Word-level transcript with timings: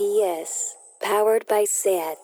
PS, 0.00 0.76
powered 1.02 1.46
by 1.46 1.66
SAT. 1.68 2.16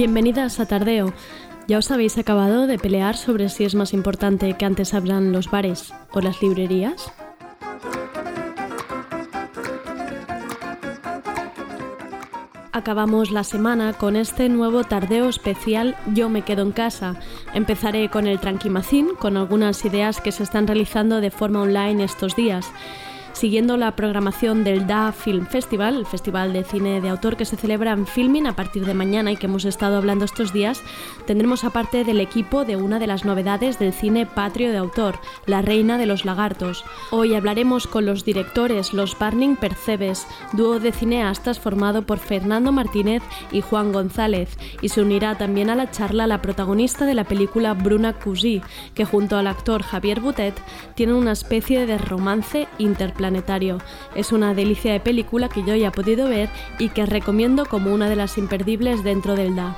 Bienvenidas 0.00 0.60
a 0.60 0.66
Tardeo. 0.66 1.12
Ya 1.68 1.76
os 1.76 1.90
habéis 1.90 2.16
acabado 2.16 2.66
de 2.66 2.78
pelear 2.78 3.18
sobre 3.18 3.50
si 3.50 3.64
es 3.64 3.74
más 3.74 3.92
importante 3.92 4.54
que 4.54 4.64
antes 4.64 4.94
abran 4.94 5.30
los 5.30 5.50
bares 5.50 5.92
o 6.10 6.22
las 6.22 6.40
librerías. 6.40 7.12
Acabamos 12.72 13.30
la 13.30 13.44
semana 13.44 13.92
con 13.92 14.16
este 14.16 14.48
nuevo 14.48 14.84
tardeo 14.84 15.28
especial 15.28 15.94
Yo 16.14 16.30
me 16.30 16.46
quedo 16.46 16.62
en 16.62 16.72
casa. 16.72 17.16
Empezaré 17.52 18.08
con 18.08 18.26
el 18.26 18.40
Tranquimacín, 18.40 19.08
con 19.18 19.36
algunas 19.36 19.84
ideas 19.84 20.22
que 20.22 20.32
se 20.32 20.44
están 20.44 20.66
realizando 20.66 21.20
de 21.20 21.30
forma 21.30 21.60
online 21.60 22.04
estos 22.04 22.34
días 22.34 22.72
siguiendo 23.32 23.76
la 23.76 23.96
programación 23.96 24.64
del 24.64 24.86
DA 24.86 25.12
Film 25.12 25.46
Festival, 25.46 25.96
el 25.96 26.06
festival 26.06 26.52
de 26.52 26.64
cine 26.64 27.00
de 27.00 27.08
autor 27.08 27.36
que 27.36 27.44
se 27.44 27.56
celebra 27.56 27.92
en 27.92 28.06
Filming 28.06 28.46
a 28.46 28.56
partir 28.56 28.84
de 28.84 28.94
mañana 28.94 29.32
y 29.32 29.36
que 29.36 29.46
hemos 29.46 29.64
estado 29.64 29.96
hablando 29.96 30.24
estos 30.24 30.52
días, 30.52 30.82
tendremos 31.26 31.64
aparte 31.64 32.04
del 32.04 32.20
equipo 32.20 32.64
de 32.64 32.76
una 32.76 32.98
de 32.98 33.06
las 33.06 33.24
novedades 33.24 33.78
del 33.78 33.92
cine 33.92 34.26
patrio 34.26 34.70
de 34.70 34.78
autor, 34.78 35.18
La 35.46 35.62
Reina 35.62 35.98
de 35.98 36.06
los 36.06 36.24
Lagartos. 36.24 36.84
Hoy 37.10 37.34
hablaremos 37.34 37.86
con 37.86 38.06
los 38.06 38.24
directores 38.24 38.92
Los 38.92 39.18
Barning 39.18 39.56
Percebes, 39.56 40.26
dúo 40.52 40.80
de 40.80 40.92
cineastas 40.92 41.58
formado 41.58 42.02
por 42.02 42.18
Fernando 42.18 42.72
Martínez 42.72 43.22
y 43.52 43.60
Juan 43.60 43.92
González, 43.92 44.56
y 44.82 44.88
se 44.88 45.02
unirá 45.02 45.36
también 45.36 45.70
a 45.70 45.74
la 45.74 45.90
charla 45.90 46.26
la 46.26 46.42
protagonista 46.42 47.06
de 47.06 47.14
la 47.14 47.24
película 47.24 47.74
Bruna 47.74 48.14
Cusí, 48.14 48.62
que 48.94 49.04
junto 49.04 49.36
al 49.36 49.46
actor 49.46 49.82
Javier 49.82 50.20
Butet 50.20 50.54
tiene 50.94 51.14
una 51.14 51.32
especie 51.32 51.86
de 51.86 51.98
romance 51.98 52.68
interplanetario 53.20 53.78
es 54.14 54.32
una 54.32 54.54
delicia 54.54 54.92
de 54.92 55.00
película 55.00 55.48
que 55.48 55.62
yo 55.62 55.74
ya 55.74 55.88
he 55.88 55.90
podido 55.90 56.28
ver 56.28 56.48
y 56.78 56.88
que 56.88 57.04
recomiendo 57.04 57.66
como 57.66 57.92
una 57.92 58.08
de 58.08 58.16
las 58.16 58.38
imperdibles 58.38 59.04
dentro 59.04 59.36
del 59.36 59.54
DA. 59.54 59.76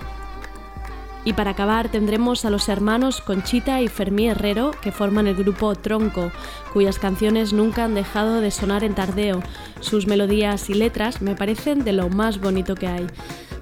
Y 1.25 1.35
para 1.35 1.53
acabar 1.53 1.89
tendremos 1.89 2.45
a 2.45 2.51
los 2.51 2.69
hermanos 2.69 3.21
Conchita 3.21 3.81
y 3.81 3.89
Fermí 3.89 4.27
Herrero 4.29 4.73
que 4.83 4.91
forman 4.91 5.29
el 5.29 5.37
grupo 5.37 5.75
Tronco, 5.75 6.33
cuyas 6.73 6.99
canciones 6.99 7.53
nunca 7.53 7.85
han 7.85 7.95
dejado 7.95 8.41
de 8.41 8.51
sonar 8.51 8.83
en 8.83 8.95
tardeo. 8.95 9.41
Sus 9.81 10.07
melodías 10.07 10.69
y 10.69 10.75
letras 10.75 11.23
me 11.23 11.37
parecen 11.37 11.85
de 11.85 11.93
lo 11.93 12.09
más 12.09 12.41
bonito 12.41 12.75
que 12.75 12.89
hay. 12.89 13.07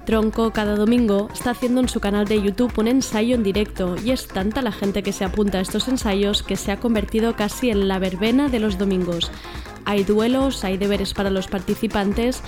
Tronco 0.05 0.51
cada 0.51 0.75
domingo 0.75 1.29
está 1.31 1.51
haciendo 1.51 1.79
en 1.79 1.87
su 1.87 1.99
canal 1.99 2.27
de 2.27 2.41
YouTube 2.41 2.73
un 2.77 2.87
ensayo 2.87 3.35
en 3.35 3.43
directo 3.43 3.95
y 4.03 4.09
es 4.11 4.27
tanta 4.27 4.63
la 4.63 4.71
gente 4.71 5.03
que 5.03 5.13
se 5.13 5.23
apunta 5.23 5.59
a 5.59 5.61
estos 5.61 5.87
ensayos 5.87 6.41
que 6.41 6.55
se 6.55 6.71
ha 6.71 6.79
convertido 6.79 7.35
casi 7.35 7.69
en 7.69 7.87
la 7.87 7.99
verbena 7.99 8.49
de 8.49 8.59
los 8.59 8.79
domingos. 8.79 9.31
Hay 9.85 10.03
duelos, 10.03 10.63
hay 10.63 10.77
deberes 10.77 11.13
para 11.13 11.29
los 11.29 11.47
participantes 11.47 12.41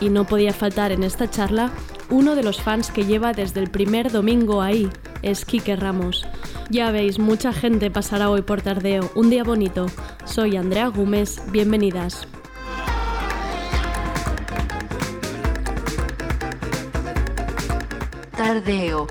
y 0.00 0.08
no 0.08 0.24
podía 0.24 0.52
faltar 0.52 0.92
en 0.92 1.02
esta 1.02 1.30
charla 1.30 1.70
uno 2.10 2.34
de 2.34 2.42
los 2.42 2.60
fans 2.60 2.90
que 2.90 3.04
lleva 3.04 3.32
desde 3.32 3.60
el 3.60 3.70
primer 3.70 4.10
domingo 4.10 4.62
ahí, 4.62 4.90
es 5.22 5.44
Quique 5.44 5.76
Ramos. 5.76 6.26
Ya 6.68 6.90
veis, 6.90 7.18
mucha 7.18 7.52
gente 7.52 7.90
pasará 7.90 8.30
hoy 8.30 8.42
por 8.42 8.62
tardeo, 8.62 9.10
un 9.14 9.30
día 9.30 9.44
bonito. 9.44 9.86
Soy 10.24 10.56
Andrea 10.56 10.88
Gómez, 10.88 11.40
bienvenidas. 11.50 12.26
Tardeo. 18.36 19.06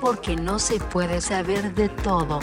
Porque 0.00 0.34
no 0.34 0.58
se 0.58 0.80
puede 0.80 1.20
saber 1.20 1.74
de 1.74 1.88
todo. 1.88 2.40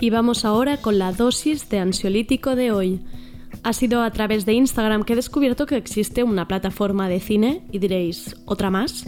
Y 0.00 0.10
vamos 0.10 0.44
ahora 0.44 0.76
con 0.76 0.98
la 0.98 1.12
dosis 1.12 1.70
de 1.70 1.78
ansiolítico 1.78 2.56
de 2.56 2.72
hoy. 2.72 3.00
Ha 3.62 3.72
sido 3.72 4.02
a 4.02 4.10
través 4.10 4.44
de 4.44 4.52
Instagram 4.52 5.02
que 5.02 5.14
he 5.14 5.16
descubierto 5.16 5.64
que 5.64 5.76
existe 5.76 6.22
una 6.22 6.46
plataforma 6.46 7.08
de 7.08 7.20
cine 7.20 7.62
y 7.72 7.78
diréis, 7.78 8.36
¿otra 8.44 8.68
más? 8.70 9.06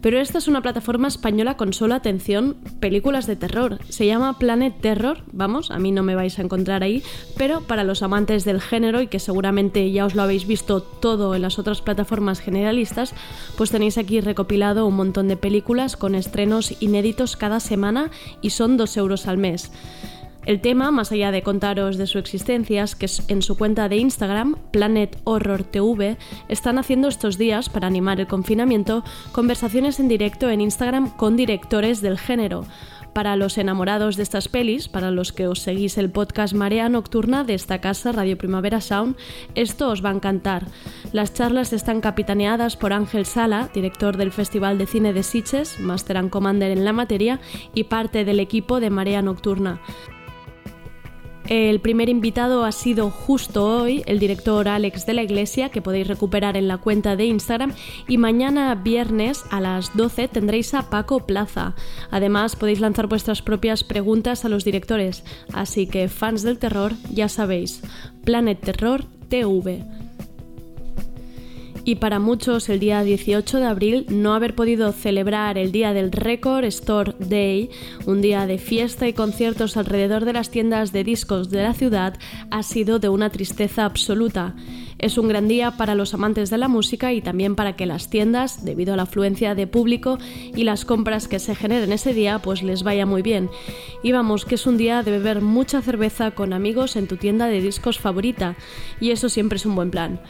Pero 0.00 0.20
esta 0.20 0.38
es 0.38 0.46
una 0.46 0.62
plataforma 0.62 1.08
española 1.08 1.56
con 1.56 1.72
solo 1.72 1.94
atención 1.94 2.56
películas 2.78 3.26
de 3.26 3.36
terror. 3.36 3.78
Se 3.88 4.06
llama 4.06 4.38
Planet 4.38 4.74
Terror, 4.80 5.24
vamos, 5.32 5.70
a 5.70 5.78
mí 5.78 5.90
no 5.90 6.02
me 6.02 6.14
vais 6.14 6.38
a 6.38 6.42
encontrar 6.42 6.82
ahí, 6.82 7.02
pero 7.36 7.62
para 7.62 7.84
los 7.84 8.02
amantes 8.02 8.44
del 8.44 8.60
género 8.60 9.02
y 9.02 9.08
que 9.08 9.18
seguramente 9.18 9.90
ya 9.90 10.06
os 10.06 10.14
lo 10.14 10.22
habéis 10.22 10.46
visto 10.46 10.82
todo 10.82 11.34
en 11.34 11.42
las 11.42 11.58
otras 11.58 11.82
plataformas 11.82 12.40
generalistas, 12.40 13.12
pues 13.56 13.70
tenéis 13.70 13.98
aquí 13.98 14.20
recopilado 14.20 14.86
un 14.86 14.94
montón 14.94 15.26
de 15.26 15.36
películas 15.36 15.96
con 15.96 16.14
estrenos 16.14 16.74
inéditos 16.80 17.36
cada 17.36 17.58
semana 17.58 18.10
y 18.40 18.50
son 18.50 18.76
2 18.76 18.96
euros 18.98 19.26
al 19.26 19.38
mes. 19.38 19.72
El 20.48 20.62
tema, 20.62 20.90
más 20.90 21.12
allá 21.12 21.30
de 21.30 21.42
contaros 21.42 21.98
de 21.98 22.06
su 22.06 22.18
existencia, 22.18 22.82
es 22.82 22.96
que 22.96 23.06
en 23.28 23.42
su 23.42 23.58
cuenta 23.58 23.90
de 23.90 23.98
Instagram, 23.98 24.56
Planet 24.70 25.20
Horror 25.24 25.62
TV, 25.62 26.16
están 26.48 26.78
haciendo 26.78 27.08
estos 27.08 27.36
días, 27.36 27.68
para 27.68 27.86
animar 27.86 28.18
el 28.18 28.28
confinamiento, 28.28 29.04
conversaciones 29.32 30.00
en 30.00 30.08
directo 30.08 30.48
en 30.48 30.62
Instagram 30.62 31.14
con 31.18 31.36
directores 31.36 32.00
del 32.00 32.18
género. 32.18 32.64
Para 33.12 33.36
los 33.36 33.58
enamorados 33.58 34.16
de 34.16 34.22
estas 34.22 34.48
pelis, 34.48 34.88
para 34.88 35.10
los 35.10 35.34
que 35.34 35.46
os 35.46 35.58
seguís 35.58 35.98
el 35.98 36.10
podcast 36.10 36.54
Marea 36.54 36.88
Nocturna 36.88 37.44
de 37.44 37.52
esta 37.52 37.82
casa, 37.82 38.12
Radio 38.12 38.38
Primavera 38.38 38.80
Sound, 38.80 39.16
esto 39.54 39.90
os 39.90 40.02
va 40.02 40.08
a 40.08 40.14
encantar. 40.14 40.64
Las 41.12 41.34
charlas 41.34 41.74
están 41.74 42.00
capitaneadas 42.00 42.78
por 42.78 42.94
Ángel 42.94 43.26
Sala, 43.26 43.68
director 43.74 44.16
del 44.16 44.32
Festival 44.32 44.78
de 44.78 44.86
Cine 44.86 45.12
de 45.12 45.24
Sitges, 45.24 45.78
Master 45.78 46.16
and 46.16 46.30
Commander 46.30 46.70
en 46.70 46.86
la 46.86 46.94
materia 46.94 47.38
y 47.74 47.84
parte 47.84 48.24
del 48.24 48.40
equipo 48.40 48.80
de 48.80 48.88
Marea 48.88 49.20
Nocturna. 49.20 49.82
El 51.48 51.80
primer 51.80 52.10
invitado 52.10 52.66
ha 52.66 52.72
sido 52.72 53.08
justo 53.10 53.64
hoy 53.64 54.02
el 54.04 54.18
director 54.18 54.68
Alex 54.68 55.06
de 55.06 55.14
la 55.14 55.22
Iglesia, 55.22 55.70
que 55.70 55.80
podéis 55.80 56.06
recuperar 56.06 56.58
en 56.58 56.68
la 56.68 56.76
cuenta 56.76 57.16
de 57.16 57.24
Instagram, 57.24 57.72
y 58.06 58.18
mañana 58.18 58.74
viernes 58.74 59.44
a 59.50 59.58
las 59.58 59.96
12 59.96 60.28
tendréis 60.28 60.74
a 60.74 60.90
Paco 60.90 61.26
Plaza. 61.26 61.74
Además 62.10 62.54
podéis 62.54 62.80
lanzar 62.80 63.06
vuestras 63.06 63.40
propias 63.40 63.82
preguntas 63.82 64.44
a 64.44 64.50
los 64.50 64.62
directores, 64.62 65.24
así 65.54 65.86
que 65.86 66.08
fans 66.08 66.42
del 66.42 66.58
terror 66.58 66.92
ya 67.10 67.30
sabéis, 67.30 67.80
Planet 68.24 68.60
Terror 68.60 69.04
TV 69.30 69.84
y 71.88 71.94
para 71.94 72.18
muchos 72.18 72.68
el 72.68 72.80
día 72.80 73.02
18 73.02 73.60
de 73.60 73.66
abril 73.66 74.04
no 74.10 74.34
haber 74.34 74.54
podido 74.54 74.92
celebrar 74.92 75.56
el 75.56 75.72
día 75.72 75.94
del 75.94 76.12
Record 76.12 76.66
Store 76.66 77.14
Day, 77.18 77.70
un 78.04 78.20
día 78.20 78.46
de 78.46 78.58
fiesta 78.58 79.08
y 79.08 79.14
conciertos 79.14 79.78
alrededor 79.78 80.26
de 80.26 80.34
las 80.34 80.50
tiendas 80.50 80.92
de 80.92 81.02
discos 81.02 81.48
de 81.48 81.62
la 81.62 81.72
ciudad, 81.72 82.18
ha 82.50 82.62
sido 82.62 82.98
de 82.98 83.08
una 83.08 83.30
tristeza 83.30 83.86
absoluta. 83.86 84.54
Es 84.98 85.16
un 85.16 85.28
gran 85.28 85.48
día 85.48 85.78
para 85.78 85.94
los 85.94 86.12
amantes 86.12 86.50
de 86.50 86.58
la 86.58 86.68
música 86.68 87.14
y 87.14 87.22
también 87.22 87.54
para 87.54 87.74
que 87.74 87.86
las 87.86 88.10
tiendas, 88.10 88.66
debido 88.66 88.92
a 88.92 88.98
la 88.98 89.04
afluencia 89.04 89.54
de 89.54 89.66
público 89.66 90.18
y 90.54 90.64
las 90.64 90.84
compras 90.84 91.26
que 91.26 91.38
se 91.38 91.54
generen 91.54 91.92
ese 91.92 92.12
día, 92.12 92.38
pues 92.40 92.62
les 92.62 92.82
vaya 92.82 93.06
muy 93.06 93.22
bien. 93.22 93.48
Y 94.02 94.12
vamos, 94.12 94.44
que 94.44 94.56
es 94.56 94.66
un 94.66 94.76
día 94.76 95.02
de 95.02 95.12
beber 95.12 95.40
mucha 95.40 95.80
cerveza 95.80 96.32
con 96.32 96.52
amigos 96.52 96.96
en 96.96 97.06
tu 97.06 97.16
tienda 97.16 97.46
de 97.46 97.62
discos 97.62 97.98
favorita, 97.98 98.56
y 99.00 99.12
eso 99.12 99.30
siempre 99.30 99.56
es 99.56 99.64
un 99.64 99.74
buen 99.74 99.90
plan. 99.90 100.20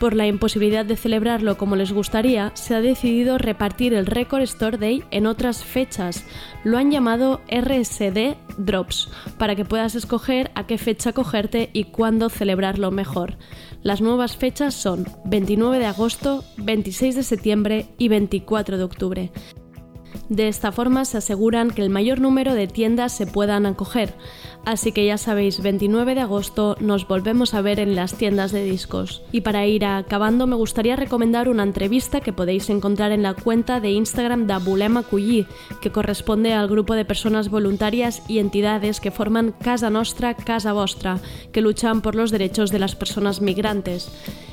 Por 0.00 0.14
la 0.14 0.28
imposibilidad 0.28 0.84
de 0.84 0.96
celebrarlo 0.96 1.58
como 1.58 1.74
les 1.74 1.92
gustaría, 1.92 2.52
se 2.54 2.74
ha 2.74 2.80
decidido 2.80 3.36
repartir 3.36 3.94
el 3.94 4.06
Record 4.06 4.42
Store 4.42 4.78
Day 4.78 5.02
en 5.10 5.26
otras 5.26 5.64
fechas. 5.64 6.24
Lo 6.62 6.78
han 6.78 6.92
llamado 6.92 7.40
RSD 7.50 8.36
Drops, 8.58 9.10
para 9.38 9.56
que 9.56 9.64
puedas 9.64 9.96
escoger 9.96 10.52
a 10.54 10.66
qué 10.66 10.78
fecha 10.78 11.12
cogerte 11.12 11.70
y 11.72 11.84
cuándo 11.84 12.28
celebrarlo 12.28 12.92
mejor. 12.92 13.38
Las 13.82 14.00
nuevas 14.00 14.36
fechas 14.36 14.74
son 14.74 15.04
29 15.24 15.80
de 15.80 15.86
agosto, 15.86 16.44
26 16.58 17.16
de 17.16 17.22
septiembre 17.24 17.86
y 17.98 18.06
24 18.08 18.78
de 18.78 18.84
octubre. 18.84 19.32
De 20.28 20.48
esta 20.48 20.72
forma 20.72 21.04
se 21.04 21.18
aseguran 21.18 21.70
que 21.70 21.82
el 21.82 21.90
mayor 21.90 22.20
número 22.20 22.54
de 22.54 22.66
tiendas 22.66 23.12
se 23.12 23.26
puedan 23.26 23.64
acoger. 23.64 24.14
Así 24.64 24.92
que 24.92 25.06
ya 25.06 25.16
sabéis, 25.16 25.62
29 25.62 26.14
de 26.14 26.20
agosto 26.20 26.76
nos 26.80 27.08
volvemos 27.08 27.54
a 27.54 27.62
ver 27.62 27.80
en 27.80 27.96
las 27.96 28.14
tiendas 28.14 28.52
de 28.52 28.64
discos. 28.64 29.22
Y 29.32 29.40
para 29.40 29.66
ir 29.66 29.86
acabando 29.86 30.46
me 30.46 30.56
gustaría 30.56 30.96
recomendar 30.96 31.48
una 31.48 31.62
entrevista 31.62 32.20
que 32.20 32.34
podéis 32.34 32.68
encontrar 32.68 33.12
en 33.12 33.22
la 33.22 33.32
cuenta 33.32 33.80
de 33.80 33.92
Instagram 33.92 34.46
de 34.46 34.52
Abulema 34.52 35.02
Cullí, 35.02 35.46
que 35.80 35.92
corresponde 35.92 36.52
al 36.52 36.68
grupo 36.68 36.94
de 36.94 37.06
personas 37.06 37.48
voluntarias 37.48 38.22
y 38.28 38.38
entidades 38.38 39.00
que 39.00 39.10
forman 39.10 39.52
Casa 39.52 39.88
Nostra, 39.88 40.34
Casa 40.34 40.74
Vostra, 40.74 41.20
que 41.52 41.62
luchan 41.62 42.02
por 42.02 42.14
los 42.14 42.30
derechos 42.30 42.70
de 42.70 42.78
las 42.78 42.94
personas 42.94 43.40
migrantes. 43.40 44.10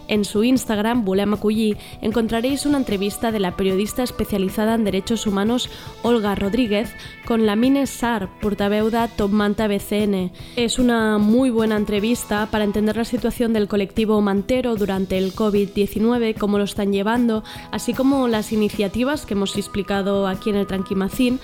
En 0.07 0.24
su 0.25 0.44
Instagram, 0.44 1.04
Bulema 1.04 1.38
Cullí, 1.38 1.78
encontraréis 2.02 2.66
una 2.66 2.78
entrevista 2.78 3.31
de 3.31 3.40
la 3.40 3.56
periodista 3.56 4.04
especializada 4.04 4.75
en 4.75 4.84
derechos 4.84 5.25
humanos 5.25 5.69
Olga 6.04 6.36
Rodríguez 6.36 6.94
con 7.25 7.46
la 7.46 7.56
Mine 7.56 7.88
Sar, 7.88 8.30
portaveuda 8.40 9.07
Top 9.07 9.31
Manta 9.31 9.68
BCN. 9.68 10.31
Es 10.56 10.78
una 10.78 11.18
muy 11.18 11.50
buena 11.50 11.75
entrevista 11.75 12.48
para 12.52 12.66
entender 12.66 12.98
la 12.98 13.06
situación 13.06 13.52
del 13.54 13.68
colectivo 13.68 14.22
mantero 14.22 14.75
durante 14.75 15.18
el 15.18 15.34
COVID-19, 15.34 16.36
cómo 16.38 16.60
lo 16.60 16.66
están 16.66 16.94
llevando, 16.94 17.44
así 17.72 17.94
como 17.94 18.28
las 18.28 18.52
iniciativas 18.52 19.25
que 19.25 19.34
hemos 19.34 19.57
explicado 19.57 20.28
aquí 20.28 20.52
en 20.52 20.57
el 20.57 20.68
Tranquimacín, 20.68 21.40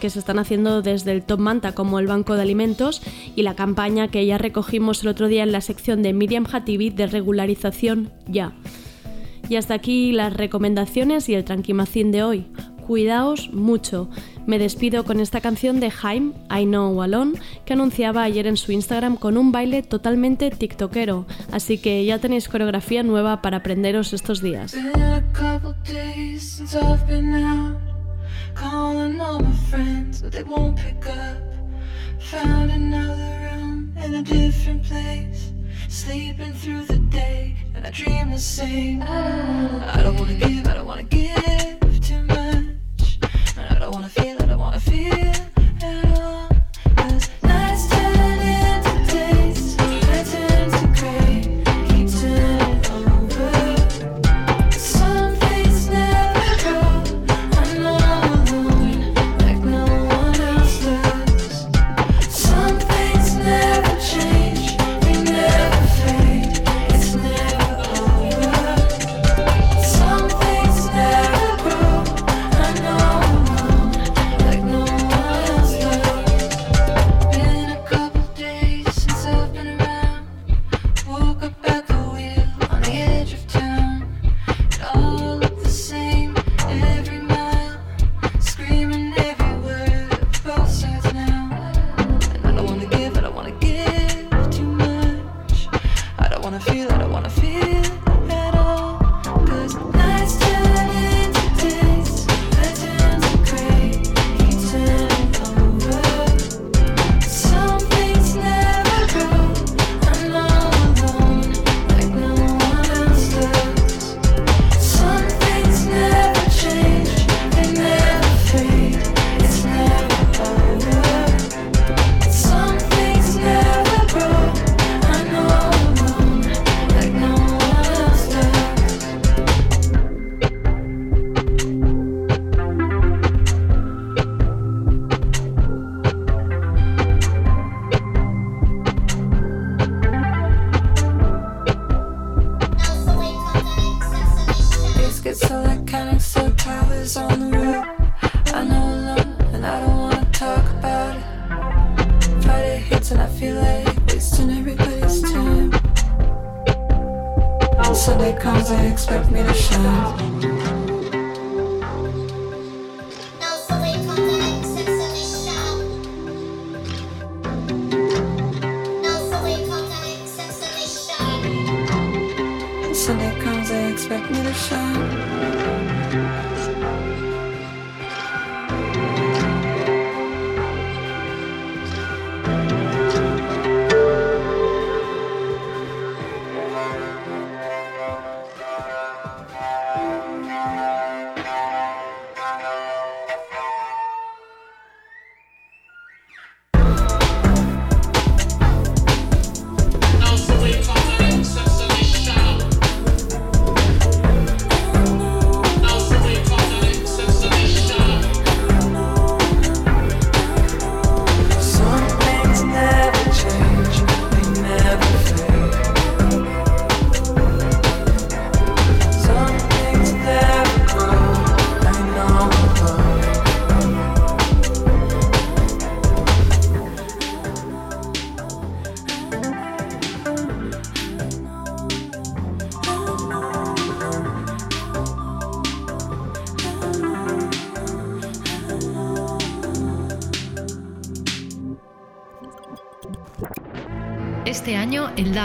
que 0.00 0.10
se 0.10 0.18
están 0.18 0.38
haciendo 0.38 0.80
desde 0.80 1.12
el 1.12 1.22
Top 1.22 1.40
Manta 1.40 1.72
como 1.72 1.98
el 1.98 2.06
Banco 2.06 2.34
de 2.34 2.42
Alimentos 2.42 3.02
y 3.36 3.42
la 3.42 3.54
campaña 3.54 4.08
que 4.08 4.24
ya 4.24 4.38
recogimos 4.38 5.02
el 5.02 5.08
otro 5.08 5.28
día 5.28 5.42
en 5.42 5.52
la 5.52 5.60
sección 5.60 6.02
de 6.02 6.12
Miriam 6.14 6.46
Hatibi 6.50 6.90
de 6.90 7.06
regularización 7.06 7.89
ya. 8.26 8.52
Y 9.48 9.56
hasta 9.56 9.74
aquí 9.74 10.12
las 10.12 10.32
recomendaciones 10.32 11.28
y 11.28 11.34
el 11.34 11.44
tranquimacín 11.44 12.12
de 12.12 12.22
hoy. 12.22 12.46
Cuidaos 12.86 13.52
mucho. 13.52 14.08
Me 14.46 14.58
despido 14.58 15.04
con 15.04 15.20
esta 15.20 15.40
canción 15.40 15.80
de 15.80 15.90
Jaime, 15.90 16.32
I 16.50 16.64
Know 16.64 17.02
Alone, 17.02 17.38
que 17.64 17.74
anunciaba 17.74 18.22
ayer 18.22 18.46
en 18.46 18.56
su 18.56 18.72
Instagram 18.72 19.16
con 19.16 19.36
un 19.36 19.52
baile 19.52 19.82
totalmente 19.82 20.50
tiktokero. 20.50 21.26
Así 21.52 21.78
que 21.78 22.04
ya 22.04 22.18
tenéis 22.18 22.48
coreografía 22.48 23.02
nueva 23.02 23.42
para 23.42 23.58
aprenderos 23.58 24.12
estos 24.12 24.40
días. 24.40 24.74
And 37.80 37.86
I 37.86 37.90
dream 37.90 38.30
the 38.30 38.38
same. 38.38 39.02
I 39.02 40.02
don't 40.02 40.18
wanna 40.18 40.34
give, 40.34 40.66
I 40.66 40.74
don't 40.74 40.86
wanna 40.86 41.02
give 41.04 42.00
too 42.02 42.22
much, 42.24 43.18
and 43.56 43.76
I 43.76 43.78
don't 43.78 43.92
wanna 43.92 44.08
feel, 44.08 44.36
I 44.42 44.46
don't 44.46 44.58
wanna 44.58 44.80
feel 44.80 45.34
at 45.82 46.18
all. 46.20 46.49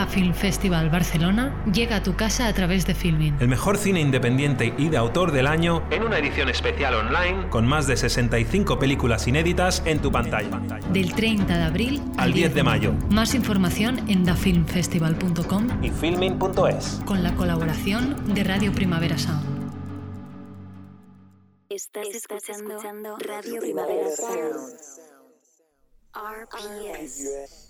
Film 0.08 0.34
Festival 0.34 0.90
Barcelona 0.90 1.62
llega 1.72 1.96
a 1.96 2.02
tu 2.02 2.16
casa 2.16 2.48
a 2.48 2.52
través 2.52 2.86
de 2.86 2.94
Filmin. 2.94 3.36
El 3.40 3.48
mejor 3.48 3.76
cine 3.78 4.00
independiente 4.00 4.74
y 4.76 4.88
de 4.88 4.96
autor 4.96 5.32
del 5.32 5.46
año 5.46 5.82
en 5.90 6.02
una 6.02 6.18
edición 6.18 6.48
especial 6.48 6.94
online 6.94 7.48
con 7.50 7.66
más 7.66 7.86
de 7.86 7.96
65 7.96 8.78
películas 8.78 9.26
inéditas 9.26 9.82
en 9.84 10.00
tu 10.00 10.10
pantalla. 10.10 10.60
Del 10.92 11.14
30 11.14 11.56
de 11.56 11.64
abril 11.64 12.02
al 12.16 12.32
10 12.32 12.54
de 12.54 12.62
mayo. 12.62 12.92
Más 13.10 13.34
información 13.34 14.08
en 14.08 14.24
dafilmfestival.com 14.24 15.68
y 15.82 15.90
filmin.es. 15.90 17.00
Con 17.04 17.22
la 17.22 17.34
colaboración 17.34 18.34
de 18.34 18.44
Radio 18.44 18.72
Primavera 18.72 19.18
Sound. 19.18 19.56
Estás, 21.68 22.06
escuchando, 22.06 23.18
Radio 23.18 23.60
Primavera 23.60 24.10
Sound. 24.16 25.06
RPS. 26.14 27.65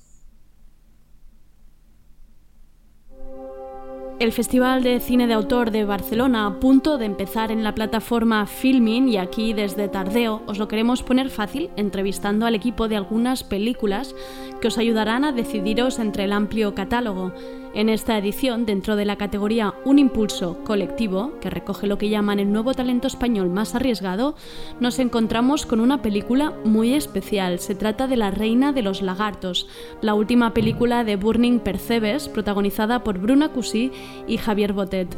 El 4.18 4.32
Festival 4.32 4.82
de 4.82 4.99
Cine 4.99 5.26
de 5.26 5.35
Autor 5.35 5.70
de 5.70 5.85
Barcelona 5.85 6.46
a 6.46 6.58
punto 6.58 6.96
de 6.96 7.04
empezar 7.04 7.52
en 7.52 7.62
la 7.62 7.75
plataforma 7.75 8.46
Filmin 8.46 9.08
y 9.08 9.18
aquí 9.18 9.52
desde 9.52 9.88
Tardeo 9.88 10.40
os 10.46 10.58
lo 10.58 10.68
queremos 10.68 11.02
poner 11.02 11.28
fácil 11.28 11.68
entrevistando 11.76 12.46
al 12.46 12.54
equipo 12.54 12.88
de 12.88 12.96
algunas 12.96 13.44
películas 13.44 14.14
que 14.62 14.68
os 14.68 14.78
ayudarán 14.78 15.25
a 15.26 15.32
decidiros 15.32 15.99
entre 15.99 16.25
el 16.25 16.32
amplio 16.32 16.75
catálogo. 16.75 17.35
En 17.76 17.90
esta 17.90 18.16
edición, 18.16 18.64
dentro 18.64 18.97
de 18.97 19.04
la 19.04 19.16
categoría 19.16 19.75
Un 19.85 19.99
impulso 19.99 20.64
colectivo, 20.64 21.33
que 21.42 21.50
recoge 21.50 21.87
lo 21.87 21.99
que 21.99 22.09
llaman 22.09 22.40
el 22.40 22.50
nuevo 22.50 22.73
talento 22.73 23.06
español 23.06 23.50
más 23.50 23.75
arriesgado, 23.75 24.35
nos 24.80 24.99
encontramos 24.99 25.66
con 25.66 25.80
una 25.80 26.00
película 26.00 26.54
muy 26.64 26.95
especial. 26.95 27.59
Se 27.59 27.75
trata 27.75 28.06
de 28.06 28.16
La 28.16 28.30
Reina 28.30 28.73
de 28.73 28.80
los 28.80 29.02
Lagartos, 29.02 29.68
la 30.00 30.14
última 30.14 30.54
película 30.54 31.04
de 31.04 31.16
Burning 31.16 31.59
Percebes, 31.59 32.30
protagonizada 32.30 33.04
por 33.04 33.18
Bruna 33.18 33.50
Cusí 33.50 33.92
y 34.26 34.38
Javier 34.38 34.73
Botet. 34.73 35.14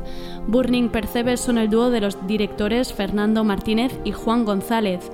Burning 0.49 0.89
Percebes 0.89 1.39
son 1.39 1.59
el 1.59 1.71
dúo 1.71 1.91
de 1.91 2.01
los 2.01 2.27
directores 2.27 2.93
Fernando 2.93 3.45
Martínez 3.45 3.97
y 4.03 4.11
Juan 4.11 4.45
González. 4.45 5.13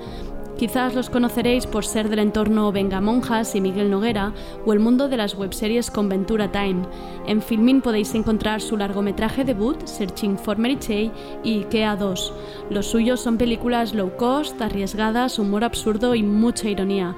Quizás 0.58 0.94
los 0.94 1.10
conoceréis 1.10 1.66
por 1.66 1.84
ser 1.84 2.08
del 2.08 2.20
entorno 2.20 2.70
Venga 2.70 3.00
Monjas 3.00 3.56
y 3.56 3.60
Miguel 3.60 3.90
Noguera 3.90 4.32
o 4.64 4.72
el 4.72 4.78
mundo 4.78 5.08
de 5.08 5.16
las 5.16 5.34
webseries 5.34 5.90
con 5.90 6.08
Ventura 6.08 6.52
Time. 6.52 6.82
En 7.26 7.42
Filmin 7.42 7.80
podéis 7.80 8.14
encontrar 8.14 8.60
su 8.60 8.76
largometraje 8.76 9.44
debut, 9.44 9.84
Searching 9.84 10.38
for 10.38 10.56
Mary 10.56 10.78
Chey 10.78 11.10
y 11.42 11.64
Ikea 11.64 11.96
2. 11.96 12.32
Los 12.70 12.86
suyos 12.86 13.20
son 13.20 13.36
películas 13.36 13.94
low 13.94 14.16
cost, 14.16 14.60
arriesgadas, 14.62 15.40
humor 15.40 15.64
absurdo 15.64 16.14
y 16.14 16.22
mucha 16.22 16.68
ironía. 16.68 17.16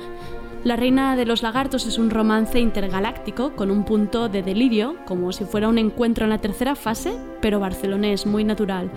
La 0.65 0.75
Reina 0.75 1.15
de 1.15 1.27
los 1.27 1.43
Lagartos 1.43 1.87
es 1.87 1.97
un 1.97 2.11
romance 2.11 2.59
intergaláctico 2.59 3.55
con 3.55 3.71
un 3.71 3.85
punto 3.85 4.29
de 4.29 4.43
delirio, 4.43 4.97
como 5.07 5.31
si 5.31 5.45
fuera 5.45 5.69
un 5.69 5.79
encuentro 5.79 6.25
en 6.25 6.31
la 6.31 6.39
tercera 6.39 6.75
fase, 6.75 7.15
pero 7.41 7.61
barcelonés, 7.61 8.27
muy 8.27 8.43
natural. 8.43 8.91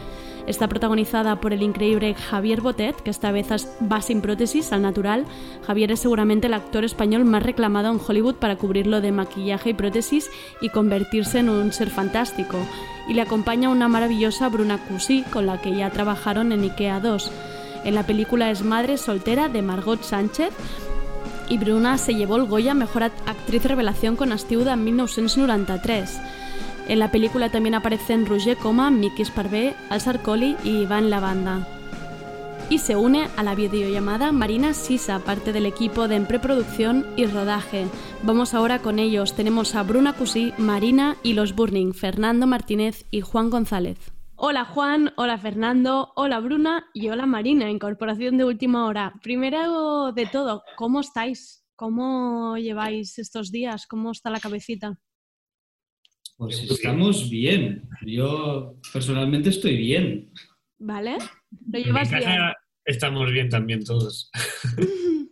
Está 0.50 0.68
protagonizada 0.68 1.40
por 1.40 1.54
el 1.54 1.62
increíble 1.62 2.16
Javier 2.16 2.62
Botet, 2.62 2.96
que 3.04 3.12
esta 3.12 3.32
vez 3.32 3.50
va 3.80 4.02
sin 4.02 4.20
prótesis 4.20 4.74
al 4.74 4.82
natural. 4.82 5.28
Javier 5.68 5.92
es 5.92 6.00
seguramente 6.00 6.48
el 6.48 6.56
actor 6.56 6.84
español 6.84 7.24
más 7.24 7.44
reclamado 7.44 7.92
en 7.92 8.00
Hollywood 8.06 8.34
para 8.34 8.56
cubrirlo 8.56 9.00
de 9.00 9.12
maquillaje 9.12 9.70
y 9.70 9.74
prótesis 9.76 10.28
y 10.60 10.70
convertirse 10.70 11.38
en 11.38 11.50
un 11.50 11.72
ser 11.72 11.92
fantástico. 11.92 12.58
Y 13.08 13.14
le 13.14 13.22
acompaña 13.22 13.70
una 13.70 13.88
maravillosa 13.88 14.50
Bruna 14.50 14.80
Cusí, 14.80 15.22
con 15.32 15.46
la 15.46 15.62
que 15.62 15.76
ya 15.76 15.92
trabajaron 15.92 16.52
en 16.52 16.64
IKEA 16.64 17.00
2. 17.00 17.32
En 17.86 17.94
la 17.94 18.08
película 18.08 18.50
es 18.50 18.64
madre 18.64 18.98
soltera 18.98 19.50
de 19.50 19.62
Margot 19.62 20.02
Sánchez, 20.02 20.50
y 21.48 21.60
Bruna 21.60 22.00
se 22.00 22.16
llevó 22.16 22.38
el 22.38 22.48
Goya 22.48 22.74
Mejor 22.74 23.04
Actriz 23.04 23.66
Revelación 23.66 24.16
con 24.16 24.32
Astiuda 24.32 24.74
en 24.74 24.84
1993. 24.84 26.20
En 26.90 26.98
la 26.98 27.12
película 27.12 27.52
también 27.52 27.76
aparecen 27.76 28.26
Roger 28.26 28.58
Coma, 28.58 28.90
Mickey 28.90 29.24
Sparvé, 29.24 29.76
Al 29.92 30.02
Sarcoli 30.02 30.58
y 30.64 30.82
Iván 30.82 31.12
Lavanda. 31.12 31.68
Y 32.68 32.80
se 32.80 32.96
une 32.96 33.28
a 33.38 33.44
la 33.44 33.54
videollamada 33.54 34.32
Marina 34.32 34.74
Sisa, 34.74 35.20
parte 35.20 35.54
del 35.54 35.68
equipo 35.68 36.08
de 36.08 36.20
preproducción 36.22 37.06
y 37.16 37.28
rodaje. 37.28 37.86
Vamos 38.24 38.56
ahora 38.56 38.80
con 38.80 38.98
ellos. 38.98 39.36
Tenemos 39.36 39.76
a 39.76 39.84
Bruna 39.84 40.14
Cusí, 40.14 40.52
Marina 40.58 41.16
y 41.22 41.34
los 41.34 41.54
Burning, 41.54 41.94
Fernando 41.94 42.48
Martínez 42.48 43.06
y 43.12 43.22
Juan 43.22 43.52
González. 43.52 44.12
Hola 44.36 44.66
Juan, 44.66 45.14
hola 45.16 45.38
Fernando, 45.38 46.12
hola 46.16 46.40
Bruna 46.40 46.88
y 46.96 47.10
hola 47.10 47.28
Marina, 47.28 47.70
incorporación 47.70 48.38
de 48.38 48.46
última 48.46 48.88
hora. 48.88 49.14
Primero 49.22 50.12
de 50.12 50.26
todo, 50.26 50.64
¿cómo 50.76 51.02
estáis? 51.02 51.64
¿Cómo 51.76 52.58
lleváis 52.58 53.20
estos 53.20 53.52
días? 53.52 53.86
¿Cómo 53.86 54.10
está 54.10 54.32
la 54.32 54.40
cabecita? 54.40 54.98
Pues 56.40 56.64
estamos 56.64 57.30
bien. 57.30 57.90
Yo 58.06 58.78
personalmente 58.94 59.50
estoy 59.50 59.76
bien. 59.76 60.32
¿Vale? 60.78 61.18
¿Lo 61.70 61.80
llevas 61.80 62.10
bien? 62.10 62.30
Estamos 62.86 63.30
bien 63.32 63.50
también 63.50 63.84
todos. 63.84 64.32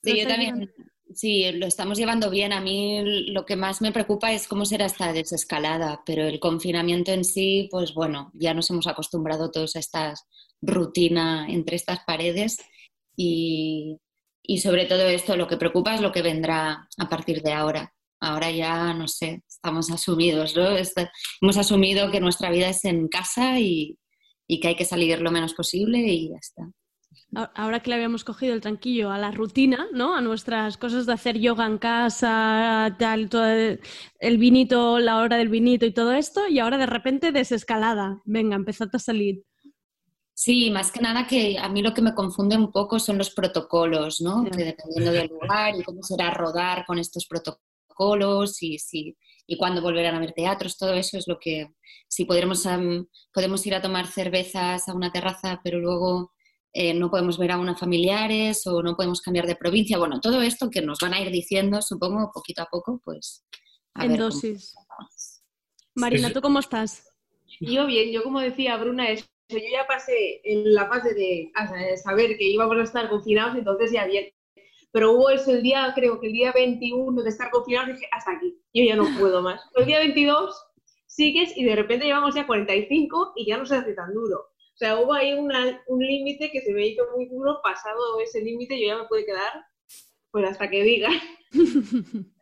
Sí, 0.00 0.20
yo 0.20 0.28
también 0.28 0.70
Sí, 1.12 1.50
lo 1.52 1.66
estamos 1.66 1.98
llevando 1.98 2.30
bien. 2.30 2.52
A 2.52 2.60
mí 2.60 3.02
lo 3.32 3.44
que 3.44 3.56
más 3.56 3.80
me 3.80 3.92
preocupa 3.92 4.32
es 4.32 4.46
cómo 4.46 4.64
será 4.64 4.86
esta 4.86 5.12
desescalada, 5.12 6.02
pero 6.06 6.24
el 6.24 6.38
confinamiento 6.38 7.12
en 7.12 7.24
sí, 7.24 7.68
pues 7.70 7.94
bueno, 7.94 8.30
ya 8.34 8.54
nos 8.54 8.70
hemos 8.70 8.86
acostumbrado 8.86 9.50
todos 9.50 9.74
a 9.74 9.80
esta 9.80 10.14
rutina 10.62 11.46
entre 11.48 11.76
estas 11.76 12.00
paredes 12.06 12.58
y, 13.16 13.98
sobre 14.62 14.86
todo 14.86 15.08
esto, 15.08 15.36
lo 15.36 15.48
que 15.48 15.56
preocupa 15.56 15.94
es 15.94 16.00
lo 16.00 16.12
que 16.12 16.22
vendrá 16.22 16.88
a 16.96 17.08
partir 17.08 17.42
de 17.42 17.52
ahora. 17.52 17.92
Ahora 18.20 18.50
ya, 18.50 18.92
no 18.94 19.06
sé, 19.08 19.42
estamos 19.48 19.90
asumidos, 19.90 20.56
¿no? 20.56 20.66
hemos 21.40 21.56
asumido 21.56 22.10
que 22.10 22.20
nuestra 22.20 22.50
vida 22.50 22.68
es 22.68 22.84
en 22.84 23.08
casa 23.08 23.60
y 23.60 23.96
que 24.48 24.68
hay 24.68 24.76
que 24.76 24.84
salir 24.84 25.20
lo 25.20 25.30
menos 25.30 25.54
posible 25.54 25.98
y 25.98 26.30
ya 26.30 26.36
está 26.36 26.68
ahora 27.54 27.80
que 27.80 27.90
le 27.90 27.96
habíamos 27.96 28.24
cogido 28.24 28.54
el 28.54 28.60
tranquillo 28.60 29.10
a 29.10 29.18
la 29.18 29.30
rutina, 29.30 29.86
¿no? 29.92 30.14
A 30.14 30.20
nuestras 30.20 30.76
cosas 30.78 31.06
de 31.06 31.12
hacer 31.12 31.38
yoga 31.38 31.66
en 31.66 31.78
casa, 31.78 32.96
tal, 32.98 33.28
todo 33.28 33.46
el 33.46 34.38
vinito, 34.38 34.98
la 34.98 35.18
hora 35.18 35.36
del 35.36 35.48
vinito 35.48 35.84
y 35.84 35.92
todo 35.92 36.12
esto, 36.12 36.48
y 36.48 36.58
ahora 36.58 36.78
de 36.78 36.86
repente 36.86 37.32
desescalada. 37.32 38.22
Venga, 38.24 38.56
empezad 38.56 38.88
a 38.92 38.98
salir. 38.98 39.42
Sí, 40.32 40.70
más 40.70 40.92
que 40.92 41.00
nada 41.00 41.26
que 41.26 41.58
a 41.58 41.68
mí 41.68 41.82
lo 41.82 41.92
que 41.92 42.02
me 42.02 42.14
confunde 42.14 42.56
un 42.56 42.70
poco 42.70 42.98
son 43.00 43.18
los 43.18 43.30
protocolos, 43.30 44.20
¿no? 44.20 44.44
Que 44.44 44.64
dependiendo 44.64 45.12
del 45.12 45.28
lugar 45.28 45.74
y 45.76 45.82
cómo 45.82 46.02
será 46.02 46.30
rodar 46.30 46.84
con 46.86 46.98
estos 46.98 47.26
protocolos 47.26 47.67
y 48.60 48.78
si 48.78 49.16
y 49.50 49.56
cuándo 49.56 49.80
volverán 49.80 50.14
a 50.14 50.20
ver 50.20 50.32
teatros, 50.32 50.76
todo 50.76 50.92
eso 50.92 51.16
es 51.16 51.26
lo 51.26 51.38
que 51.38 51.72
si 52.06 52.26
podremos 52.26 52.64
podemos 53.32 53.66
ir 53.66 53.74
a 53.74 53.80
tomar 53.80 54.06
cervezas 54.06 54.88
a 54.88 54.94
una 54.94 55.10
terraza, 55.10 55.60
pero 55.64 55.78
luego 55.78 56.32
eh, 56.74 56.92
no 56.92 57.10
podemos 57.10 57.38
ver 57.38 57.52
a 57.52 57.58
unos 57.58 57.80
familiares 57.80 58.66
o 58.66 58.82
no 58.82 58.94
podemos 58.94 59.22
cambiar 59.22 59.46
de 59.46 59.56
provincia. 59.56 59.98
Bueno, 59.98 60.20
todo 60.20 60.42
esto 60.42 60.68
que 60.70 60.82
nos 60.82 60.98
van 61.00 61.14
a 61.14 61.20
ir 61.20 61.30
diciendo, 61.30 61.80
supongo, 61.80 62.30
poquito 62.32 62.62
a 62.62 62.66
poco, 62.66 63.00
pues... 63.04 63.46
en 63.94 64.16
dosis. 64.16 64.74
Marina, 65.94 66.30
¿tú 66.32 66.40
cómo 66.40 66.58
estás? 66.58 67.04
Yo 67.60 67.86
bien, 67.86 68.12
yo 68.12 68.22
como 68.22 68.40
decía 68.40 68.76
Bruna, 68.76 69.08
eso, 69.08 69.24
yo 69.48 69.58
ya 69.58 69.86
pasé 69.86 70.40
en 70.44 70.74
la 70.74 70.86
fase 70.86 71.14
de, 71.14 71.50
saber 71.96 72.36
que 72.36 72.44
íbamos 72.44 72.76
a 72.76 72.82
estar 72.82 73.08
confinados, 73.08 73.56
entonces 73.56 73.90
ya 73.90 74.06
bien. 74.06 74.30
Pero 74.90 75.12
hubo 75.12 75.30
eso 75.30 75.52
el 75.52 75.62
día, 75.62 75.92
creo 75.94 76.20
que 76.20 76.28
el 76.28 76.32
día 76.32 76.52
21 76.52 77.22
de 77.22 77.28
estar 77.28 77.50
confinados, 77.50 77.94
dije, 77.94 78.08
hasta 78.12 78.32
aquí, 78.32 78.58
yo 78.72 78.84
ya 78.84 78.96
no 78.96 79.04
puedo 79.18 79.42
más. 79.42 79.60
el 79.76 79.86
día 79.86 79.98
22 79.98 80.54
sigues 81.06 81.56
y 81.56 81.64
de 81.64 81.76
repente 81.76 82.06
llevamos 82.06 82.34
ya 82.34 82.46
45 82.46 83.32
y 83.36 83.46
ya 83.46 83.58
no 83.58 83.66
se 83.66 83.76
hace 83.76 83.92
tan 83.92 84.12
duro. 84.14 84.38
O 84.38 84.76
sea, 84.78 84.98
hubo 85.00 85.12
ahí 85.12 85.34
un 85.34 85.98
límite 85.98 86.50
que 86.52 86.60
se 86.60 86.72
me 86.72 86.86
hizo 86.86 87.02
muy 87.14 87.26
duro, 87.26 87.60
pasado 87.62 88.20
ese 88.20 88.40
límite 88.40 88.80
yo 88.80 88.86
ya 88.86 88.98
me 88.98 89.08
pude 89.08 89.26
quedar, 89.26 89.52
pues 90.30 90.48
hasta 90.48 90.70
que 90.70 90.82
diga. 90.82 91.10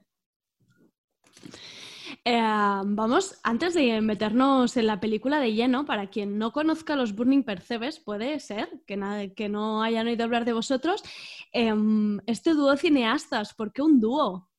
Eh, 2.29 2.41
vamos, 2.41 3.37
antes 3.45 3.75
de 3.75 4.01
meternos 4.01 4.77
en 4.77 4.89
la 4.89 4.99
película 4.99 5.39
de 5.39 5.53
lleno, 5.53 5.87
para 5.87 6.11
quien 6.11 6.39
no 6.39 6.51
conozca 6.51 6.97
los 6.97 7.15
Burning 7.15 7.45
Percebes, 7.45 8.01
puede 8.01 8.41
ser 8.41 8.69
que, 8.85 8.97
nada, 8.97 9.29
que 9.29 9.49
no 9.49 9.81
hayan 9.81 10.09
oído 10.09 10.25
hablar 10.25 10.45
de 10.45 10.53
vosotros. 10.53 11.05
Em, 11.53 12.19
este 12.27 12.51
dúo 12.55 12.77
cineastas, 12.77 13.55
¿por 13.55 13.73
qué 13.73 13.83
un 13.83 14.01
dúo? 14.01 14.51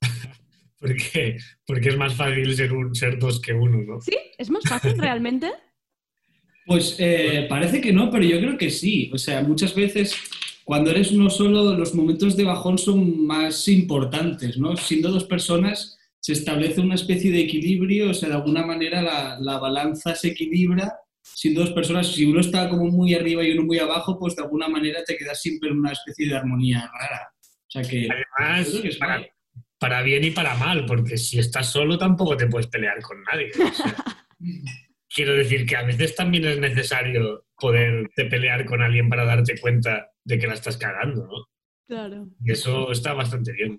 porque, 0.78 1.38
porque 1.66 1.88
es 1.88 1.96
más 1.96 2.14
fácil 2.14 2.54
ser, 2.54 2.72
un, 2.72 2.94
ser 2.94 3.18
dos 3.18 3.40
que 3.40 3.52
uno, 3.52 3.78
¿no? 3.82 4.00
Sí, 4.00 4.16
es 4.38 4.48
más 4.48 4.62
fácil 4.62 4.96
realmente. 4.96 5.50
Pues 6.64 6.94
eh, 7.00 7.46
parece 7.48 7.80
que 7.80 7.92
no, 7.92 8.08
pero 8.08 8.22
yo 8.22 8.38
creo 8.38 8.56
que 8.56 8.70
sí. 8.70 9.10
O 9.12 9.18
sea, 9.18 9.42
muchas 9.42 9.74
veces 9.74 10.14
cuando 10.62 10.92
eres 10.92 11.10
uno 11.10 11.28
solo, 11.28 11.76
los 11.76 11.92
momentos 11.92 12.36
de 12.36 12.44
bajón 12.44 12.78
son 12.78 13.26
más 13.26 13.66
importantes, 13.66 14.56
¿no? 14.56 14.76
Siendo 14.76 15.10
dos 15.10 15.24
personas, 15.24 15.98
se 16.22 16.34
establece 16.34 16.80
una 16.80 16.94
especie 16.94 17.32
de 17.32 17.40
equilibrio, 17.40 18.10
o 18.10 18.14
sea, 18.14 18.28
de 18.28 18.36
alguna 18.36 18.64
manera 18.64 19.02
la, 19.02 19.58
balanza 19.58 20.14
se 20.14 20.28
equilibra. 20.28 20.94
Siendo 21.20 21.62
dos 21.62 21.72
personas, 21.72 22.12
si 22.14 22.24
uno 22.24 22.40
está 22.40 22.68
como 22.68 22.86
muy 22.86 23.12
arriba 23.14 23.42
y 23.42 23.50
uno 23.50 23.64
muy 23.64 23.80
abajo, 23.80 24.18
pues 24.20 24.36
de 24.36 24.42
alguna 24.42 24.68
manera 24.68 25.02
te 25.04 25.16
quedas 25.16 25.40
siempre 25.40 25.70
en 25.70 25.78
una 25.78 25.90
especie 25.90 26.28
de 26.28 26.36
armonía 26.36 26.88
rara. 26.92 27.28
O 27.34 27.70
sea 27.70 27.82
que. 27.82 28.08
Además, 28.38 29.28
para 29.78 30.02
bien 30.02 30.22
y 30.22 30.30
para 30.30 30.54
mal, 30.54 30.86
porque 30.86 31.18
si 31.18 31.40
estás 31.40 31.72
solo 31.72 31.98
tampoco 31.98 32.36
te 32.36 32.46
puedes 32.46 32.68
pelear 32.68 33.02
con 33.02 33.20
nadie. 33.24 33.50
o 33.54 33.74
sea, 33.74 33.96
quiero 35.12 35.34
decir 35.34 35.66
que 35.66 35.74
a 35.74 35.82
veces 35.82 36.14
también 36.14 36.44
es 36.44 36.58
necesario 36.58 37.46
poderte 37.58 38.26
pelear 38.26 38.64
con 38.64 38.80
alguien 38.80 39.08
para 39.08 39.24
darte 39.24 39.60
cuenta 39.60 40.08
de 40.22 40.38
que 40.38 40.46
la 40.46 40.54
estás 40.54 40.76
cagando, 40.76 41.26
¿no? 41.26 41.48
Claro. 41.88 42.28
Y 42.44 42.52
eso 42.52 42.92
está 42.92 43.12
bastante 43.12 43.52
bien. 43.52 43.76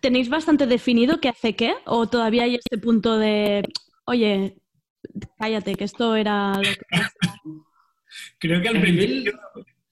¿Tenéis 0.00 0.28
bastante 0.28 0.66
definido 0.66 1.20
qué 1.20 1.28
hace 1.28 1.54
qué? 1.54 1.74
¿O 1.84 2.08
todavía 2.08 2.42
hay 2.44 2.56
este 2.56 2.78
punto 2.78 3.18
de, 3.18 3.62
oye, 4.04 4.56
cállate, 5.38 5.74
que 5.74 5.84
esto 5.84 6.14
era 6.14 6.54
lo 6.54 6.62
que... 6.62 6.76
Creo 8.38 8.62
que 8.62 8.68
al 8.68 8.80
principio... 8.80 9.32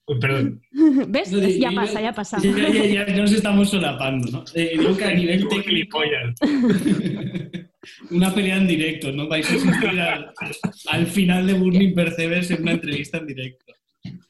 Uy, 0.05 0.19
perdón. 0.19 0.61
¿Ves? 1.09 1.31
No, 1.31 1.47
Ya 1.47 1.71
pasa, 1.71 2.01
ya 2.01 2.13
pasa. 2.13 2.37
Ya, 2.41 2.51
ya, 2.51 2.85
ya, 2.85 3.07
ya 3.07 3.17
nos 3.17 3.33
estamos 3.33 3.69
solapando, 3.69 4.31
¿no? 4.31 4.45
Eh, 4.53 4.77
digo 4.77 4.95
que 4.95 5.03
a 5.03 5.13
nivel 5.13 5.47
técnico, 5.49 5.99
una 8.11 8.33
pelea 8.33 8.55
en 8.57 8.67
directo, 8.67 9.11
¿no? 9.11 9.27
Vais 9.27 9.49
a 9.49 9.55
asistir 9.55 9.89
al, 9.89 10.33
al 10.87 11.07
final 11.07 11.47
de 11.47 11.53
Burning 11.53 11.93
Percebes 11.93 12.51
en 12.51 12.61
una 12.61 12.71
entrevista 12.71 13.17
en 13.17 13.27
directo. 13.27 13.65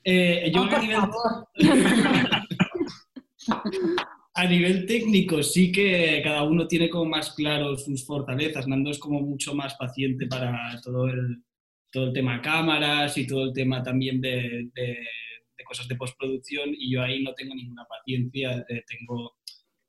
Eh, 0.04 0.52
yo 0.54 0.68
creo 0.68 0.78
a 0.78 0.78
por 0.80 0.82
nivel 0.82 0.98
favor. 0.98 1.48
A 4.42 4.46
nivel 4.46 4.86
técnico 4.86 5.42
sí 5.42 5.72
que 5.72 6.22
cada 6.24 6.44
uno 6.44 6.68
tiene 6.68 6.90
como 6.90 7.06
más 7.06 7.34
claro 7.34 7.76
sus 7.76 8.06
fortalezas. 8.06 8.68
Nando 8.68 8.92
es 8.92 9.00
como 9.00 9.20
mucho 9.22 9.56
más 9.56 9.74
paciente 9.76 10.28
para 10.28 10.80
todo 10.84 11.08
el, 11.08 11.44
todo 11.92 12.08
el 12.08 12.14
tema 12.14 12.40
cámaras 12.42 13.18
y 13.18 13.26
todo 13.26 13.46
el 13.46 13.54
tema 13.54 13.82
también 13.82 14.22
de, 14.22 14.70
de- 14.76 15.08
de 15.58 15.64
cosas 15.64 15.88
de 15.88 15.96
postproducción 15.96 16.70
y 16.78 16.92
yo 16.92 17.02
ahí 17.02 17.24
no 17.24 17.34
tengo 17.34 17.56
ninguna 17.56 17.84
paciencia, 17.86 18.64
eh, 18.70 18.84
tengo 18.88 19.38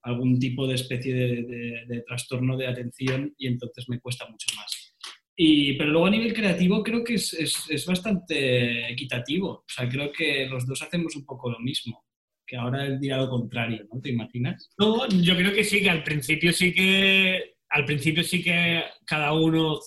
algún 0.02 0.38
tipo 0.38 0.66
de 0.66 0.76
especie 0.76 1.12
de, 1.14 1.42
de- 1.86 2.02
trastorno 2.06 2.56
de 2.56 2.68
atención 2.68 3.34
y 3.36 3.48
entonces 3.48 3.86
me 3.90 4.00
cuesta 4.00 4.26
mucho 4.30 4.46
más. 4.56 4.94
Y, 5.36 5.74
pero 5.74 5.90
luego 5.90 6.06
a 6.06 6.10
nivel 6.10 6.32
creativo 6.32 6.82
creo 6.82 7.04
que 7.04 7.14
es, 7.14 7.34
es- 7.34 7.66
es 7.68 7.84
bastante 7.84 8.90
equitativo. 8.90 9.48
O 9.50 9.64
sea, 9.68 9.86
creo 9.90 10.10
que 10.10 10.46
los 10.46 10.66
dos 10.66 10.80
hacemos 10.80 11.14
un 11.16 11.26
poco 11.26 11.50
lo 11.50 11.58
mismo 11.60 12.07
que 12.48 12.56
ahora 12.56 12.86
él 12.86 12.98
dirá 12.98 13.18
lo 13.18 13.28
contrario, 13.28 13.86
¿no? 13.92 14.00
¿Te 14.00 14.10
imaginas? 14.10 14.70
No, 14.78 15.06
yo 15.08 15.36
creo 15.36 15.52
que 15.52 15.62
sí, 15.62 15.82
que 15.82 15.90
al 15.90 16.02
principio 16.02 16.52
sí 16.52 16.72
que 16.72 17.54
al 17.68 17.84
principio 17.84 18.24
sí 18.24 18.42
que 18.42 18.82
cada 19.04 19.32
uno 19.34 19.78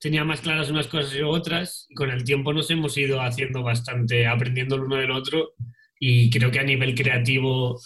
tenía 0.00 0.24
más 0.24 0.40
claras 0.40 0.70
unas 0.70 0.88
cosas 0.88 1.14
y 1.14 1.20
otras. 1.20 1.86
y 1.90 1.94
Con 1.94 2.10
el 2.10 2.24
tiempo 2.24 2.52
nos 2.52 2.70
hemos 2.70 2.96
ido 2.96 3.20
haciendo 3.20 3.62
bastante, 3.62 4.26
aprendiendo 4.26 4.76
el 4.76 4.82
uno 4.82 4.96
del 4.96 5.10
otro. 5.10 5.52
Y 6.00 6.30
creo 6.30 6.50
que 6.50 6.58
a 6.58 6.64
nivel 6.64 6.94
creativo 6.94 7.78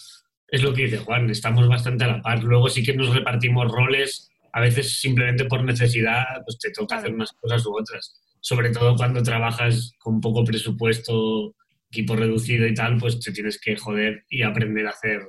es 0.48 0.62
lo 0.62 0.72
que 0.72 0.84
dice 0.84 0.98
Juan, 0.98 1.28
estamos 1.28 1.68
bastante 1.68 2.04
a 2.04 2.08
la 2.08 2.22
par. 2.22 2.42
Luego 2.42 2.68
sí 2.68 2.82
que 2.82 2.94
nos 2.94 3.14
repartimos 3.14 3.70
roles, 3.70 4.30
a 4.52 4.60
veces 4.60 5.00
simplemente 5.00 5.44
por 5.44 5.64
necesidad, 5.64 6.24
pues 6.44 6.58
te 6.58 6.70
toca 6.70 6.96
hacer 6.96 7.12
unas 7.12 7.32
cosas 7.32 7.66
u 7.66 7.76
otras. 7.76 8.22
Sobre 8.40 8.70
todo 8.70 8.94
cuando 8.94 9.22
trabajas 9.22 9.92
con 9.98 10.20
poco 10.20 10.44
presupuesto, 10.44 11.54
equipo 11.90 12.16
reducido 12.16 12.66
y 12.66 12.74
tal, 12.74 12.98
pues 12.98 13.20
te 13.20 13.32
tienes 13.32 13.60
que 13.60 13.76
joder 13.76 14.24
y 14.28 14.42
aprender 14.42 14.86
a 14.86 14.90
hacer 14.90 15.28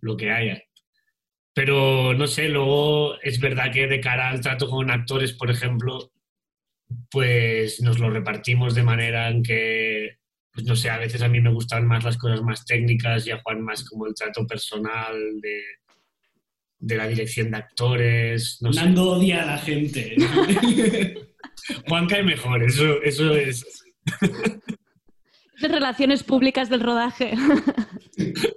lo 0.00 0.16
que 0.16 0.30
haya. 0.30 0.62
Pero 1.54 2.14
no 2.14 2.26
sé, 2.26 2.48
luego 2.48 3.20
es 3.22 3.38
verdad 3.40 3.72
que 3.72 3.86
de 3.86 4.00
cara 4.00 4.30
al 4.30 4.40
trato 4.40 4.68
con 4.68 4.90
actores, 4.90 5.32
por 5.32 5.50
ejemplo, 5.50 6.12
pues 7.10 7.80
nos 7.80 7.98
lo 7.98 8.10
repartimos 8.10 8.74
de 8.74 8.82
manera 8.82 9.28
en 9.28 9.42
que, 9.42 10.18
pues 10.52 10.66
no 10.66 10.74
sé, 10.74 10.90
a 10.90 10.98
veces 10.98 11.22
a 11.22 11.28
mí 11.28 11.40
me 11.40 11.52
gustan 11.52 11.86
más 11.86 12.04
las 12.04 12.18
cosas 12.18 12.42
más 12.42 12.64
técnicas 12.64 13.26
y 13.26 13.30
a 13.30 13.40
Juan 13.42 13.62
más 13.62 13.88
como 13.88 14.06
el 14.06 14.14
trato 14.14 14.46
personal 14.46 15.40
de, 15.40 15.62
de 16.78 16.96
la 16.96 17.06
dirección 17.06 17.52
de 17.52 17.58
actores. 17.58 18.58
No 18.60 18.72
sé. 18.72 18.80
Nando 18.80 19.12
odia 19.12 19.42
a 19.42 19.46
la 19.46 19.58
gente. 19.58 20.16
Juan 21.88 22.06
cae 22.06 22.22
mejor, 22.22 22.62
eso, 22.62 23.00
eso 23.02 23.32
es. 23.34 23.64
De 25.64 25.68
relaciones 25.68 26.22
públicas 26.22 26.68
del 26.68 26.80
rodaje. 26.80 27.32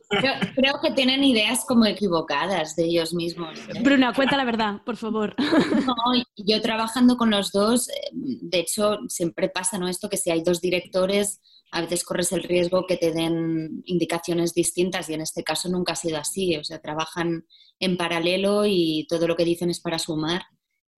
Creo, 0.10 0.34
creo 0.56 0.74
que 0.84 0.92
tienen 0.92 1.24
ideas 1.24 1.66
como 1.66 1.86
equivocadas 1.86 2.76
de 2.76 2.84
ellos 2.86 3.14
mismos. 3.14 3.58
¿eh? 3.70 3.82
Bruna, 3.82 4.14
cuenta 4.14 4.38
la 4.38 4.46
verdad, 4.46 4.82
por 4.86 4.98
favor. 4.98 5.36
No, 5.38 5.96
yo 6.36 6.62
trabajando 6.62 7.18
con 7.18 7.32
los 7.32 7.52
dos, 7.52 7.90
eh, 7.90 7.94
de 8.14 8.60
hecho, 8.60 8.98
siempre 9.08 9.50
pasa 9.50 9.80
¿no? 9.80 9.88
esto 9.88 10.10
que 10.10 10.18
si 10.18 10.32
hay 10.32 10.44
dos 10.44 10.62
directores, 10.62 11.42
a 11.72 11.82
veces 11.82 12.04
corres 12.04 12.32
el 12.34 12.44
riesgo 12.44 12.86
que 12.88 12.98
te 12.98 13.12
den 13.12 13.82
indicaciones 13.86 14.54
distintas 14.54 15.10
y 15.10 15.14
en 15.14 15.22
este 15.22 15.44
caso 15.44 15.70
nunca 15.70 15.94
ha 15.94 15.96
sido 15.96 16.18
así. 16.18 16.56
O 16.58 16.64
sea, 16.64 16.80
trabajan 16.80 17.46
en 17.80 17.98
paralelo 17.98 18.66
y 18.66 19.08
todo 19.10 19.28
lo 19.28 19.36
que 19.36 19.46
dicen 19.46 19.70
es 19.70 19.80
para 19.80 19.98
sumar 19.98 20.44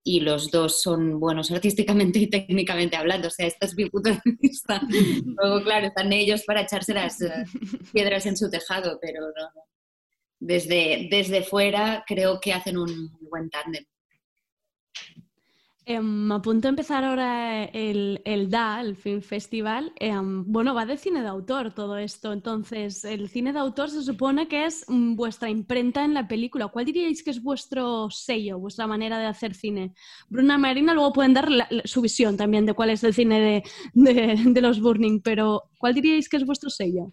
y 0.04 0.22
los 0.22 0.50
dos 0.52 0.82
son 0.82 1.20
buenos 1.20 1.52
artísticamente 1.52 2.20
y 2.20 2.30
técnicamente 2.30 2.96
hablando. 2.96 3.28
O 3.28 3.32
sea, 3.32 3.48
este 3.48 3.66
es 3.66 3.76
mi 3.76 3.90
punto 3.90 4.10
de 4.12 4.20
vista. 4.40 4.82
Luego, 5.26 5.64
claro, 5.64 5.88
están 5.88 6.12
ellos 6.14 6.44
para 6.46 6.62
echarse 6.62 6.94
las 6.94 7.22
eh, 7.22 7.46
piedras 7.92 8.26
en 8.26 8.38
su 8.38 8.50
tejado, 8.50 9.00
pero 9.02 9.22
no, 9.22 9.44
no. 9.56 9.64
Desde, 10.42 11.10
desde 11.12 11.44
fuera 11.44 12.06
creo 12.08 12.40
que 12.40 12.54
hacen 12.54 12.78
un 12.78 13.12
muy 13.12 13.28
buen 13.30 13.50
tándem. 13.50 13.86
Em, 15.92 16.32
a 16.32 16.40
punto 16.40 16.68
de 16.68 16.70
empezar 16.70 17.04
ahora 17.04 17.64
el, 17.64 18.22
el 18.24 18.52
DA, 18.52 18.80
el 18.82 18.96
Film 18.96 19.22
Festival. 19.24 19.92
Em, 19.96 20.44
bueno, 20.46 20.76
va 20.76 20.86
de 20.86 20.98
cine 20.98 21.24
de 21.24 21.28
autor 21.28 21.74
todo 21.74 21.98
esto. 21.98 22.32
Entonces, 22.32 23.04
el 23.06 23.28
cine 23.28 23.54
de 23.54 23.58
autor 23.60 23.90
se 23.90 24.04
supone 24.04 24.48
que 24.48 24.66
es 24.66 24.86
mm, 24.88 25.16
vuestra 25.16 25.50
imprenta 25.50 26.06
en 26.06 26.14
la 26.14 26.28
película. 26.28 26.68
¿Cuál 26.68 26.86
diríais 26.86 27.24
que 27.24 27.32
es 27.32 27.42
vuestro 27.42 28.08
sello, 28.12 28.60
vuestra 28.60 28.86
manera 28.86 29.18
de 29.18 29.26
hacer 29.26 29.56
cine? 29.56 29.96
Bruna 30.30 30.60
Marina 30.60 30.94
luego 30.94 31.12
pueden 31.12 31.34
dar 31.34 31.50
su 31.86 32.02
visión 32.02 32.38
también 32.38 32.68
de 32.68 32.76
cuál 32.76 32.92
es 32.92 33.04
el 33.04 33.16
cine 33.16 33.42
de, 33.42 33.64
de- 34.14 34.44
de 34.46 34.62
los 34.62 34.80
Burning, 34.80 35.22
pero 35.24 35.72
¿cuál 35.80 35.96
diríais 35.96 36.30
que 36.30 36.38
es 36.38 36.46
vuestro 36.46 36.70
sello? 36.70 37.12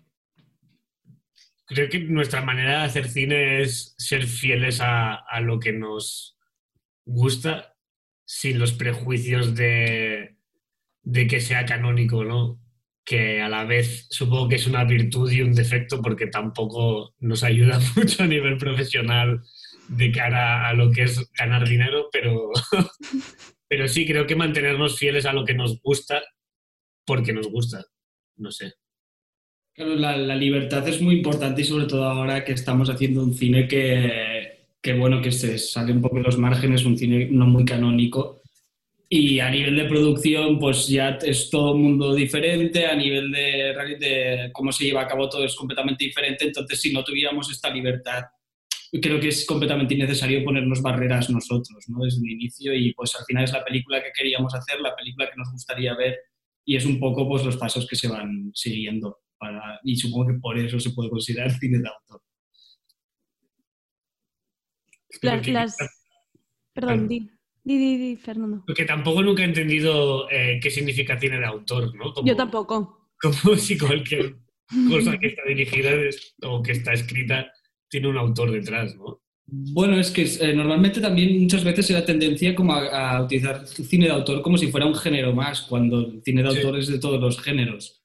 Creo 1.64 1.88
que 1.88 1.98
nuestra 2.00 2.42
manera 2.42 2.80
de 2.80 2.84
hacer 2.84 3.08
cine 3.08 3.62
es 3.62 3.94
ser 3.96 4.26
fieles 4.26 4.82
a, 4.82 5.14
a 5.14 5.40
lo 5.40 5.58
que 5.58 5.72
nos 5.72 6.36
gusta 7.06 7.72
sin 8.26 8.58
los 8.58 8.72
prejuicios 8.72 9.54
de, 9.54 10.36
de 11.02 11.26
que 11.28 11.40
sea 11.40 11.64
canónico, 11.64 12.24
¿no? 12.24 12.60
Que 13.04 13.40
a 13.40 13.48
la 13.48 13.64
vez 13.64 14.08
supongo 14.10 14.48
que 14.48 14.56
es 14.56 14.66
una 14.66 14.84
virtud 14.84 15.30
y 15.30 15.40
un 15.40 15.54
defecto 15.54 16.02
porque 16.02 16.26
tampoco 16.26 17.14
nos 17.20 17.44
ayuda 17.44 17.78
mucho 17.96 18.24
a 18.24 18.26
nivel 18.26 18.58
profesional 18.58 19.40
de 19.88 20.10
cara 20.10 20.68
a 20.68 20.74
lo 20.74 20.90
que 20.90 21.04
es 21.04 21.30
ganar 21.32 21.66
dinero, 21.66 22.08
pero, 22.12 22.50
pero 23.68 23.86
sí 23.86 24.04
creo 24.04 24.26
que 24.26 24.34
mantenernos 24.34 24.98
fieles 24.98 25.24
a 25.24 25.32
lo 25.32 25.44
que 25.44 25.54
nos 25.54 25.80
gusta 25.80 26.22
porque 27.06 27.32
nos 27.32 27.48
gusta, 27.48 27.84
no 28.36 28.50
sé. 28.50 28.74
Claro, 29.72 29.94
la, 29.94 30.16
la 30.16 30.34
libertad 30.34 30.88
es 30.88 31.00
muy 31.00 31.16
importante 31.16 31.60
y 31.60 31.64
sobre 31.64 31.86
todo 31.86 32.04
ahora 32.04 32.44
que 32.44 32.52
estamos 32.52 32.90
haciendo 32.90 33.22
un 33.22 33.34
cine 33.34 33.68
que, 33.68 34.45
que, 34.86 34.92
bueno, 34.92 35.20
que 35.20 35.32
se 35.32 35.58
sale 35.58 35.92
un 35.92 36.00
poco 36.00 36.18
de 36.18 36.22
los 36.22 36.38
márgenes, 36.38 36.84
un 36.84 36.96
cine 36.96 37.26
no 37.28 37.44
muy 37.44 37.64
canónico. 37.64 38.40
Y 39.08 39.40
a 39.40 39.50
nivel 39.50 39.74
de 39.74 39.86
producción, 39.86 40.60
pues 40.60 40.86
ya 40.86 41.18
es 41.22 41.50
todo 41.50 41.72
un 41.72 41.82
mundo 41.82 42.14
diferente, 42.14 42.86
a 42.86 42.94
nivel 42.94 43.32
de, 43.32 43.74
de 43.98 44.50
cómo 44.52 44.70
se 44.70 44.84
lleva 44.84 45.02
a 45.02 45.08
cabo 45.08 45.28
todo 45.28 45.44
es 45.44 45.56
completamente 45.56 46.04
diferente. 46.04 46.44
Entonces, 46.44 46.80
si 46.80 46.92
no 46.92 47.02
tuviéramos 47.02 47.50
esta 47.50 47.68
libertad, 47.68 48.22
creo 49.02 49.18
que 49.18 49.26
es 49.28 49.44
completamente 49.44 49.94
innecesario 49.94 50.44
ponernos 50.44 50.80
barreras 50.80 51.30
nosotros, 51.30 51.84
¿no? 51.88 52.04
Desde 52.04 52.24
el 52.24 52.30
inicio 52.30 52.72
y 52.72 52.94
pues 52.94 53.12
al 53.16 53.24
final 53.24 53.42
es 53.42 53.52
la 53.52 53.64
película 53.64 54.00
que 54.00 54.12
queríamos 54.16 54.54
hacer, 54.54 54.80
la 54.80 54.94
película 54.94 55.28
que 55.28 55.36
nos 55.36 55.50
gustaría 55.50 55.96
ver 55.96 56.16
y 56.64 56.76
es 56.76 56.86
un 56.86 57.00
poco 57.00 57.28
pues 57.28 57.44
los 57.44 57.56
pasos 57.56 57.88
que 57.88 57.96
se 57.96 58.06
van 58.06 58.52
siguiendo. 58.54 59.18
Para, 59.36 59.80
y 59.82 59.96
supongo 59.96 60.28
que 60.28 60.38
por 60.38 60.56
eso 60.56 60.78
se 60.78 60.90
puede 60.90 61.10
considerar 61.10 61.50
cine 61.50 61.78
de 61.80 61.88
autor. 61.88 62.22
La- 65.22 65.34
Porque- 65.34 65.52
las... 65.52 65.76
Perdón, 66.72 67.08
di, 67.08 67.20
di, 67.64 67.78
di, 67.78 67.96
di, 67.96 68.16
Fernando. 68.16 68.62
Porque 68.66 68.84
tampoco 68.84 69.22
nunca 69.22 69.42
he 69.42 69.46
entendido 69.46 70.28
eh, 70.30 70.58
qué 70.62 70.70
significa 70.70 71.18
cine 71.18 71.38
de 71.38 71.46
autor, 71.46 71.94
¿no? 71.94 72.12
Como, 72.12 72.26
Yo 72.26 72.36
tampoco. 72.36 73.08
Como 73.20 73.56
si 73.56 73.78
cualquier 73.78 74.36
cosa 74.90 75.16
que 75.18 75.28
está 75.28 75.42
dirigida 75.48 75.90
es- 75.92 76.34
o 76.42 76.62
que 76.62 76.72
está 76.72 76.92
escrita 76.92 77.50
tiene 77.88 78.08
un 78.08 78.18
autor 78.18 78.50
detrás, 78.50 78.94
¿no? 78.96 79.22
Bueno, 79.48 79.96
es 79.98 80.10
que 80.10 80.22
eh, 80.24 80.52
normalmente 80.54 81.00
también 81.00 81.40
muchas 81.40 81.62
veces 81.64 81.88
hay 81.88 81.94
la 81.96 82.04
tendencia 82.04 82.54
como 82.54 82.74
a, 82.74 83.16
a 83.16 83.22
utilizar 83.22 83.64
cine 83.66 84.06
de 84.06 84.10
autor 84.12 84.42
como 84.42 84.58
si 84.58 84.66
fuera 84.72 84.86
un 84.86 84.94
género 84.94 85.32
más, 85.32 85.62
cuando 85.62 86.00
el 86.00 86.20
cine 86.24 86.42
de 86.42 86.50
Sí. 86.50 86.56
autor 86.58 86.78
es 86.78 86.88
de 86.88 86.98
todos 86.98 87.20
los 87.20 87.40
géneros. 87.40 87.95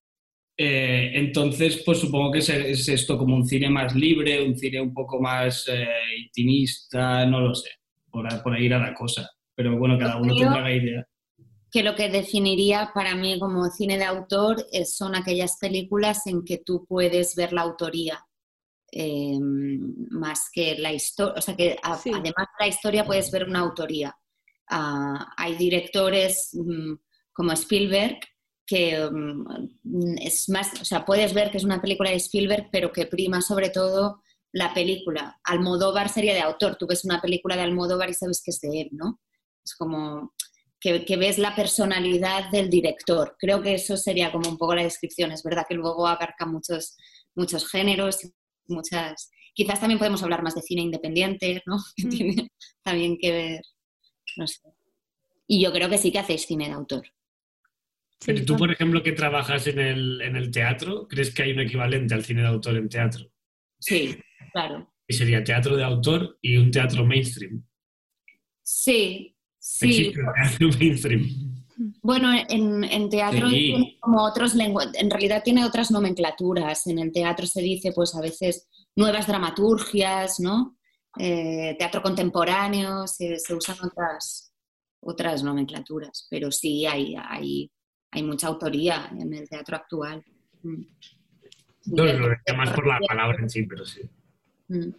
Eh, 0.64 1.12
entonces, 1.18 1.82
pues 1.86 1.98
supongo 2.00 2.32
que 2.32 2.40
es, 2.40 2.50
es 2.50 2.88
esto 2.88 3.18
como 3.18 3.36
un 3.36 3.48
cine 3.48 3.68
más 3.70 3.96
libre, 3.96 4.44
un 4.46 4.56
cine 4.56 4.80
un 4.80 4.94
poco 4.94 5.20
más 5.20 5.68
eh, 5.68 5.88
intimista, 6.24 7.26
no 7.26 7.40
lo 7.40 7.56
sé, 7.56 7.70
por, 8.12 8.32
a- 8.32 8.44
por 8.44 8.54
ahí 8.54 8.66
irá 8.66 8.78
la 8.78 8.94
cosa. 8.94 9.28
Pero 9.56 9.78
bueno, 9.78 9.98
cada 9.98 10.18
uno 10.18 10.34
Creo- 10.36 10.46
tendrá 10.50 10.62
la 10.62 10.76
idea. 10.76 11.08
que 11.72 11.84
lo 11.84 11.96
que 11.96 12.10
definiría 12.10 12.92
para 12.94 13.16
mí 13.16 13.40
como 13.40 13.66
cine 13.72 13.98
de 13.98 14.04
autor 14.04 14.66
es- 14.72 14.96
son 14.98 15.16
aquellas 15.16 15.58
películas 15.58 16.28
en 16.28 16.44
que 16.44 16.58
tú 16.60 16.86
puedes 16.88 17.36
ver 17.36 17.54
la 17.54 17.62
autoría. 17.62 18.24
eh, 18.94 19.40
más 20.10 20.50
que 20.54 20.76
la 20.78 20.92
historia, 20.92 21.36
o 21.38 21.42
sea 21.42 21.56
que 21.56 21.78
a- 21.82 21.96
Sí. 21.98 22.10
además 22.14 22.48
de 22.60 22.66
la 22.66 22.68
historia 22.68 23.06
puedes 23.06 23.32
ver 23.32 23.46
una 23.48 23.60
autoría. 23.60 24.14
Ah, 24.70 25.32
hay 25.38 25.56
directores 25.56 26.50
mm, 26.54 26.96
como 27.32 27.54
Spielberg 27.54 28.20
que 28.72 28.98
mm, 29.12 30.18
es 30.22 30.48
más, 30.48 30.80
o 30.80 30.86
sea, 30.86 31.04
puedes 31.04 31.34
ver 31.34 31.52
que 31.52 31.58
es 31.58 31.66
una 31.66 31.82
película 31.82 32.10
de 32.10 32.16
Spielberg, 32.16 32.70
pero 32.72 32.94
que 32.94 33.06
prima 33.06 33.42
sobre 33.42 33.70
todo 33.70 34.22
la 34.54 34.74
película. 34.74 35.38
Almodóvar 35.44 36.08
sería 36.08 36.34
de 36.34 36.40
autor, 36.40 36.78
tú 36.78 36.88
ves 36.88 37.04
una 37.04 37.20
película 37.20 37.58
de 37.58 37.64
Almodóvar 37.64 38.10
y 38.10 38.14
sabes 38.14 38.42
que 38.42 38.52
es 38.52 38.62
de 38.62 38.82
él, 38.82 38.90
¿no? 38.94 39.20
Es 39.66 39.76
como 39.76 40.34
que, 40.80 41.04
que 41.04 41.18
ves 41.18 41.38
la 41.38 41.54
personalidad 41.54 42.50
del 42.50 42.70
director. 42.70 43.36
Creo 43.38 43.62
que 43.62 43.74
eso 43.74 43.98
sería 43.98 44.32
como 44.32 44.50
un 44.50 44.58
poco 44.58 44.74
la 44.74 44.84
descripción. 44.84 45.34
Es 45.34 45.44
verdad 45.44 45.66
que 45.68 45.76
luego 45.76 46.08
abarca 46.08 46.46
muchos, 46.46 46.96
muchos 47.36 47.68
géneros, 47.70 48.32
muchas... 48.68 49.32
Quizás 49.54 49.82
también 49.82 50.00
podemos 50.00 50.24
hablar 50.24 50.44
más 50.44 50.56
de 50.56 50.62
cine 50.62 50.82
independiente, 50.84 51.62
¿no? 51.66 51.78
Que 51.98 52.06
tiene 52.06 52.52
también 52.84 53.18
que 53.20 53.32
ver, 53.34 53.62
no 54.38 54.48
sé. 54.48 54.62
Y 55.46 55.62
yo 55.62 55.74
creo 55.74 55.90
que 55.90 55.98
sí 55.98 56.10
que 56.10 56.20
hacéis 56.20 56.46
cine 56.46 56.70
de 56.70 56.76
autor. 56.76 57.04
Sí, 58.22 58.34
Pero 58.34 58.46
tú, 58.46 58.56
por 58.56 58.72
ejemplo, 58.72 59.02
que 59.02 59.14
trabajas 59.14 59.66
en 59.66 59.80
el, 59.80 60.22
en 60.22 60.36
el 60.36 60.52
teatro, 60.52 61.08
¿crees 61.08 61.34
que 61.34 61.42
hay 61.42 61.54
un 61.54 61.60
equivalente 61.62 62.14
al 62.14 62.24
cine 62.24 62.42
de 62.42 62.48
autor 62.48 62.78
en 62.78 62.88
teatro? 62.88 63.26
Sí, 63.80 64.16
claro. 64.54 64.94
Y 65.08 65.14
sería 65.14 65.44
teatro 65.44 65.76
de 65.76 65.84
autor 65.84 66.38
y 66.42 66.58
un 66.58 66.70
teatro 66.70 67.04
mainstream. 67.04 67.64
Sí, 68.62 69.36
sí. 69.60 69.88
Existe 69.88 70.20
un 70.22 70.34
teatro 70.34 70.70
mainstream. 70.80 71.30
Bueno, 72.04 72.32
en, 72.48 72.84
en 72.84 73.10
teatro 73.10 73.50
Sí. 73.50 73.56
tiene 73.56 73.98
como 74.00 74.24
otros 74.24 74.54
lenguajes, 74.54 74.94
en 75.02 75.10
realidad 75.10 75.42
tiene 75.44 75.66
otras 75.66 75.90
nomenclaturas. 75.90 76.86
En 76.86 77.00
el 77.00 77.12
teatro 77.12 77.48
se 77.48 77.62
dice, 77.62 77.92
pues 77.92 78.14
a 78.16 78.22
veces, 78.22 78.70
nuevas 78.96 79.26
dramaturgias, 79.26 80.40
¿no? 80.40 80.78
Eh, 81.18 81.76
teatro 81.80 82.04
contemporáneo, 82.04 83.08
se, 83.08 83.40
se 83.40 83.56
usan 83.56 83.78
otras, 83.84 84.54
otras 85.02 85.44
nomenclaturas, 85.44 86.28
pero 86.30 86.52
sí 86.52 86.86
hay, 86.86 87.16
hay, 87.18 87.72
hay 88.12 88.24
mucha 88.24 88.48
autoría 88.48 89.10
en 89.18 89.34
el 89.34 89.48
teatro 89.50 89.76
actual. 89.78 90.24
Mm. 90.64 90.84
No, 91.88 92.04
lo 92.06 92.30
decía 92.30 92.54
más 92.56 92.72
por 92.72 92.86
la 92.86 93.00
palabra 93.08 93.38
en 93.42 93.50
sí, 93.50 93.64
pero 93.64 93.86
sí. 93.86 94.02
Mm. 94.68 94.90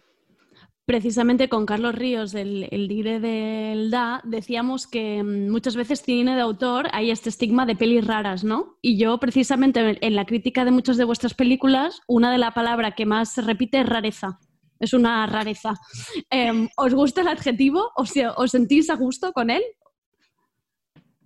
Precisamente 0.85 1.47
con 1.47 1.65
Carlos 1.65 1.95
Ríos, 1.95 2.33
el, 2.33 2.67
el 2.69 2.89
dire 2.89 3.21
del 3.21 3.89
DA, 3.89 4.19
decíamos 4.25 4.85
que 4.85 5.23
mm, 5.23 5.49
muchas 5.49 5.77
veces 5.77 6.01
cine 6.01 6.35
de 6.35 6.41
autor 6.41 6.87
hay 6.91 7.09
este 7.09 7.29
estigma 7.29 7.65
de 7.65 7.77
pelis 7.77 8.05
raras, 8.05 8.43
¿no? 8.43 8.77
Y 8.81 8.97
yo 8.97 9.17
precisamente 9.17 9.97
en- 10.01 10.15
la 10.15 10.25
crítica 10.25 10.65
de 10.65 10.71
muchas 10.71 10.97
de 10.97 11.05
vuestras 11.05 11.35
películas, 11.35 12.01
una 12.05 12.31
de 12.33 12.37
la 12.37 12.53
palabra 12.53 12.91
que 12.91 13.05
más 13.05 13.33
se 13.33 13.41
repite 13.41 13.79
es 13.79 13.85
rareza. 13.87 14.39
Es 14.79 14.91
una 14.93 15.25
rareza. 15.25 15.75
Em, 16.29 16.67
¿Os 16.75 16.93
gusta 16.93 17.21
el 17.21 17.29
adjetivo? 17.29 17.91
¿Os, 17.95 18.11
os 18.35 18.51
sentís 18.51 18.89
a 18.89 18.95
gusto 18.95 19.31
con 19.31 19.49
él? 19.51 19.63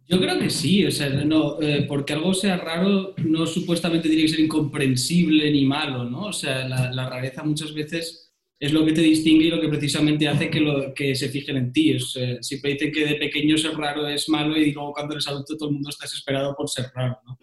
Yo 0.07 0.19
creo 0.21 0.39
que 0.39 0.49
sí, 0.49 0.85
o 0.85 0.91
sea, 0.91 1.09
no, 1.09 1.61
eh, 1.61 1.85
porque 1.87 2.13
algo 2.13 2.33
sea 2.33 2.57
raro 2.57 3.13
no 3.17 3.45
supuestamente 3.45 4.07
tiene 4.07 4.23
que 4.23 4.29
ser 4.29 4.39
incomprensible 4.39 5.51
ni 5.51 5.65
malo, 5.65 6.05
¿no? 6.05 6.27
O 6.27 6.33
sea, 6.33 6.67
la, 6.67 6.91
la 6.93 7.09
rareza 7.09 7.43
muchas 7.43 7.73
veces 7.73 8.27
es 8.59 8.73
lo 8.73 8.85
que 8.85 8.93
te 8.93 9.01
distingue 9.01 9.45
y 9.45 9.49
lo 9.49 9.61
que 9.61 9.67
precisamente 9.67 10.27
hace 10.27 10.49
que, 10.49 10.59
lo, 10.59 10.93
que 10.93 11.13
se 11.13 11.29
fijen 11.29 11.57
en 11.57 11.71
ti. 11.71 11.95
O 11.95 11.99
sea, 11.99 12.41
siempre 12.41 12.73
dicen 12.73 12.91
que 12.91 13.05
de 13.05 13.15
pequeño 13.15 13.57
ser 13.57 13.75
raro 13.75 14.07
es 14.07 14.27
malo 14.29 14.57
y 14.57 14.71
luego 14.71 14.93
cuando 14.93 15.13
eres 15.13 15.27
adulto 15.27 15.57
todo 15.57 15.69
el 15.69 15.75
mundo 15.75 15.89
está 15.89 16.05
desesperado 16.05 16.55
por 16.55 16.69
ser 16.69 16.85
raro, 16.95 17.19
¿no? 17.25 17.37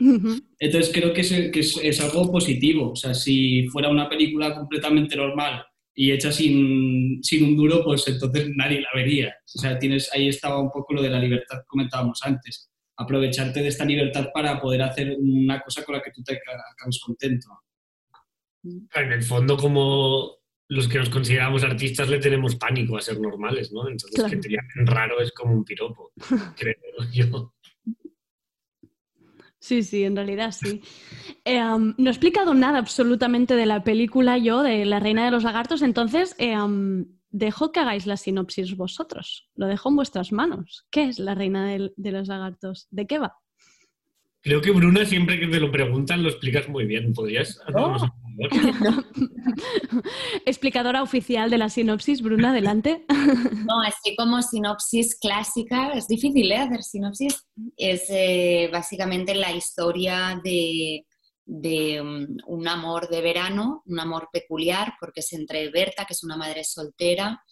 Entonces 0.58 0.90
creo 0.92 1.12
que, 1.12 1.20
es, 1.20 1.30
que 1.52 1.60
es, 1.60 1.78
es 1.82 2.00
algo 2.00 2.32
positivo. 2.32 2.92
O 2.92 2.96
sea, 2.96 3.14
si 3.14 3.68
fuera 3.68 3.90
una 3.90 4.08
película 4.08 4.54
completamente 4.54 5.16
normal 5.16 5.64
y 5.94 6.10
hecha 6.12 6.32
sin, 6.32 7.22
sin 7.22 7.44
un 7.44 7.56
duro, 7.56 7.84
pues 7.84 8.06
entonces 8.08 8.50
nadie 8.56 8.80
la 8.80 8.88
vería. 8.94 9.34
O 9.54 9.58
sea, 9.58 9.78
tienes, 9.78 10.10
ahí 10.12 10.28
estaba 10.28 10.60
un 10.60 10.70
poco 10.70 10.94
lo 10.94 11.02
de 11.02 11.10
la 11.10 11.18
libertad 11.20 11.58
que 11.58 11.66
comentábamos 11.66 12.20
antes. 12.24 12.70
Aprovecharte 12.96 13.60
de 13.62 13.68
esta 13.68 13.84
libertad 13.84 14.28
para 14.34 14.60
poder 14.60 14.82
hacer 14.82 15.16
una 15.18 15.60
cosa 15.60 15.84
con 15.84 15.94
la 15.96 16.02
que 16.02 16.10
tú 16.12 16.22
te 16.22 16.34
ca- 16.34 16.62
acabes 16.72 17.00
contento. 17.04 17.48
En 18.64 19.12
el 19.12 19.22
fondo, 19.22 19.56
como 19.56 20.38
los 20.68 20.88
que 20.88 20.98
nos 20.98 21.10
consideramos 21.10 21.62
artistas 21.62 22.08
le 22.08 22.18
tenemos 22.18 22.56
pánico 22.56 22.96
a 22.96 23.00
ser 23.00 23.20
normales, 23.20 23.70
¿no? 23.72 23.82
Entonces, 23.88 24.14
Claro. 24.14 24.30
que 24.30 24.36
te 24.38 24.48
llamen 24.48 24.86
raro 24.86 25.20
es 25.20 25.30
como 25.32 25.52
un 25.54 25.64
piropo, 25.64 26.12
creo 26.56 26.74
yo. 27.12 27.53
Sí, 29.64 29.82
sí, 29.82 30.04
en 30.04 30.14
realidad 30.14 30.52
sí. 30.52 30.82
Eh, 31.46 31.58
no 31.58 31.94
he 31.96 32.10
explicado 32.10 32.52
nada 32.52 32.78
absolutamente 32.78 33.56
de 33.56 33.64
la 33.64 33.82
película 33.82 34.36
yo, 34.36 34.62
de 34.62 34.84
La 34.84 35.00
Reina 35.00 35.24
de 35.24 35.30
los 35.30 35.42
Lagartos, 35.42 35.80
entonces 35.80 36.36
eh, 36.36 36.54
dejo 37.30 37.72
que 37.72 37.80
hagáis 37.80 38.04
la 38.04 38.18
sinopsis 38.18 38.76
vosotros. 38.76 39.48
Lo 39.54 39.66
dejo 39.66 39.88
en 39.88 39.96
vuestras 39.96 40.32
manos. 40.32 40.86
¿Qué 40.90 41.04
es 41.04 41.18
La 41.18 41.34
Reina 41.34 41.66
de, 41.66 41.94
los 41.96 42.28
Lagartos? 42.28 42.88
¿De 42.90 43.06
qué 43.06 43.18
va? 43.18 43.38
Creo 44.44 44.60
que 44.60 44.72
Bruna, 44.72 45.06
siempre 45.06 45.40
que 45.40 45.46
te 45.46 45.58
lo 45.58 45.72
preguntan, 45.72 46.22
lo 46.22 46.28
explicas 46.28 46.68
muy 46.68 46.84
bien. 46.84 47.14
¿Podrías 47.14 47.58
hacernos 47.66 48.02
favor? 48.02 48.12
Explicadora 50.44 51.02
oficial 51.02 51.48
de 51.48 51.56
la 51.56 51.70
sinopsis, 51.70 52.20
Bruna, 52.20 52.50
adelante. 52.50 53.06
No, 53.66 53.80
así 53.80 54.14
como 54.16 54.42
sinopsis 54.42 55.18
clásica, 55.18 55.92
es 55.94 56.06
difícil 56.06 56.52
¿eh? 56.52 56.56
hacer 56.58 56.82
sinopsis, 56.82 57.46
es 57.78 58.04
eh, 58.10 58.68
básicamente 58.70 59.34
la 59.34 59.52
historia 59.52 60.38
de, 60.44 61.06
de, 61.46 62.02
um, 62.02 62.26
un 62.46 62.68
amor 62.68 63.08
de 63.08 63.22
verano, 63.22 63.82
un 63.86 63.98
amor 63.98 64.28
peculiar, 64.30 64.92
porque 65.00 65.20
es 65.20 65.32
entre 65.32 65.70
Berta, 65.70 66.04
que 66.04 66.12
es 66.12 66.22
una 66.22 66.36
madre 66.36 66.62
soltera, 66.64 67.42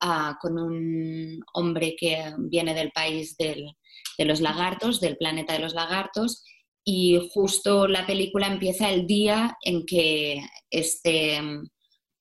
ah, 0.00 0.38
con 0.40 0.58
un 0.58 1.38
hombre 1.52 1.94
que 1.98 2.32
viene 2.38 2.72
del 2.72 2.90
país 2.92 3.36
del- 3.36 3.76
de 4.18 4.24
los 4.24 4.40
lagartos, 4.40 5.00
del 5.00 5.16
planeta 5.16 5.52
de 5.52 5.60
los 5.60 5.74
lagartos, 5.74 6.44
y 6.84 7.30
justo 7.32 7.86
la 7.86 8.06
película 8.06 8.46
empieza 8.46 8.90
el 8.90 9.06
día 9.06 9.56
en 9.62 9.86
que 9.86 10.42
este, 10.70 11.40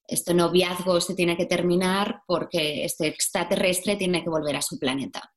este 0.08 0.34
noviazgo 0.34 1.02
se 1.02 1.16
tiene 1.16 1.38
que 1.38 1.46
terminar 1.46 2.22
porque 2.28 2.84
este 2.84 3.08
extraterrestre 3.08 3.96
tiene 3.96 4.24
que 4.24 4.30
volver 4.30 4.56
a 4.58 4.62
su 4.62 4.78
planeta. 4.78 5.34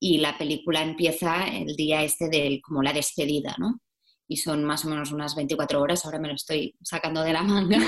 Y 0.00 0.18
la 0.18 0.36
película 0.36 0.82
empieza 0.82 1.46
el 1.46 1.76
día 1.76 2.02
este 2.02 2.28
de 2.28 2.60
como 2.62 2.82
la 2.82 2.92
despedida, 2.92 3.54
¿no? 3.58 3.80
Y 4.26 4.38
son 4.38 4.64
más 4.64 4.84
o 4.84 4.88
menos 4.88 5.12
unas 5.12 5.34
24 5.36 5.80
horas, 5.80 6.04
ahora 6.04 6.18
me 6.18 6.28
lo 6.28 6.34
estoy 6.34 6.74
sacando 6.82 7.22
de 7.22 7.32
la 7.32 7.42
manga, 7.42 7.78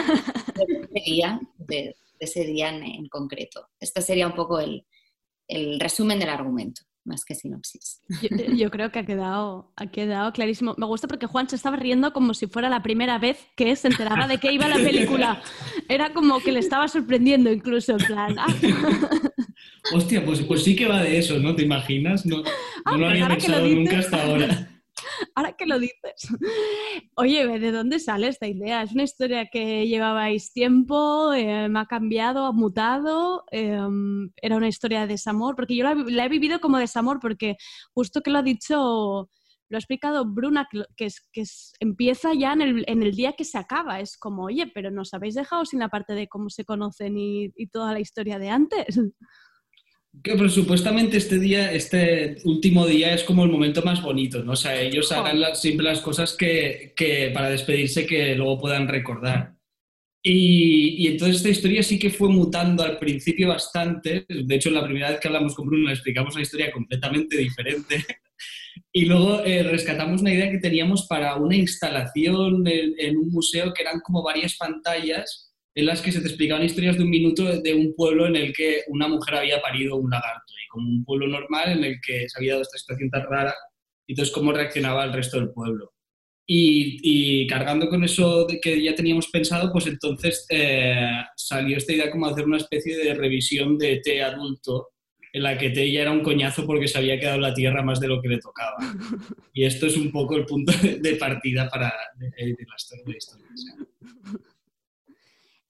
de 0.55 1.39
de, 1.59 1.67
de 1.67 1.95
ese 2.21 2.45
día 2.45 2.69
en, 2.69 2.85
en 2.85 3.09
concreto. 3.09 3.69
Este 3.81 4.03
sería 4.03 4.27
un 4.27 4.35
poco 4.35 4.61
el, 4.61 4.87
el 5.49 5.81
resumen 5.81 6.19
del 6.19 6.29
argumento, 6.29 6.83
más 7.07 7.25
que 7.25 7.35
sinopsis. 7.35 8.03
Yo, 8.21 8.29
yo 8.55 8.71
creo 8.71 8.91
que 8.93 8.99
ha 8.99 9.07
quedado, 9.07 9.73
ha 9.77 9.87
quedado 9.87 10.33
clarísimo. 10.33 10.75
Me 10.77 10.87
gusta 10.87 11.09
porque 11.09 11.27
Juan 11.27 11.49
se 11.49 11.57
estaba 11.57 11.77
riendo 11.77 12.13
como 12.13 12.35
si 12.35 12.47
fuera 12.47 12.69
la 12.69 12.83
primera 12.83 13.19
vez 13.19 13.39
que 13.57 13.75
se 13.77 13.89
enteraba 13.89 14.27
de 14.29 14.39
qué 14.39 14.53
iba 14.53 14.69
la 14.69 14.77
película. 14.77 15.41
Era 15.89 16.13
como 16.13 16.41
que 16.41 16.53
le 16.53 16.59
estaba 16.61 16.89
sorprendiendo 16.89 17.51
incluso, 17.51 17.93
en 17.93 17.99
plan... 17.99 18.37
"Ah". 18.39 18.47
Hostia, 19.95 20.25
pues, 20.25 20.41
pues 20.43 20.65
sí 20.65 20.75
que 20.75 20.87
va 20.87 21.01
de 21.03 21.17
eso, 21.19 21.39
¿no? 21.39 21.55
¿Te 21.55 21.63
imaginas? 21.63 22.27
No, 22.27 22.39
no 22.39 22.45
Ah, 22.85 22.97
lo 22.97 23.07
había 23.09 23.29
pensado 23.29 23.67
nunca 23.69 23.99
hasta 24.01 24.23
ahora. 24.25 24.76
Ahora 25.35 25.53
que 25.57 25.67
lo 25.67 25.79
dices. 25.79 26.29
Oye, 27.17 27.47
¿de 27.59 27.73
dónde 27.73 27.99
sale 27.99 28.29
esta 28.29 28.47
idea? 28.47 28.83
¿Es 28.83 28.93
una 28.93 29.03
historia 29.05 29.47
que 29.51 29.87
llevabais 29.87 30.53
tiempo? 30.53 31.33
eh, 31.33 31.69
¿Me 31.69 31.81
ha 31.81 31.87
cambiado? 31.87 32.47
¿Ha 32.47 32.53
mutado? 32.53 33.45
eh, 33.53 33.79
¿Era 34.43 34.57
una 34.57 34.69
historia 34.69 35.01
de 35.03 35.07
desamor? 35.09 35.57
Porque 35.57 35.77
yo 35.77 35.85
la, 35.85 35.95
la 35.95 36.25
he 36.25 36.29
vivido 36.29 36.61
como 36.61 36.79
desamor 36.79 37.19
porque 37.21 37.57
justo 37.95 38.21
que 38.23 38.31
lo 38.31 38.39
ha 38.39 38.43
dicho, 38.43 39.31
lo 39.69 39.77
ha 39.77 39.79
explicado 39.79 40.25
Bruna, 40.25 40.69
que 40.97 41.07
es, 41.07 41.21
que 41.33 41.43
es- 41.43 41.73
empieza 41.81 42.35
ya 42.35 42.53
en 42.53 42.63
el, 42.63 42.85
en 42.89 43.03
el 43.03 43.13
día 43.13 43.33
que 43.35 43.45
se 43.45 43.59
acaba. 43.59 44.01
Es 44.01 44.17
como, 44.19 44.45
oye, 44.45 44.71
pero 44.75 44.91
nos 44.91 45.15
habéis 45.15 45.35
dejado 45.35 45.65
sin 45.65 45.81
la 45.81 45.89
parte 45.89 46.15
de 46.15 46.29
cómo 46.29 46.51
se 46.51 46.65
conocen 46.65 47.17
y, 47.19 47.51
y 47.57 47.69
toda 47.69 47.93
la 47.93 48.01
historia 48.01 48.39
de 48.39 48.51
antes. 48.51 48.87
Que, 50.23 50.33
pero 50.35 50.49
supuestamente 50.49 51.19
este 51.19 51.39
día, 51.39 51.73
este 51.73 52.37
último 52.45 52.87
día 52.87 53.15
es 53.15 53.23
como 53.23 53.45
el 53.45 53.51
momento 53.51 53.83
más 53.83 54.03
bonito, 54.03 54.43
¿no? 54.43 54.53
O 54.53 54.57
sea, 54.57 54.81
ellos 54.81 55.13
harán 55.13 55.41
las- 55.41 55.61
siempre 55.61 55.85
las 55.87 56.01
cosas 56.01 56.35
que, 56.35 56.93
que 56.97 57.31
para 57.33 57.51
despedirse 57.51 58.07
que 58.07 58.35
luego 58.35 58.59
puedan 58.59 58.89
recordar. 58.89 59.55
Y, 60.23 61.05
y 61.05 61.07
entonces 61.09 61.37
esta 61.37 61.51
historia 61.51 61.83
sí 61.83 61.99
que 61.99 62.11
fue 62.11 62.29
mutando 62.29 62.83
al 62.83 62.99
principio 62.99 63.49
bastante. 63.49 64.27
De 64.29 64.55
hecho, 64.57 64.71
la 64.71 64.85
primera 64.85 65.11
vez 65.11 65.21
que 65.21 65.29
hablamos 65.29 65.55
con 65.55 65.67
Bruno 65.67 65.87
le 65.89 65.95
explicamos 65.95 66.35
una 66.35 66.43
historia 66.43 66.71
completamente 66.73 67.37
diferente. 67.39 68.05
Y 68.93 69.05
luego 69.07 69.43
eh, 69.45 69.63
rescatamos 69.63 70.21
una 70.23 70.33
idea 70.33 70.51
que 70.51 70.59
teníamos 70.59 71.07
para 71.07 71.37
una 71.37 71.55
instalación 71.57 72.67
en, 72.67 72.95
en 72.99 73.17
un 73.17 73.29
museo 73.31 73.73
que 73.75 73.83
eran 73.83 74.01
como 74.01 74.23
varias 74.23 74.57
pantallas 74.57 75.46
en 75.77 75.85
las 75.85 76.01
que 76.01 76.11
se 76.11 76.21
te 76.21 76.29
explicaban 76.29 76.65
historias 76.65 76.97
de 76.97 77.05
un 77.05 77.11
minuto 77.11 77.61
de 77.61 77.75
un 77.75 77.95
pueblo 77.95 78.27
en 78.27 78.35
el 78.35 78.53
que 78.55 78.81
una 78.89 79.09
mujer 79.09 79.35
había 79.35 79.61
parido 79.61 79.97
un 79.97 80.11
lagarto 80.11 80.55
y 80.55 80.69
como 80.69 80.89
un 80.89 81.05
pueblo 81.05 81.29
normal 81.29 81.73
en 81.73 81.85
el 81.85 82.01
que 82.01 82.27
se 82.29 82.39
había 82.39 82.53
dado 82.53 82.63
esta 82.63 82.79
situación 82.79 83.11
tan 83.11 83.25
rara 83.25 83.55
y 84.07 84.13
entonces 84.13 84.35
cómo 84.35 84.53
reaccionaba 84.53 85.05
el 85.05 85.13
resto 85.13 85.39
del 85.39 85.51
pueblo. 85.51 85.93
Y, 86.47 87.01
y 87.03 87.47
cargando 87.47 87.91
con 87.91 88.05
eso 88.05 88.47
de 88.47 88.59
que 88.59 88.83
ya 88.83 88.95
teníamos 88.95 89.29
pensado, 89.29 89.71
pues 89.71 89.87
entonces 89.87 90.47
eh, 90.49 91.11
salió 91.37 91.77
esta 91.77 91.93
idea 91.93 92.11
como 92.11 92.27
hacer 92.27 92.47
una 92.47 92.57
especie 92.57 92.97
de 92.97 93.13
revisión 93.13 93.77
de 93.77 93.97
T 93.97 94.23
adulto, 94.23 94.93
en 95.31 95.43
la 95.43 95.59
que 95.59 95.71
T 95.71 95.91
ya 95.91 96.03
era 96.03 96.13
un 96.13 96.23
coñazo 96.23 96.65
porque 96.65 96.89
se 96.89 96.97
había 96.97 97.21
quedado 97.21 97.37
en 97.37 97.43
la 97.43 97.53
tierra 97.53 97.83
más 97.83 98.01
de 98.01 98.09
lo 98.09 98.23
que 98.23 98.29
le 98.29 98.39
tocaba. 98.39 98.77
Y 99.53 99.65
esto 99.65 99.87
es 99.87 99.97
un 99.97 100.11
poco 100.11 100.37
el 100.37 100.47
punto 100.47 100.73
de, 100.81 101.01
de 101.01 101.17
partida 101.17 101.69
para 101.69 101.93
de, 102.17 102.29
de 102.29 102.67
la 102.67 102.77
historia. 102.77 103.05
De 103.05 103.13
la 103.13 103.19
historia 103.19 103.47
o 103.53 103.57
sea. 103.59 104.56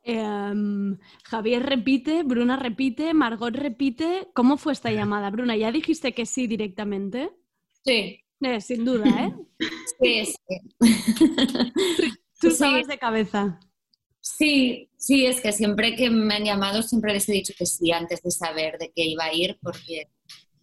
Em, 0.08 0.98
Javier 1.24 1.62
repite, 1.64 2.22
Bruna 2.22 2.56
repite, 2.56 3.12
Margot 3.12 3.50
repite. 3.50 4.28
¿Cómo 4.34 4.56
fue 4.56 4.72
esta 4.72 4.92
llamada, 4.92 5.30
Bruna? 5.30 5.56
¿Ya 5.56 5.72
dijiste 5.72 6.14
que 6.14 6.26
sí 6.26 6.46
directamente? 6.46 7.30
Sí. 7.84 8.20
Eh, 8.40 8.60
sin 8.60 8.84
duda, 8.84 9.24
¿eh? 9.24 9.34
Sí, 10.00 10.26
sí. 10.26 10.60
Tú 12.40 12.48
Sí. 12.50 12.52
estabas 12.52 12.86
de 12.86 12.98
cabeza. 12.98 13.58
Sí, 14.20 14.90
sí, 14.96 15.26
es 15.26 15.40
que 15.40 15.52
siempre 15.52 15.96
que 15.96 16.10
me 16.10 16.34
han 16.34 16.44
llamado 16.44 16.82
siempre 16.82 17.12
les 17.12 17.28
he 17.28 17.32
dicho 17.32 17.54
que 17.58 17.66
sí 17.66 17.90
antes 17.92 18.22
de 18.22 18.30
saber 18.30 18.76
de 18.78 18.92
qué 18.94 19.04
iba 19.06 19.24
a 19.24 19.32
ir 19.34 19.58
porque 19.62 20.10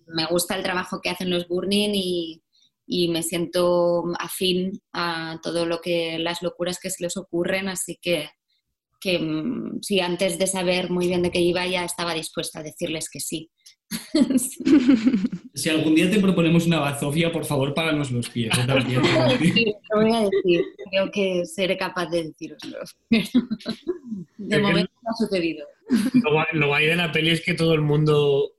me 0.06 0.25
gusta 0.25 0.56
el 0.56 0.63
trabajo 0.63 0.99
que 1.01 1.10
hacen 1.10 1.29
los 1.29 1.47
Burning 1.47 1.91
y, 1.95 2.43
y 2.86 3.08
me 3.10 3.23
siento 3.23 4.03
afín 4.19 4.82
a 4.93 5.39
todo 5.41 5.65
lo 5.65 5.82
que 5.82 6.19
las 6.19 6.41
locuras 6.41 6.77
que 6.79 6.89
se 6.89 7.03
les 7.03 7.17
ocurren, 7.17 7.69
así 7.69 7.97
que, 8.01 8.29
que 9.03 9.19
mm, 9.19 9.81
sí, 9.81 9.99
antes 9.99 10.39
de 10.39 10.47
saber 10.47 10.89
muy 10.89 11.07
bien 11.07 11.21
de 11.21 11.29
qué 11.29 11.39
iba 11.41 11.67
ya 11.67 11.83
estaba 11.83 12.13
dispuesta 12.13 12.59
a 12.59 12.63
decirles 12.63 13.09
que 13.09 13.19
sí. 13.19 13.51
Si 15.55 15.69
algún 15.69 15.93
día 15.93 16.09
te 16.09 16.19
proponemos 16.19 16.65
una 16.65 16.79
bazofia, 16.79 17.31
por 17.31 17.45
favor, 17.45 17.75
páganos 17.75 18.09
los 18.11 18.27
pies. 18.29 18.57
¿eh? 18.57 18.63
También. 18.65 19.01
Sí, 19.53 19.71
lo 19.91 20.01
voy 20.01 20.11
a 20.15 20.21
decir, 20.21 20.63
creo 20.89 21.11
que 21.11 21.45
seré 21.45 21.77
capaz 21.77 22.07
de 22.07 22.23
deciroslo. 22.23 22.79
De 24.37 24.55
que- 24.57 24.61
momento 24.61 24.91
no 25.03 25.09
ha 25.11 25.15
sucedido. 25.15 25.67
Lo 26.53 26.67
guay 26.67 26.87
de 26.87 26.95
la 26.95 27.11
peli 27.11 27.29
es 27.29 27.41
que 27.41 27.53
todo 27.53 27.73
el 27.75 27.81
mundo 27.81 28.53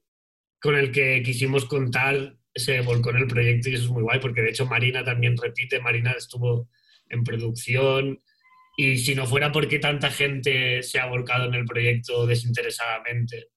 con 0.60 0.76
el 0.76 0.92
que 0.92 1.22
quisimos 1.24 1.64
contar 1.64 2.36
se 2.54 2.80
volcó 2.82 3.10
en 3.10 3.16
el 3.16 3.26
proyecto 3.26 3.70
y 3.70 3.74
eso 3.74 3.84
es 3.84 3.90
muy 3.90 4.02
guay, 4.02 4.20
porque 4.20 4.42
de 4.42 4.50
hecho 4.50 4.66
Marina 4.66 5.02
también 5.04 5.36
repite, 5.36 5.80
Marina 5.80 6.12
estuvo 6.12 6.68
en 7.08 7.24
producción 7.24 8.18
y 8.76 8.98
si 8.98 9.14
no 9.14 9.26
fuera 9.26 9.52
porque 9.52 9.78
tanta 9.78 10.10
gente 10.10 10.82
se 10.82 10.98
ha 10.98 11.06
volcado 11.06 11.46
en 11.46 11.54
el 11.54 11.64
proyecto 11.64 12.26
desinteresadamente 12.26 13.48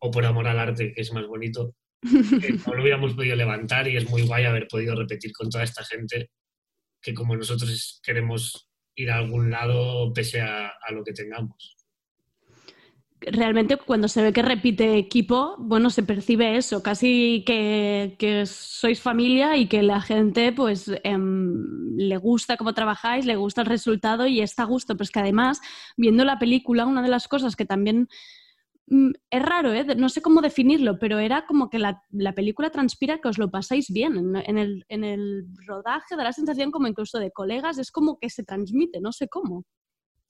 o 0.00 0.10
por 0.10 0.24
amor 0.26 0.48
al 0.48 0.58
arte, 0.58 0.92
que 0.92 1.00
es 1.00 1.12
más 1.12 1.26
bonito, 1.26 1.76
no 2.02 2.74
lo 2.74 2.82
hubiéramos 2.82 3.14
podido 3.14 3.36
levantar 3.36 3.88
y 3.88 3.96
es 3.96 4.08
muy 4.08 4.22
guay 4.22 4.44
haber 4.44 4.68
podido 4.68 4.94
repetir 4.94 5.32
con 5.32 5.48
toda 5.48 5.64
esta 5.64 5.84
gente 5.84 6.30
que 7.00 7.14
como 7.14 7.36
nosotros 7.36 8.00
queremos 8.02 8.68
ir 8.96 9.10
a 9.10 9.18
algún 9.18 9.50
lado 9.50 10.12
pese 10.12 10.40
a 10.40 10.72
lo 10.90 11.02
que 11.04 11.12
tengamos. 11.12 11.73
Realmente 13.32 13.76
cuando 13.76 14.08
se 14.08 14.22
ve 14.22 14.32
que 14.32 14.42
repite 14.42 14.96
equipo, 14.98 15.56
bueno, 15.58 15.90
se 15.90 16.02
percibe 16.02 16.56
eso, 16.56 16.82
casi 16.82 17.42
que, 17.46 18.16
que 18.18 18.44
sois 18.46 19.00
familia 19.00 19.56
y 19.56 19.66
que 19.66 19.82
la 19.82 20.00
gente 20.00 20.52
pues 20.52 20.90
em, 21.04 21.96
le 21.96 22.16
gusta 22.18 22.56
cómo 22.56 22.74
trabajáis, 22.74 23.24
le 23.24 23.36
gusta 23.36 23.62
el 23.62 23.66
resultado 23.66 24.26
y 24.26 24.40
está 24.40 24.64
a 24.64 24.66
gusto. 24.66 24.94
Pero 24.94 25.04
es 25.04 25.10
que 25.10 25.20
además, 25.20 25.60
viendo 25.96 26.24
la 26.24 26.38
película, 26.38 26.86
una 26.86 27.02
de 27.02 27.08
las 27.08 27.26
cosas 27.28 27.56
que 27.56 27.64
también 27.64 28.08
mm, 28.88 29.10
es 29.30 29.42
raro, 29.42 29.72
¿eh? 29.72 29.86
no 29.96 30.08
sé 30.08 30.20
cómo 30.20 30.42
definirlo, 30.42 30.98
pero 30.98 31.18
era 31.18 31.46
como 31.46 31.70
que 31.70 31.78
la, 31.78 32.02
la 32.10 32.34
película 32.34 32.70
transpira 32.70 33.18
que 33.18 33.28
os 33.28 33.38
lo 33.38 33.50
pasáis 33.50 33.90
bien. 33.90 34.16
En, 34.16 34.36
en 34.36 34.58
el, 34.58 34.84
en 34.88 35.04
el 35.04 35.46
rodaje 35.66 36.16
da 36.16 36.24
la 36.24 36.32
sensación 36.32 36.70
como 36.70 36.88
incluso 36.88 37.18
de 37.18 37.30
colegas, 37.30 37.78
es 37.78 37.90
como 37.90 38.18
que 38.18 38.28
se 38.28 38.44
transmite, 38.44 39.00
no 39.00 39.12
sé 39.12 39.28
cómo. 39.28 39.64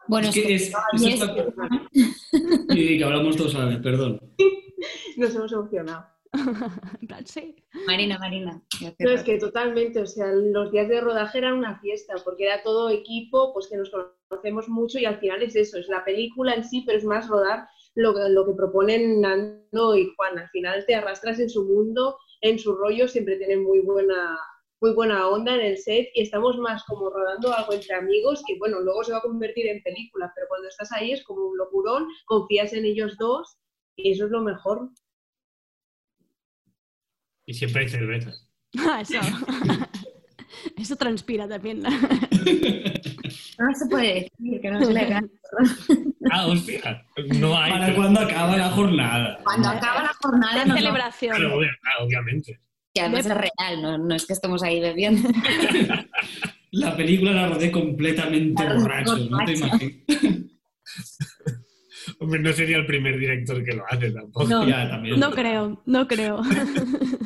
Bueno, 0.07 0.28
Es 0.28 0.35
que 0.35 0.54
es- 0.54 0.72
es 0.92 1.02
es- 1.02 1.20
Y 2.70 2.99
que 2.99 3.05
hablamos 3.05 3.37
todos 3.37 3.55
a 3.55 3.61
la 3.61 3.66
vez, 3.66 3.79
perdón. 3.79 4.20
Nos 5.16 5.35
hemos 5.35 5.53
emocionado. 5.53 6.07
Sí. 7.25 7.55
Marina, 7.87 8.18
Marina. 8.18 8.62
No, 8.99 9.11
es 9.11 9.23
que 9.23 9.38
totalmente, 9.38 10.01
o 10.01 10.07
sea, 10.07 10.33
los 10.33 10.70
días 10.73 10.88
de 10.88 11.01
rodaje 11.01 11.38
eran 11.38 11.55
una 11.55 11.79
fiesta, 11.79 12.14
porque 12.25 12.44
era 12.44 12.62
todo 12.62 12.90
equipo, 12.90 13.53
pues 13.53 13.68
que 13.68 13.77
nos 13.77 13.90
conocemos 14.29 14.68
mucho 14.68 14.99
y 14.99 15.05
al 15.05 15.18
final 15.18 15.42
es 15.42 15.57
eso, 15.57 15.79
es 15.79 15.88
la 15.88 16.05
película 16.05 16.55
en 16.55 16.64
sí, 16.64 16.83
pero 16.85 16.99
es 16.99 17.05
más 17.05 17.29
rodar 17.29 17.68
lo, 17.94 18.12
lo 18.29 18.47
que 18.47 18.53
proponen 18.55 19.20
Nando 19.20 19.97
y 19.97 20.12
Juan. 20.16 20.38
Al 20.38 20.49
final 20.51 20.85
te 20.87 20.94
arrastras 20.94 21.38
en 21.38 21.49
su 21.49 21.64
mundo, 21.64 22.18
en 22.40 22.59
su 22.59 22.75
rollo, 22.75 23.09
siempre 23.09 23.37
tienen 23.37 23.62
muy 23.62 23.81
buena, 23.81 24.37
muy 24.85 24.92
buena 24.92 25.29
onda 25.29 25.55
en 25.55 25.62
el 25.62 25.79
set 25.79 26.09
y 26.12 26.20
estamos 26.20 26.59
más 26.59 26.85
como 26.85 27.09
rodando 27.09 27.55
algo 27.55 27.73
entre 27.73 27.94
amigos 27.94 28.42
que, 28.47 28.59
bueno, 28.59 28.81
luego 28.81 29.03
se 29.03 29.12
va 29.12 29.18
a 29.18 29.23
convertir 29.23 29.66
en 29.66 29.83
película, 29.83 30.31
pero 30.35 30.47
cuando 30.47 30.68
estás 30.68 30.92
ahí 30.92 31.12
es 31.12 31.25
como 31.25 31.40
un 31.47 31.57
locurón, 31.57 32.07
confías 32.27 32.75
en 32.75 32.85
ellos 32.85 33.16
dos 33.16 33.57
y 33.97 34.12
eso 34.12 34.27
es 34.27 34.31
lo 34.31 34.42
mejor. 34.42 34.90
Y 37.47 37.55
siempre 37.55 37.85
hay 37.85 37.88
cervezas. 37.88 38.47
Ah, 38.79 39.01
eso. 39.01 39.20
Eso 40.77 40.97
transpira 40.97 41.49
también. 41.49 41.83
No 43.57 43.73
se 43.73 43.87
puede 43.87 44.14
decir 44.14 44.61
que 44.61 44.70
no 44.70 44.81
es 44.81 44.88
legal. 44.88 45.31
Ah, 46.33 46.47
hostia. 46.49 47.07
No 47.38 47.57
hay. 47.57 47.70
¿Para 47.70 47.94
cuándo 47.94 48.20
acaba 48.20 48.57
la 48.57 48.70
jornada? 48.70 49.38
Cuando 49.44 49.68
acaba 49.68 50.03
la 50.03 50.12
jornada, 50.20 50.64
no, 50.64 50.75
no, 50.75 50.81
Celebración. 50.81 51.37
Claro, 51.37 52.05
obviamente. 52.05 52.61
Que 52.94 53.00
además 53.00 53.26
es 53.26 53.35
real, 53.37 53.83
no, 53.83 53.98
no 53.98 54.14
es 54.14 54.24
que 54.24 54.33
estemos 54.33 54.62
ahí 54.62 54.80
bebiendo. 54.80 55.28
La 56.70 56.96
película 56.96 57.33
la 57.33 57.48
rodé 57.48 57.70
completamente 57.70 58.62
La 58.62 58.70
rodé 58.70 58.83
borracho, 58.83 59.16
no 59.16 59.44
te 59.44 59.52
imaginas. 59.52 59.92
Hombre, 62.18 62.40
no 62.40 62.52
sería 62.52 62.76
el 62.76 62.87
primer 62.87 63.18
director 63.18 63.64
que 63.64 63.72
lo 63.72 63.85
hace 63.88 64.11
tampoco. 64.11 64.46
No. 64.48 64.68
Ya, 64.68 64.88
también. 64.88 65.18
No 65.18 65.30
creo, 65.30 65.83
no 65.87 66.07
creo. 66.07 66.42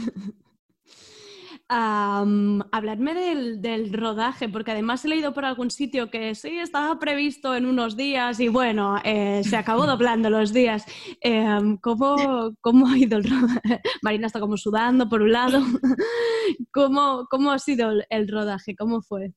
Am, 1.71 2.63
habladme 2.73 3.13
del, 3.13 3.61
del 3.61 3.93
rodaje, 3.93 4.49
porque 4.49 4.71
además 4.71 5.05
he 5.05 5.09
leído 5.09 5.35
por 5.35 5.45
algún 5.45 5.71
sitio 5.71 6.11
que 6.11 6.35
sí, 6.35 6.59
estaba 6.59 6.99
previsto 6.99 7.55
en 7.55 7.67
unos 7.67 7.95
días 7.95 8.41
y 8.41 8.49
bueno, 8.49 8.97
eh, 9.05 9.43
se 9.45 9.57
acabó 9.59 9.85
doblando 9.87 10.31
los 10.31 10.55
días. 10.55 10.87
Em, 11.21 11.77
¿cómo, 11.77 12.55
¿Cómo 12.63 12.89
ha 12.89 12.97
ido 12.97 13.19
el 13.19 13.25
rodaje? 13.25 13.61
Marina 14.03 14.29
está 14.29 14.41
como 14.41 14.57
sudando 14.57 15.11
por 15.11 15.21
un 15.21 15.33
lado. 15.33 15.61
¿Cómo, 16.73 17.27
cómo 17.31 17.53
ha 17.53 17.59
sido 17.59 17.91
el 18.09 18.29
rodaje? 18.29 18.75
¿Cómo 18.75 19.03
fue? 19.03 19.35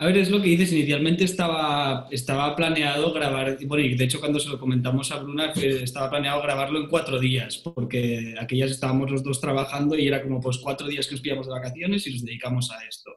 A 0.00 0.06
ver, 0.06 0.16
es 0.18 0.30
lo 0.30 0.40
que 0.40 0.50
dices, 0.50 0.72
inicialmente 0.72 1.24
estaba, 1.24 2.06
estaba 2.12 2.54
planeado 2.54 3.12
grabar, 3.12 3.58
bueno, 3.66 3.84
y 3.84 3.96
de 3.96 4.04
hecho 4.04 4.20
cuando 4.20 4.38
se 4.38 4.48
lo 4.48 4.56
comentamos 4.56 5.10
a 5.10 5.18
Bruna, 5.18 5.52
estaba 5.56 6.08
planeado 6.08 6.40
grabarlo 6.40 6.78
en 6.78 6.86
cuatro 6.86 7.18
días, 7.18 7.58
porque 7.58 8.36
aquellas 8.38 8.70
estábamos 8.70 9.10
los 9.10 9.24
dos 9.24 9.40
trabajando 9.40 9.98
y 9.98 10.06
era 10.06 10.22
como 10.22 10.40
pues 10.40 10.58
cuatro 10.58 10.86
días 10.86 11.08
que 11.08 11.14
nos 11.14 11.20
pillamos 11.20 11.48
de 11.48 11.52
vacaciones 11.52 12.06
y 12.06 12.12
nos 12.12 12.24
dedicamos 12.24 12.70
a 12.70 12.76
esto. 12.86 13.10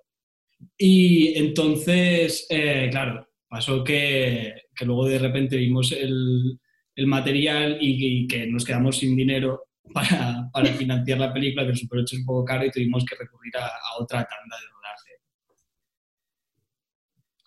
Y 0.75 1.37
entonces, 1.37 2.47
eh, 2.49 2.87
claro, 2.89 3.29
pasó 3.47 3.83
que, 3.83 4.63
que 4.75 4.85
luego 4.85 5.05
de 5.05 5.19
repente 5.19 5.57
vimos 5.57 5.91
el, 5.91 6.59
el 6.95 7.05
material 7.05 7.77
y, 7.79 8.25
que 8.27 8.47
nos 8.47 8.65
quedamos 8.65 8.97
sin 8.97 9.15
dinero 9.15 9.65
para, 9.93 10.49
para 10.51 10.73
financiar 10.73 11.19
la 11.19 11.31
película, 11.31 11.63
que 11.63 11.73
el 11.73 11.77
Super 11.77 11.99
8 11.99 12.15
es 12.15 12.21
un 12.21 12.25
poco 12.25 12.43
caro 12.43 12.65
y 12.65 12.71
tuvimos 12.71 13.05
que 13.05 13.15
recurrir 13.15 13.55
a, 13.57 13.67
a 13.67 14.01
otra 14.01 14.27
tanda 14.27 14.57
de. 14.57 14.70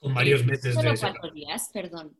Con 0.05 0.15
varios 0.15 0.45
meses 0.45 0.63
de 0.65 0.73
Solo 0.75 0.93
ese- 0.93 1.01
cuatro 1.11 1.31
días, 1.33 1.71
perdón. 1.73 2.15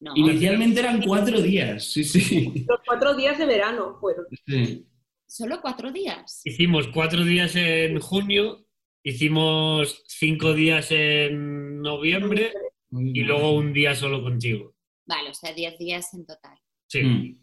No, 0.00 0.12
Inicialmente 0.16 0.80
eran 0.80 1.00
cuatro 1.02 1.40
días, 1.40 1.84
sí, 1.92 2.02
sí. 2.04 2.64
Los 2.68 2.80
cuatro 2.86 3.14
días 3.14 3.38
de 3.38 3.46
verano 3.46 3.96
fueron. 4.00 4.26
Sí. 4.46 4.86
solo 5.26 5.60
cuatro 5.60 5.92
días. 5.92 6.40
Hicimos 6.44 6.88
cuatro 6.88 7.24
días 7.24 7.54
en 7.56 8.00
junio, 8.00 8.64
hicimos 9.04 10.02
cinco 10.08 10.52
días 10.54 10.90
en 10.90 11.80
noviembre 11.80 12.52
y 12.90 13.22
luego 13.22 13.52
un 13.52 13.72
día 13.72 13.94
solo 13.94 14.22
contigo. 14.22 14.74
Vale, 15.06 15.30
o 15.30 15.34
sea, 15.34 15.52
diez 15.52 15.78
días 15.78 16.12
en 16.14 16.26
total. 16.26 16.58
Sí. 16.88 17.02
Mm. 17.02 17.38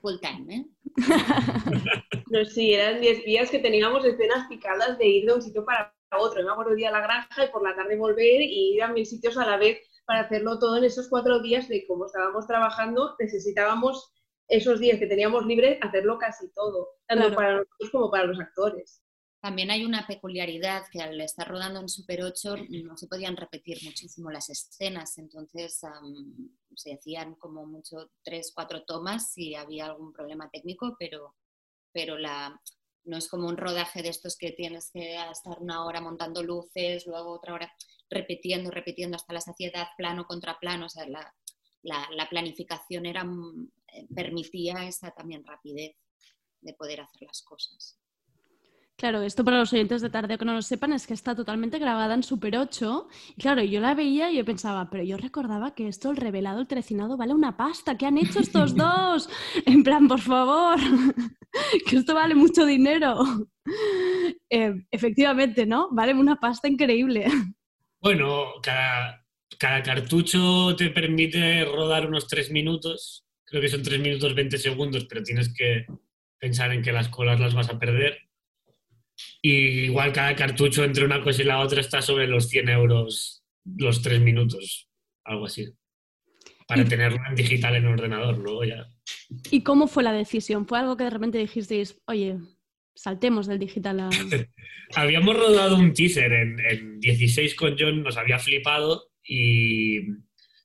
Full 0.00 0.14
time, 0.20 0.54
¿eh? 0.56 0.64
No, 2.30 2.44
sí, 2.46 2.72
eran 2.74 3.00
10 3.00 3.24
días 3.24 3.50
que 3.50 3.58
teníamos 3.60 4.04
escenas 4.04 4.48
picadas 4.48 4.98
de 4.98 5.06
ir 5.06 5.26
de 5.26 5.34
un 5.34 5.42
sitio 5.42 5.64
para 5.64 5.94
otro. 6.18 6.40
Yo 6.40 6.46
me 6.46 6.52
acuerdo 6.52 6.76
ir 6.76 6.86
a 6.86 6.90
la 6.92 7.00
granja 7.00 7.44
y 7.44 7.48
por 7.48 7.62
la 7.62 7.74
tarde 7.74 7.96
volver 7.96 8.40
y 8.42 8.74
ir 8.74 8.82
a 8.82 8.88
mil 8.88 9.06
sitios 9.06 9.36
a 9.38 9.46
la 9.46 9.56
vez 9.56 9.78
para 10.06 10.20
hacerlo 10.20 10.58
todo 10.58 10.76
en 10.76 10.84
esos 10.84 11.08
cuatro 11.08 11.40
días 11.40 11.68
de 11.68 11.86
cómo 11.86 12.06
estábamos 12.06 12.46
trabajando, 12.46 13.16
necesitábamos 13.18 14.12
esos 14.48 14.78
días 14.78 14.98
que 14.98 15.06
teníamos 15.06 15.46
libres 15.46 15.78
hacerlo 15.80 16.18
casi 16.18 16.52
todo, 16.52 16.88
tanto 17.06 17.24
Claro. 17.24 17.36
para 17.36 17.52
nosotros 17.56 17.90
como 17.90 18.10
para 18.10 18.24
los 18.24 18.38
actores. 18.38 19.00
También 19.40 19.70
hay 19.70 19.84
una 19.84 20.06
peculiaridad 20.06 20.84
que 20.90 21.00
al 21.02 21.20
estar 21.20 21.46
rodando 21.46 21.80
en 21.80 21.88
Super 21.88 22.22
8 22.22 22.56
no 22.84 22.96
se 22.96 23.06
podían 23.06 23.36
repetir 23.36 23.78
muchísimo 23.84 24.30
las 24.30 24.48
escenas, 24.48 25.18
entonces 25.18 25.84
am, 25.84 26.50
se 26.74 26.94
hacían 26.94 27.34
como 27.34 27.66
mucho 27.66 28.10
tres, 28.22 28.52
cuatro 28.54 28.84
tomas 28.84 29.32
si 29.32 29.54
había 29.54 29.86
algún 29.86 30.12
problema 30.12 30.48
técnico, 30.50 30.96
pero, 30.98 31.34
pero 31.92 32.16
la, 32.16 32.58
No 33.04 33.16
es 33.18 33.28
como 33.28 33.48
un 33.48 33.56
rodaje 33.56 34.02
de 34.02 34.08
estos 34.08 34.36
que 34.36 34.52
tienes 34.52 34.90
que 34.90 35.16
estar 35.30 35.58
una 35.60 35.84
hora 35.84 36.00
montando 36.00 36.42
luces, 36.42 37.06
luego 37.06 37.32
otra 37.32 37.54
hora 37.54 37.72
repitiendo, 38.10 38.70
repitiendo 38.70 39.16
hasta 39.16 39.32
la 39.32 39.40
saciedad, 39.40 39.88
plano 39.96 40.26
contra 40.26 40.58
plano. 40.58 40.86
O 40.86 40.88
sea, 40.88 41.06
la, 41.06 41.34
la, 41.82 42.08
la 42.12 42.28
planificación 42.28 43.06
era, 43.06 43.24
mm, 43.24 43.68
eh, 43.88 44.06
permitía 44.14 44.86
esa 44.86 45.10
también 45.10 45.44
rapidez 45.44 45.96
de 46.60 46.74
poder 46.74 47.00
hacer 47.00 47.22
las 47.22 47.42
cosas. 47.42 47.98
Claro, 48.96 49.22
esto 49.22 49.44
para 49.44 49.58
los 49.58 49.72
oyentes 49.72 50.02
de 50.02 50.10
tarde 50.10 50.38
que 50.38 50.44
no 50.44 50.54
lo 50.54 50.62
sepan 50.62 50.92
es 50.92 51.06
que 51.06 51.14
está 51.14 51.34
totalmente 51.34 51.80
grabada 51.80 52.14
en 52.14 52.22
Super 52.22 52.56
8. 52.56 53.08
Y 53.36 53.42
claro, 53.42 53.62
yo 53.64 53.80
la 53.80 53.94
veía 53.94 54.30
y 54.30 54.36
yo 54.36 54.44
pensaba, 54.44 54.88
pero 54.88 55.02
yo 55.02 55.16
recordaba 55.16 55.74
que 55.74 55.88
esto, 55.88 56.12
el 56.12 56.16
revelado, 56.16 56.60
el 56.60 56.68
trecinado, 56.68 57.16
vale 57.16 57.34
una 57.34 57.56
pasta. 57.56 57.98
¿Qué 57.98 58.06
han 58.06 58.18
hecho 58.18 58.38
estos 58.38 58.76
dos? 58.76 59.28
En 59.66 59.82
plan, 59.82 60.06
por 60.06 60.20
favor, 60.20 60.78
que 61.88 61.96
esto 61.96 62.14
vale 62.14 62.34
mucho 62.34 62.64
dinero. 62.64 63.18
Eh, 64.50 64.74
efectivamente, 64.90 65.64
¿no? 65.64 65.88
Vale 65.90 66.12
una 66.12 66.38
pasta 66.38 66.68
increíble. 66.68 67.26
Bueno, 67.98 68.60
cada, 68.62 69.24
cada 69.58 69.82
cartucho 69.82 70.76
te 70.76 70.90
permite 70.90 71.64
rodar 71.64 72.06
unos 72.06 72.28
3 72.28 72.50
minutos. 72.50 73.24
Creo 73.46 73.62
que 73.62 73.70
son 73.70 73.82
3 73.82 73.98
minutos 74.00 74.34
20 74.34 74.58
segundos, 74.58 75.06
pero 75.06 75.22
tienes 75.22 75.52
que 75.52 75.86
pensar 76.38 76.72
en 76.72 76.82
que 76.82 76.92
las 76.92 77.08
colas 77.08 77.40
las 77.40 77.54
vas 77.54 77.70
a 77.70 77.78
perder. 77.78 78.18
Y 79.42 79.84
igual 79.84 80.12
cada 80.12 80.34
cartucho 80.34 80.84
entre 80.84 81.04
una 81.04 81.22
cosa 81.22 81.42
y 81.42 81.46
la 81.46 81.60
otra 81.60 81.80
está 81.80 82.02
sobre 82.02 82.26
los 82.26 82.48
100 82.48 82.68
euros 82.70 83.42
los 83.64 84.02
3 84.02 84.20
minutos, 84.20 84.88
algo 85.24 85.46
así. 85.46 85.66
Para 86.66 86.82
Y- 86.82 86.86
tenerlo 86.86 87.18
en 87.28 87.34
digital 87.34 87.76
en 87.76 87.86
ordenador, 87.86 88.38
luego 88.38 88.64
ya. 88.64 88.86
¿Y 89.50 89.62
cómo 89.62 89.86
fue 89.86 90.02
la 90.02 90.12
decisión? 90.12 90.66
¿Fue 90.66 90.78
algo 90.78 90.96
que 90.96 91.04
de 91.04 91.10
repente 91.10 91.38
dijisteis, 91.38 92.00
oye, 92.06 92.38
saltemos 92.94 93.46
del 93.46 93.58
digital 93.58 94.00
a... 94.00 94.10
Habíamos 94.96 95.36
rodado 95.36 95.76
un 95.76 95.92
teaser 95.92 96.32
en, 96.32 96.60
en 96.60 97.00
16 97.00 97.54
con 97.54 97.76
John, 97.78 98.02
nos 98.02 98.16
había 98.16 98.38
flipado 98.38 99.10
y, 99.26 99.98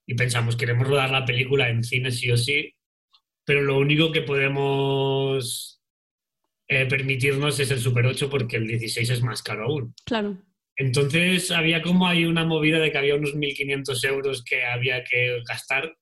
y 0.05 0.13
pensamos, 0.15 0.55
queremos 0.55 0.88
rodar 0.88 1.09
la 1.12 1.25
película 1.25 1.69
en 1.69 1.83
cine 1.83 2.12
sí 2.12 2.29
o 2.31 2.38
sí, 2.38 2.73
pero 3.45 3.62
lo 3.62 3.77
único 3.77 4.12
que 4.12 4.21
podemos 4.21 5.79
eh, 6.69 6.86
permitirnos 6.86 7.60
es 7.60 7.71
el 7.71 7.79
Super 7.79 8.05
8 8.05 8.29
porque 8.29 8.58
el 8.58 8.67
16 8.67 9.10
es 9.10 9.21
más 9.23 9.41
caro 9.41 9.65
aún. 9.65 9.93
Claro. 10.05 10.38
Entonces 10.75 11.51
había 11.51 11.82
como 11.82 12.08
ahí 12.08 12.25
una 12.25 12.45
movida 12.45 12.79
de 12.79 12.91
que 12.91 12.97
había 12.97 13.15
unos 13.15 13.36
1.500 13.36 14.08
euros 14.08 14.43
que 14.43 14.63
había 14.63 15.03
que 15.03 15.41
gastar 15.45 15.93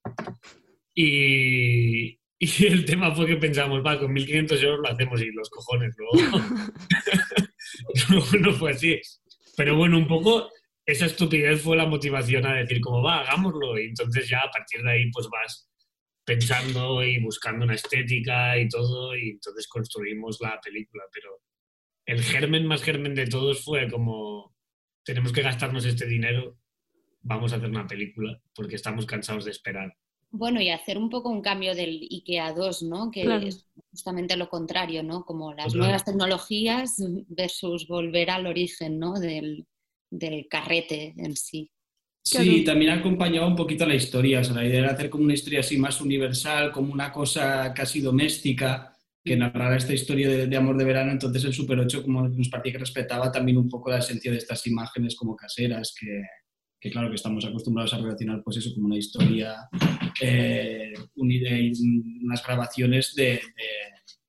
y, 0.93 2.19
y 2.37 2.65
el 2.67 2.85
tema 2.85 3.15
fue 3.15 3.25
que 3.27 3.37
pensamos, 3.37 3.83
va, 3.83 3.97
con 3.97 4.13
1.500 4.13 4.63
euros 4.63 4.79
lo 4.83 4.89
hacemos 4.89 5.21
y 5.21 5.31
los 5.31 5.49
cojones 5.49 5.95
luego. 5.97 6.43
No 8.39 8.53
fue 8.53 8.71
así. 8.71 8.99
Pero 9.55 9.75
bueno, 9.75 9.97
un 9.97 10.07
poco 10.07 10.49
esa 10.85 11.05
estupidez 11.05 11.61
fue 11.61 11.75
la 11.77 11.85
motivación 11.85 12.45
a 12.45 12.55
decir 12.55 12.81
como 12.81 13.01
va, 13.01 13.21
hagámoslo. 13.21 13.79
Y 13.79 13.85
entonces 13.85 14.29
ya 14.29 14.39
a 14.39 14.51
partir 14.51 14.83
de 14.83 14.91
ahí 14.91 15.11
pues 15.11 15.27
vas 15.29 15.69
pensando 16.27 17.01
y 17.05 17.21
buscando 17.21 17.63
una 17.63 17.75
estética 17.75 18.57
y 18.59 18.67
todo 18.67 19.15
y 19.15 19.29
entonces 19.29 19.65
construimos 19.69 20.39
la 20.41 20.59
película. 20.59 21.03
Pero 21.13 21.39
el 22.05 22.21
germen 22.21 22.67
más 22.67 22.83
germen 22.83 23.15
de 23.15 23.27
todos 23.27 23.63
fue 23.63 23.89
como 23.89 24.53
tenemos 25.05 25.31
que 25.31 25.41
gastarnos 25.41 25.85
este 25.85 26.05
dinero, 26.05 26.57
vamos 27.21 27.53
a 27.53 27.55
hacer 27.55 27.69
una 27.69 27.87
película 27.87 28.37
porque 28.53 28.75
estamos 28.75 29.05
cansados 29.05 29.45
de 29.45 29.51
esperar. 29.51 29.95
Bueno, 30.29 30.59
y 30.61 30.69
hacer 30.69 30.97
un 30.97 31.09
poco 31.09 31.29
un 31.29 31.41
cambio 31.41 31.73
del 31.73 32.05
IKEA 32.11 32.51
2, 32.51 32.83
¿no? 32.83 33.09
Que 33.09 33.21
Claro. 33.23 33.47
es 33.47 33.65
justamente 33.89 34.35
lo 34.35 34.49
contrario, 34.49 35.01
¿no? 35.01 35.23
Como 35.23 35.53
las 35.53 35.67
Total. 35.67 35.79
nuevas 35.79 36.03
tecnologías 36.03 36.97
versus 37.29 37.87
volver 37.87 38.31
al 38.31 38.47
origen, 38.47 38.99
¿no? 38.99 39.13
Del, 39.17 39.65
del 40.11 40.49
carrete 40.49 41.13
en 41.17 41.37
sí. 41.37 41.71
Sí, 42.29 42.63
también 42.63 42.91
acompañaba 42.91 43.47
un 43.47 43.55
poquito 43.55 43.85
la 43.85 43.95
historia. 43.95 44.41
O 44.41 44.53
la 44.53 44.65
idea 44.65 44.79
era 44.79 44.91
hacer 44.91 45.09
como 45.09 45.23
una 45.23 45.33
historia 45.33 45.61
así 45.61 45.77
más 45.77 46.01
universal, 46.01 46.71
como 46.71 46.91
una 46.93 47.11
cosa 47.11 47.73
casi 47.73 48.01
doméstica, 48.01 48.93
que 49.23 49.35
narrara 49.35 49.77
esta 49.77 49.93
historia 49.93 50.47
de, 50.47 50.57
amor 50.57 50.77
de 50.77 50.85
verano. 50.85 51.11
Entonces 51.11 51.43
el 51.45 51.53
Super 51.53 51.79
8 51.79 52.03
como 52.03 52.27
nos 52.27 52.49
parecía 52.49 52.73
que 52.73 52.79
respetaba 52.79 53.31
también 53.31 53.57
un 53.57 53.69
poco 53.69 53.89
la 53.91 53.99
esencia 53.99 54.31
de 54.31 54.37
estas 54.37 54.65
imágenes 54.67 55.15
como 55.15 55.35
caseras, 55.35 55.95
que, 55.99 56.89
claro 56.89 57.09
que 57.09 57.15
estamos 57.15 57.45
acostumbrados 57.45 57.93
a 57.93 57.97
relacionar 57.97 58.41
pues 58.43 58.57
eso 58.57 58.73
como 58.73 58.87
una 58.87 58.97
historia, 58.97 59.67
eh, 60.21 60.93
unida 61.15 61.49
y 61.51 61.71
unas 62.23 62.45
grabaciones 62.45 63.13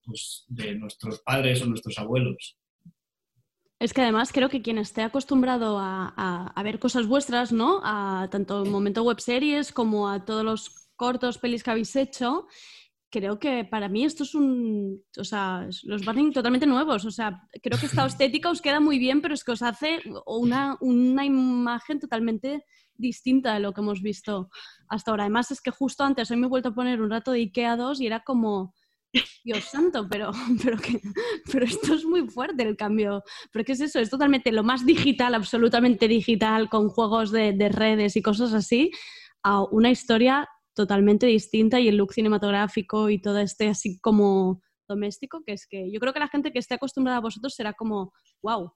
pues, 0.04 0.44
de 0.48 0.74
nuestros 0.74 1.20
padres 1.20 1.62
o 1.62 1.66
nuestros 1.66 1.98
abuelos. 1.98 2.57
Es 3.80 3.92
que 3.94 4.02
además 4.02 4.32
creo 4.32 4.48
que 4.48 4.60
quien 4.62 4.78
esté 4.78 5.02
acostumbrado 5.02 5.78
a, 5.78 6.12
a- 6.16 6.46
a 6.54 6.62
ver 6.62 6.78
cosas 6.80 7.06
vuestras, 7.06 7.52
¿no? 7.52 7.80
A 7.84 8.26
tanto 8.30 8.62
el 8.64 8.70
momento 8.70 9.04
web 9.04 9.20
series 9.20 9.72
como 9.72 10.08
a 10.08 10.24
todos 10.24 10.44
los 10.44 10.90
cortos, 10.96 11.38
pelis 11.38 11.62
que 11.62 11.70
habéis 11.70 11.94
hecho, 11.94 12.48
creo 13.08 13.38
que 13.38 13.64
para 13.64 13.88
mí 13.88 14.04
esto 14.04 14.24
es 14.24 14.34
un. 14.34 15.00
O 15.16 15.22
sea, 15.24 15.68
los 15.84 16.04
Burning 16.04 16.32
totalmente 16.32 16.66
nuevos. 16.66 17.04
O 17.04 17.10
sea, 17.12 17.40
creo 17.62 17.78
que 17.78 17.86
esta 17.86 18.04
estética 18.06 18.50
os 18.50 18.60
queda 18.60 18.80
muy 18.80 18.98
bien, 18.98 19.22
pero 19.22 19.34
es 19.34 19.44
que 19.44 19.52
os 19.52 19.62
hace 19.62 20.00
una, 20.26 20.76
una 20.80 21.24
imagen 21.24 22.00
totalmente 22.00 22.64
distinta 22.96 23.54
de 23.54 23.60
lo 23.60 23.72
que 23.72 23.80
hemos 23.80 24.02
visto 24.02 24.50
hasta 24.88 25.12
ahora. 25.12 25.22
Además, 25.24 25.52
es 25.52 25.60
que 25.60 25.70
justo 25.70 26.02
antes 26.02 26.28
hoy 26.32 26.36
me 26.36 26.46
he 26.46 26.50
vuelto 26.50 26.70
a 26.70 26.74
poner 26.74 27.00
un 27.00 27.10
rato 27.10 27.30
de 27.30 27.38
IKEA 27.42 27.76
2 27.76 28.00
y 28.00 28.06
era 28.06 28.24
como. 28.24 28.74
Dios 29.44 29.64
santo, 29.64 30.06
pero, 30.10 30.30
pero, 30.62 30.78
que, 30.78 31.00
pero 31.50 31.64
esto 31.64 31.94
es 31.94 32.04
muy 32.04 32.28
fuerte 32.28 32.62
el 32.62 32.76
cambio. 32.76 33.22
¿Pero 33.52 33.64
qué 33.64 33.72
es 33.72 33.80
eso? 33.80 33.98
Es 33.98 34.10
totalmente 34.10 34.52
lo 34.52 34.62
más 34.62 34.84
digital, 34.84 35.34
absolutamente 35.34 36.08
digital, 36.08 36.68
con 36.68 36.88
juegos 36.88 37.32
de, 37.32 37.52
de 37.52 37.68
redes 37.68 38.16
y 38.16 38.22
cosas 38.22 38.52
así, 38.52 38.90
a 39.42 39.62
una 39.64 39.90
historia 39.90 40.48
totalmente 40.74 41.26
distinta 41.26 41.80
y 41.80 41.88
el 41.88 41.96
look 41.96 42.12
cinematográfico 42.12 43.10
y 43.10 43.20
todo 43.20 43.38
este 43.38 43.68
así 43.68 43.98
como 43.98 44.62
doméstico, 44.88 45.42
que 45.44 45.52
es 45.52 45.66
que 45.66 45.90
yo 45.90 46.00
creo 46.00 46.12
que 46.12 46.20
la 46.20 46.28
gente 46.28 46.52
que 46.52 46.58
esté 46.58 46.74
acostumbrada 46.74 47.18
a 47.18 47.22
vosotros 47.22 47.54
será 47.54 47.72
como, 47.72 48.12
wow, 48.42 48.72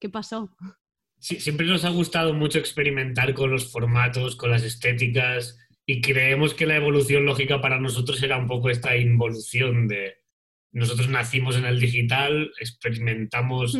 ¿qué 0.00 0.08
pasó? 0.08 0.50
Siempre 1.18 1.66
nos 1.66 1.84
ha 1.84 1.90
gustado 1.90 2.34
mucho 2.34 2.58
experimentar 2.58 3.34
con 3.34 3.50
los 3.50 3.72
formatos, 3.72 4.36
con 4.36 4.50
las 4.50 4.62
estéticas 4.62 5.58
y 5.86 6.00
creemos 6.00 6.52
que 6.52 6.66
la 6.66 6.76
evolución 6.76 7.24
lógica 7.24 7.60
para 7.60 7.78
nosotros 7.78 8.20
era 8.22 8.36
un 8.36 8.48
poco 8.48 8.68
esta 8.68 8.96
involución 8.96 9.86
de 9.86 10.16
nosotros 10.72 11.08
nacimos 11.08 11.56
en 11.56 11.64
el 11.64 11.80
digital, 11.80 12.52
experimentamos 12.60 13.78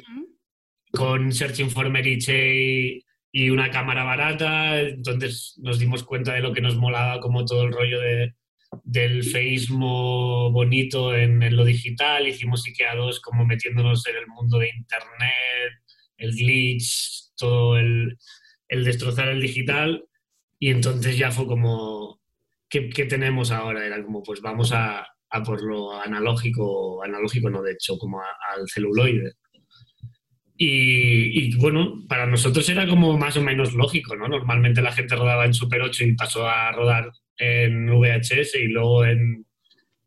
con 0.93 1.33
Searching 1.33 1.69
for 1.69 1.91
Mary 1.91 2.19
Kay 2.19 3.05
y 3.33 3.51
una 3.51 3.71
cámara 3.71 4.05
barata, 4.05 4.81
entonces 4.81 5.59
nos 5.63 5.79
dimos 5.79 6.05
cuenta 6.05 6.33
de 6.33 6.41
lo 6.41 6.55
que 6.55 6.63
nos 6.63 6.77
molaba 6.77 7.21
como 7.21 7.45
todo 7.45 7.65
el 7.65 7.73
rollo 7.73 8.01
de, 8.01 8.35
del 8.85 9.25
feísmo 9.25 10.51
bonito 10.53 11.15
en, 11.15 11.43
en 11.43 11.57
lo 11.57 11.65
digital, 11.65 12.27
hicimos 12.27 12.65
IKEA 12.67 12.95
2 12.95 13.21
como 13.21 13.45
metiéndonos 13.45 14.07
en 14.07 14.17
el 14.17 14.27
mundo 14.29 14.59
de 14.59 14.71
internet, 14.71 15.83
el 16.17 16.35
glitch, 16.35 17.33
todo 17.37 17.77
el, 17.77 18.17
el 18.69 18.85
destrozar 18.85 19.29
el 19.29 19.41
digital 19.43 20.03
y 20.59 20.71
entonces 20.71 21.17
ya 21.19 21.31
fue 21.31 21.47
como, 21.47 22.21
¿qué, 22.69 22.89
qué 22.89 23.05
tenemos 23.07 23.51
ahora? 23.51 23.85
Era 23.87 24.03
como, 24.03 24.23
pues 24.23 24.41
vamos 24.41 24.73
a, 24.73 25.07
a 25.31 25.43
por 25.43 25.63
lo 25.63 26.01
analógico, 26.01 27.03
analógico 27.03 27.51
no, 27.51 27.63
de 27.63 27.73
hecho, 27.73 27.99
como 27.99 28.21
a- 28.21 28.37
al 28.55 28.67
celuloide. 28.73 29.33
Y, 30.59 31.49
y, 31.49 31.57
bueno, 31.59 32.03
para 32.09 32.27
nosotros 32.27 32.67
era 32.71 32.89
como 32.89 33.19
más 33.19 33.37
o 33.37 33.43
menos 33.43 33.75
lógico, 33.75 34.17
¿no? 34.17 34.27
Normalmente 34.27 34.81
la 34.81 34.93
gente 34.93 35.15
rodaba 35.15 35.45
en 35.45 35.53
Super 35.53 35.83
8 35.83 36.05
y 36.05 36.15
pasó 36.17 36.49
a 36.49 36.73
rodar 36.73 37.11
en 37.37 37.91
VHS 37.91 38.55
y 38.55 38.69
luego 38.69 39.05
en, 39.05 39.45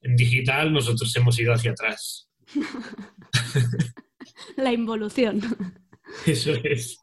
en 0.01 0.15
digital, 0.15 0.73
nosotros 0.73 1.15
hemos 1.15 1.39
ido 1.39 1.53
hacia 1.53 1.71
atrás. 1.71 2.31
La 4.57 4.73
involución. 4.73 5.41
Eso 6.25 6.53
es. 6.63 6.99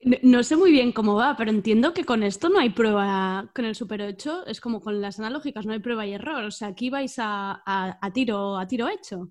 No- 0.00 0.42
sé 0.42 0.56
muy 0.56 0.70
bien 0.72 0.92
cómo 0.92 1.14
va, 1.14 1.36
pero 1.36 1.50
entiendo 1.50 1.92
que 1.92 2.04
con 2.04 2.22
esto 2.22 2.48
no 2.48 2.58
hay 2.60 2.70
prueba, 2.70 3.50
con 3.54 3.64
el 3.64 3.74
Super 3.74 4.02
8 4.02 4.46
es 4.46 4.60
como 4.60 4.80
con 4.80 5.00
las 5.00 5.18
analógicas, 5.18 5.66
no 5.66 5.72
hay 5.72 5.80
prueba 5.80 6.06
y 6.06 6.12
error. 6.12 6.44
O 6.44 6.50
sea, 6.50 6.68
aquí 6.68 6.90
vais 6.90 7.14
a 7.18 7.62
tiro, 8.14 8.58
a 8.58 8.66
tiro 8.68 8.88
hecho. 8.88 9.30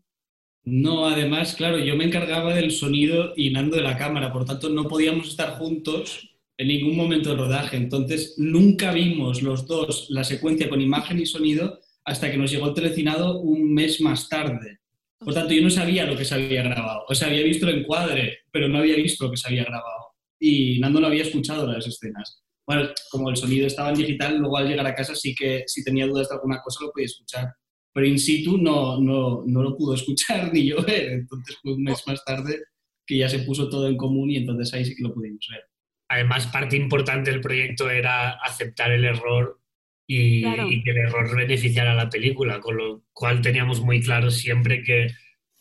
No, 0.65 1.05
además, 1.05 1.53
claro, 1.55 1.77
yo 1.77 1.95
me 1.95 2.05
encargaba 2.05 2.53
del 2.55 2.71
sonido 2.71 3.33
y 3.37 3.51
Nando 3.51 3.75
de 3.75 3.83
la 3.83 3.97
cámara, 3.97 4.33
por 4.33 4.45
tanto 4.45 4.67
no 4.69 4.87
podíamos 4.87 5.27
estar 5.27 5.57
juntos 5.59 6.35
en 6.57 6.67
ningún 6.67 6.95
momento 6.97 7.29
del 7.29 7.37
rodaje. 7.37 7.77
Entonces 7.77 8.33
nunca 8.37 8.91
vimos 8.91 9.43
los 9.43 9.67
dos 9.67 10.07
la 10.09 10.23
secuencia 10.23 10.67
con 10.67 10.81
imagen 10.81 11.19
y 11.19 11.25
sonido 11.27 11.79
hasta 12.03 12.31
que 12.31 12.37
nos 12.37 12.49
llegó 12.51 12.67
el 12.69 12.73
telecinado 12.73 13.39
un 13.41 13.73
mes 13.73 14.01
más 14.01 14.27
tarde. 14.27 14.79
Por 15.19 15.33
tanto, 15.35 15.53
yo 15.53 15.61
no 15.61 15.69
sabía 15.69 16.05
lo 16.05 16.17
que 16.17 16.25
se 16.25 16.33
había 16.35 16.63
grabado. 16.63 17.05
O 17.07 17.13
sea, 17.15 17.27
había 17.27 17.43
visto 17.43 17.67
el 17.69 17.79
encuadre, 17.79 18.39
pero 18.51 18.67
no 18.67 18.79
había 18.79 18.95
visto 18.95 19.25
lo 19.25 19.31
que 19.31 19.37
se 19.37 19.47
había 19.47 19.63
grabado. 19.63 20.04
Y 20.39 20.79
Nando 20.79 20.99
no 20.99 21.07
había 21.07 21.23
escuchado 21.23 21.65
las 21.71 21.87
escenas. 21.87 22.41
Bueno, 22.67 22.89
como 23.11 23.29
el 23.29 23.35
sonido 23.35 23.67
estaba 23.67 23.89
en 23.89 23.95
digital, 23.95 24.37
luego 24.37 24.57
al 24.57 24.67
llegar 24.67 24.87
a 24.87 24.95
casa 24.95 25.15
sí 25.15 25.35
que 25.35 25.63
si 25.67 25.83
tenía 25.83 26.07
dudas 26.07 26.29
de 26.29 26.35
alguna 26.35 26.61
cosa 26.61 26.83
lo 26.85 26.91
podía 26.91 27.05
escuchar. 27.05 27.53
pero 27.93 28.07
in 28.07 28.19
situ 28.19 28.57
no, 28.57 28.99
no, 28.99 29.43
no 29.45 29.63
lo 29.63 29.77
pudo 29.77 29.93
escuchar 29.99 30.51
ni 30.51 30.65
yo 30.67 30.81
ver. 30.83 31.11
Entonces 31.13 31.57
fue 31.61 31.73
un 31.73 31.83
mes 31.83 32.03
más 32.07 32.23
tarde 32.25 32.59
que 33.07 33.17
ya 33.17 33.29
se 33.29 33.39
puso 33.39 33.69
todo 33.69 33.87
en 33.87 33.95
común 33.97 34.31
y 34.31 34.37
entonces 34.37 34.73
ahí 34.73 34.83
sí 34.83 34.95
que 34.95 35.03
lo 35.03 35.13
pudimos 35.13 35.47
ver. 35.51 35.61
Además, 36.09 36.47
parte 36.47 36.75
importante 36.75 37.31
del 37.31 37.39
proyecto 37.41 37.89
era 37.89 38.31
aceptar 38.31 38.91
el 38.91 39.05
error 39.05 39.59
y, 40.07 40.41
Claro. 40.41 40.69
y 40.71 40.83
que 40.83 40.91
el 40.91 40.97
error 40.97 41.35
beneficiara 41.35 41.93
a 41.93 41.95
la 41.95 42.09
película, 42.09 42.59
con 42.59 42.77
lo 42.77 43.03
cual 43.13 43.41
teníamos 43.41 43.81
muy 43.81 44.01
claro 44.01 44.29
siempre 44.29 44.83
que 44.83 45.07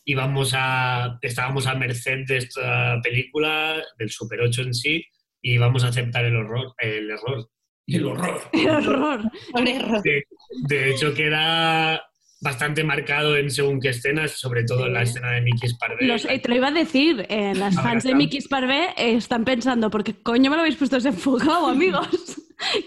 íbamos 0.05 0.53
a, 0.55 1.17
estábamos 1.21 1.67
a 1.67 1.75
merced 1.75 2.25
de 2.27 2.37
esta 2.37 2.99
película, 3.01 3.83
del 3.97 4.09
Super 4.09 4.41
8 4.41 4.61
en 4.61 4.73
sí, 4.73 5.03
y 5.41 5.53
íbamos 5.55 5.83
a 5.83 5.89
aceptar 5.89 6.23
el 6.25 6.35
horror, 6.35 6.73
el 6.77 7.09
error. 7.09 7.49
El 7.87 8.05
horror. 8.05 8.41
¡Qué 8.51 8.69
horror! 8.69 9.21
Por 9.51 9.67
error. 9.67 10.01
De, 10.03 10.23
de 10.67 10.91
hecho, 10.91 11.13
queda 11.13 12.01
bastante 12.41 12.83
marcado 12.83 13.37
en 13.37 13.49
según 13.49 13.79
qué 13.79 13.89
escenas, 13.89 14.31
sobre 14.31 14.63
todo 14.63 14.85
en 14.85 14.93
la 14.93 15.01
escena 15.01 15.31
de 15.31 15.41
Mickey 15.41 15.69
Sparvé. 15.69 16.05
Los, 16.05 16.25
eh, 16.25 16.39
te 16.39 16.49
lo 16.49 16.55
iba 16.55 16.67
a 16.67 16.71
decir, 16.71 17.25
eh, 17.29 17.53
las 17.55 17.75
fans 17.75 18.03
de. 18.03 18.15
Mickey 18.15 18.41
Sparvé 18.41 18.89
eh, 18.97 19.15
están 19.15 19.43
pensando, 19.43 19.89
¿por 19.89 20.03
qué 20.03 20.13
coño 20.21 20.49
me 20.49 20.55
lo 20.55 20.61
habéis 20.61 20.75
puesto 20.77 20.95
desenfocado, 20.95 21.67
amigos? 21.69 22.07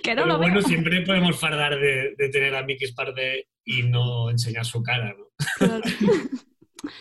que 0.02 0.14
no 0.14 0.22
Pero 0.22 0.26
lo 0.26 0.38
bueno, 0.38 0.54
veo. 0.54 0.62
siempre 0.62 1.02
podemos 1.02 1.38
fardar 1.38 1.78
de, 1.78 2.14
de 2.16 2.28
tener 2.30 2.54
a 2.54 2.62
Mickey 2.62 2.88
Sparvé 2.88 3.48
y 3.64 3.82
no 3.82 4.30
enseñar 4.30 4.64
su 4.64 4.82
cara, 4.82 5.14
¿no? 5.16 5.26
Claro. 5.58 5.82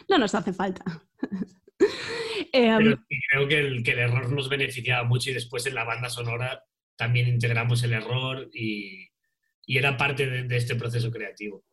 No 0.07 0.17
nos 0.17 0.35
hace 0.35 0.53
falta. 0.53 0.83
Pero 2.51 2.97
sí 3.09 3.19
creo 3.29 3.47
que 3.47 3.59
el, 3.59 3.83
que 3.83 3.91
el 3.91 3.99
error 3.99 4.31
nos 4.31 4.49
beneficiaba 4.49 5.03
mucho 5.07 5.29
y 5.29 5.33
después 5.33 5.65
en 5.65 5.75
la 5.75 5.83
banda 5.83 6.09
sonora 6.09 6.63
también 6.95 7.27
integramos 7.27 7.83
el 7.83 7.93
error 7.93 8.49
y, 8.53 9.07
y 9.65 9.77
era 9.77 9.97
parte 9.97 10.27
de, 10.27 10.43
de 10.43 10.57
este 10.57 10.75
proceso 10.75 11.11
creativo. 11.11 11.63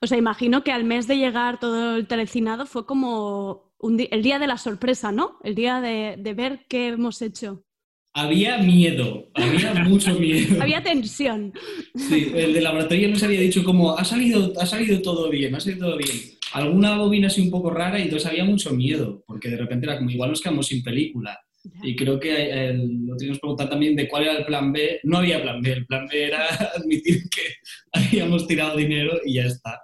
o 0.00 0.06
sea, 0.06 0.18
imagino 0.18 0.62
que 0.62 0.72
al 0.72 0.84
mes 0.84 1.06
de 1.06 1.16
llegar 1.16 1.58
todo 1.58 1.96
el 1.96 2.06
telecinado 2.06 2.66
fue 2.66 2.84
como 2.84 3.72
un 3.78 4.06
el 4.10 4.22
día 4.22 4.38
de 4.38 4.46
la 4.46 4.58
sorpresa, 4.58 5.12
¿no? 5.12 5.38
El 5.42 5.54
día 5.54 5.80
de, 5.80 6.16
de 6.18 6.34
ver 6.34 6.66
qué 6.68 6.88
hemos 6.88 7.22
hecho. 7.22 7.64
Había 8.12 8.58
miedo, 8.58 9.30
había 9.34 9.72
mucho 9.84 10.14
miedo. 10.14 10.60
Había 10.60 10.82
tensión. 10.82 11.54
Sí, 11.94 12.32
el 12.34 12.52
de 12.52 12.60
laboratorio 12.60 13.08
nos 13.08 13.22
había 13.22 13.40
dicho 13.40 13.64
como, 13.64 13.96
ha 13.96 14.04
salido, 14.04 14.52
ha 14.60 14.66
salido 14.66 15.00
todo 15.00 15.30
bien, 15.30 15.54
ha 15.54 15.60
salido 15.60 15.86
todo 15.86 15.96
bien. 15.96 16.10
Alguna 16.52 16.96
bobina 16.96 17.28
así 17.28 17.40
un 17.40 17.50
poco 17.50 17.70
rara 17.70 17.98
y 17.98 18.02
entonces 18.02 18.28
había 18.28 18.44
mucho 18.44 18.72
miedo, 18.72 19.22
porque 19.26 19.48
de 19.48 19.56
repente 19.56 19.86
era 19.86 19.98
como, 19.98 20.10
igual 20.10 20.30
nos 20.30 20.40
quedamos 20.40 20.66
sin 20.66 20.82
película. 20.82 21.38
Y 21.82 21.94
creo 21.94 22.18
que 22.18 22.50
el, 22.70 23.06
lo 23.06 23.16
teníamos 23.16 23.38
preguntado 23.38 23.68
también 23.68 23.94
de 23.94 24.08
cuál 24.08 24.22
era 24.24 24.38
el 24.38 24.46
plan 24.46 24.72
B. 24.72 25.00
No 25.04 25.18
había 25.18 25.42
plan 25.42 25.60
B, 25.60 25.72
el 25.72 25.86
plan 25.86 26.06
B 26.06 26.24
era 26.24 26.46
admitir 26.76 27.28
que 27.28 27.42
habíamos 27.92 28.46
tirado 28.46 28.76
dinero 28.78 29.18
y 29.24 29.34
ya 29.34 29.44
está. 29.44 29.78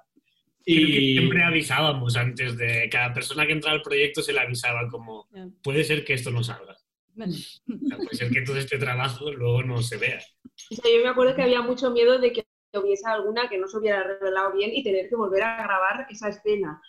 Creo 0.65 0.87
que 0.87 1.01
Y 1.01 1.13
siempre 1.19 1.43
avisábamos 1.45 2.17
antes 2.17 2.57
de 2.57 2.89
cada 2.91 3.13
persona 3.13 3.47
que 3.47 3.53
entraba 3.53 3.77
al 3.77 3.83
proyecto 3.83 4.23
se 4.23 4.33
le 4.33 4.41
avisaba 4.41 4.89
como 4.89 5.29
Ya. 5.35 5.47
puede 5.63 5.85
ser 5.85 6.03
que 6.05 6.15
esto 6.15 6.31
no 6.31 6.43
salga. 6.43 6.77
O 7.19 7.29
sea, 7.89 7.97
puede 7.99 8.15
ser 8.17 8.31
que 8.31 8.43
todo 8.43 8.57
este 8.57 8.79
trabajo 8.79 9.31
luego 9.31 9.63
no 9.63 9.81
se 9.83 9.97
vea. 9.99 10.19
O 10.71 10.75
sea, 10.75 10.91
yo 10.91 11.03
me 11.03 11.11
acuerdo 11.11 11.35
que 11.37 11.43
había 11.43 11.61
mucho 11.63 11.91
miedo 11.91 12.19
de 12.19 12.33
que 12.33 12.46
hubiese 12.75 13.09
alguna 13.09 13.49
que 13.49 13.59
no 13.59 13.69
se 13.69 13.79
hubiera 13.79 14.03
revelado 14.03 14.53
bien 14.53 14.71
y 14.75 14.83
tener 14.83 15.09
que 15.09 15.17
volver 15.17 15.43
a 15.43 15.63
grabar 15.63 16.07
esa 16.11 16.29
escena. 16.29 16.81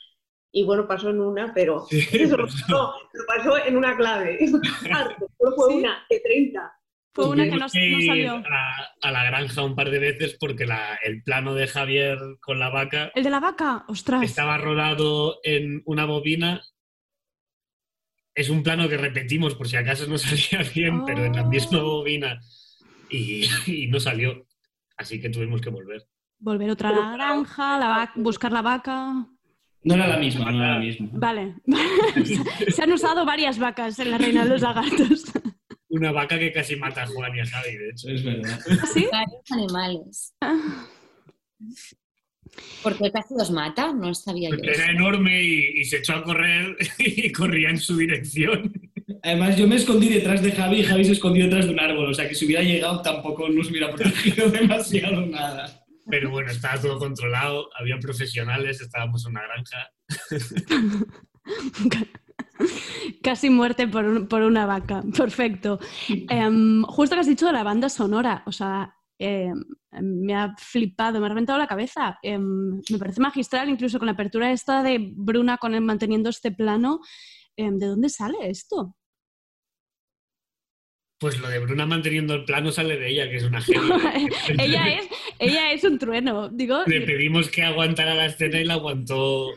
Y 0.52 0.64
bueno, 0.64 0.88
pasó 0.88 1.10
en 1.10 1.20
una, 1.22 1.54
pero 1.54 1.86
Sí, 1.90 2.00
eso 2.14 2.38
lo 2.38 2.46
pasó. 2.46 2.58
pasó, 2.68 2.94
lo 3.14 3.26
pasó 3.28 3.66
en 3.66 3.78
una 3.78 3.96
clave. 3.96 4.40
Solo 4.48 5.56
fue 5.56 5.70
Sí. 5.74 5.80
una 5.80 6.06
de 6.10 6.20
30. 6.20 6.74
Fue 7.14 7.30
una 7.30 7.44
que 7.46 7.50
no, 7.52 7.58
no 7.58 7.70
salió. 7.70 8.44
A, 8.48 8.88
a 9.02 9.12
la 9.12 9.24
granja 9.26 9.64
un 9.64 9.76
par 9.76 9.90
de 9.90 9.98
veces 10.00 10.38
porque 10.40 10.66
la- 10.68 11.00
el 11.04 11.24
plano 11.24 11.56
de 11.56 11.68
Javier 11.68 12.20
con 12.42 12.60
la 12.60 12.70
vaca 12.70 13.12
El 13.16 13.24
de 13.24 13.30
la 13.32 13.40
vaca, 13.40 13.86
ostras. 13.88 14.22
estaba 14.24 14.58
rodado 14.60 15.40
en 15.44 15.82
una 15.86 16.06
bobina. 16.06 16.62
Es 18.36 18.50
un 18.50 18.62
plano 18.62 18.88
que 18.88 18.98
repetimos 18.98 19.56
por 19.56 19.68
si 19.68 19.78
acaso 19.78 20.06
no 20.08 20.18
salía 20.20 20.62
bien, 20.74 21.06
pero 21.06 21.26
en 21.26 21.36
la 21.36 21.44
misma 21.44 21.80
Oh. 21.82 21.98
bobina 22.00 22.40
y, 23.10 23.46
y 23.66 23.88
no 23.88 24.00
salió. 24.00 24.46
Así 24.98 25.20
que 25.22 25.30
tuvimos 25.30 25.62
que 25.62 25.70
volver. 25.70 26.04
Volver 26.40 26.70
otra 26.72 26.92
granja, 27.14 27.80
la 27.80 28.12
buscar 28.16 28.52
la 28.52 28.62
vaca. 28.62 29.28
no 29.84 29.94
era 29.96 30.08
la 30.08 30.18
misma, 30.18 30.52
no 30.52 30.64
era 30.64 30.74
la 30.74 30.80
misma. 30.80 31.10
Vale. 31.14 31.56
Se 32.70 32.84
han 32.84 32.92
usado 32.92 33.26
varias 33.26 33.58
vacas 33.58 33.98
en 34.00 34.12
la 34.12 34.18
Reina 34.18 34.44
de 34.44 34.50
los 34.52 34.62
Lagartos. 34.62 35.26
Una 35.90 36.12
vaca 36.12 36.38
que 36.38 36.52
casi 36.52 36.76
mata 36.76 37.04
a 37.04 37.08
Juan 37.08 37.36
y 37.36 37.40
a 37.40 37.46
Javi, 37.46 37.78
de 37.78 37.90
hecho. 37.90 38.10
Es 38.10 38.24
verdad. 38.24 38.60
¿Sí? 38.94 39.08
Varios 39.12 39.52
animales. 39.52 40.36
¿Por 42.84 42.98
qué 42.98 43.12
casi 43.12 43.34
los 43.38 43.52
mata? 43.52 43.94
No 43.94 44.14
sabía 44.14 44.50
yo. 44.50 44.56
Porque 44.56 44.72
eso. 44.72 44.82
era 44.82 44.92
enorme 44.92 45.42
y, 45.42 45.80
y 45.80 45.86
se 45.86 45.98
echó 45.98 46.14
a 46.16 46.24
correr 46.24 46.76
y 47.00 47.32
corría 47.32 47.70
en 47.70 47.78
su 47.78 47.98
dirección. 47.98 48.72
Además, 49.24 49.56
yo 49.58 49.68
me 49.68 49.76
escondí 49.76 50.10
detrás 50.10 50.42
de 50.42 50.52
Javi 50.52 50.80
y 50.80 50.84
Javi 50.84 51.06
se 51.06 51.14
escondió 51.14 51.46
detrás 51.46 51.66
de 51.66 51.72
un 51.74 51.80
árbol. 51.80 52.10
O 52.10 52.14
sea 52.14 52.28
que 52.28 52.36
si 52.36 52.46
hubiera 52.46 52.62
llegado 52.64 53.02
tampoco 53.02 53.48
nos 53.50 53.70
hubiera 53.70 53.90
protegido 53.96 54.50
demasiado 54.50 55.26
nada. 55.26 55.84
Pero 56.10 56.30
bueno, 56.32 56.50
estaba 56.52 56.80
todo 56.82 56.98
controlado, 57.00 57.70
había 57.78 57.98
profesionales, 58.00 58.80
estábamos 58.82 59.26
en 59.26 59.32
una 59.32 59.42
granja. 59.44 59.90
Casi 63.22 63.50
muerte 63.50 63.88
por, 63.88 64.06
un- 64.06 64.28
por 64.28 64.42
una 64.42 64.66
vaca. 64.66 65.04
Perfecto. 65.16 65.80
Em, 66.30 66.82
justo 66.84 67.16
que 67.16 67.20
has 67.22 67.28
dicho 67.28 67.46
de 67.46 67.54
la 67.54 67.64
banda 67.64 67.90
sonora, 67.90 68.44
o 68.46 68.52
sea, 68.52 68.94
em, 69.20 69.54
me 70.02 70.36
ha 70.36 70.56
flipado, 70.58 71.20
me 71.20 71.26
ha 71.26 71.30
reventado 71.30 71.60
la 71.60 71.68
cabeza. 71.68 72.18
Em, 72.24 72.82
me 72.90 72.98
parece 72.98 73.22
magistral, 73.22 73.70
incluso 73.70 74.00
con 74.00 74.06
la 74.08 74.14
apertura 74.14 74.52
esta 74.52 74.84
de 74.84 75.12
Bruna 75.16 75.58
con 75.58 75.76
el, 75.76 75.82
manteniendo 75.82 76.30
este 76.30 76.52
plano. 76.52 77.00
¿De 77.60 77.88
dónde 77.88 78.10
sale 78.10 78.38
esto? 78.50 78.96
Pues 81.20 81.40
lo 81.40 81.48
de 81.50 81.60
Bruna 81.60 81.86
manteniendo 81.88 82.36
el 82.36 82.46
plano 82.46 82.72
sale 82.72 82.98
de 82.98 83.10
ella, 83.10 83.30
que 83.30 83.38
es 83.38 83.44
una 83.44 83.60
genia. 83.62 83.82
ella, 84.60 84.88
es, 84.90 85.08
ella 85.40 85.72
es 85.72 85.84
un 85.84 85.98
trueno, 85.98 86.50
digo. 86.50 86.84
Le 86.86 87.02
pedimos 87.02 87.50
que 87.50 87.64
aguantara 87.64 88.14
la 88.14 88.28
escena 88.28 88.60
y 88.62 88.66
la 88.66 88.76
aguantó 88.76 89.48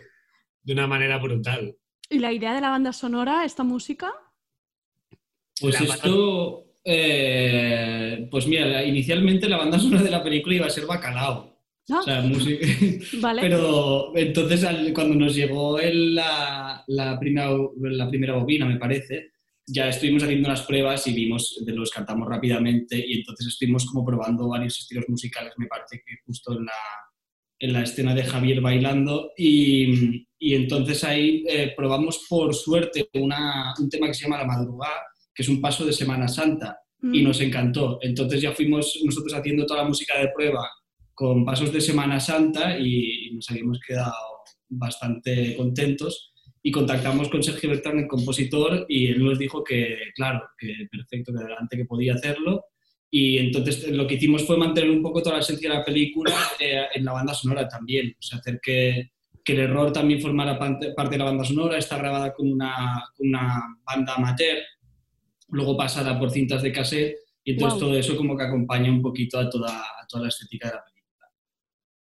de 0.63 0.73
una 0.73 0.87
manera 0.87 1.19
brutal. 1.19 1.77
¿Y 2.09 2.19
la 2.19 2.33
idea 2.33 2.55
de 2.55 2.61
la 2.63 2.71
banda 2.71 2.93
sonora, 2.95 3.45
esta 3.45 3.63
música? 3.63 4.11
Pues 5.61 5.79
La 5.81 5.95
esto, 5.95 6.65
eh, 6.85 8.27
pues 8.31 8.47
mira, 8.47 8.83
inicialmente 8.83 9.49
la 9.49 9.59
banda 9.59 9.79
sonora 9.79 10.03
de 10.03 10.11
la 10.11 10.23
película 10.25 10.57
iba 10.57 10.67
a 10.67 10.71
ser 10.71 10.87
Bacalao. 10.87 11.51
¿No? 11.89 11.99
O 12.01 12.03
sea, 12.03 12.23
música. 12.23 12.67
Vale. 13.21 13.43
Pero 13.43 14.13
entonces 14.17 14.65
cuando 14.95 15.15
nos 15.17 15.35
llegó 15.35 15.79
el- 15.79 16.15
la, 16.15 16.83
la 16.87 17.19
primera, 17.19 17.51
la 17.81 18.09
primera 18.09 18.33
bobina, 18.35 18.65
me 18.65 18.77
parece, 18.77 19.33
ya 19.73 19.89
estuvimos 19.89 20.23
haciendo 20.23 20.49
unas 20.49 20.63
pruebas 20.63 21.07
y 21.07 21.13
vimos, 21.13 21.63
de 21.65 21.73
lo 21.73 21.83
descartamos 21.83 22.29
rápidamente 22.29 23.03
y 23.07 23.19
entonces 23.19 23.47
estuvimos 23.49 23.87
como 23.87 24.05
probando 24.05 24.49
varios 24.49 24.79
estilos 24.79 25.05
musicales, 25.09 25.53
me 25.57 25.67
parece 25.67 26.03
que 26.05 26.17
justo 26.27 26.53
en 26.59 26.65
la, 26.67 26.73
en 27.59 27.73
la 27.73 27.83
escena 27.83 28.15
de 28.15 28.25
Javier 28.25 28.61
bailando 28.61 29.33
y, 29.37 30.27
y 30.39 30.55
entonces 30.55 31.05
ahí 31.05 31.45
eh, 31.49 31.73
probamos 31.77 32.27
por 32.29 32.55
suerte 32.55 33.09
una- 33.15 33.75
un 33.79 33.89
tema 33.89 34.07
que 34.07 34.15
se 34.15 34.25
llama 34.25 34.39
La 34.39 34.47
Madrugada, 34.47 35.03
que 35.35 35.43
es 35.43 35.49
un 35.49 35.61
paso 35.61 35.85
de 35.87 35.93
Semana 35.93 36.27
Santa 36.29 36.79
y 37.03 37.21
Mm. 37.23 37.25
nos 37.25 37.41
encantó. 37.41 37.99
Entonces 38.03 38.43
ya 38.43 38.53
fuimos 38.53 38.99
nosotros 39.05 39.33
haciendo 39.33 39.65
toda 39.65 39.83
la 39.85 39.89
música 39.89 40.19
de 40.21 40.29
prueba 40.37 40.69
con 41.15 41.47
pasos 41.47 41.73
de 41.73 41.81
Semana 41.81 42.21
Santa 42.21 42.79
y, 42.79 43.29
y 43.29 43.35
nos 43.35 43.51
habíamos 43.51 43.79
quedado 43.87 44.13
bastante 44.69 45.57
contentos 45.57 46.30
y 46.63 46.71
contactamos 46.71 47.29
con 47.29 47.43
Sergio 47.43 47.71
Bertrán, 47.71 47.99
el 47.99 48.07
compositor, 48.09 48.85
y 48.89 49.07
él 49.07 49.25
nos 49.25 49.39
dijo 49.39 49.65
que, 49.65 49.97
claro, 50.15 50.43
que 50.59 50.89
perfecto, 50.91 51.33
que 51.33 51.39
adelante, 51.39 51.77
que 51.77 51.85
podía 51.87 52.15
hacerlo. 52.15 52.67
Y 53.11 53.39
entonces 53.39 53.89
lo 53.89 54.07
que 54.07 54.15
hicimos 54.15 54.47
fue 54.47 54.57
mantener 54.57 54.91
un 54.91 55.03
poco 55.03 55.23
toda 55.23 55.37
la 55.37 55.43
esencia 55.43 55.71
de 55.71 55.77
la 55.77 55.85
película 55.85 56.35
eh, 56.61 56.85
en 56.95 57.05
la 57.05 57.13
banda 57.13 57.35
sonora 57.35 57.67
también, 57.67 58.15
o 58.19 58.23
sea, 58.23 58.39
hacer 58.39 58.61
que, 58.63 59.11
que 59.43 59.53
el 59.53 59.61
error 59.61 59.93
también 59.93 60.21
formara 60.21 60.59
parte, 60.59 60.93
parte 60.93 61.13
de 61.13 61.19
la 61.19 61.25
banda 61.25 61.45
sonora, 61.45 61.79
está 61.79 61.99
grabada 61.99 62.33
con 62.33 62.53
una, 62.53 63.05
una 63.19 63.63
banda 63.85 64.15
amateur, 64.15 64.59
luego 65.49 65.77
pasada 65.77 66.19
por 66.19 66.31
cintas 66.31 66.63
de 66.63 66.73
cassette, 66.73 67.17
y 67.43 67.53
entonces 67.53 67.81
Guau. 67.81 67.91
todo 67.91 67.99
eso 67.99 68.17
como 68.17 68.37
que 68.37 68.45
acompaña 68.45 68.91
un 68.91 69.03
poquito 69.03 69.39
a 69.39 69.49
toda, 69.49 69.81
a 69.81 70.07
toda 70.07 70.25
la 70.25 70.29
estética 70.29 70.69
de 70.69 70.75
la 70.75 70.85
película. 70.85 70.90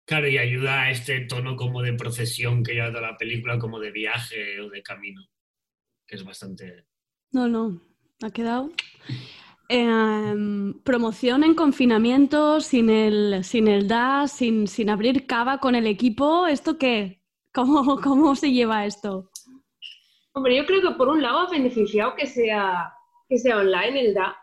Claro, 0.06 0.28
y 0.28 0.36
ayuda 0.36 0.82
a 0.82 0.90
este 0.90 1.20
tono 1.22 1.56
como 1.56 1.80
de 1.82 1.94
procesión 1.94 2.62
que 2.62 2.74
lleva 2.74 2.88
toda 2.88 3.12
la 3.12 3.16
película, 3.16 3.58
como 3.58 3.80
de 3.80 3.90
viaje 3.90 4.60
o 4.60 4.68
de 4.68 4.82
camino, 4.82 5.22
que 6.06 6.16
es 6.16 6.24
bastante... 6.24 6.86
No, 7.32 7.48
no, 7.48 7.80
ha 8.22 8.30
quedado. 8.30 8.70
Em, 9.68 10.74
promoción 10.82 11.42
en 11.42 11.54
confinamiento, 11.54 12.60
sin 12.60 12.90
el, 12.90 13.44
sin 13.44 13.66
el 13.66 13.88
DAS, 13.88 14.32
sin, 14.32 14.68
sin 14.68 14.90
abrir 14.90 15.26
cava 15.26 15.58
con 15.58 15.74
el 15.74 15.86
equipo. 15.86 16.46
¿Esto 16.46 16.76
qué? 16.76 17.22
¿Cómo, 17.54 17.98
cómo 18.02 18.36
se 18.36 18.52
lleva 18.52 18.84
esto? 18.84 19.30
Hombre, 20.32 20.56
yo 20.56 20.66
creo 20.66 20.82
que 20.82 20.96
por 20.96 21.08
un 21.08 21.22
lado 21.22 21.38
ha 21.38 21.50
beneficiado 21.50 22.14
que 22.14 22.26
sea, 22.26 22.92
que 23.28 23.38
sea 23.38 23.58
online 23.58 24.00
el 24.00 24.14
DA, 24.14 24.36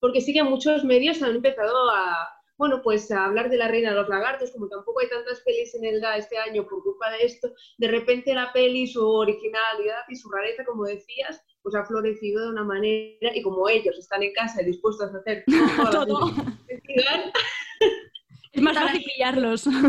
porque 0.00 0.20
sí 0.20 0.32
que 0.32 0.44
muchos 0.44 0.84
medios 0.84 1.20
han 1.22 1.36
empezado 1.36 1.90
a, 1.90 2.33
bueno, 2.56 2.80
pues 2.82 3.10
a 3.10 3.24
hablar 3.24 3.50
de 3.50 3.56
la 3.56 3.68
Reina 3.68 3.90
de 3.90 3.96
los 3.96 4.08
Lagartos, 4.08 4.52
como 4.52 4.68
tampoco 4.68 5.00
hay 5.00 5.08
tantas 5.08 5.40
pelis 5.40 5.74
en 5.74 5.84
el 5.84 6.00
DA 6.00 6.16
este 6.16 6.38
año 6.38 6.66
por 6.66 6.82
culpa 6.82 7.10
de 7.10 7.24
esto, 7.24 7.52
de 7.78 7.88
repente 7.88 8.34
la 8.34 8.52
peli, 8.52 8.86
su 8.86 9.04
originalidad 9.04 10.02
y 10.08 10.16
su 10.16 10.30
rareza, 10.30 10.64
como 10.64 10.84
decías, 10.84 11.42
pues 11.62 11.74
ha 11.74 11.84
florecido 11.84 12.44
de 12.44 12.50
una 12.50 12.64
manera, 12.64 13.34
y 13.34 13.42
como 13.42 13.68
ellos 13.68 13.98
están 13.98 14.22
en 14.22 14.32
casa 14.32 14.62
y 14.62 14.66
dispuestos 14.66 15.12
a 15.12 15.18
hacer 15.18 15.44
todo, 15.92 16.30
es 18.52 18.62
más 18.62 18.78
fácil 18.78 19.04
pillarlos. 19.04 19.66
no, 19.66 19.82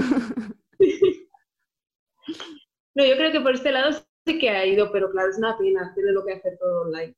yo 3.06 3.16
creo 3.16 3.32
que 3.32 3.42
por 3.42 3.54
este 3.54 3.72
lado 3.72 3.92
sí 4.26 4.40
que 4.40 4.50
ha 4.50 4.66
ido, 4.66 4.92
pero 4.92 5.12
claro, 5.12 5.30
es 5.30 5.38
una 5.38 5.56
pena, 5.58 5.94
tiene 5.94 6.12
lo 6.12 6.26
que 6.26 6.34
hacer 6.34 6.58
todo 6.60 6.82
online. 6.82 7.16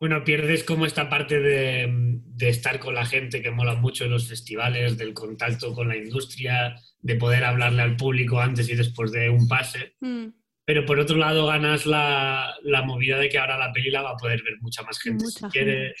Bueno, 0.00 0.22
pierdes 0.22 0.62
como 0.62 0.86
esta 0.86 1.08
parte 1.08 1.40
de, 1.40 2.20
estar 2.38 2.78
con 2.78 2.94
la 2.94 3.04
gente 3.04 3.42
que 3.42 3.50
mola 3.50 3.74
mucho 3.74 4.04
en 4.04 4.12
los 4.12 4.28
festivales, 4.28 4.96
del 4.96 5.12
contacto 5.12 5.74
con 5.74 5.88
la 5.88 5.96
industria, 5.96 6.76
de 7.00 7.16
poder 7.16 7.44
hablarle 7.44 7.82
al 7.82 7.96
público 7.96 8.40
antes 8.40 8.68
y 8.68 8.76
después 8.76 9.10
de 9.10 9.28
un 9.28 9.48
pase. 9.48 9.96
Mm. 10.00 10.28
Pero 10.64 10.84
por 10.86 11.00
otro 11.00 11.16
lado 11.16 11.46
ganas 11.46 11.84
la, 11.84 12.54
movida 12.84 13.18
de 13.18 13.28
que 13.28 13.38
ahora 13.38 13.58
la 13.58 13.72
peli 13.72 13.90
la 13.90 14.02
va 14.02 14.10
a 14.10 14.16
poder 14.16 14.42
ver 14.44 14.54
mucha 14.60 14.82
más 14.82 15.00
gente 15.00 15.26
si 15.26 15.44
quiere. 15.46 15.94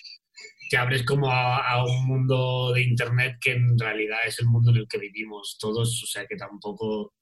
Te 0.70 0.76
abres 0.76 1.02
como 1.02 1.32
a, 1.32 1.84
un 1.84 2.06
mundo 2.06 2.72
de 2.74 2.82
internet 2.82 3.38
que 3.40 3.52
en 3.52 3.76
realidad 3.78 4.18
es 4.26 4.38
el 4.38 4.46
mundo 4.46 4.70
en 4.70 4.76
el 4.76 4.86
que 4.86 4.98
vivimos 4.98 5.56
todos, 5.58 6.02
o 6.04 6.06
sea 6.06 6.26
que 6.26 6.36
tampoco, 6.36 7.14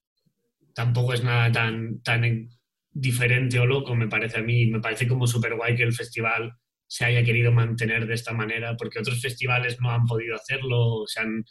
tampoco 0.75 1.15
es 1.15 1.23
nada 1.23 1.51
tan, 1.53 2.03
tan 2.03 2.49
diferente 2.91 3.61
o 3.61 3.65
loco, 3.65 3.95
me 3.95 4.09
parece 4.09 4.41
a 4.41 4.43
mí. 4.43 4.67
Me 4.67 4.81
parece 4.81 5.07
como 5.07 5.27
súper 5.27 5.55
guay 5.55 5.77
que 5.77 5.85
el 5.85 5.95
festival 5.95 6.53
se 6.87 7.05
haya 7.05 7.25
querido 7.25 7.53
mantener 7.53 8.07
de 8.07 8.15
esta 8.15 8.33
manera, 8.33 8.77
porque 8.77 8.99
otros 8.99 9.21
festivales 9.21 9.81
no 9.81 9.91
han 9.91 10.05
podido 10.07 10.37
hacerlo 10.37 10.79
o 10.79 11.07
se 11.07 11.21
han, 11.21 11.45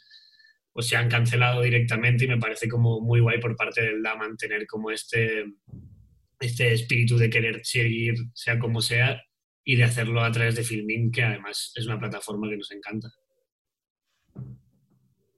o 0.72 0.82
se 0.82 0.96
han 0.96 1.08
cancelado 1.08 1.62
directamente 1.62 2.24
y 2.24 2.28
me 2.28 2.38
parece 2.38 2.68
como 2.68 3.00
muy 3.00 3.20
guay 3.20 3.38
por 3.40 3.56
parte 3.56 3.82
del 3.82 4.02
DA 4.02 4.16
mantener 4.16 4.66
como 4.66 4.90
este, 4.90 5.44
este 6.40 6.72
espíritu 6.72 7.16
de 7.16 7.30
querer 7.30 7.60
seguir, 7.64 8.14
sea 8.34 8.58
como 8.58 8.80
sea, 8.80 9.22
y 9.64 9.76
de 9.76 9.84
hacerlo 9.84 10.22
a 10.22 10.30
través 10.30 10.54
de 10.54 10.62
Filmin, 10.62 11.10
que 11.10 11.22
además 11.22 11.72
es 11.74 11.86
una 11.86 11.98
plataforma 11.98 12.48
que 12.48 12.56
nos 12.56 12.70
encanta. 12.70 13.08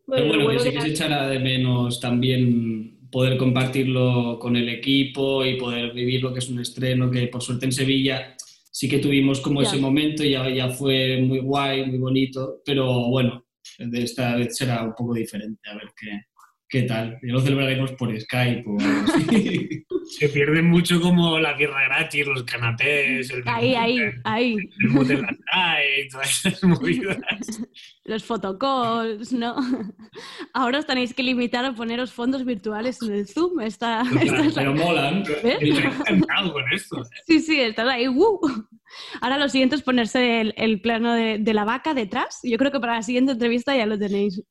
Bueno, 0.07 0.27
bueno, 0.27 0.51
que 0.51 0.59
sí 0.59 0.71
que 0.71 0.81
se 0.81 0.89
echará 0.89 1.29
de 1.29 1.39
menos 1.39 2.01
también 2.01 3.09
poder 3.11 3.37
compartirlo 3.37 4.39
con 4.39 4.57
el 4.57 4.69
equipo 4.69 5.45
y 5.45 5.57
poder 5.57 5.93
vivir 5.93 6.23
lo 6.23 6.33
que 6.33 6.41
es 6.41 6.49
un 6.49 6.61
estreno, 6.61 7.11
que 7.11 7.27
por 7.29 7.43
suerte 7.43 7.67
en 7.67 7.73
Sevilla 7.73 8.37
sí 8.79 8.89
que 8.89 9.01
tuvimos 9.01 9.41
como 9.41 9.61
ese 9.61 9.77
momento 9.77 10.23
y 10.23 10.31
ya, 10.31 10.49
ya 10.49 10.69
fue 10.69 11.21
muy 11.21 11.41
guay, 11.41 11.85
muy 11.87 11.99
bonito, 11.99 12.63
pero 12.65 13.09
bueno, 13.09 13.45
de 13.77 14.05
esta 14.05 14.37
vez 14.37 14.57
será 14.57 14.85
un 14.85 14.95
poco 14.95 15.15
diferente, 15.15 15.69
a 15.69 15.75
ver 15.75 15.89
qué, 15.97 16.28
qué 16.69 16.83
tal. 16.83 17.19
Y 17.23 17.29
lo 17.29 17.41
celebraremos 17.41 17.93
por 17.93 18.19
Skype 18.19 18.65
o 18.67 18.79
algo 18.79 19.13
así. 19.13 19.85
Se 20.19 20.29
pierde 20.29 20.63
mucho 20.63 21.01
como 21.01 21.39
la 21.39 21.57
tierra 21.57 21.85
gratis, 21.85 22.27
los 22.27 22.43
canapés, 22.45 23.31
el 23.31 23.43
ahí, 23.47 23.75
ahí, 23.75 23.99
ahí. 24.25 24.57
el 24.79 24.95
la 25.09 25.79
y 25.85 26.09
todas 26.09 26.47
esas 26.47 26.65
movidas. 26.65 27.19
Los 28.05 28.25
fotocalls, 28.25 29.35
¿no? 29.35 29.55
Ahora 30.55 30.79
os 30.79 30.87
tenéis 30.87 31.13
que 31.13 31.23
limitar 31.23 31.63
a 31.67 31.75
poneros 31.75 32.11
fondos 32.11 32.47
virtuales 32.47 33.03
en 33.03 33.13
el 33.13 33.29
Zoom. 33.29 33.61
Está, 33.61 34.03
pero 34.55 34.75
molan. 34.75 35.25
Estoy 35.27 35.77
encantado 35.77 36.55
con 36.55 36.65
esto. 36.73 37.03
Sí, 37.27 37.41
sí, 37.41 37.61
estás 37.61 37.87
ahí. 37.87 38.09
¡uh! 38.09 38.41
Ahora 39.21 39.37
lo 39.37 39.51
siguiente 39.51 39.77
es 39.77 39.83
ponerse 39.83 40.41
el, 40.57 40.81
plano 40.81 41.13
de, 41.13 41.37
de 41.39 41.53
la 41.53 41.67
vaca 41.67 41.93
detrás. 41.93 42.41
Yo 42.43 42.57
creo 42.57 42.73
que 42.73 42.81
para 42.81 42.95
la 42.95 43.03
siguiente 43.03 43.33
entrevista 43.33 43.77
ya 43.77 43.85
lo 43.85 43.99
tenéis. 43.99 44.43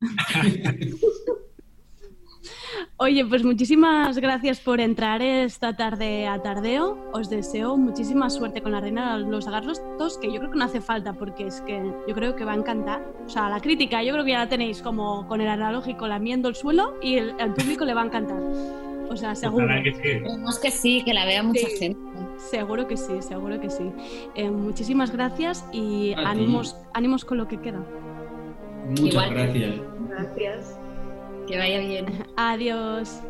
Oye, 3.00 3.24
pues 3.26 3.44
muchísimas 3.44 4.18
gracias 4.18 4.60
por 4.60 4.80
entrar 4.80 5.22
esta 5.22 5.76
tarde 5.76 6.26
a 6.26 6.42
Tardeo. 6.42 6.98
Os 7.14 7.30
deseo 7.30 7.78
muchísima 7.78 8.28
suerte 8.32 8.64
con 8.64 8.72
la 8.72 8.82
Reina 8.82 9.20
de 9.20 9.30
los 9.30 9.48
Agarrostos, 9.48 10.18
que 10.18 10.34
yo 10.34 10.40
creo 10.40 10.50
que 10.50 10.58
no 10.58 10.66
hace 10.66 10.82
falta 10.82 11.14
porque 11.14 11.46
es 11.46 11.62
que 11.62 11.94
yo 12.08 12.16
creo 12.16 12.36
que 12.36 12.44
va 12.44 12.54
a 12.54 12.56
encantar. 12.56 13.06
O 13.24 13.30
sea, 13.30 13.50
la 13.50 13.60
crítica 13.60 14.02
yo 14.02 14.14
creo 14.14 14.26
que 14.26 14.32
ya 14.32 14.40
la 14.40 14.50
tenéis 14.50 14.82
como 14.82 15.28
con 15.28 15.42
el 15.42 15.48
analógico 15.48 16.08
lamiendo 16.08 16.50
el 16.50 16.56
suelo 16.56 16.96
y 17.00 17.18
el, 17.18 17.36
público 17.56 17.86
le 17.86 17.94
va 17.94 18.02
a 18.02 18.06
encantar. 18.06 18.40
O 19.10 19.16
sea, 19.16 19.36
seguro. 19.36 19.68
Que 19.84 19.94
sí. 19.94 20.60
que 20.60 20.72
sí, 20.72 21.04
que 21.06 21.14
la 21.14 21.26
vea 21.26 21.44
mucha 21.44 21.68
gente. 21.78 22.00
Seguro 22.38 22.88
que 22.88 22.98
sí, 22.98 23.22
seguro 23.22 23.62
que 23.62 23.70
sí. 23.70 23.92
Eh, 24.34 24.50
muchísimas 24.50 25.12
gracias 25.12 25.64
y 25.72 26.14
ánimos, 26.18 26.76
ánimos 26.96 27.26
con 27.26 27.38
lo 27.38 27.48
que 27.48 27.62
queda. 27.62 27.86
Muchas 29.00 29.30
gracias. 29.30 29.76
Gracias. 30.10 30.77
Que 31.48 31.58
vaya 31.58 31.80
bien. 31.80 32.06
Adiós. 32.36 33.22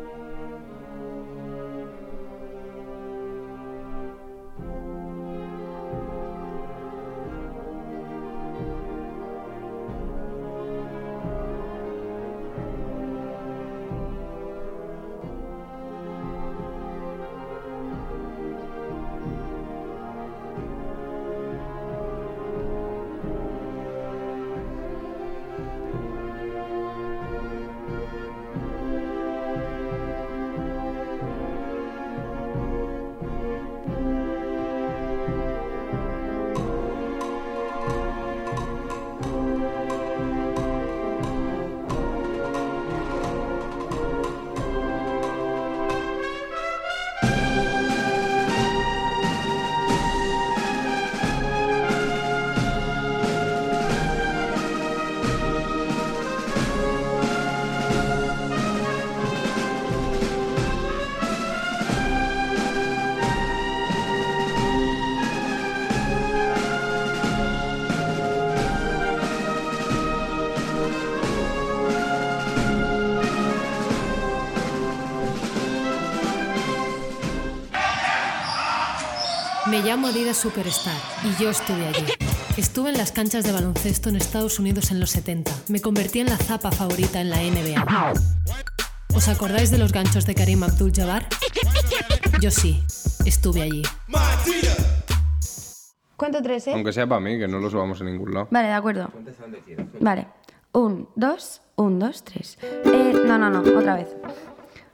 Me 79.70 79.82
llamo 79.82 80.06
Adidas 80.06 80.38
Superstar 80.38 80.96
y 81.24 81.42
yo 81.42 81.50
estuve 81.50 81.86
allí. 81.88 82.04
Estuve 82.56 82.90
en 82.90 82.96
las 82.96 83.12
canchas 83.12 83.44
de 83.44 83.52
baloncesto 83.52 84.08
en 84.08 84.16
Estados 84.16 84.58
Unidos 84.58 84.90
en 84.90 85.00
los 85.00 85.10
70. 85.10 85.50
Me 85.68 85.80
convertí 85.80 86.20
en 86.20 86.26
la 86.26 86.36
zapa 86.36 86.70
favorita 86.70 87.20
en 87.20 87.28
la 87.28 87.36
NBA. 87.36 88.14
¿Os 89.14 89.28
acordáis 89.28 89.70
de 89.70 89.78
los 89.78 89.92
ganchos 89.92 90.24
de 90.24 90.34
Karim 90.34 90.62
Abdul-Jabbar? 90.62 91.26
Yo 92.40 92.50
sí, 92.50 92.82
estuve 93.26 93.62
allí. 93.62 93.82
Cuento 96.16 96.42
tres, 96.42 96.66
¿eh? 96.68 96.72
Aunque 96.72 96.92
sea 96.92 97.06
para 97.06 97.20
mí, 97.20 97.38
que 97.38 97.46
no 97.46 97.58
los 97.58 97.72
subamos 97.72 98.00
en 98.00 98.06
ningún 98.06 98.32
lado. 98.32 98.48
Vale, 98.50 98.68
de 98.68 98.74
acuerdo. 98.74 99.10
Vale. 100.00 100.28
Un, 100.72 101.08
dos, 101.14 101.60
un, 101.76 101.98
dos, 101.98 102.24
tres. 102.24 102.58
Eh, 102.62 103.12
no, 103.26 103.38
no, 103.38 103.50
no, 103.50 103.60
otra 103.78 103.96
vez. 103.96 104.08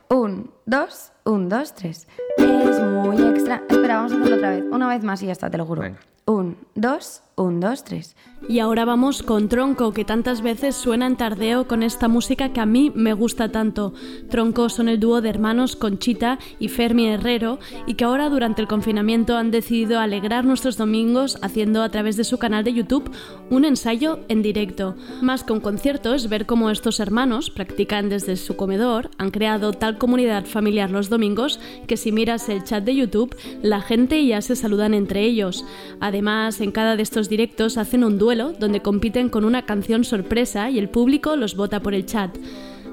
Un, 0.09 0.53
dos, 0.67 1.13
un, 1.25 1.49
dos, 1.49 1.75
tres. 1.75 2.07
Es 2.37 2.81
muy 2.81 3.21
extra. 3.23 3.63
Espera, 3.69 3.97
vamos 3.97 4.13
a 4.13 4.17
hacerlo 4.17 4.37
otra 4.37 4.51
vez. 4.51 4.65
Una 4.71 4.89
vez 4.89 5.03
más 5.03 5.23
y 5.23 5.27
ya 5.27 5.33
está, 5.33 5.51
te 5.51 5.59
lo 5.59 5.67
juro. 5.67 5.83
Un, 6.27 6.57
dos, 6.75 7.23
un, 7.37 7.61
dos, 7.61 7.85
tres. 7.85 8.17
Y 8.49 8.59
ahora 8.59 8.85
vamos 8.85 9.23
con 9.23 9.49
Tronco, 9.49 9.93
que 9.93 10.05
tantas 10.05 10.43
veces 10.43 10.77
suena 10.77 11.07
en 11.07 11.17
tardeo 11.17 11.67
con 11.67 11.83
esta 11.83 12.09
música 12.09 12.53
que 12.53 12.61
a 12.61 12.67
mí 12.67 12.93
me 12.95 13.15
gusta 13.15 13.51
tanto. 13.51 13.95
Tronco 14.29 14.69
son 14.69 14.89
el 14.89 15.01
dúo 15.01 15.23
de 15.23 15.31
hermanos 15.31 15.77
Conchita 15.77 16.39
y 16.59 16.69
Fermi 16.69 17.09
Herrero 17.09 17.59
y 17.87 17.95
que 17.95 18.05
ahora 18.05 18.29
durante 18.29 18.61
el 18.61 18.69
confinamiento 18.69 19.37
han 19.37 19.51
decidido 19.51 19.99
alegrar 19.99 20.45
nuestros 20.45 20.77
domingos 20.77 21.39
haciendo 21.41 21.83
a 21.83 21.89
través 21.89 22.17
de 22.17 22.25
su 22.25 22.39
canal 22.39 22.65
de 22.65 22.75
YouTube 22.75 23.11
un 23.51 23.65
ensayo 23.65 24.21
en 24.29 24.43
directo. 24.43 24.95
Más 25.23 25.43
que 25.43 25.55
un 25.55 25.61
concierto 25.61 26.13
es 26.13 26.29
ver 26.29 26.45
cómo 26.45 26.71
estos 26.71 27.01
hermanos 27.01 27.51
practican 27.51 28.11
desde 28.11 28.37
su 28.37 28.57
comedor, 28.57 29.11
han 29.17 29.31
creado 29.31 29.73
tal 29.73 29.97
comunidad 29.97 30.45
familiar 30.45 30.91
los 30.91 31.09
domingos 31.09 31.61
que 31.87 31.97
si 31.97 32.13
miras 32.13 32.49
el 32.51 32.65
chat 32.65 32.85
de 32.85 32.95
YouTube 32.95 33.35
la 33.63 33.81
gente 33.81 34.25
ya 34.27 34.43
se 34.43 34.55
saludan 34.55 34.93
entre 34.93 35.23
ellos. 35.23 35.65
Además, 36.01 36.61
en 36.61 36.71
cada 36.71 36.97
de 36.97 37.03
estos 37.03 37.24
directos 37.29 37.79
hacen 37.79 38.05
un 38.05 38.19
duelo 38.19 38.53
donde 38.53 38.83
compiten 38.83 39.29
con 39.29 39.45
una 39.45 39.67
canción 39.67 40.05
sorpresa 40.05 40.71
y 40.71 40.79
el 40.79 40.89
público 40.89 41.37
los 41.37 41.57
vota 41.57 41.81
por 41.81 41.95
el 41.95 42.07
chat. 42.07 42.37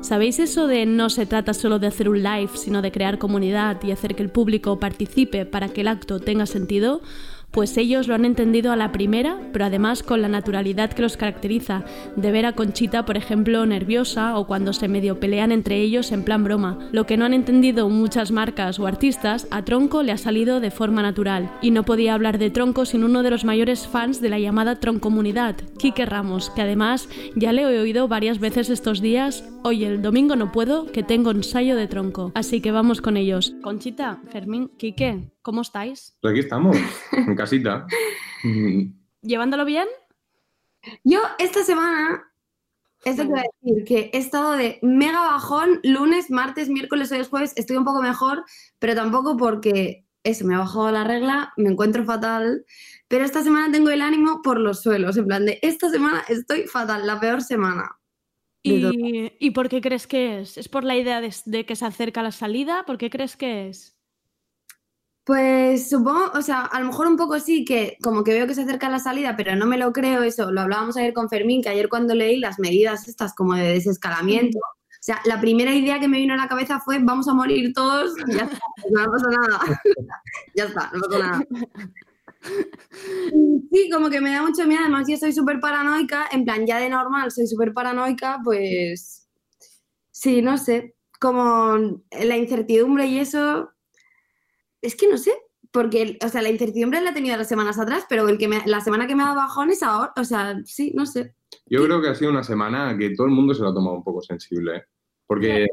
¿Sabéis 0.01 0.39
eso 0.39 0.65
de 0.65 0.86
no 0.86 1.09
se 1.09 1.27
trata 1.27 1.53
solo 1.53 1.77
de 1.77 1.88
hacer 1.88 2.09
un 2.09 2.23
live, 2.23 2.49
sino 2.55 2.82
de 2.82 2.91
crear 2.91 3.19
comunidad 3.19 3.82
y 3.84 3.91
hacer 3.91 4.15
que 4.15 4.23
el 4.23 4.32
público 4.32 4.79
participe 4.79 5.45
para 5.45 5.69
que 5.69 5.82
el 5.82 5.88
acto 5.88 6.19
tenga 6.19 6.47
sentido? 6.47 7.01
Pues 7.52 7.78
ellos 7.78 8.08
lo 8.08 8.16
han 8.16 8.26
entendido 8.26 8.72
a 8.72 8.76
la 8.76 8.91
primera, 8.91 9.38
pero 9.52 9.66
además 9.66 10.04
con 10.04 10.22
la 10.22 10.30
naturalidad 10.30 10.91
que 10.91 11.02
los 11.02 11.18
caracteriza, 11.18 11.84
de 12.16 12.32
ver 12.32 12.45
a 12.45 12.54
Conchita, 12.54 13.06
por 13.06 13.18
ejemplo, 13.18 13.66
nerviosa 13.66 14.38
o 14.38 14.47
cuando 14.47 14.74
se 14.74 14.88
medio 14.88 15.20
pelean 15.20 15.52
entre 15.52 15.82
ellos 15.82 16.12
en 16.12 16.24
plan 16.24 16.43
broma. 16.43 16.80
Lo 16.91 17.06
que 17.06 17.18
no 17.18 17.26
han 17.26 17.34
entendido 17.34 17.89
muchas 17.89 18.32
marcas 18.32 18.80
o 18.80 18.88
artistas, 18.88 19.47
a 19.52 19.64
Tronco 19.64 20.04
le 20.04 20.12
ha 20.12 20.18
salido 20.18 20.60
de 20.60 20.72
forma 20.72 21.02
natural. 21.02 21.52
Y 21.62 21.72
no 21.72 21.84
podía 21.84 22.14
hablar 22.14 22.38
de 22.38 22.49
Tronco 22.49 22.86
sin 22.86 23.04
uno 23.04 23.24
de 23.24 23.32
los 23.32 23.45
mayores 23.45 23.88
fans 23.88 24.22
de 24.22 24.30
la 24.30 24.39
llamada 24.39 24.80
Troncomunidad, 24.80 25.56
Quique 25.78 26.06
Ramos, 26.06 26.49
que 26.52 26.62
además 26.62 27.10
ya 27.36 27.52
le 27.52 27.64
he 27.64 27.80
oído 27.80 28.08
varias 28.08 28.39
veces 28.39 28.70
estos 28.70 29.02
días, 29.02 29.43
oye, 29.64 29.88
el 29.88 30.02
domingo 30.02 30.36
no 30.36 30.52
puedo, 30.52 30.86
que 30.86 31.04
tengo 31.04 31.32
ensayo 31.32 31.76
de 31.76 31.88
Tronco. 31.88 32.32
Así 32.36 32.62
que 32.62 32.72
vamos 32.72 33.02
con 33.02 33.18
ellos. 33.18 33.54
Conchita, 33.62 34.22
Fermín, 34.32 34.72
Quique, 34.78 35.32
¿cómo 35.41 35.61
estáis? 35.61 36.17
Pues 36.21 36.31
aquí 36.31 36.39
estamos, 36.39 36.77
en 37.11 37.35
casita. 37.35 37.85
¿Llevándolo 39.21 39.65
bien? 39.65 39.87
Yo 41.03 41.19
esta 41.37 41.63
semana, 41.63 42.31
esto 43.03 43.23
te 43.23 43.29
voy 43.29 43.39
a 43.39 43.43
decir, 43.61 43.83
que 43.85 44.09
he 44.13 44.17
estado 44.17 44.53
de 44.53 44.79
mega 44.81 45.19
bajón 45.21 45.79
lunes, 45.83 46.31
martes, 46.31 46.69
miércoles, 46.69 47.11
hoy 47.11 47.19
es 47.19 47.29
jueves, 47.29 47.53
estoy 47.55 47.77
un 47.77 47.85
poco 47.85 48.01
mejor, 48.01 48.43
pero 48.79 48.95
tampoco 48.95 49.37
porque 49.37 50.05
eso, 50.23 50.45
me 50.45 50.55
ha 50.55 50.59
bajado 50.59 50.91
la 50.91 51.03
regla, 51.03 51.53
me 51.57 51.69
encuentro 51.69 52.03
fatal, 52.03 52.65
pero 53.07 53.25
esta 53.25 53.43
semana 53.43 53.71
tengo 53.71 53.89
el 53.89 54.01
ánimo 54.01 54.41
por 54.41 54.59
los 54.59 54.81
suelos, 54.81 55.17
en 55.17 55.27
plan 55.27 55.45
de 55.45 55.59
esta 55.61 55.89
semana 55.89 56.23
estoy 56.27 56.63
fatal, 56.63 57.05
la 57.05 57.19
peor 57.19 57.41
semana. 57.41 57.97
¿Y, 58.63 59.33
¿y 59.39 59.51
por 59.51 59.69
qué 59.69 59.81
crees 59.81 60.05
que 60.05 60.39
es? 60.39 60.57
¿Es 60.57 60.69
por 60.69 60.83
la 60.83 60.95
idea 60.95 61.19
de, 61.19 61.33
de 61.45 61.65
que 61.65 61.75
se 61.75 61.85
acerca 61.85 62.21
la 62.21 62.31
salida? 62.31 62.83
¿Por 62.85 62.99
qué 62.99 63.09
crees 63.09 63.35
que 63.35 63.69
es? 63.69 63.97
Pues 65.24 65.89
supongo, 65.89 66.32
o 66.34 66.41
sea, 66.41 66.61
a 66.61 66.80
lo 66.80 66.88
mejor 66.88 67.07
un 67.07 67.15
poco 67.15 67.39
sí, 67.39 67.63
que 67.63 67.97
como 68.01 68.24
que 68.24 68.34
veo 68.34 68.47
que 68.47 68.55
se 68.55 68.63
acerca 68.63 68.89
la 68.89 68.99
salida, 68.99 69.36
pero 69.38 69.55
no 69.55 69.67
me 69.67 69.78
lo 69.78 69.93
creo 69.93 70.24
eso. 70.24 70.51
Lo 70.51 70.61
hablábamos 70.61 70.97
ayer 70.97 71.13
con 71.13 71.30
Fermín, 71.30 71.61
que 71.61 71.69
ayer 71.69 71.89
cuando 71.89 72.15
leí 72.15 72.39
las 72.39 72.59
medidas 72.59 73.07
estas 73.07 73.34
como 73.36 73.53
de 73.53 73.74
desescalamiento, 73.74 74.57
o 75.01 75.03
sea, 75.03 75.19
la 75.26 75.41
primera 75.41 75.74
idea 75.74 75.99
que 75.99 76.07
me 76.07 76.19
vino 76.19 76.36
a 76.36 76.38
la 76.38 76.47
cabeza 76.47 76.80
fue 76.80 76.99
vamos 76.99 77.28
a 77.28 77.34
morir 77.34 77.74
todos, 77.74 78.13
ya 78.28 78.43
está, 78.43 78.59
no 78.91 79.11
pasa 79.11 79.28
nada. 79.30 79.59
ya 80.55 80.65
está, 80.65 80.91
no 80.93 81.01
pasa 81.01 81.19
nada. 81.19 81.47
Sí, 83.72 83.89
como 83.91 84.09
que 84.11 84.22
me 84.22 84.32
da 84.32 84.43
mucho 84.43 84.67
miedo, 84.67 84.82
además 84.82 85.07
yo 85.07 85.17
soy 85.17 85.34
súper 85.34 85.59
paranoica, 85.59 86.28
en 86.32 86.45
plan 86.45 86.67
ya 86.67 86.78
de 86.78 86.89
normal 86.89 87.32
soy 87.32 87.47
súper 87.47 87.74
paranoica, 87.74 88.39
pues 88.43 89.28
sí, 90.11 90.43
no 90.43 90.57
sé, 90.59 90.95
como 91.19 91.78
la 92.11 92.38
incertidumbre 92.38 93.07
y 93.07 93.19
eso, 93.19 93.72
es 94.82 94.95
que 94.95 95.07
no 95.07 95.17
sé, 95.17 95.32
porque, 95.71 96.17
o 96.23 96.29
sea, 96.29 96.41
la 96.41 96.49
incertidumbre 96.49 97.01
la 97.01 97.11
he 97.11 97.13
tenido 97.13 97.38
las 97.38 97.47
semanas 97.47 97.79
atrás, 97.79 98.05
pero 98.09 98.27
el 98.27 98.38
que 98.38 98.49
la 98.65 98.82
semana 98.82 99.07
que 99.07 99.15
me 99.15 99.23
ha 99.23 99.27
dado 99.27 99.38
bajones 99.38 99.82
ahora, 99.84 100.11
o 100.17 100.23
sea, 100.23 100.59
sí, 100.65 100.91
no 100.95 101.05
sé. 101.05 101.34
Yo 101.65 101.84
creo 101.84 102.01
que 102.01 102.09
ha 102.09 102.15
sido 102.15 102.32
una 102.32 102.43
semana 102.43 102.97
que 102.97 103.11
todo 103.11 103.27
el 103.27 103.34
mundo 103.34 103.53
se 103.53 103.61
lo 103.61 103.69
ha 103.69 103.73
tomado 103.73 103.95
un 103.95 104.03
poco 104.03 104.21
sensible, 104.21 104.77
¿eh? 104.77 104.84
porque... 105.27 105.67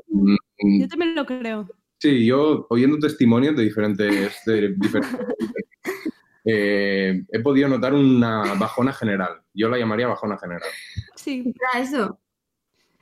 Yo 0.58 0.88
también 0.88 1.14
lo 1.14 1.26
creo. 1.26 1.68
Sí, 1.98 2.24
yo 2.24 2.66
oyendo 2.70 2.98
testimonios 2.98 3.56
de 3.56 3.64
diferentes... 3.64 4.40
De 4.46 4.74
diferentes 4.76 5.20
eh, 6.44 7.24
he 7.28 7.40
podido 7.40 7.68
notar 7.68 7.92
una 7.92 8.54
bajona 8.54 8.92
general. 8.92 9.42
Yo 9.52 9.68
la 9.68 9.78
llamaría 9.78 10.06
bajona 10.06 10.38
general. 10.38 10.68
Sí, 11.16 11.52
eso. 11.76 12.20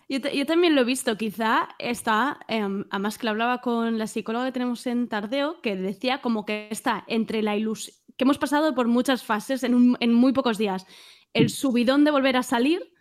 Yo, 0.08 0.46
también 0.46 0.76
lo 0.76 0.82
he 0.82 0.84
visto, 0.84 1.16
quizá 1.16 1.68
está, 1.80 2.38
eh, 2.46 2.62
además 2.90 3.18
que 3.18 3.24
lo 3.24 3.30
hablaba 3.30 3.60
con 3.60 3.98
la 3.98 4.06
psicóloga 4.06 4.46
que 4.46 4.52
tenemos 4.52 4.86
en 4.86 5.08
Tardeo, 5.08 5.60
que 5.60 5.74
decía 5.74 6.22
como 6.22 6.44
que 6.44 6.68
está 6.70 7.02
entre 7.08 7.42
la 7.42 7.56
ilusión, 7.56 7.96
que 8.16 8.24
hemos 8.24 8.38
pasado 8.38 8.74
por 8.74 8.86
muchas 8.86 9.24
fases 9.24 9.64
en, 9.64 10.14
muy 10.14 10.32
pocos 10.32 10.58
días. 10.58 10.86
El 11.32 11.50
subidón 11.50 12.04
de 12.04 12.12
volver 12.12 12.36
a 12.36 12.44
salir, 12.44 12.92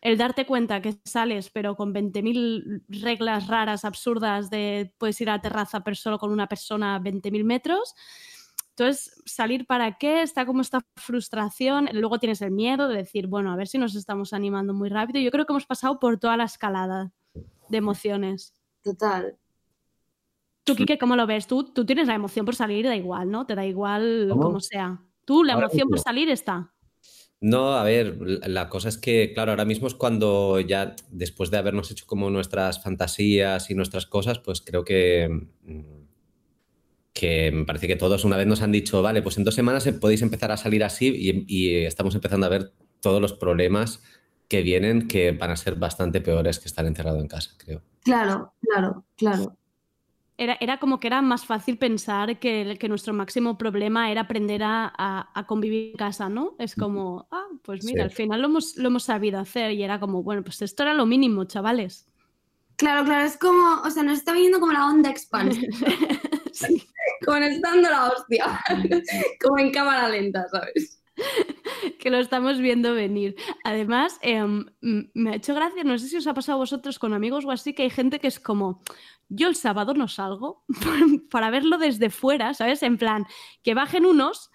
el 0.00 0.16
darte 0.16 0.46
cuenta 0.46 0.80
que 0.80 0.94
sales 1.04 1.50
pero 1.50 1.76
con 1.76 1.92
20.000 1.94 2.84
reglas 2.88 3.46
raras, 3.46 3.84
absurdas, 3.84 4.48
de 4.48 4.94
puedes 4.98 5.20
ir 5.20 5.28
a 5.28 5.34
la 5.34 5.42
terraza 5.42 5.84
pero 5.84 5.94
solo 5.94 6.18
con 6.18 6.32
una 6.32 6.48
persona 6.48 6.96
a 6.96 7.00
20.000 7.00 7.44
metros. 7.44 7.94
Entonces, 8.76 9.22
salir 9.24 9.66
para 9.66 9.98
qué, 9.98 10.22
está 10.22 10.44
como 10.44 10.60
esta 10.60 10.80
frustración, 10.96 11.88
luego 11.92 12.18
tienes 12.18 12.42
el 12.42 12.50
miedo 12.50 12.88
de 12.88 12.96
decir, 12.96 13.28
bueno, 13.28 13.52
a 13.52 13.56
ver 13.56 13.68
si 13.68 13.78
nos 13.78 13.94
estamos 13.94 14.32
animando 14.32 14.74
muy 14.74 14.88
rápido. 14.88 15.20
Yo 15.20 15.30
creo 15.30 15.46
que 15.46 15.52
hemos 15.52 15.66
pasado 15.66 16.00
por 16.00 16.18
toda 16.18 16.36
la 16.36 16.44
escalada 16.44 17.12
de 17.68 17.78
emociones. 17.78 18.52
Total. 18.82 19.36
¿Tú, 20.64 20.74
Kike, 20.74 20.98
cómo 20.98 21.14
lo 21.14 21.24
ves? 21.26 21.46
Tú, 21.46 21.72
tú 21.72 21.86
tienes 21.86 22.08
la 22.08 22.14
emoción 22.14 22.44
por 22.44 22.56
salir, 22.56 22.86
da 22.86 22.96
igual, 22.96 23.30
¿no? 23.30 23.46
Te 23.46 23.54
da 23.54 23.64
igual 23.64 24.30
como 24.30 24.58
sea. 24.58 25.00
Tú, 25.24 25.44
la 25.44 25.52
emoción 25.52 25.88
por 25.88 26.00
salir 26.00 26.28
está. 26.28 26.72
No, 27.40 27.74
a 27.74 27.84
ver, 27.84 28.16
la 28.48 28.68
cosa 28.68 28.88
es 28.88 28.98
que, 28.98 29.32
claro, 29.34 29.52
ahora 29.52 29.66
mismo 29.66 29.86
es 29.86 29.94
cuando 29.94 30.58
ya, 30.58 30.96
después 31.10 31.50
de 31.50 31.58
habernos 31.58 31.90
hecho 31.92 32.06
como 32.06 32.28
nuestras 32.30 32.82
fantasías 32.82 33.70
y 33.70 33.74
nuestras 33.74 34.06
cosas, 34.06 34.40
pues 34.40 34.62
creo 34.62 34.84
que 34.84 35.48
que 37.14 37.52
me 37.52 37.64
parece 37.64 37.86
que 37.86 37.96
todos 37.96 38.24
una 38.24 38.36
vez 38.36 38.46
nos 38.46 38.60
han 38.60 38.72
dicho, 38.72 39.00
vale, 39.00 39.22
pues 39.22 39.38
en 39.38 39.44
dos 39.44 39.54
semanas 39.54 39.88
podéis 40.00 40.20
empezar 40.20 40.50
a 40.50 40.56
salir 40.56 40.82
así 40.82 41.14
y, 41.48 41.76
estamos 41.84 42.14
empezando 42.14 42.44
a 42.44 42.50
ver 42.50 42.72
todos 43.00 43.22
los 43.22 43.32
problemas 43.32 44.02
que 44.48 44.62
vienen 44.62 45.06
que 45.06 45.30
van 45.30 45.52
a 45.52 45.56
ser 45.56 45.76
bastante 45.76 46.20
peores 46.20 46.58
que 46.58 46.66
estar 46.66 46.84
encerrado 46.84 47.20
en 47.20 47.28
casa, 47.28 47.52
creo. 47.56 47.82
Claro, 48.02 48.52
claro, 48.60 49.04
claro. 49.16 49.56
Era, 50.36 50.58
era 50.60 50.78
como 50.78 50.98
que 50.98 51.06
era 51.06 51.22
más 51.22 51.46
fácil 51.46 51.78
pensar 51.78 52.40
que, 52.40 52.76
que 52.80 52.88
nuestro 52.88 53.14
máximo 53.14 53.56
problema 53.56 54.10
era 54.10 54.22
aprender 54.22 54.64
a, 54.64 54.92
a, 55.32 55.46
convivir 55.46 55.92
en 55.92 55.96
casa, 55.96 56.28
¿no? 56.28 56.56
Es 56.58 56.74
como, 56.74 57.28
ah, 57.30 57.46
pues 57.62 57.84
mira, 57.84 58.02
sí. 58.02 58.02
al 58.02 58.10
final 58.10 58.42
lo 58.42 58.48
hemos, 58.48 58.76
lo 58.76 58.88
hemos 58.88 59.04
sabido 59.04 59.38
hacer 59.38 59.70
y 59.70 59.84
era 59.84 60.00
como, 60.00 60.24
bueno, 60.24 60.42
pues 60.42 60.60
esto 60.62 60.82
era 60.82 60.92
lo 60.92 61.06
mínimo, 61.06 61.44
chavales. 61.44 62.08
Claro, 62.74 63.04
claro, 63.04 63.24
es 63.24 63.36
como, 63.36 63.82
o 63.84 63.90
sea, 63.90 64.02
nos 64.02 64.18
está 64.18 64.32
viniendo 64.32 64.58
como 64.58 64.72
la 64.72 64.88
onda 64.88 65.08
expansiva. 65.10 65.72
sí. 66.52 66.82
Como 67.24 67.38
estando 67.38 67.90
la 67.90 68.10
hostia, 68.10 68.60
como 69.42 69.58
en 69.58 69.72
cámara 69.72 70.08
lenta, 70.08 70.46
¿sabes? 70.48 71.00
que 72.00 72.10
lo 72.10 72.18
estamos 72.18 72.58
viendo 72.58 72.94
venir. 72.94 73.36
Además, 73.62 74.18
eh, 74.22 74.44
me 74.80 75.30
ha 75.30 75.36
hecho 75.36 75.54
gracia, 75.54 75.84
no 75.84 75.96
sé 75.98 76.08
si 76.08 76.16
os 76.16 76.26
ha 76.26 76.34
pasado 76.34 76.56
a 76.56 76.60
vosotros 76.60 76.98
con 76.98 77.14
amigos 77.14 77.44
o 77.44 77.50
así, 77.50 77.72
que 77.72 77.84
hay 77.84 77.90
gente 77.90 78.18
que 78.18 78.26
es 78.26 78.40
como, 78.40 78.82
yo 79.28 79.48
el 79.48 79.54
sábado 79.54 79.94
no 79.94 80.08
salgo 80.08 80.64
para 81.30 81.50
verlo 81.50 81.78
desde 81.78 82.10
fuera, 82.10 82.54
¿sabes? 82.54 82.82
En 82.82 82.98
plan, 82.98 83.26
que 83.62 83.74
bajen 83.74 84.06
unos, 84.06 84.50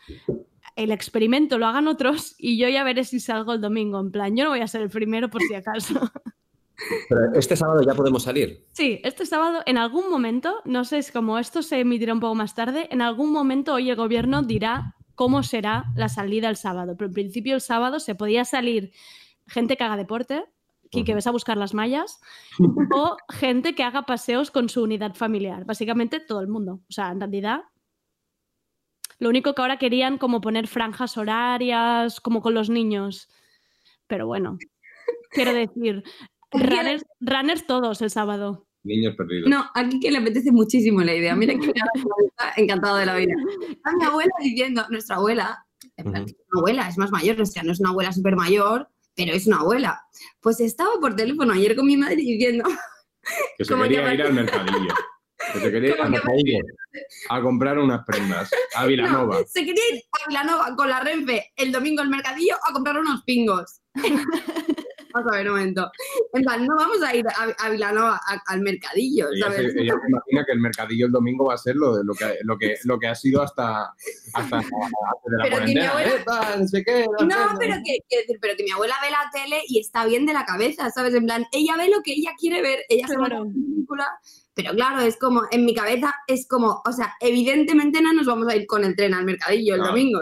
el 0.76 0.92
experimento 0.92 1.58
lo 1.58 1.68
hagan 1.68 1.88
otros 1.88 2.36
y 2.38 2.58
yo 2.58 2.70
ya 2.70 2.84
veré 2.84 3.04
si 3.04 3.20
salgo 3.20 3.54
el 3.54 3.62
domingo. 3.62 4.00
En 4.00 4.12
plan, 4.12 4.36
yo 4.36 4.44
no 4.44 4.52
voy 4.52 4.62
a 4.62 4.68
ser 4.68 4.82
el 4.82 4.90
primero 4.90 5.30
por 5.30 5.42
si 5.42 5.54
acaso. 5.56 6.00
Pero 7.08 7.34
este 7.34 7.56
sábado 7.56 7.82
ya 7.86 7.94
podemos 7.94 8.24
salir. 8.24 8.66
Sí, 8.74 9.00
este 9.04 9.26
sábado 9.26 9.62
en 9.66 9.78
algún 9.78 10.10
momento, 10.10 10.62
no 10.66 10.86
sé, 10.86 10.98
es 11.00 11.12
como 11.12 11.40
esto 11.40 11.62
se 11.62 11.80
emitirá 11.80 12.14
un 12.14 12.20
poco 12.20 12.36
más 12.36 12.56
tarde, 12.56 12.88
en 12.92 13.02
algún 13.02 13.32
momento 13.32 13.74
hoy 13.74 13.90
el 13.90 13.96
gobierno 13.96 14.42
dirá 14.44 14.96
cómo 15.16 15.44
será 15.44 15.86
la 15.96 16.10
salida 16.10 16.50
el 16.50 16.56
sábado. 16.56 16.96
Pero 16.98 17.08
en 17.08 17.14
principio 17.14 17.56
el 17.56 17.62
sábado 17.62 18.00
se 18.00 18.16
podía 18.16 18.46
salir 18.46 18.92
gente 19.48 19.76
que 19.76 19.84
haga 19.84 19.98
deporte, 19.98 20.46
que, 20.92 21.04
que 21.04 21.14
ves 21.14 21.28
a 21.28 21.32
buscar 21.32 21.58
las 21.58 21.74
mallas, 21.74 22.20
o 22.94 23.18
gente 23.30 23.76
que 23.76 23.84
haga 23.84 24.04
paseos 24.04 24.52
con 24.52 24.70
su 24.70 24.84
unidad 24.84 25.16
familiar. 25.16 25.66
Básicamente 25.66 26.20
todo 26.20 26.42
el 26.42 26.48
mundo. 26.48 26.82
O 26.90 26.92
sea, 26.92 27.12
en 27.12 27.20
realidad 27.20 27.62
lo 29.20 29.28
único 29.28 29.54
que 29.54 29.62
ahora 29.62 29.78
querían 29.78 30.18
como 30.18 30.40
poner 30.40 30.68
franjas 30.68 31.18
horarias, 31.18 32.22
como 32.22 32.42
con 32.42 32.54
los 32.54 32.70
niños. 32.70 33.30
Pero 34.08 34.26
bueno, 34.26 34.58
quiero 35.32 35.54
decir, 35.54 36.04
runners, 36.52 37.04
runners, 37.20 37.66
todos 37.66 38.02
el 38.02 38.10
sábado. 38.10 38.68
Niños 38.84 39.16
perdidos. 39.16 39.50
No, 39.50 39.66
aquí 39.76 40.00
que 40.00 40.12
le 40.12 40.20
apetece 40.20 40.52
muchísimo 40.52 41.02
la 41.02 41.14
idea. 41.14 41.36
Mira 41.36 41.54
que 41.54 41.68
está 41.68 42.54
encantado 42.56 42.98
de 42.98 43.06
la 43.06 43.16
vida. 43.16 43.34
A 43.84 43.92
mi 43.92 44.06
abuela 44.06 44.32
diciendo, 44.42 44.86
nuestra 44.90 45.18
abuela, 45.18 45.66
en 45.98 46.12
plan, 46.12 46.24
uh 46.24 46.26
-huh. 46.26 46.36
una 46.52 46.60
abuela 46.60 46.90
es 46.90 46.98
más 46.98 47.12
mayor, 47.12 47.42
o 47.42 47.46
sea, 47.46 47.64
no 47.64 47.72
es 47.72 47.80
una 47.80 47.90
abuela 47.90 48.14
súper 48.14 48.36
mayor, 48.36 48.90
pero 49.16 49.34
es 49.34 49.48
una 49.48 49.58
abuela. 49.58 50.02
Pues 50.40 50.60
estaba 50.62 50.92
por 51.02 51.16
teléfono 51.16 51.54
ayer 51.54 51.76
con 51.76 51.86
mi 51.86 51.98
madre 51.98 52.16
diciendo... 52.16 52.64
Que 53.58 53.66
se 53.66 53.76
quería 53.76 54.06
que 54.06 54.14
ir 54.14 54.22
al 54.24 54.34
mercadillo. 54.34 54.94
Que 55.54 55.60
se 55.60 55.72
quería 55.72 55.90
ir 55.90 56.02
al 56.02 56.10
mercadillo 56.10 56.60
a 57.30 57.42
comprar 57.42 57.78
unas 57.78 58.06
prendas 58.06 58.50
a 58.76 58.86
Vilanova. 58.86 59.40
No, 59.40 59.46
se 59.46 59.66
quería 59.66 59.84
ir 59.94 60.02
a 60.12 60.28
Vilanova 60.30 60.76
con 60.76 60.90
la 60.90 61.02
Renfe 61.02 61.52
el 61.56 61.72
domingo 61.72 62.02
al 62.02 62.10
mercadillo 62.10 62.56
a 62.68 62.74
comprar 62.74 62.98
unos 62.98 63.24
pingos. 63.24 63.82
vamos 65.20 65.34
a 65.34 65.38
ver 65.38 65.48
un 65.50 65.58
momento. 65.58 65.92
En 66.34 66.42
plan, 66.44 66.66
no 66.66 66.76
vamos 66.76 67.02
a 67.04 67.16
ir 67.16 67.26
a, 67.28 67.66
a 67.66 67.70
Vilanova 67.70 68.20
a- 68.26 68.42
al 68.48 68.62
mercadillo, 68.62 69.28
Ella 69.32 69.46
¿sabes? 69.46 69.60
ella 69.76 69.94
se 69.94 70.10
imagina 70.10 70.46
que 70.46 70.52
el 70.52 70.60
mercadillo 70.60 71.06
el 71.06 71.12
domingo 71.12 71.46
va 71.46 71.54
a 71.54 71.58
ser 71.58 71.76
lo, 71.76 71.96
de- 71.98 72.04
lo, 72.04 72.14
que, 72.14 72.38
lo, 72.44 72.58
que, 72.58 72.76
lo 72.84 73.00
que 73.00 73.08
ha 73.08 73.16
sido 73.16 73.42
hasta, 73.42 73.94
hasta 74.34 74.58
antes 74.58 74.70
de 75.26 75.38
la 75.38 75.44
Pero 75.44 75.56
que 75.58 75.66
mi 75.66 75.74
cuarentena. 75.74 75.90
abuela-. 75.92 76.24
Tal, 76.26 76.62
no 76.62 76.68
sé 76.68 76.84
qué, 76.84 77.06
no 77.20 77.26
No, 77.26 77.36
sé, 77.50 77.56
pero 77.60 77.76
que, 77.86 77.98
quiero 78.08 78.22
decir, 78.22 78.38
pero 78.42 78.56
que 78.58 78.64
mi 78.64 78.72
abuela 78.72 78.96
ve 79.02 79.12
la 79.12 79.30
tele 79.32 79.62
y 79.68 79.80
está 79.80 80.06
bien 80.06 80.26
de 80.26 80.34
la 80.34 80.46
cabeza, 80.46 80.90
¿sabes? 80.90 81.14
En 81.14 81.26
plan, 81.26 81.46
ella 81.52 81.76
ve 81.78 81.90
lo 81.90 82.02
que 82.02 82.14
ella 82.14 82.32
quiere 82.40 82.62
ver, 82.62 82.80
ella 82.90 83.08
se 83.08 83.18
va 83.18 83.26
a 83.26 83.30
la 83.30 83.42
película, 83.44 84.08
pero 84.54 84.72
claro, 84.74 85.00
es 85.02 85.18
como, 85.18 85.44
en 85.52 85.64
mi 85.66 85.74
cabeza 85.74 86.14
es 86.28 86.48
como, 86.48 86.82
o 86.86 86.92
sea, 86.92 87.14
evidentemente 87.22 88.02
no 88.02 88.12
nos 88.14 88.26
vamos 88.26 88.48
a 88.50 88.56
ir 88.56 88.68
con 88.68 88.84
el 88.84 88.96
tren 88.96 89.14
al 89.14 89.24
mercadillo 89.24 89.76
el 89.76 89.82
No, 89.82 89.88
domingo, 89.88 90.20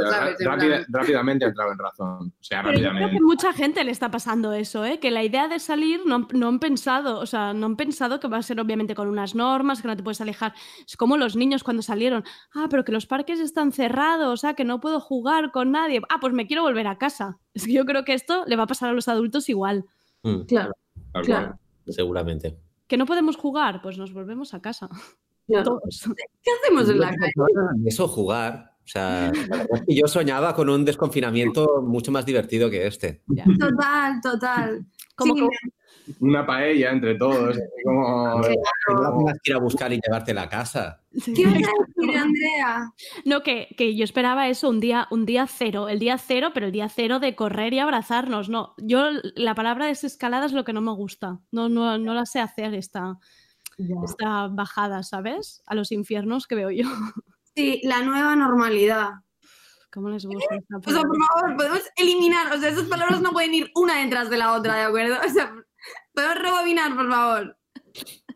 rápidamente 0.90 1.46
ha 1.46 1.48
entrado 1.48 1.72
en 1.72 1.78
razón. 1.80 2.34
O 2.40 2.44
sea, 2.44 2.62
Pero 2.64 2.74
yo 2.74 2.80
creo 2.80 2.92
rápidamente. 2.92 3.18
que 3.18 3.24
mucha 3.24 3.54
gente 3.54 3.84
le 3.84 3.92
está 3.92 4.12
pasando 4.12 4.54
eso, 4.54 4.86
¿eh? 4.86 5.00
que 5.00 5.12
la 5.12 5.24
idea 5.24 5.48
de 5.48 5.60
salir 5.60 6.02
no, 6.06 6.28
no 6.34 6.48
han 6.50 6.60
pensado, 6.60 7.20
o 7.20 7.26
sea, 7.26 7.54
no 7.54 7.66
han 7.66 7.76
pensado 7.78 8.20
que 8.20 8.28
va 8.28 8.38
a 8.38 8.42
ser 8.44 8.60
obviamente 8.60 8.96
con 8.96 9.08
unas 9.08 9.34
normas, 9.34 9.82
que 9.82 9.88
no 9.88 9.96
te 9.98 10.04
puedes 10.04 10.22
alejar. 10.22 10.54
Es 10.86 10.98
como 10.98 11.18
los 11.18 11.36
niños 11.36 11.64
cuando 11.64 11.82
salieron, 11.82 12.24
ah, 12.54 12.68
pero 12.70 12.84
que 12.84 12.92
los 12.92 13.06
parques 13.08 13.40
están 13.40 13.72
cerrados, 13.72 14.44
ah, 14.44 14.54
que 14.54 14.66
no 14.66 14.80
puedo 14.80 15.00
jugar 15.00 15.52
con 15.52 15.72
nadie, 15.72 16.02
ah, 16.10 16.18
pues 16.22 16.34
me 16.34 16.46
quiero 16.48 16.62
volver 16.64 16.88
a 16.88 16.98
casa. 16.98 17.38
Es 17.58 17.66
que 17.66 17.74
yo 17.74 17.86
creo 17.86 18.06
que 18.06 18.14
esto 18.14 18.44
le 18.46 18.56
va 18.56 18.64
a 18.64 18.68
pasar 18.68 18.90
a 18.90 18.94
los 18.94 19.08
adultos 19.08 19.50
igual. 19.50 19.86
Mm, 20.22 20.42
Claro, 20.42 20.74
claro. 21.24 21.58
Seguramente. 21.88 22.56
Que 22.88 22.98
no 22.98 23.06
podemos 23.06 23.36
jugar, 23.36 23.82
pues 23.82 23.98
nos 23.98 24.14
volvemos 24.14 24.54
a 24.54 24.62
casa. 24.62 24.90
Todos. 25.64 26.10
¿Qué 26.44 26.52
hacemos 26.62 26.90
en 26.90 27.00
la 27.00 27.16
calle? 27.16 27.32
Eso 27.86 28.08
jugar. 28.08 28.74
O 28.84 28.90
sea, 28.90 29.32
la 29.50 29.58
verdad 29.58 29.68
es 29.74 29.82
que 29.82 29.96
yo 29.96 30.08
soñaba 30.08 30.56
con 30.56 30.70
un 30.70 30.86
desconfinamiento 30.86 31.82
mucho 31.82 32.10
más 32.12 32.26
divertido 32.26 32.70
que 32.70 32.88
este. 32.88 33.22
Total, 33.60 34.22
total. 34.22 34.86
Como 35.18 35.34
Sí, 35.36 35.42
que- 35.42 36.14
Una 36.22 36.46
paella 36.46 36.92
entre 36.92 37.16
todos. 37.16 37.58
como... 37.84 38.42
Que 38.42 38.56
no 38.94 39.02
la 39.02 39.18
tengas 39.18 39.40
que 39.44 39.52
ir 39.52 39.56
a 39.58 39.60
buscar 39.60 39.92
y 39.92 40.00
llevarte 40.02 40.32
a 40.40 40.48
casa. 40.48 41.02
¿Qué 41.36 41.46
vas 41.46 41.56
a 41.56 41.58
decir, 41.58 42.18
Andrea? 42.18 42.94
No, 43.26 43.44
que, 43.44 43.68
que 43.78 43.94
yo 43.96 44.06
esperaba 44.06 44.48
eso, 44.48 44.70
un 44.70 44.80
día, 44.80 45.08
un 45.12 45.26
día 45.26 45.48
cero, 45.48 45.90
el 45.90 46.00
día 46.00 46.18
cero, 46.18 46.52
pero 46.54 46.68
el 46.68 46.72
día 46.72 46.88
cero 46.88 47.20
de 47.20 47.36
correr 47.36 47.74
y 47.74 47.80
abrazarnos. 47.80 48.48
No, 48.48 48.74
yo 48.78 49.10
la 49.36 49.54
palabra 49.54 49.88
desescalada 49.88 50.46
es 50.46 50.54
lo 50.54 50.64
que 50.64 50.72
no 50.72 50.80
me 50.82 50.94
gusta. 50.94 51.40
No, 51.52 51.68
no, 51.68 51.98
no 51.98 52.14
la 52.14 52.26
sé 52.26 52.40
hacer 52.40 52.74
esta, 52.74 53.18
esta 54.06 54.48
bajada, 54.48 55.04
¿sabes? 55.04 55.62
A 55.66 55.76
los 55.76 55.92
infiernos 55.92 56.48
que 56.48 56.56
veo 56.56 56.72
yo. 56.72 56.86
Sí, 57.54 57.82
la 57.84 58.02
nueva 58.04 58.36
normalidad. 58.36 59.10
¿Cómo 59.92 60.10
les 60.10 60.26
gusta 60.26 60.56
esta 60.56 60.78
O 60.78 60.82
sea, 60.82 60.94
palabra? 60.94 61.10
por 61.10 61.42
favor, 61.42 61.58
podemos 61.58 61.82
eliminar, 61.96 62.54
o 62.54 62.60
sea, 62.60 62.70
esas 62.70 62.88
palabras 62.88 63.22
no 63.22 63.32
pueden 63.32 63.54
ir 63.54 63.72
una 63.76 64.04
detrás 64.04 64.30
de 64.30 64.38
la 64.38 64.54
otra, 64.54 64.76
¿de 64.76 64.84
acuerdo? 64.84 65.16
O 65.26 65.30
sea, 65.30 65.54
podemos 66.14 66.40
rebobinar, 66.40 66.96
por 66.96 67.10
favor. 67.10 67.58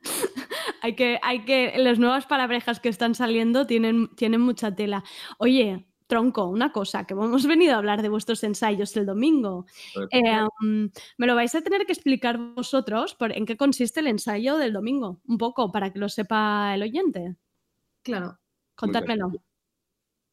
Hay 0.84 0.96
que, 0.96 1.20
hay 1.22 1.46
que, 1.46 1.74
las 1.78 2.00
nuevas 2.00 2.26
palabrejas 2.26 2.80
que 2.80 2.90
están 2.90 3.14
saliendo 3.14 3.68
tienen, 3.68 4.08
tienen 4.16 4.42
mucha 4.42 4.74
tela. 4.74 5.04
Oye, 5.38 5.86
tronco, 6.08 6.48
una 6.48 6.72
cosa, 6.72 7.06
que 7.06 7.14
hemos 7.14 7.46
venido 7.46 7.76
a 7.76 7.78
hablar 7.78 8.02
de 8.02 8.10
vuestros 8.10 8.44
ensayos 8.44 8.98
el 8.98 9.06
domingo. 9.06 9.68
Eh, 10.10 10.42
um, 10.62 10.90
me 11.18 11.28
lo 11.28 11.36
vais 11.36 11.54
a 11.54 11.62
tener 11.62 11.86
que 11.86 11.94
explicar 11.94 12.38
vosotros 12.38 13.14
por, 13.14 13.32
en 13.32 13.46
qué 13.46 13.56
consiste 13.56 14.00
el 14.00 14.08
ensayo 14.08 14.58
del 14.58 14.74
domingo, 14.74 15.22
un 15.28 15.38
poco, 15.38 15.72
para 15.72 15.94
que 15.94 16.00
lo 16.00 16.10
sepa 16.10 16.74
el 16.74 16.82
oyente. 16.82 17.38
Claro. 18.02 18.40
Contármelo, 18.76 19.32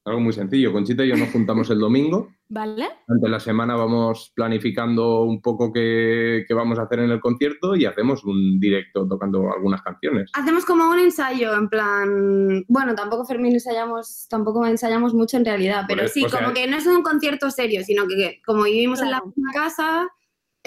Algo 0.09 0.21
muy 0.21 0.33
sencillo. 0.33 0.73
Conchita 0.73 1.05
y 1.05 1.09
yo 1.09 1.17
nos 1.17 1.31
juntamos 1.31 1.71
el 1.71 1.79
domingo. 1.79 2.29
¿vale? 2.49 2.89
Durante 3.07 3.29
la 3.29 3.41
semana 3.41 3.77
vamos 3.77 4.33
planificando 4.35 5.23
un 5.23 5.43
poco 5.43 5.71
qué, 5.73 6.45
qué 6.49 6.55
vamos 6.55 6.79
a 6.79 6.83
hacer 6.83 7.01
en 7.01 7.11
el 7.11 7.21
concierto 7.21 7.77
y 7.77 7.85
hacemos 7.85 8.25
un 8.25 8.59
directo 8.59 9.07
tocando 9.07 9.53
algunas 9.53 9.83
canciones. 9.83 10.31
Hacemos 10.33 10.65
como 10.65 10.89
un 10.89 10.99
ensayo, 10.99 11.55
en 11.55 11.69
plan. 11.69 12.65
Bueno, 12.69 12.95
tampoco 12.95 13.25
Fermín 13.27 13.53
ensayamos, 13.53 14.27
tampoco 14.31 14.65
ensayamos 14.67 15.13
mucho 15.15 15.37
en 15.37 15.45
realidad, 15.45 15.85
pero 15.87 16.09
sí, 16.09 16.25
o 16.25 16.29
sea- 16.29 16.41
como 16.41 16.55
que 16.55 16.67
no 16.67 16.77
es 16.79 16.87
un 16.87 17.03
concierto 17.03 17.51
serio, 17.51 17.83
sino 17.85 18.07
que, 18.09 18.17
que 18.17 18.43
como 18.47 18.65
vivimos 18.65 19.03
en 19.03 19.11
la 19.11 19.21
misma 19.23 19.53
casa, 19.53 20.09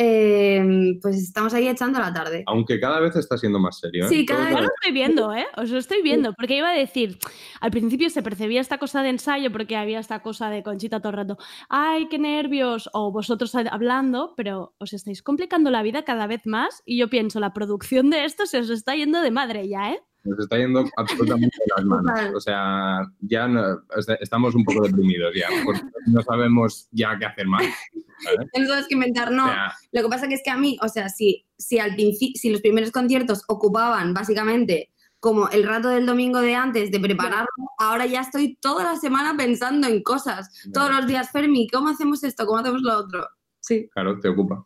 eh, 0.03 0.97
pues 1.01 1.15
estamos 1.17 1.53
ahí 1.53 1.67
echando 1.67 1.99
la 1.99 2.11
tarde. 2.11 2.43
Aunque 2.47 2.79
cada 2.79 2.99
vez 2.99 3.15
está 3.15 3.37
siendo 3.37 3.59
más 3.59 3.77
serio. 3.79 4.05
¿eh? 4.05 4.09
Sí, 4.09 4.25
cada 4.25 4.45
cada 4.45 4.51
lo 4.51 4.61
vez- 4.61 4.69
estoy 4.75 4.93
viendo, 4.93 5.33
¿eh? 5.33 5.45
Os 5.57 5.69
lo 5.69 5.77
estoy 5.77 6.01
viendo, 6.01 6.33
porque 6.33 6.57
iba 6.57 6.69
a 6.71 6.73
decir, 6.73 7.19
al 7.59 7.69
principio 7.71 8.09
se 8.09 8.23
percibía 8.23 8.61
esta 8.61 8.79
cosa 8.79 9.03
de 9.03 9.09
ensayo 9.09 9.51
porque 9.51 9.75
había 9.75 9.99
esta 9.99 10.21
cosa 10.21 10.49
de 10.49 10.63
Conchita 10.63 10.99
todo 10.99 11.09
el 11.11 11.17
rato, 11.17 11.37
ay, 11.69 12.07
qué 12.09 12.17
nervios, 12.17 12.89
o 12.93 13.11
vosotros 13.11 13.53
hablando, 13.55 14.33
pero 14.35 14.73
os 14.79 14.93
estáis 14.93 15.21
complicando 15.21 15.69
la 15.69 15.83
vida 15.83 16.03
cada 16.03 16.25
vez 16.27 16.45
más 16.45 16.81
y 16.85 16.97
yo 16.97 17.09
pienso, 17.09 17.39
la 17.39 17.53
producción 17.53 18.09
de 18.09 18.25
esto 18.25 18.45
se 18.47 18.59
os 18.59 18.69
está 18.69 18.95
yendo 18.95 19.21
de 19.21 19.31
madre 19.31 19.67
ya, 19.67 19.91
¿eh? 19.91 20.01
Nos 20.23 20.37
está 20.39 20.57
yendo 20.57 20.85
absolutamente 20.97 21.57
de 21.59 21.73
las 21.75 21.85
manos. 21.85 22.11
O 22.35 22.39
sea, 22.39 23.01
ya 23.21 23.47
no- 23.47 23.81
o 23.95 24.01
sea, 24.01 24.15
estamos 24.15 24.53
un 24.55 24.63
poco 24.63 24.83
deprimidos 24.85 25.33
ya, 25.35 25.47
porque 25.65 25.81
no 26.07 26.21
sabemos 26.21 26.87
ya 26.91 27.17
qué 27.17 27.25
hacer 27.25 27.47
más. 27.47 27.63
No 28.57 28.67
sabes 28.67 28.85
qué 28.87 28.93
inventar, 28.93 29.31
no. 29.31 29.45
O 29.45 29.47
sea, 29.49 29.73
Lo 29.91 30.03
que 30.03 30.09
pasa 30.09 30.27
que 30.27 30.35
es 30.35 30.41
que 30.43 30.51
a 30.51 30.57
mí, 30.57 30.77
o 30.81 30.87
sea, 30.87 31.09
si, 31.09 31.45
si 31.57 31.79
al 31.79 31.95
principio, 31.95 32.39
si 32.39 32.51
los 32.51 32.61
primeros 32.61 32.91
conciertos 32.91 33.43
ocupaban 33.47 34.13
básicamente 34.13 34.91
como 35.19 35.49
el 35.49 35.63
rato 35.63 35.89
del 35.89 36.05
domingo 36.05 36.39
de 36.41 36.55
antes 36.55 36.91
de 36.91 36.99
prepararlo, 36.99 37.47
ahora 37.79 38.05
ya 38.05 38.21
estoy 38.21 38.55
toda 38.61 38.83
la 38.83 38.95
semana 38.97 39.35
pensando 39.37 39.87
en 39.87 40.01
cosas. 40.03 40.51
Todos 40.73 40.91
los 40.91 41.07
días, 41.07 41.31
Fermi, 41.31 41.67
¿cómo 41.67 41.89
hacemos 41.89 42.23
esto? 42.23 42.45
¿Cómo 42.45 42.59
hacemos 42.59 42.81
lo 42.83 42.97
otro? 42.97 43.27
Sí. 43.59 43.87
claro, 43.93 44.19
te 44.19 44.29
ocupa. 44.29 44.65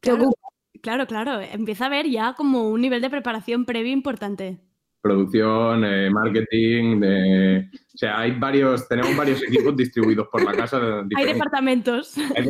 Te 0.00 0.12
ocupa. 0.12 0.36
Claro, 0.82 1.06
claro, 1.06 1.40
empieza 1.40 1.84
a 1.84 1.86
haber 1.88 2.08
ya 2.10 2.34
como 2.34 2.68
un 2.70 2.80
nivel 2.80 3.00
de 3.02 3.10
preparación 3.10 3.64
previo 3.66 3.92
importante. 3.92 4.60
Producción, 5.02 5.84
eh, 5.84 6.08
marketing, 6.10 7.00
de- 7.00 7.68
o 7.74 7.98
sea, 7.98 8.20
hay 8.20 8.38
varios, 8.38 8.88
tenemos 8.88 9.14
varios 9.16 9.42
equipos 9.48 9.76
distribuidos 9.76 10.28
por 10.28 10.42
la 10.44 10.52
casa. 10.52 10.80
Hay 11.16 11.26
departamentos. 11.26 12.16
Hay 12.16 12.48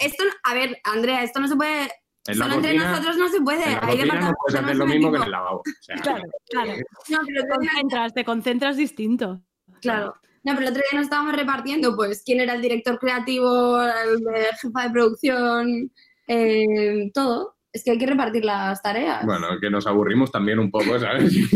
Esto, 0.00 0.24
a 0.42 0.54
ver, 0.54 0.76
Andrea, 0.84 1.22
esto 1.22 1.40
no 1.40 1.46
se 1.48 1.56
puede. 1.56 1.88
En 2.26 2.34
Solo 2.36 2.54
entre 2.54 2.72
cocina- 2.72 2.90
nosotros 2.90 3.16
no 3.16 3.28
se 3.28 3.40
puede. 3.40 3.64
En 3.64 3.70
la 3.72 3.78
Hay 3.78 3.96
cocina 3.96 3.96
no 3.96 4.02
departamentos. 4.02 4.36
puedes 4.46 4.62
hacer 4.64 4.76
lo 4.76 4.86
mismo 4.86 5.10
que 5.10 5.16
en 5.18 5.22
el 5.22 5.30
lavabo. 5.30 5.58
O 5.60 5.62
sea, 5.82 5.96
Claro, 5.96 6.22
claro. 6.50 6.72
No, 7.08 7.18
pero 7.26 7.42
Te 7.42 7.48
concentras, 7.48 8.14
te 8.14 8.24
concentras 8.24 8.76
distinto. 8.76 9.42
Claro. 9.80 10.14
No, 10.44 10.54
pero 10.54 10.66
el 10.66 10.72
otro 10.72 10.82
día 10.90 10.98
nos 10.98 11.04
estábamos 11.04 11.36
repartiendo, 11.36 11.94
pues, 11.94 12.22
quién 12.26 12.40
era 12.40 12.54
el 12.54 12.62
director 12.62 12.98
creativo, 12.98 13.80
el 13.80 14.18
de 14.20 14.46
jefa 14.60 14.82
de 14.82 14.90
producción, 14.90 15.92
eh, 16.26 17.10
todo. 17.14 17.54
Es 17.72 17.82
que 17.84 17.92
hay 17.92 17.98
que 17.98 18.06
repartir 18.06 18.44
las 18.44 18.82
tareas. 18.82 19.24
Bueno, 19.24 19.48
que 19.60 19.70
nos 19.70 19.86
aburrimos 19.86 20.30
también 20.30 20.58
un 20.58 20.70
poco, 20.70 20.98
¿sabes? 20.98 21.32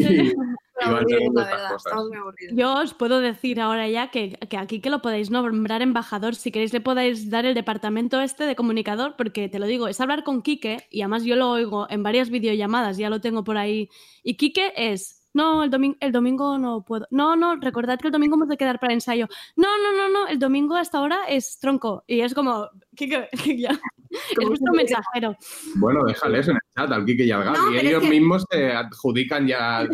Y, 0.79 0.85
la 0.91 0.93
verdad, 0.93 1.71
cosas. 1.73 1.87
estamos 1.87 2.09
muy 2.09 2.19
aburridos. 2.19 2.55
Yo 2.55 2.75
os 2.75 2.93
puedo 2.93 3.21
decir 3.21 3.61
ahora 3.63 3.89
ya 3.89 4.11
que, 4.11 4.33
que 4.51 4.59
aquí 4.59 4.81
que 4.81 4.91
lo 4.91 5.01
podéis 5.01 5.31
nombrar 5.31 5.81
embajador, 5.81 6.35
si 6.35 6.53
queréis 6.53 6.75
le 6.75 6.83
podéis 6.83 7.31
dar 7.31 7.47
el 7.47 7.55
departamento 7.55 8.21
este 8.21 8.45
de 8.45 8.55
comunicador, 8.55 9.17
porque 9.17 9.49
te 9.49 9.59
lo 9.59 9.67
digo, 9.67 9.89
es 9.89 10.01
hablar 10.03 10.23
con 10.23 10.43
Quique, 10.43 10.87
y 10.91 11.01
además 11.01 11.25
yo 11.25 11.35
lo 11.37 11.51
oigo 11.51 11.87
en 11.89 12.03
varias 12.03 12.29
videollamadas, 12.29 12.99
ya 12.99 13.09
lo 13.09 13.23
tengo 13.23 13.43
por 13.43 13.57
ahí, 13.57 13.89
y 14.23 14.37
Quique 14.37 14.75
es, 14.77 15.16
no, 15.37 15.63
el, 15.63 15.71
domingo 15.71 15.97
el 16.01 16.13
domingo 16.13 16.59
no 16.59 16.83
puedo, 16.83 17.07
no, 17.11 17.37
no, 17.37 17.57
recordad 17.57 17.99
que 18.01 18.09
el 18.09 18.13
domingo 18.13 18.37
hemos 18.37 18.49
de 18.49 18.57
quedar 18.57 18.81
para 18.81 18.95
ensayo, 18.95 19.29
no, 19.55 19.69
no, 19.83 19.93
no, 19.97 20.09
no, 20.09 20.27
el 20.29 20.39
domingo 20.39 20.75
hasta 20.77 20.99
ahora 20.99 21.19
es 21.29 21.59
tronco, 21.59 22.03
y 22.07 22.21
es 22.23 22.33
como, 22.35 22.69
Quique, 22.97 23.29
ya, 23.59 23.71
es 24.11 24.49
vuestro 24.49 24.73
mensajero. 24.73 25.37
Bueno, 25.77 26.05
déjales 26.07 26.49
en 26.49 26.55
el 26.57 26.61
chat 26.75 26.91
al 26.91 27.05
Kike 27.05 27.25
y 27.25 27.31
al 27.31 27.45
Gaby. 27.45 27.59
No, 27.59 27.65
pero 27.67 27.77
es 27.79 27.85
Ellos 27.85 28.03
que- 28.03 28.09
mismos 28.11 28.45
se 28.51 28.73
adjudican 28.73 29.47
ya. 29.47 29.87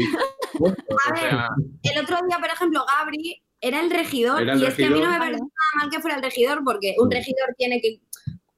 puestos, 0.58 0.84
o 1.12 1.16
sea, 1.16 1.48
El 1.82 2.02
otro 2.04 2.16
día, 2.28 2.38
por 2.38 2.48
ejemplo, 2.48 2.84
Gabri 2.86 3.42
era 3.60 3.80
el 3.80 3.90
regidor. 3.90 4.42
Era 4.42 4.52
el 4.54 4.62
y 4.62 4.66
es 4.66 4.74
que 4.74 4.84
a 4.86 4.90
mí 4.90 5.00
no 5.00 5.10
me 5.10 5.18
parece 5.18 5.40
nada 5.40 5.72
mal 5.80 5.90
que 5.90 6.00
fuera 6.00 6.16
el 6.16 6.22
regidor, 6.22 6.62
porque 6.64 6.94
un 6.98 7.10
regidor 7.10 7.54
tiene 7.56 7.80
que 7.80 8.00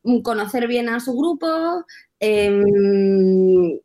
mm, 0.03 0.20
conocer 0.22 0.66
bien 0.66 0.89
a 0.89 1.01
su 1.01 1.16
grupo. 1.16 1.85
em, 2.20 3.78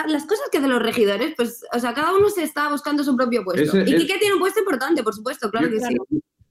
ah, 0.00 0.04
las 0.08 0.24
cosas 0.26 0.48
que 0.50 0.58
hacen 0.58 0.70
los 0.70 0.82
regidores, 0.82 1.34
pues, 1.36 1.64
o 1.72 1.78
sea, 1.78 1.92
cada 1.94 2.14
uno 2.16 2.28
se 2.30 2.42
está 2.42 2.68
buscando 2.70 3.04
su 3.04 3.16
propio 3.16 3.44
puesto. 3.44 3.62
Ese 3.62 3.90
y 3.90 3.94
es- 3.94 4.00
Quique 4.00 4.18
tiene 4.18 4.34
un 4.34 4.40
puesto 4.40 4.60
importante, 4.60 5.02
por 5.02 5.14
supuesto, 5.14 5.50
claro 5.50 5.68
que 5.70 5.80
sí. 5.80 5.94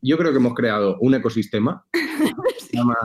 yo 0.02 0.18
creo 0.18 0.32
que 0.32 0.38
hemos 0.38 0.54
creado 0.54 0.98
un 1.02 1.14
ecosistema. 1.16 1.86
Se 2.60 2.78
llama 2.78 2.96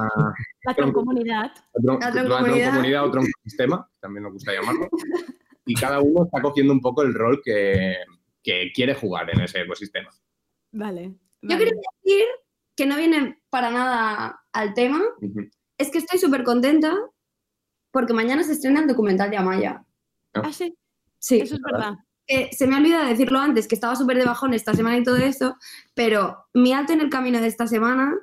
La 0.64 0.74
troncomunidad. 0.74 1.51
tron- 1.74 1.99
La 2.01 2.12
troncomunidad. 2.12 3.05
o 3.05 3.11
troncosistema, 3.11 3.89
también 4.01 4.22
nos 4.24 4.32
gusta 4.32 4.53
llamarlo. 4.53 4.89
Y 5.64 5.74
cada 5.74 6.01
uno 6.01 6.24
está 6.24 6.41
cogiendo 6.41 6.72
un 6.72 6.80
poco 6.80 7.03
el 7.03 7.12
rol 7.14 7.41
que, 7.45 7.97
que 8.43 8.70
quiere 8.74 8.95
jugar 8.95 9.28
en 9.30 9.41
ese 9.41 9.61
ecosistema. 9.62 10.11
Vale. 10.72 11.14
Yo 11.43 11.59
quería 11.59 11.74
decir 12.05 12.24
que 12.76 12.87
no 12.87 12.97
viene 12.97 13.41
para 13.51 13.70
nada 13.70 14.41
al 14.53 14.74
tema, 14.74 15.01
es 15.78 15.91
que 15.91 15.99
estoy 15.99 16.18
súper 16.20 16.45
contenta 16.45 16.95
porque 17.91 18.12
mañana 18.12 18.43
se 18.45 18.53
estrena 18.53 18.80
el 18.80 18.87
documental 18.87 19.30
de 19.30 19.37
Amaya. 19.39 19.82
Ah, 20.45 20.53
sí, 20.53 20.74
Sí. 21.18 21.41
eso 21.41 21.55
es 21.57 21.61
verdad. 21.61 21.95
Eh, 22.28 22.51
se 22.53 22.66
me 22.66 22.74
ha 22.74 22.78
olvidado 22.78 23.07
decirlo 23.09 23.39
antes, 23.39 23.68
que 23.68 23.74
estaba 23.76 23.95
súper 23.95 24.18
de 24.18 24.24
bajón 24.24 24.53
esta 24.53 24.74
semana 24.74 24.99
y 24.99 25.03
todo 25.05 25.16
eso, 25.16 25.57
pero 25.95 26.47
mi 26.55 26.72
alto 26.72 26.93
en 26.93 27.01
el 27.01 27.09
camino 27.11 27.41
de 27.41 27.47
esta 27.47 27.66
semana 27.66 28.14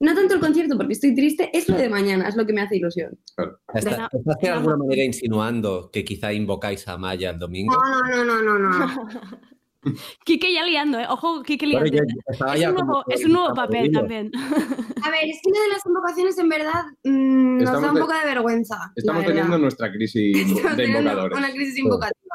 no 0.00 0.14
tanto 0.14 0.34
el 0.34 0.40
concierto 0.40 0.76
porque 0.76 0.92
estoy 0.94 1.14
triste, 1.14 1.56
es 1.56 1.68
lo 1.68 1.76
de 1.76 1.88
mañana, 1.88 2.28
es 2.28 2.36
lo 2.36 2.44
que 2.44 2.52
me 2.52 2.60
hace 2.62 2.76
ilusión. 2.76 3.18
¿Estás, 3.72 4.08
estás 4.12 4.36
de 4.42 4.48
alguna 4.48 4.76
manera 4.76 5.04
insinuando 5.04 5.88
que 5.92 6.04
quizá 6.04 6.32
invocáis 6.32 6.86
a 6.88 6.98
Maya 6.98 7.30
el 7.30 7.38
domingo? 7.38 7.74
No, 7.74 8.24
no, 8.24 8.24
no, 8.24 8.42
no, 8.42 8.58
no. 8.58 8.78
no. 8.78 9.08
Quique 10.24 10.52
ya 10.52 10.64
liando, 10.64 10.98
¿eh? 10.98 11.06
Ojo, 11.08 11.42
Quique 11.42 11.66
liando. 11.66 11.86
es, 11.86 12.60
ya 12.60 12.70
un 12.70 12.76
nuevo, 12.76 13.04
que 13.08 13.14
es 13.14 13.24
un 13.24 13.32
nuevo 13.32 13.48
estaba 13.48 13.66
papel 13.66 13.90
también. 13.92 14.30
A 15.04 15.10
ver, 15.10 15.24
es 15.28 15.38
que 15.42 15.50
lo 15.50 15.60
de 15.62 15.68
las 15.68 15.86
invocaciones 15.86 16.38
en 16.38 16.48
verdad 16.48 16.82
mm, 17.04 17.58
nos 17.58 17.82
da 17.82 17.92
un 17.92 17.98
poco 17.98 18.12
de 18.14 18.24
vergüenza. 18.24 18.92
Estamos 18.96 19.24
teniendo 19.26 19.58
nuestra 19.58 19.92
crisis 19.92 20.36
Estamos 20.56 20.76
de 20.76 20.84
teniendo 20.84 21.10
invocadores. 21.10 21.38
Una 21.38 21.50
crisis 21.50 21.78
invocativa. 21.78 22.34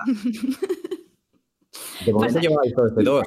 De 2.05 2.13
momento 2.13 2.39
lleváis 2.39 2.73
todos 2.73 2.95
de 2.95 3.03
dos. 3.03 3.23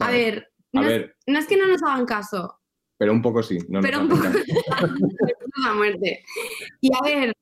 A 0.00 0.10
ver, 0.10 0.48
A 0.74 0.80
no, 0.80 0.82
es- 0.82 0.88
ver, 0.88 1.16
no 1.26 1.38
es 1.38 1.46
que 1.46 1.56
no 1.56 1.66
nos 1.66 1.82
hagan 1.82 2.04
caso, 2.06 2.60
pero 2.98 3.12
un 3.12 3.22
poco 3.22 3.42
sí. 3.42 3.58
No 3.68 3.80
pero 3.80 4.00
un 4.00 4.08
poco 4.08 4.24
la 4.24 5.74
muerte. 5.74 6.22
Y 6.80 6.90
a 6.94 7.02
ver, 7.02 7.32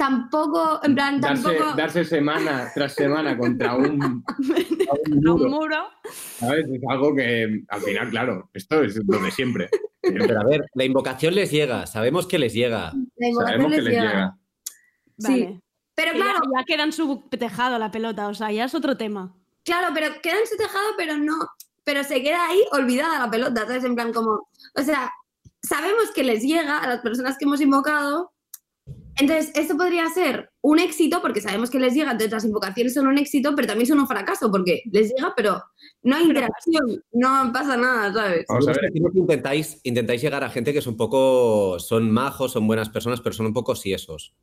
tampoco, 0.00 0.80
en 0.82 0.94
plan, 0.94 1.20
Darse, 1.20 1.42
tampoco. 1.42 1.76
darse 1.76 2.04
semana 2.06 2.70
tras 2.74 2.94
semana 2.94 3.36
contra 3.36 3.74
un, 3.76 4.24
muro. 5.10 5.76
¿sabes? 6.38 6.64
Es 6.72 6.80
algo 6.88 7.14
que 7.14 7.64
al 7.68 7.80
final, 7.82 8.08
claro, 8.08 8.50
esto 8.54 8.82
es 8.82 8.98
lo 9.06 9.18
de 9.18 9.30
siempre. 9.30 9.68
Pero 10.00 10.40
a 10.40 10.44
ver, 10.44 10.64
la 10.72 10.84
invocación 10.84 11.34
les 11.34 11.50
llega, 11.50 11.86
sabemos 11.86 12.26
que 12.26 12.38
les 12.38 12.54
llega. 12.54 12.92
La 13.16 13.28
invocación 13.28 13.60
Sabemos 13.60 13.72
que 13.72 13.82
les 13.82 13.84
les 13.84 14.02
llega. 14.02 14.36
Sí. 15.18 15.32
Vale. 15.44 15.60
Pero 15.94 16.12
Que 16.12 16.18
ya- 16.18 16.24
claro, 16.24 16.40
ya, 16.56 16.64
queda 16.64 16.84
en 16.84 16.92
su 16.92 17.28
tejado 17.28 17.78
la 17.78 17.90
pelota, 17.90 18.28
o 18.28 18.32
sea, 18.34 18.50
ya 18.50 18.64
es 18.64 18.74
otro 18.74 18.96
tema. 18.96 19.34
claro, 19.64 19.88
pero 19.92 20.06
queda 20.22 20.38
en 20.38 20.46
su 20.46 20.56
tejado, 20.56 20.86
pero 20.96 21.18
no. 21.18 21.36
Pero 21.84 22.04
se 22.04 22.22
queda 22.22 22.46
ahí 22.48 22.62
olvidada 22.72 23.18
la 23.18 23.30
pelota, 23.30 23.66
¿sabes? 23.66 23.84
En 23.84 23.94
plan, 23.94 24.14
como. 24.14 24.48
O 24.76 24.82
sea, 24.82 25.12
sabemos 25.62 26.10
que 26.14 26.24
les 26.24 26.42
llega 26.42 26.78
a 26.78 26.86
las 26.88 27.00
personas 27.00 27.36
que 27.36 27.44
hemos 27.44 27.60
invocado. 27.60 28.29
Entonces, 29.20 29.52
esto 29.54 29.76
podría 29.76 30.08
ser 30.08 30.50
un 30.62 30.78
éxito, 30.78 31.20
porque 31.20 31.42
sabemos 31.42 31.68
que 31.68 31.78
les 31.78 31.92
llega, 31.92 32.12
entonces 32.12 32.32
las 32.32 32.44
invocaciones 32.46 32.94
son 32.94 33.06
un 33.06 33.18
éxito, 33.18 33.54
pero 33.54 33.68
también 33.68 33.86
son 33.86 34.00
un 34.00 34.06
fracaso, 34.06 34.50
porque 34.50 34.82
les 34.90 35.12
llega, 35.12 35.34
pero 35.36 35.62
no 36.02 36.16
hay 36.16 36.24
interacción, 36.24 37.04
no 37.12 37.50
pasa 37.52 37.76
nada, 37.76 38.12
¿sabes? 38.14 38.46
Vamos 38.48 38.68
a 38.68 38.72
ver. 38.72 38.90
que 38.90 39.18
intentáis, 39.18 39.78
intentáis 39.84 40.22
llegar 40.22 40.42
a 40.42 40.48
gente 40.48 40.72
que 40.72 40.78
es 40.78 40.86
un 40.86 40.96
poco, 40.96 41.78
son 41.78 42.10
majos, 42.10 42.52
son 42.52 42.66
buenas 42.66 42.88
personas, 42.88 43.20
pero 43.20 43.34
son 43.34 43.44
un 43.44 43.52
poco 43.52 43.74
siesos. 43.74 44.34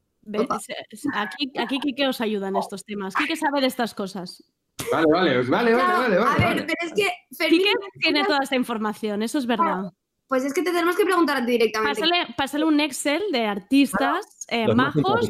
Aquí, 1.13 1.51
aquí 1.57 1.79
Quique 1.79 2.07
os 2.07 2.21
ayuda 2.21 2.49
en 2.49 2.57
estos 2.57 2.85
temas. 2.85 3.15
Quique 3.15 3.35
sabe 3.35 3.61
de 3.61 3.67
estas 3.67 3.95
cosas. 3.95 4.43
Vale, 4.91 5.07
vale, 5.11 5.41
vale, 5.41 5.73
vale, 5.73 5.73
vale, 5.73 6.15
a 6.15 6.19
ver, 6.19 6.19
vale. 6.19 6.63
pero 6.63 6.77
es 6.83 6.93
que 6.93 7.09
Fermín, 7.35 7.61
Quique 7.61 7.73
tiene 7.99 8.23
toda 8.25 8.39
esta 8.43 8.55
información, 8.55 9.23
eso 9.23 9.39
es 9.39 9.47
verdad. 9.47 9.91
Pues 10.27 10.43
es 10.45 10.53
que 10.53 10.61
te 10.63 10.71
tenemos 10.71 10.95
que 10.95 11.05
preguntar 11.05 11.37
a 11.37 11.45
ti 11.45 11.53
directamente. 11.53 12.01
Pásale, 12.01 12.27
pásale 12.37 12.65
un 12.65 12.79
Excel 12.79 13.23
de 13.31 13.45
artistas 13.45 14.45
eh, 14.49 14.73
majos 14.73 15.29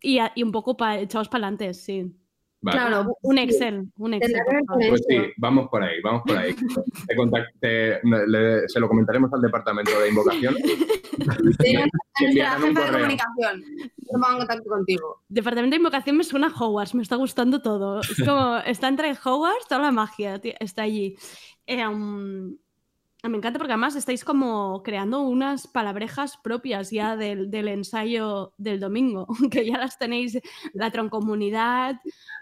y, 0.00 0.18
a- 0.18 0.32
y 0.34 0.42
un 0.42 0.52
poco 0.52 0.76
pa- 0.76 0.98
echados 0.98 1.28
para 1.28 1.46
adelante, 1.46 1.74
sí. 1.74 2.12
Vale. 2.60 2.76
Claro, 2.76 3.16
Un. 3.22 3.38
Excel, 3.38 3.86
un 3.98 4.14
Excel. 4.14 4.40
Pues 4.88 5.04
sí, 5.08 5.16
vamos 5.36 5.68
por 5.70 5.80
ahí, 5.80 6.00
vamos 6.02 6.22
por 6.26 6.36
ahí. 6.36 6.56
Te 7.60 8.00
le- 8.02 8.68
se 8.68 8.80
lo 8.80 8.88
comentaremos 8.88 9.32
al 9.32 9.40
departamento 9.40 9.98
de 10.00 10.08
invocación. 10.08 10.54
Sí, 11.60 11.74
a 11.74 11.80
nuestra 11.80 11.98
enviarán 12.20 12.62
un 12.62 12.68
jefa 12.76 12.84
de 12.86 12.92
comunicación. 12.92 13.64
Contacto 14.38 14.68
contigo. 14.70 15.22
Departamento 15.28 15.74
de 15.74 15.78
invocación 15.78 16.16
me 16.16 16.22
suena 16.24 16.46
a 16.46 16.50
Hogwarts, 16.64 16.94
me 16.94 17.02
está 17.02 17.16
gustando 17.16 17.60
todo. 17.60 18.00
Es 18.00 18.22
como, 18.24 18.56
está 18.58 18.86
entre 18.88 19.10
Hogwarts, 19.12 19.66
toda 19.68 19.80
la 19.80 19.90
magia 19.90 20.40
está 20.60 20.82
allí. 20.82 21.16
Eh, 21.66 21.84
um, 21.86 22.56
me 23.24 23.36
encanta 23.36 23.58
porque 23.58 23.72
además 23.72 23.96
estáis 23.96 24.24
como 24.24 24.82
creando 24.84 25.22
unas 25.22 25.66
palabrejas 25.66 26.36
propias 26.36 26.90
ya 26.90 27.16
del, 27.16 27.50
del 27.50 27.68
ensayo 27.68 28.52
del 28.58 28.78
domingo, 28.78 29.26
que 29.50 29.66
ya 29.66 29.78
las 29.78 29.98
tenéis, 29.98 30.38
la 30.72 30.90
troncomunidad, 30.90 31.96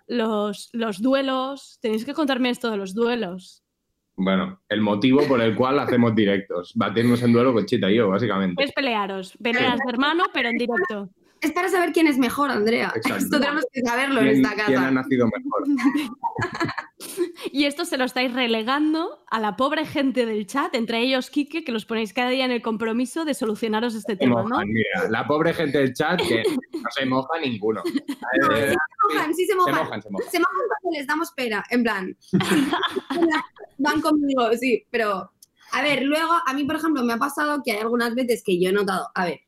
los, 0.06 0.68
los 0.72 1.00
duelos. 1.00 1.78
Tenéis 1.80 2.04
que 2.04 2.14
contarme 2.14 2.50
esto 2.50 2.70
de 2.70 2.76
los 2.76 2.94
duelos. 2.94 3.62
Bueno, 4.18 4.60
el 4.68 4.80
motivo 4.80 5.22
por 5.28 5.40
el 5.42 5.54
cual 5.54 5.78
hacemos 5.78 6.14
directos. 6.14 6.72
Batirnos 6.74 7.22
en 7.22 7.32
duelo 7.32 7.52
con 7.52 7.66
Chita 7.66 7.90
y 7.90 7.96
yo, 7.96 8.08
básicamente. 8.08 8.64
Es 8.64 8.72
pelearos, 8.72 9.36
peleas 9.42 9.78
de 9.78 9.92
hermano, 9.92 10.24
pero 10.32 10.48
en 10.48 10.56
directo. 10.56 11.10
Es 11.40 11.52
para 11.52 11.68
saber 11.68 11.92
quién 11.92 12.06
es 12.06 12.18
mejor, 12.18 12.50
Andrea. 12.50 12.92
Exacto. 12.96 13.18
Esto 13.24 13.40
tenemos 13.40 13.64
que 13.72 13.80
saberlo 13.82 14.20
en 14.20 14.26
¿Quién, 14.26 14.36
esta 14.44 14.54
quién 14.54 14.78
ha 14.78 14.80
casa. 14.80 14.90
nacido 14.90 15.26
mejor? 15.26 15.64
Y 17.52 17.64
esto 17.64 17.84
se 17.84 17.96
lo 17.98 18.04
estáis 18.04 18.32
relegando 18.32 19.24
a 19.30 19.38
la 19.38 19.56
pobre 19.56 19.86
gente 19.86 20.26
del 20.26 20.46
chat, 20.46 20.74
entre 20.74 21.00
ellos 21.00 21.30
Quique, 21.30 21.62
que 21.64 21.70
los 21.72 21.84
ponéis 21.84 22.12
cada 22.12 22.30
día 22.30 22.44
en 22.44 22.50
el 22.50 22.62
compromiso 22.62 23.24
de 23.24 23.34
solucionaros 23.34 23.94
este 23.94 24.12
Se 24.14 24.18
tema, 24.18 24.42
¿no? 24.42 24.58
mira, 24.66 25.08
la 25.10 25.26
pobre 25.26 25.54
gente 25.54 25.78
del 25.78 25.94
chat 25.94 26.20
que 26.20 26.42
no 26.72 26.90
se 26.90 27.06
moja 27.06 27.38
ninguno. 27.40 27.82
No, 27.84 28.56
Eh, 28.56 28.70
sí 28.72 28.76
se 28.76 29.14
mojan, 29.14 29.34
sí 29.34 29.46
se 29.46 29.52
se 29.52 29.54
mojan. 29.56 30.02
se 30.02 30.10
mojan. 30.10 30.30
Se 30.30 30.38
mojan 30.38 30.66
cuando 30.80 30.98
les 30.98 31.06
damos 31.06 31.32
pena, 31.32 31.64
en 31.70 31.82
plan. 31.82 32.16
Van 33.78 34.00
conmigo, 34.00 34.50
sí, 34.58 34.84
pero. 34.90 35.30
A 35.72 35.82
ver, 35.82 36.02
luego, 36.02 36.32
a 36.46 36.54
mí, 36.54 36.64
por 36.64 36.76
ejemplo, 36.76 37.02
me 37.04 37.12
ha 37.12 37.18
pasado 37.18 37.60
que 37.64 37.72
hay 37.72 37.78
algunas 37.78 38.14
veces 38.14 38.42
que 38.44 38.60
yo 38.60 38.70
he 38.70 38.72
notado. 38.72 39.08
A 39.14 39.24
ver, 39.26 39.40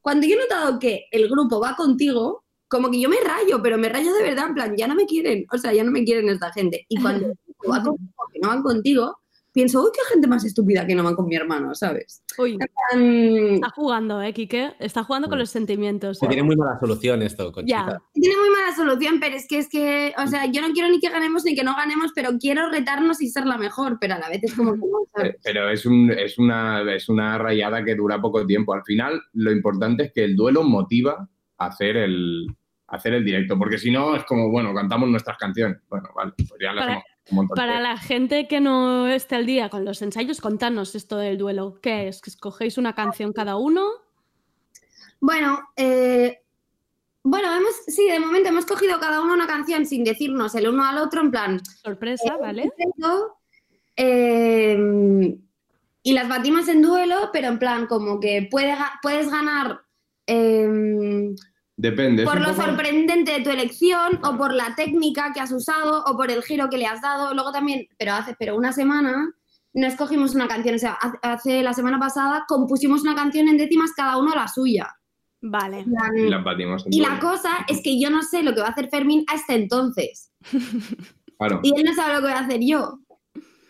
cuando 0.00 0.26
yo 0.26 0.34
he 0.34 0.38
notado 0.38 0.78
que 0.78 1.06
el 1.10 1.28
grupo 1.28 1.60
va 1.60 1.76
contigo, 1.76 2.44
como 2.68 2.90
que 2.90 3.00
yo 3.00 3.08
me 3.08 3.20
rayo, 3.20 3.62
pero 3.62 3.78
me 3.78 3.88
rayo 3.88 4.12
de 4.12 4.22
verdad, 4.22 4.48
en 4.48 4.54
plan, 4.54 4.76
ya 4.76 4.86
no 4.86 4.94
me 4.94 5.06
quieren, 5.06 5.46
o 5.52 5.58
sea, 5.58 5.72
ya 5.72 5.84
no 5.84 5.90
me 5.90 6.04
quieren 6.04 6.28
esta 6.28 6.52
gente. 6.52 6.84
Y 6.88 7.00
cuando 7.00 7.26
el 7.26 7.32
grupo 7.46 7.72
va 7.72 7.82
contigo, 7.82 8.14
que 8.32 8.38
no 8.40 8.48
van 8.48 8.62
contigo, 8.62 9.18
pienso, 9.52 9.82
uy, 9.82 9.90
qué 9.94 10.00
gente 10.12 10.26
más 10.26 10.44
estúpida 10.44 10.86
que 10.86 10.94
no 10.94 11.02
van 11.02 11.14
con 11.14 11.26
mi 11.26 11.34
hermano, 11.36 11.74
¿sabes? 11.74 12.22
Uy, 12.38 12.58
está 13.54 13.70
jugando, 13.70 14.22
¿eh, 14.22 14.32
Quique? 14.32 14.72
Está 14.78 15.04
jugando 15.04 15.28
con 15.28 15.38
los 15.38 15.50
sentimientos. 15.50 16.18
Se 16.18 16.26
tiene 16.26 16.42
muy 16.42 16.56
mala 16.56 16.78
solución 16.78 17.22
esto, 17.22 17.50
Conchita. 17.52 17.86
Ya. 17.88 18.02
Tiene 18.12 18.36
muy 18.36 18.50
mala 18.50 18.74
solución, 18.74 19.18
pero 19.20 19.36
es 19.36 19.46
que 19.48 19.58
es 19.58 19.68
que, 19.68 20.14
o 20.16 20.26
sea, 20.26 20.46
yo 20.46 20.60
no 20.62 20.72
quiero 20.72 20.88
ni 20.88 21.00
que 21.00 21.10
ganemos 21.10 21.44
ni 21.44 21.54
que 21.54 21.64
no 21.64 21.74
ganemos, 21.74 22.12
pero 22.14 22.30
quiero 22.38 22.70
retarnos 22.70 23.20
y 23.20 23.28
ser 23.28 23.46
la 23.46 23.58
mejor, 23.58 23.98
pero 24.00 24.14
a 24.14 24.18
la 24.18 24.28
vez 24.28 24.44
es 24.44 24.54
como 24.54 24.74
que 24.74 24.80
Pero 25.42 25.68
es, 25.68 25.84
un, 25.86 26.10
es, 26.12 26.38
una, 26.38 26.82
es 26.94 27.08
una 27.08 27.38
rayada 27.38 27.84
que 27.84 27.94
dura 27.94 28.20
poco 28.20 28.46
tiempo. 28.46 28.74
Al 28.74 28.84
final, 28.84 29.20
lo 29.32 29.50
importante 29.50 30.04
es 30.04 30.12
que 30.12 30.24
el 30.24 30.36
duelo 30.36 30.62
motiva 30.62 31.28
a 31.58 31.66
hacer 31.66 31.96
el, 31.96 32.46
a 32.86 32.96
hacer 32.96 33.14
el 33.14 33.24
directo, 33.24 33.58
porque 33.58 33.78
si 33.78 33.90
no, 33.90 34.14
es 34.14 34.24
como, 34.24 34.48
bueno, 34.50 34.72
cantamos 34.74 35.08
nuestras 35.08 35.36
canciones. 35.38 35.78
Bueno, 35.88 36.08
vale, 36.14 36.32
pues 36.36 36.52
ya 36.60 36.72
las 36.72 36.84
Para- 36.84 36.92
hemos 36.92 37.04
Para 37.54 37.80
la 37.80 37.96
gente 37.98 38.48
que 38.48 38.60
no 38.60 39.06
esté 39.06 39.36
al 39.36 39.46
día 39.46 39.68
con 39.68 39.84
los 39.84 40.00
ensayos, 40.02 40.40
contanos 40.40 40.94
esto 40.94 41.18
del 41.18 41.38
duelo. 41.38 41.78
¿Qué 41.82 42.08
es? 42.08 42.20
¿Que 42.20 42.30
escogéis 42.30 42.78
una 42.78 42.94
canción 42.94 43.32
cada 43.32 43.56
uno? 43.56 43.86
Bueno, 45.20 45.68
eh, 45.76 46.40
bueno, 47.22 47.54
hemos, 47.54 47.74
sí, 47.86 48.08
de 48.08 48.18
momento 48.20 48.48
hemos 48.48 48.64
cogido 48.64 48.98
cada 48.98 49.20
uno 49.20 49.34
una 49.34 49.46
canción 49.46 49.84
sin 49.84 50.04
decirnos 50.04 50.54
el 50.54 50.68
uno 50.68 50.84
al 50.84 50.98
otro, 50.98 51.20
en 51.20 51.30
plan, 51.30 51.60
Sorpresa, 51.82 52.36
¿vale? 52.38 52.70
Perfecto. 52.76 53.38
Eh, 53.96 55.36
y 56.02 56.12
las 56.12 56.28
batimos 56.28 56.68
en 56.68 56.80
duelo, 56.80 57.30
pero 57.32 57.48
en 57.48 57.58
plan 57.58 57.86
como 57.86 58.20
que 58.20 58.48
puede 58.50 58.74
puedes 59.02 59.30
ganar 59.30 59.82
eh, 60.26 61.34
Depende. 61.80 62.24
es 62.24 62.28
por 62.28 62.40
lo 62.40 62.48
poco- 62.50 62.62
sorprendente 62.62 63.32
de 63.32 63.40
tu 63.44 63.50
elección 63.50 64.18
o 64.24 64.36
por 64.36 64.52
la 64.52 64.74
técnica 64.74 65.32
que 65.32 65.40
has 65.40 65.52
usado 65.52 66.02
o 66.04 66.16
por 66.16 66.30
el 66.30 66.42
giro 66.42 66.68
que 66.68 66.76
le 66.76 66.86
has 66.86 67.00
dado. 67.00 67.32
Luego 67.34 67.52
también, 67.52 67.86
pero 67.98 68.12
hace 68.14 68.34
pero 68.38 68.56
una 68.56 68.72
semana 68.72 69.30
no 69.74 69.86
escogimos 69.86 70.34
una 70.34 70.48
canción, 70.48 70.74
o 70.74 70.78
sea, 70.78 70.98
hace, 71.22 71.62
la 71.62 71.72
semana 71.72 72.00
pasada 72.00 72.44
compusimos 72.48 73.02
una 73.02 73.14
canción 73.14 73.46
en 73.48 73.58
décimas 73.58 73.92
cada 73.92 74.16
uno 74.18 74.34
la 74.34 74.48
suya. 74.48 74.92
Vale. 75.40 75.84
Y 76.16 76.28
las 76.28 76.42
batimos 76.42 76.84
en 76.84 76.92
y 76.94 77.00
la 77.00 77.20
cosa 77.20 77.64
es 77.68 77.80
que 77.80 78.00
yo 78.00 78.10
no 78.10 78.22
sé 78.22 78.42
lo 78.42 78.54
que 78.54 78.60
va 78.60 78.66
a 78.66 78.70
hacer 78.70 78.88
Fermín 78.90 79.24
hasta 79.28 79.54
entonces. 79.54 80.32
Claro. 81.38 81.60
Y 81.62 81.72
él 81.78 81.84
no 81.84 81.94
sabe 81.94 82.14
lo 82.14 82.18
que 82.20 82.26
voy 82.26 82.32
a 82.32 82.40
hacer 82.40 82.60
yo. 82.60 82.98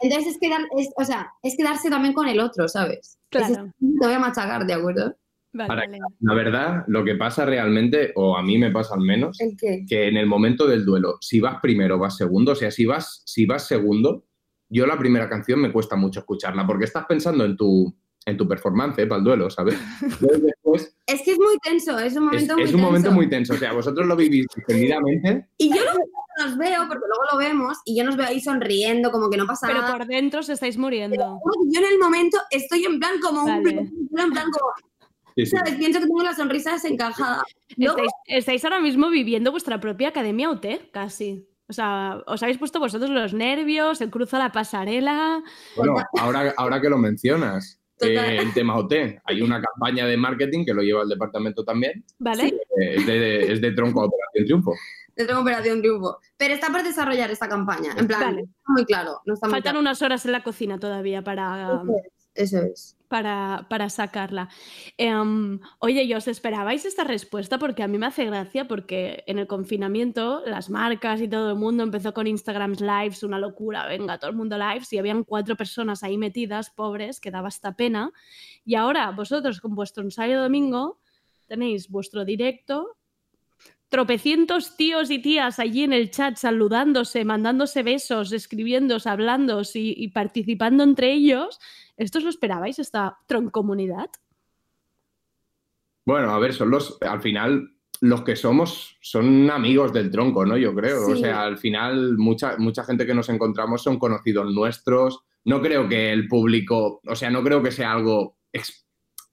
Entonces 0.00 0.32
es, 0.34 0.38
quedar, 0.40 0.62
es, 0.78 0.88
o 0.96 1.04
sea, 1.04 1.30
es 1.42 1.56
quedarse 1.59 1.90
también 1.90 2.14
con 2.14 2.26
el 2.28 2.40
otro, 2.40 2.68
¿sabes? 2.68 3.18
Claro. 3.28 3.52
Ese- 3.52 3.62
te 4.00 4.06
voy 4.06 4.14
a 4.14 4.18
machacar, 4.18 4.64
¿de 4.64 4.72
acuerdo? 4.72 5.14
Vale, 5.59 5.70
Ahora, 5.72 5.86
vale. 5.86 5.98
La 6.20 6.34
verdad, 6.34 6.84
lo 6.86 7.04
que 7.04 7.14
pasa 7.16 7.44
realmente, 7.44 8.12
o 8.14 8.36
a 8.36 8.42
mí 8.42 8.59
me 8.59 8.70
pasa 8.70 8.94
al 8.94 9.00
menos, 9.00 9.40
¿El 9.40 9.56
qué? 9.56 9.84
que 9.88 10.09
en 10.09 10.16
el 10.16 10.26
momento 10.26 10.66
del 10.66 10.84
duelo, 10.84 11.18
si 11.20 11.40
vas 11.40 11.56
primero 11.61 11.96
o 11.96 11.98
vas 11.98 12.16
segundo, 12.16 12.52
o 12.52 12.54
sea, 12.54 12.70
si 12.70 12.86
vas, 12.86 13.22
si 13.26 13.44
vas 13.46 13.66
segundo, 13.66 14.24
yo 14.68 14.86
la 14.86 14.98
primera 14.98 15.28
canción 15.28 15.61
me 15.61 15.72
cuesta 15.72 15.96
mucho 15.96 16.20
escucharla, 16.20 16.66
porque 16.66 16.84
estás 16.84 17.06
pensando 17.06 17.44
en 17.44 17.56
tu, 17.56 17.94
en 18.26 18.36
tu 18.36 18.46
performance 18.46 18.98
eh, 18.98 19.06
para 19.06 19.18
el 19.18 19.24
duelo, 19.24 19.50
¿sabes? 19.50 19.76
Después, 20.20 20.94
Es 21.06 21.22
que 21.22 21.32
es 21.32 21.38
muy 21.38 21.56
tenso, 21.62 21.98
es 21.98 22.16
un 22.16 22.24
es, 22.34 22.46
momento 22.46 22.54
muy 22.54 22.62
es 22.64 22.74
un 22.74 22.80
momento 22.80 23.11
muy 23.11 23.28
tenso, 23.28 23.54
o 23.54 23.56
sea, 23.56 23.72
vosotros 23.72 24.06
lo 24.06 24.14
vivís 24.16 24.46
distendidamente, 24.56 25.48
Y 25.59 25.70
yo 25.70 25.82
luego 25.82 25.98
nos 26.38 26.56
veo, 26.56 26.86
porque 26.86 27.04
luego 27.09 27.22
lo 27.32 27.38
vemos, 27.38 27.78
y 27.84 27.96
yo 27.98 28.04
nos 28.04 28.16
veo 28.16 28.26
ahí 28.26 28.40
sonriendo, 28.40 29.11
como 29.11 29.28
que 29.30 29.36
no 29.36 29.46
pasa 29.46 29.66
Pero 29.66 29.80
nada. 29.80 29.96
por 29.96 30.06
dentro 30.06 30.40
os 30.40 30.48
estáis 30.48 30.76
muriendo. 30.78 31.16
Yo 31.16 31.80
en 31.80 31.86
el 31.92 31.98
momento 31.98 32.38
estoy 32.50 32.84
en 32.84 33.00
plan 33.00 33.18
como 33.20 33.42
un... 33.44 33.62
Vale. 33.62 33.70
En 33.70 34.30
plan 34.30 34.46
como, 34.50 34.72
Sí, 35.39 35.47
sí. 35.47 35.57
¿sabes? 35.57 35.76
Pienso 35.76 36.01
que 36.01 36.07
tengo 36.07 36.22
la 36.22 36.34
sonrisa 36.34 36.72
desencajada. 36.72 37.45
Estáis, 37.76 38.11
estáis 38.26 38.64
ahora 38.64 38.80
mismo 38.80 39.09
viviendo 39.09 39.53
vuestra 39.53 39.78
propia 39.78 40.09
academia 40.09 40.51
UT, 40.51 40.66
casi. 40.91 41.47
O 41.68 41.72
sea, 41.72 42.22
os 42.26 42.43
habéis 42.43 42.59
puesto 42.59 42.80
vosotros 42.80 43.11
los 43.11 43.34
nervios, 43.34 44.01
el 44.01 44.11
cruzo 44.11 44.36
a 44.36 44.41
la 44.41 44.53
pasarela. 44.53 45.43
Bueno, 45.76 45.97
ahora, 46.18 46.55
ahora 46.57 46.80
que 46.80 46.89
lo 46.89 46.99
mencionas, 46.99 47.78
eh, 48.01 48.41
en 48.41 48.53
tema 48.53 48.76
OT. 48.76 49.20
Hay 49.24 49.43
una 49.43 49.61
campaña 49.61 50.07
de 50.07 50.16
marketing 50.16 50.64
que 50.64 50.74
lo 50.74 50.82
lleva 50.82 51.03
el 51.03 51.09
departamento 51.09 51.64
también. 51.64 52.05
¿Vale? 52.18 52.49
eh, 52.49 52.95
es, 52.97 53.07
de, 53.07 53.53
es 53.53 53.61
de 53.61 53.72
tronco 53.72 54.03
a 54.03 54.07
Operación 54.07 54.45
Triunfo. 54.45 54.74
Yo 55.16 55.26
tengo 55.26 55.41
Operación 55.41 55.80
Triunfo. 55.80 56.18
Pero 56.36 56.55
está 56.55 56.68
por 56.72 56.82
desarrollar 56.82 57.30
esta 57.30 57.49
campaña. 57.49 57.95
En 57.97 58.09
plan, 58.09 58.20
Vale. 58.20 58.43
no 58.43 58.49
está 58.49 58.72
muy 58.72 58.84
claro. 58.84 59.20
No 59.24 59.34
está 59.34 59.47
muy 59.47 59.53
Faltan 59.53 59.72
claro. 59.72 59.80
unas 59.80 60.03
horas 60.03 60.24
en 60.26 60.32
la 60.32 60.43
cocina 60.43 60.78
todavía 60.80 61.22
para, 61.22 61.82
Eso 61.82 61.95
es, 61.95 62.53
Eso 62.53 62.62
es. 62.64 62.97
Para, 63.09 63.66
para 63.68 63.88
sacarla. 63.88 64.48
Em, 64.96 65.59
oye, 65.78 66.04
¿y 66.04 66.14
os 66.14 66.28
esperabais 66.28 66.84
esta 66.84 67.04
respuesta? 67.04 67.59
Porque 67.59 67.82
a 67.82 67.88
mí 67.88 67.98
me 67.98 68.06
hace 68.06 68.24
gracia 68.26 68.68
porque 68.68 69.24
en 69.26 69.38
el 69.38 69.46
confinamiento 69.46 70.42
las 70.46 70.70
marcas 70.70 71.20
y 71.20 71.28
todo 71.28 71.50
el 71.50 71.56
mundo 71.56 71.82
empezó 71.82 72.12
con 72.14 72.26
Instagram 72.26 72.74
Lives, 72.78 73.22
una 73.22 73.38
locura, 73.38 73.86
venga, 73.86 74.18
todo 74.18 74.30
el 74.30 74.36
mundo 74.36 74.56
lives 74.59 74.92
y 74.92 74.98
habían 74.98 75.24
cuatro 75.24 75.56
personas 75.56 76.02
ahí 76.02 76.18
metidas, 76.18 76.70
pobres, 76.70 77.20
que 77.20 77.30
daba 77.30 77.48
esta 77.48 77.74
pena. 77.74 78.12
Y 78.64 78.74
ahora 78.74 79.11
vosotros 79.11 79.61
con 79.61 79.74
vuestro 79.74 80.04
ensayo 80.04 80.40
domingo 80.40 81.00
tenéis 81.46 81.88
vuestro 81.88 82.24
directo, 82.24 82.98
tropecientos 83.88 84.76
tíos 84.76 85.11
y 85.11 85.18
tías 85.18 85.59
allí 85.59 85.84
en 85.84 85.94
el 85.94 86.11
chat 86.11 86.36
saludándose, 86.36 87.24
mandándose 87.24 87.82
besos, 87.82 88.32
escribiéndose, 88.32 89.09
hablándose 89.09 89.78
y, 89.78 89.94
y 89.96 90.09
participando 90.09 90.84
entre 90.84 91.12
ellos. 91.12 91.59
¿Esto 91.99 92.18
os 92.18 92.24
lo 92.24 92.30
esperabais, 92.30 92.78
esta 92.78 93.18
troncomunidad? 93.26 94.09
Bueno, 96.07 96.30
a 96.30 96.38
ver, 96.38 96.55
son 96.55 96.70
los, 96.70 96.96
al 97.03 97.20
final, 97.20 97.74
los 98.01 98.22
que 98.22 98.36
somos 98.36 98.96
son 99.03 99.51
amigos 99.51 99.92
del 99.92 100.11
tronco, 100.11 100.46
¿no? 100.46 100.57
Yo 100.57 100.74
creo. 100.74 101.09
O 101.09 101.16
sea, 101.16 101.42
al 101.42 101.59
final, 101.59 102.16
mucha, 102.16 102.57
mucha 102.57 102.84
gente 102.84 103.05
que 103.05 103.14
nos 103.14 103.28
encontramos 103.28 103.82
son 103.82 103.99
conocidos 103.99 104.53
nuestros. 104.55 105.24
No 105.44 105.61
creo 105.61 105.88
que 105.88 106.12
el 106.12 106.28
público, 106.28 107.01
o 107.05 107.16
sea, 107.16 107.30
no 107.30 107.42
creo 107.42 107.62
que 107.62 107.72
sea 107.72 107.92
algo 107.92 108.38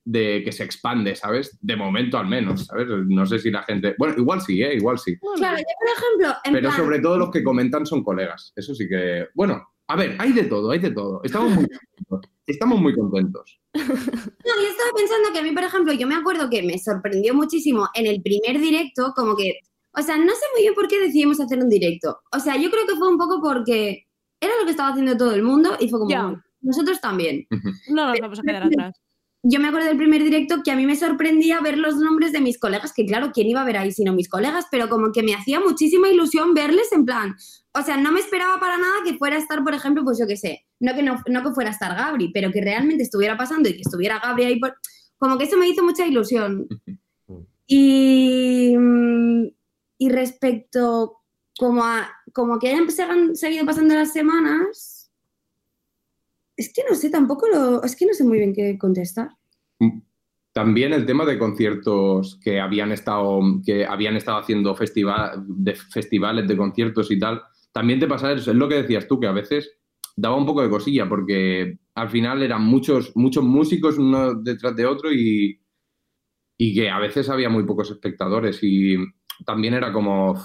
de 0.04 0.44
que 0.44 0.52
se 0.52 0.64
expande, 0.64 1.16
¿sabes? 1.16 1.58
De 1.62 1.76
momento 1.76 2.18
al 2.18 2.28
menos, 2.28 2.66
¿sabes? 2.66 2.88
No 3.08 3.26
sé 3.26 3.40
si 3.40 3.52
la 3.52 3.64
gente. 3.64 3.96
Bueno, 3.98 4.16
igual 4.18 4.42
sí, 4.42 4.62
¿eh? 4.62 4.76
Igual 4.76 4.98
sí. 4.98 5.18
Claro, 5.36 5.58
yo 5.58 5.64
por 5.80 6.04
ejemplo, 6.04 6.40
en 6.44 6.54
Pero 6.54 6.70
plan, 6.70 6.78
sobre 6.78 7.00
todo 7.00 7.18
los 7.18 7.32
que 7.32 7.44
comentan 7.44 7.86
son 7.86 8.04
colegas. 8.04 8.52
Eso 8.56 8.74
sí 8.74 8.88
que. 8.88 9.28
Bueno, 9.36 9.75
a 9.88 9.96
ver, 9.96 10.16
hay 10.20 10.34
de 10.34 10.44
todo, 10.44 10.72
hay 10.72 10.80
de 10.80 10.92
todo. 10.92 11.22
Estamos 11.24 11.52
muy 11.54 11.68
contentos. 11.68 12.32
Estamos 12.48 12.80
muy 12.80 12.96
contentos. 12.96 13.60
No, 13.74 13.82
yo 13.84 14.68
estaba 14.70 14.92
pensando 14.96 15.30
que 15.34 15.40
a 15.40 15.44
mí, 15.44 15.52
por 15.52 15.64
ejemplo, 15.64 15.94
yo 15.94 16.08
me 16.08 16.16
acuerdo 16.16 16.50
que 16.50 16.62
me 16.64 16.78
sorprendió 16.80 17.34
muchísimo 17.34 17.88
en 17.94 18.06
el 18.08 18.22
primer 18.22 18.60
directo, 18.62 19.14
como 19.16 19.36
que, 19.36 19.60
o 19.94 20.02
sea, 20.02 20.18
no 20.18 20.32
sé 20.32 20.42
muy 20.54 20.62
bien 20.64 20.74
por 20.76 20.88
qué 20.88 21.00
decidimos 21.00 21.40
hacer 21.40 21.60
un 21.60 21.70
directo. 21.70 22.20
O 22.32 22.40
sea, 22.40 22.56
yo 22.58 22.70
creo 22.70 22.86
que 22.88 22.96
fue 22.96 23.10
un 23.10 23.18
poco 23.18 23.42
porque 23.42 24.06
era 24.40 24.54
lo 24.60 24.66
que 24.66 24.72
estaba 24.72 24.90
haciendo 24.90 25.18
todo 25.18 25.34
el 25.34 25.44
mundo 25.44 25.76
y 25.80 25.90
fue 25.90 26.00
como, 26.00 26.10
Ya. 26.12 26.24
"Bueno, 26.24 26.44
nosotros 26.62 27.00
también. 27.02 27.48
No 27.90 28.08
nos 28.08 28.20
vamos 28.20 28.40
a 28.40 28.42
quedar 28.44 28.64
atrás. 28.64 28.96
Yo 29.48 29.60
me 29.60 29.68
acuerdo 29.68 29.88
del 29.90 29.98
primer 29.98 30.24
directo 30.24 30.64
que 30.64 30.72
a 30.72 30.76
mí 30.76 30.88
me 30.88 30.96
sorprendía 30.96 31.62
ver 31.62 31.78
los 31.78 31.98
nombres 31.98 32.32
de 32.32 32.42
mis 32.42 32.58
colegas, 32.58 32.94
que 32.94 33.06
claro, 33.06 33.30
¿quién 33.32 33.48
iba 33.48 33.62
a 33.62 33.66
ver 33.66 33.78
ahí 33.78 33.92
sino 33.92 34.12
mis 34.12 34.28
colegas? 34.28 34.66
Pero 34.72 34.90
como 34.90 35.12
que 35.12 35.22
me 35.22 35.36
hacía 35.36 35.60
muchísima 35.60 36.10
ilusión 36.10 36.56
verles 36.56 36.92
en 36.92 37.06
plan, 37.06 37.36
o 37.72 37.82
sea, 37.84 37.96
no 37.98 38.12
me 38.12 38.22
esperaba 38.22 38.60
para 38.60 38.80
nada 38.80 38.96
que 39.06 39.18
fuera 39.20 39.36
a 39.36 39.40
estar, 39.40 39.64
por 39.64 39.76
ejemplo, 39.76 40.04
pues 40.04 40.18
yo 40.18 40.26
qué 40.26 40.36
sé, 40.36 40.66
no 40.80 40.96
que, 40.96 41.04
no, 41.04 41.18
no 41.28 41.44
que 41.44 41.52
fuera 41.52 41.70
a 41.70 41.74
estar 41.74 41.96
Gabri, 41.96 42.32
pero 42.34 42.52
que 42.52 42.60
realmente 42.60 43.04
estuviera 43.04 43.38
pasando 43.38 43.70
y 43.70 43.74
que 43.76 43.82
estuviera 43.82 44.20
Gabri 44.20 44.46
ahí, 44.46 44.60
por- 44.60 44.76
como 45.20 45.38
que 45.38 45.44
eso 45.44 45.58
me 45.58 45.68
hizo 45.68 45.84
mucha 45.84 46.08
ilusión. 46.08 46.68
Y, 47.68 48.76
mm, 48.78 49.46
y 50.00 50.10
respecto 50.10 51.20
como 51.58 51.84
a 51.84 52.10
como 52.34 52.58
que 52.60 52.70
hayan 52.70 53.36
seguido 53.36 53.66
pasando 53.66 53.94
las 53.94 54.12
semanas, 54.12 54.95
es 56.58 56.72
que 56.74 56.84
no 56.90 56.96
sé, 56.96 57.10
tampoco 57.10 57.48
lo, 57.48 57.84
es 57.84 57.96
que 57.96 58.06
no 58.06 58.14
sé 58.14 58.24
muy 58.24 58.38
bien 58.38 58.54
qué 58.54 58.78
contestar. 58.78 59.30
También 60.54 60.94
el 60.94 61.06
tema 61.06 61.26
de 61.26 61.38
conciertos 61.38 62.40
que 62.42 62.62
habían 62.62 62.92
estado, 62.92 63.42
que 63.66 63.86
habían 63.86 64.16
estado 64.16 64.38
haciendo 64.38 64.74
festivales 64.76 66.48
de 66.48 66.58
conciertos 66.58 67.12
y 67.12 67.20
tal. 67.20 67.42
También 67.74 68.00
te 68.00 68.08
pasa 68.08 68.32
es 68.32 68.48
lo 68.48 68.70
que 68.70 68.82
decías 68.82 69.06
tú, 69.06 69.20
que 69.20 69.28
a 69.28 69.34
veces 69.34 69.70
daba 70.16 70.38
un 70.38 70.46
poco 70.46 70.62
de 70.62 70.70
cosilla, 70.70 71.10
porque 71.10 71.78
al 71.94 72.10
final 72.10 72.42
eran 72.42 72.64
muchos, 72.64 73.12
muchos 73.16 73.44
músicos 73.44 73.98
uno 73.98 74.34
detrás 74.36 74.76
de 74.78 74.86
otro 74.86 75.12
y, 75.12 75.60
y 76.58 76.74
que 76.74 76.90
a 76.90 77.00
veces 77.00 77.30
había 77.30 77.50
muy 77.50 77.66
pocos 77.66 77.92
espectadores. 77.92 78.60
Y 78.62 78.96
también 79.46 79.74
era 79.74 79.92
como. 79.92 80.36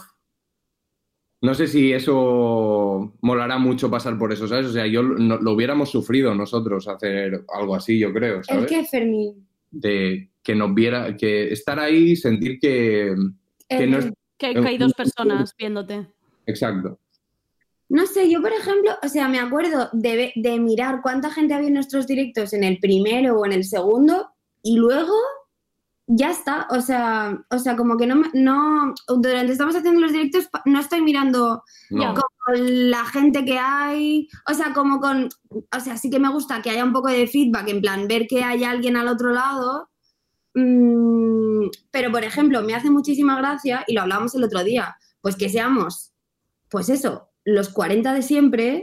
No 1.43 1.55
sé 1.55 1.67
si 1.67 1.93
eso 1.93 3.15
molará 3.23 3.57
mucho 3.59 3.91
pasar 3.91 4.19
por 4.19 4.33
eso, 4.33 4.47
¿sabes? 4.47 4.67
O 4.67 4.73
sea, 4.73 4.87
yo 4.87 5.03
no- 5.03 5.39
lo 5.39 5.53
hubiéramos 5.53 5.91
sufrido 5.91 6.35
nosotros 6.35 6.87
hacer 6.87 7.45
algo 7.55 7.75
así, 7.75 7.99
yo 7.99 8.13
creo, 8.13 8.39
¿El 8.39 8.45
¿sabes? 8.45 8.67
qué, 8.67 8.85
Fermín? 8.85 9.47
de 9.71 10.31
que 10.43 10.55
nos 10.55 10.75
viera, 10.75 11.17
que 11.17 11.53
estar 11.53 11.79
ahí, 11.79 12.17
sentir 12.17 12.59
que, 12.59 13.15
que 13.69 13.87
no 13.87 13.99
es... 13.99 14.07
Que, 14.37 14.53
que 14.55 14.59
hay 14.69 14.79
dos 14.79 14.93
personas 14.95 15.55
viéndote. 15.57 16.07
Exacto. 16.47 16.99
No 17.89 18.07
sé, 18.07 18.31
yo 18.31 18.41
por 18.41 18.53
ejemplo, 18.53 18.93
o 19.03 19.09
sea, 19.09 19.29
me 19.29 19.39
acuerdo 19.39 19.89
de, 19.93 20.33
de 20.35 20.59
mirar 20.61 21.01
cuánta 21.03 21.31
gente 21.31 21.55
había 21.55 21.69
en 21.69 21.75
nuestros 21.75 22.07
directos 22.07 22.53
en 22.53 22.65
el 22.65 22.79
primero 22.79 23.39
o 23.39 23.47
en 23.47 23.53
el 23.53 23.65
segundo 23.65 24.29
y 24.63 24.77
luego 24.77 25.15
ya 26.13 26.31
está, 26.31 26.67
o 26.71 26.81
sea, 26.81 27.41
o 27.51 27.59
sea, 27.59 27.77
como 27.77 27.97
que 27.97 28.07
no, 28.07 28.23
no, 28.33 28.95
durante 29.07 29.53
estamos 29.53 29.77
haciendo 29.77 30.01
los 30.01 30.13
directos 30.13 30.49
no 30.65 30.81
estoy 30.81 31.03
mirando 31.03 31.63
No. 31.91 32.15
como 32.15 32.57
la 32.57 33.05
gente 33.05 33.45
que 33.45 33.59
hay, 33.59 34.29
o 34.51 34.55
sea, 34.55 34.73
como 34.73 34.99
con, 34.99 35.29
o 35.49 35.81
sea, 35.81 35.97
sí 35.97 36.11
que 36.11 36.19
me 36.19 36.29
gusta 36.33 36.63
que 36.63 36.71
haya 36.71 36.85
un 36.85 36.93
poco 36.93 37.09
de 37.09 37.29
feedback, 37.29 37.69
en 37.69 37.81
plan, 37.81 38.09
ver 38.09 38.27
que 38.27 38.43
hay 38.43 38.65
alguien 38.65 38.97
al 38.97 39.07
otro 39.07 39.31
lado, 39.31 39.89
mm, 40.55 41.69
pero 41.93 42.11
por 42.11 42.25
ejemplo, 42.25 42.61
me 42.63 42.75
hace 42.75 42.91
muchísima 42.91 43.37
gracia, 43.37 43.85
y 43.87 43.95
lo 43.95 44.03
hablábamos 44.03 44.35
el 44.35 44.43
otro 44.43 44.65
día, 44.65 44.97
pues 45.21 45.37
que 45.37 45.49
seamos, 45.49 46.13
pues 46.71 46.89
eso, 46.89 47.29
los 47.45 47.69
40 47.69 48.13
de 48.15 48.23
siempre, 48.23 48.83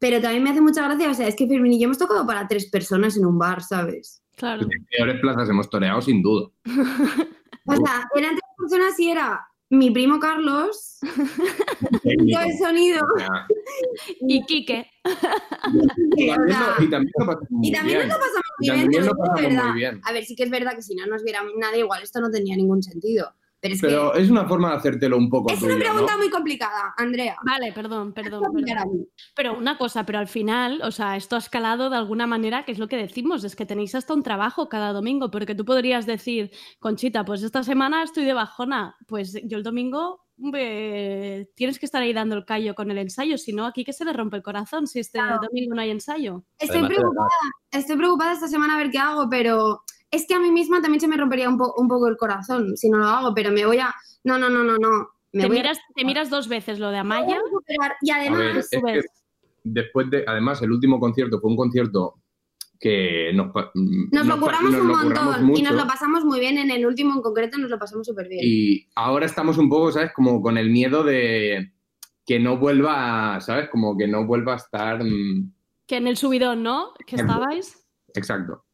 pero 0.00 0.20
también 0.20 0.42
me 0.42 0.50
hace 0.50 0.60
mucha 0.60 0.82
gracia, 0.82 1.10
o 1.10 1.14
sea, 1.14 1.28
es 1.28 1.36
que 1.36 1.46
Fermín 1.46 1.74
y 1.74 1.78
yo 1.80 1.84
hemos 1.84 1.98
tocado 1.98 2.26
para 2.26 2.48
tres 2.48 2.68
personas 2.70 3.16
en 3.16 3.24
un 3.24 3.38
bar, 3.38 3.62
¿sabes? 3.62 4.20
Claro. 4.36 4.62
En 4.62 4.86
peores 4.86 5.20
plazas 5.20 5.48
hemos 5.48 5.68
toreado, 5.68 6.00
sin 6.00 6.22
duda. 6.22 6.48
O 7.68 7.74
sea, 7.74 8.06
eran 8.14 8.30
tres 8.30 8.50
personas 8.56 9.00
y 9.00 9.10
era 9.10 9.44
mi 9.70 9.90
primo 9.90 10.20
Carlos, 10.20 10.98
técnico 12.04 12.38
de 12.38 12.56
sonido, 12.56 13.00
Y 14.20 14.40
Quique. 14.44 14.88
y, 16.16 16.30
o 16.30 16.34
sea, 16.46 16.76
y 16.78 16.88
también 16.88 17.12
lo 17.18 17.26
pasamos 17.26 17.50
muy 17.50 17.72
muy 19.50 19.72
bien. 19.74 20.00
A 20.04 20.12
ver, 20.12 20.24
sí 20.24 20.36
que 20.36 20.44
es 20.44 20.50
verdad 20.50 20.76
que 20.76 20.82
si 20.82 20.94
no 20.94 21.06
nos 21.06 21.24
viera 21.24 21.42
nadie, 21.58 21.80
igual 21.80 22.04
esto 22.04 22.20
no 22.20 22.30
tenía 22.30 22.56
ningún 22.56 22.84
sentido. 22.84 23.34
Pero 23.66 23.74
es 23.74 23.80
Pero 23.80 24.12
que 24.12 24.22
es 24.22 24.30
una 24.30 24.46
forma 24.46 24.70
de 24.70 24.76
hacértelo 24.76 25.16
un 25.16 25.28
poco 25.28 25.52
es 25.52 25.62
una 25.62 25.76
pregunta 25.76 26.12
¿no? 26.12 26.18
muy 26.18 26.30
complicada, 26.30 26.94
Andrea. 26.96 27.36
Vale, 27.44 27.72
perdón, 27.72 28.12
perdón. 28.12 28.42
Pero 29.34 29.56
una 29.58 29.78
cosa, 29.78 30.04
pero 30.06 30.18
al 30.18 30.28
final, 30.28 30.80
o 30.82 30.90
sea, 30.90 31.16
esto 31.16 31.36
ha 31.36 31.38
escalado 31.38 31.90
de 31.90 31.96
alguna 31.96 32.26
manera, 32.26 32.64
que 32.64 32.72
es 32.72 32.78
lo 32.78 32.88
que 32.88 32.96
decimos, 32.96 33.44
es 33.44 33.56
que 33.56 33.66
tenéis 33.66 33.94
hasta 33.94 34.14
un 34.14 34.22
trabajo 34.22 34.68
cada 34.68 34.92
domingo, 34.92 35.30
porque 35.30 35.54
tú 35.54 35.64
podrías 35.64 36.06
decir, 36.06 36.50
Conchita, 36.80 37.24
pues 37.24 37.42
esta 37.42 37.62
semana 37.62 38.02
estoy 38.02 38.24
de 38.24 38.34
bajona, 38.34 38.96
pues 39.06 39.38
yo 39.44 39.58
el 39.58 39.62
domingo 39.62 40.26
eh, 40.54 41.48
tienes 41.54 41.78
que 41.78 41.86
estar 41.86 42.02
ahí 42.02 42.12
dando 42.12 42.36
el 42.36 42.44
callo 42.44 42.74
con 42.74 42.90
el 42.90 42.98
ensayo, 42.98 43.38
si 43.38 43.52
no, 43.52 43.64
aquí 43.64 43.84
que 43.84 43.92
se 43.92 44.04
le 44.04 44.12
rompe 44.12 44.36
el 44.36 44.42
corazón 44.42 44.86
si 44.86 45.00
este 45.00 45.18
Claro. 45.18 45.40
domingo 45.42 45.74
no 45.74 45.80
hay 45.80 45.90
ensayo. 45.90 46.44
Estoy 46.58 46.86
preocupada, 46.86 47.28
estoy 47.70 47.96
preocupada 47.96 48.32
esta 48.32 48.48
semana 48.48 48.74
a 48.74 48.78
ver 48.78 48.90
qué 48.90 48.98
hago, 48.98 49.28
pero 49.30 49.82
es 50.10 50.26
que 50.26 50.34
a 50.34 50.38
mí 50.38 50.50
misma 50.50 50.80
también 50.80 51.00
se 51.00 51.08
me 51.08 51.16
rompería 51.16 51.48
un, 51.48 51.58
po- 51.58 51.74
un 51.76 51.88
poco 51.88 52.08
el 52.08 52.16
corazón 52.16 52.76
si 52.76 52.88
no 52.88 52.98
lo 52.98 53.06
hago, 53.06 53.34
pero 53.34 53.50
me 53.52 53.66
voy 53.66 53.78
a... 53.78 53.94
No, 54.24 54.38
no, 54.38 54.48
no, 54.48 54.62
no, 54.64 54.76
no. 54.78 55.08
Me 55.32 55.42
Te 55.42 55.48
voy 55.48 55.56
a- 55.58 55.60
miras, 55.60 55.78
te 55.94 56.04
miras 56.04 56.30
dos 56.30 56.48
veces 56.48 56.78
lo 56.78 56.90
de 56.90 56.98
Amaya. 56.98 57.38
Y 58.02 58.10
ver, 58.12 58.20
además, 58.32 58.56
es 58.56 58.68
que 58.70 58.78
subes. 58.80 59.06
después 59.64 60.10
de, 60.10 60.24
además, 60.26 60.62
el 60.62 60.72
último 60.72 60.98
concierto 61.00 61.40
fue 61.40 61.50
un 61.50 61.56
concierto 61.56 62.14
que 62.78 63.32
nos, 63.34 63.46
nos 64.12 64.26
lo 64.26 64.38
curramos 64.38 64.70
nos 64.72 64.80
un 64.82 64.88
lo 64.88 64.94
curramos 65.00 65.40
montón 65.40 65.56
y 65.56 65.62
nos 65.62 65.74
lo 65.74 65.86
pasamos 65.86 66.24
muy 66.24 66.40
bien. 66.40 66.58
En 66.58 66.70
el 66.70 66.84
último 66.86 67.14
en 67.14 67.22
concreto 67.22 67.56
nos 67.58 67.70
lo 67.70 67.78
pasamos 67.78 68.06
súper 68.06 68.28
bien. 68.28 68.40
Y 68.44 68.86
ahora 68.94 69.24
estamos 69.26 69.56
un 69.58 69.68
poco, 69.70 69.92
¿sabes? 69.92 70.12
Como 70.14 70.42
con 70.42 70.58
el 70.58 70.68
miedo 70.70 71.02
de 71.02 71.72
que 72.26 72.38
no 72.38 72.58
vuelva, 72.58 73.40
¿sabes? 73.40 73.70
Como 73.70 73.96
que 73.96 74.06
no 74.06 74.26
vuelva 74.26 74.52
a 74.54 74.56
estar... 74.56 75.02
mm, 75.02 75.52
que 75.86 75.96
en 75.96 76.06
el 76.06 76.16
subidón, 76.18 76.62
¿no? 76.62 76.92
Que 77.06 77.16
estabais. 77.16 77.86
Exacto. 78.14 78.64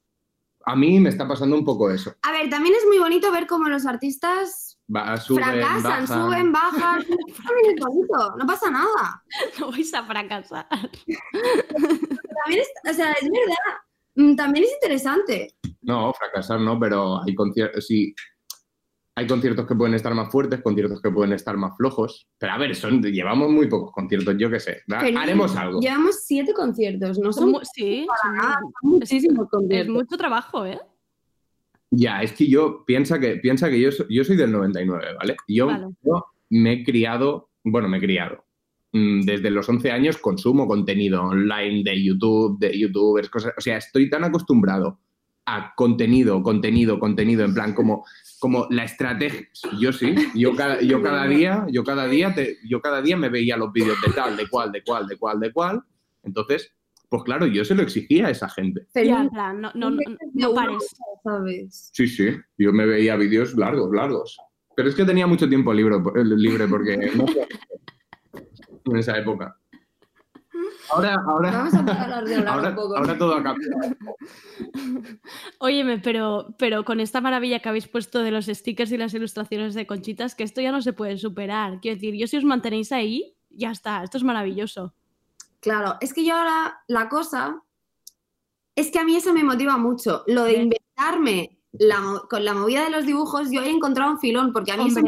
A 0.64 0.76
mí 0.76 1.00
me 1.00 1.08
está 1.08 1.26
pasando 1.26 1.56
un 1.56 1.64
poco 1.64 1.90
eso. 1.90 2.14
A 2.22 2.32
ver, 2.32 2.48
también 2.50 2.74
es 2.74 2.86
muy 2.86 2.98
bonito 2.98 3.30
ver 3.32 3.46
cómo 3.46 3.68
los 3.68 3.86
artistas 3.86 4.78
Va, 4.94 5.16
suben, 5.16 5.44
fracasan, 5.44 5.82
bajan. 5.82 6.06
suben, 6.06 6.52
bajan. 6.52 7.02
También 7.06 7.76
es 7.76 7.80
bonito, 7.84 8.36
no 8.38 8.46
pasa 8.46 8.70
nada. 8.70 9.22
No 9.58 9.70
vais 9.70 9.94
a 9.94 10.04
fracasar. 10.04 10.66
También 10.68 12.60
es, 12.62 12.68
o 12.90 12.94
sea, 12.94 13.12
es 13.12 13.22
verdad. 13.30 13.80
Mm, 14.14 14.36
También 14.36 14.64
es 14.66 14.72
interesante. 14.72 15.54
No, 15.82 16.12
fracasar 16.12 16.60
no, 16.60 16.78
pero 16.78 17.22
hay 17.22 17.34
conciertos. 17.34 17.86
Sí. 17.86 18.14
Hay 19.14 19.26
conciertos 19.26 19.66
que 19.66 19.74
pueden 19.74 19.94
estar 19.94 20.14
más 20.14 20.30
fuertes, 20.32 20.62
conciertos 20.62 21.02
que 21.02 21.10
pueden 21.10 21.32
estar 21.34 21.56
más 21.56 21.76
flojos. 21.76 22.26
Pero 22.38 22.52
a 22.52 22.58
ver, 22.58 22.74
son, 22.74 23.02
llevamos 23.02 23.50
muy 23.50 23.66
pocos 23.68 23.92
conciertos, 23.92 24.34
yo 24.38 24.50
qué 24.50 24.58
sé. 24.60 24.82
Haremos 24.90 25.54
algo. 25.56 25.80
Llevamos 25.80 26.20
siete 26.24 26.54
conciertos, 26.54 27.18
no 27.18 27.32
Son 27.32 27.54
sí, 27.74 28.06
son 28.22 28.36
nada, 28.36 28.58
mu- 28.62 28.70
son 28.80 28.90
muchísimos 28.98 29.44
es 29.44 29.50
conciertos. 29.50 29.94
mucho 29.94 30.16
trabajo, 30.16 30.64
¿eh? 30.64 30.78
Ya, 31.90 32.22
es 32.22 32.32
que 32.32 32.48
yo 32.48 32.84
piensa 32.86 33.18
que, 33.20 33.36
piensa 33.36 33.68
que 33.68 33.78
yo, 33.78 33.92
so- 33.92 34.06
yo 34.08 34.24
soy 34.24 34.36
del 34.36 34.50
99, 34.50 35.04
¿vale? 35.18 35.36
Yo, 35.46 35.66
Vale. 35.66 35.88
yo 36.02 36.24
me 36.48 36.72
he 36.72 36.84
criado, 36.84 37.50
bueno, 37.64 37.88
me 37.88 37.98
he 37.98 38.00
criado. 38.00 38.44
Mm, 38.92 39.22
Desde 39.22 39.50
los 39.50 39.68
11 39.68 39.90
años 39.90 40.16
consumo 40.16 40.66
contenido 40.66 41.22
online 41.22 41.82
de 41.84 42.02
YouTube, 42.02 42.58
de 42.58 42.78
youtubers, 42.78 43.28
cosas. 43.28 43.52
O 43.58 43.60
sea, 43.60 43.76
estoy 43.76 44.08
tan 44.08 44.24
acostumbrado 44.24 45.00
a 45.44 45.74
contenido, 45.74 46.42
contenido, 46.42 46.98
contenido, 46.98 47.44
en 47.44 47.52
plan 47.52 47.74
como, 47.74 48.06
como 48.43 48.66
la 48.70 48.82
estrategia. 48.82 49.47
Yo 49.78 49.93
sí, 49.93 50.16
yo 50.34 50.57
cada, 50.57 50.80
yo 50.80 51.01
cada 51.01 51.26
día, 51.28 51.64
yo 51.70 51.84
cada 51.84 52.09
día, 52.09 52.34
te- 52.34 52.57
yo 52.68 52.80
cada 52.80 53.01
día 53.01 53.16
me 53.16 53.28
veía 53.28 53.57
los 53.57 53.72
vídeos 53.72 53.97
de 54.05 54.12
tal, 54.12 54.36
de 54.36 54.49
cual, 54.49 54.72
de 54.72 54.82
cual, 54.82 55.07
de 55.07 55.16
cual, 55.16 55.38
de 55.38 55.53
cual. 55.53 55.80
Entonces, 56.24 56.72
pues 57.09 57.22
claro, 57.22 57.47
yo 57.47 57.64
se 57.64 57.76
lo 57.76 57.82
exigía 57.84 58.26
a 58.26 58.30
esa 58.30 58.49
gente. 58.49 58.88
Ya, 58.93 59.20
en 59.20 59.30
plan, 59.30 59.61
no, 59.61 59.70
no, 59.76 59.90
no, 59.90 59.97
no 60.34 60.55
pares. 60.55 60.88
¿sabes? 61.22 61.90
Sí, 61.93 62.09
sí, 62.09 62.30
yo 62.59 62.72
me 62.72 62.84
veía 62.84 63.14
vídeos 63.14 63.55
largos, 63.55 63.95
largos. 63.95 64.36
Pero 64.74 64.88
es 64.88 64.97
que 64.97 65.05
tenía 65.05 65.28
mucho 65.28 65.49
tiempo 65.49 65.72
libre, 65.72 65.95
libre 66.24 66.66
porque 66.66 66.97
no 67.14 67.26
en 68.86 68.97
esa 68.97 69.16
época. 69.18 69.57
Ahora, 70.90 71.14
ahora, 71.26 71.50
Vamos 71.50 71.74
a 71.74 71.84
parar 71.84 72.24
de 72.24 72.34
hablar 72.34 72.54
ahora, 72.54 72.68
un 72.70 72.74
poco. 72.74 72.96
ahora 72.96 73.18
todo 73.18 73.34
ha 73.34 73.42
cambiado. 73.42 73.96
Óyeme, 75.58 75.98
pero, 75.98 76.54
pero 76.58 76.84
con 76.84 77.00
esta 77.00 77.20
maravilla 77.20 77.60
que 77.60 77.68
habéis 77.68 77.88
puesto 77.88 78.20
de 78.20 78.30
los 78.30 78.46
stickers 78.46 78.92
y 78.92 78.98
las 78.98 79.14
ilustraciones 79.14 79.74
de 79.74 79.86
conchitas, 79.86 80.34
que 80.34 80.44
esto 80.44 80.60
ya 80.60 80.72
no 80.72 80.82
se 80.82 80.92
puede 80.92 81.16
superar. 81.18 81.80
Quiero 81.80 81.96
decir, 81.96 82.14
yo 82.14 82.26
si 82.26 82.36
os 82.36 82.44
mantenéis 82.44 82.92
ahí, 82.92 83.34
ya 83.50 83.70
está, 83.70 84.02
esto 84.02 84.18
es 84.18 84.24
maravilloso. 84.24 84.94
Claro, 85.60 85.96
es 86.00 86.12
que 86.12 86.24
yo 86.24 86.34
ahora 86.34 86.80
la 86.88 87.08
cosa 87.08 87.62
es 88.74 88.90
que 88.90 88.98
a 88.98 89.04
mí 89.04 89.16
eso 89.16 89.32
me 89.32 89.44
motiva 89.44 89.76
mucho. 89.76 90.24
Lo 90.26 90.44
de 90.44 90.54
inventarme 90.54 91.58
la 91.72 91.98
con 92.28 92.44
la 92.44 92.54
movida 92.54 92.84
de 92.84 92.90
los 92.90 93.06
dibujos, 93.06 93.50
yo 93.50 93.62
he 93.62 93.70
encontrado 93.70 94.10
un 94.12 94.18
filón, 94.18 94.52
porque 94.52 94.72
a 94.72 94.76
mí 94.76 94.88
eso 94.88 95.00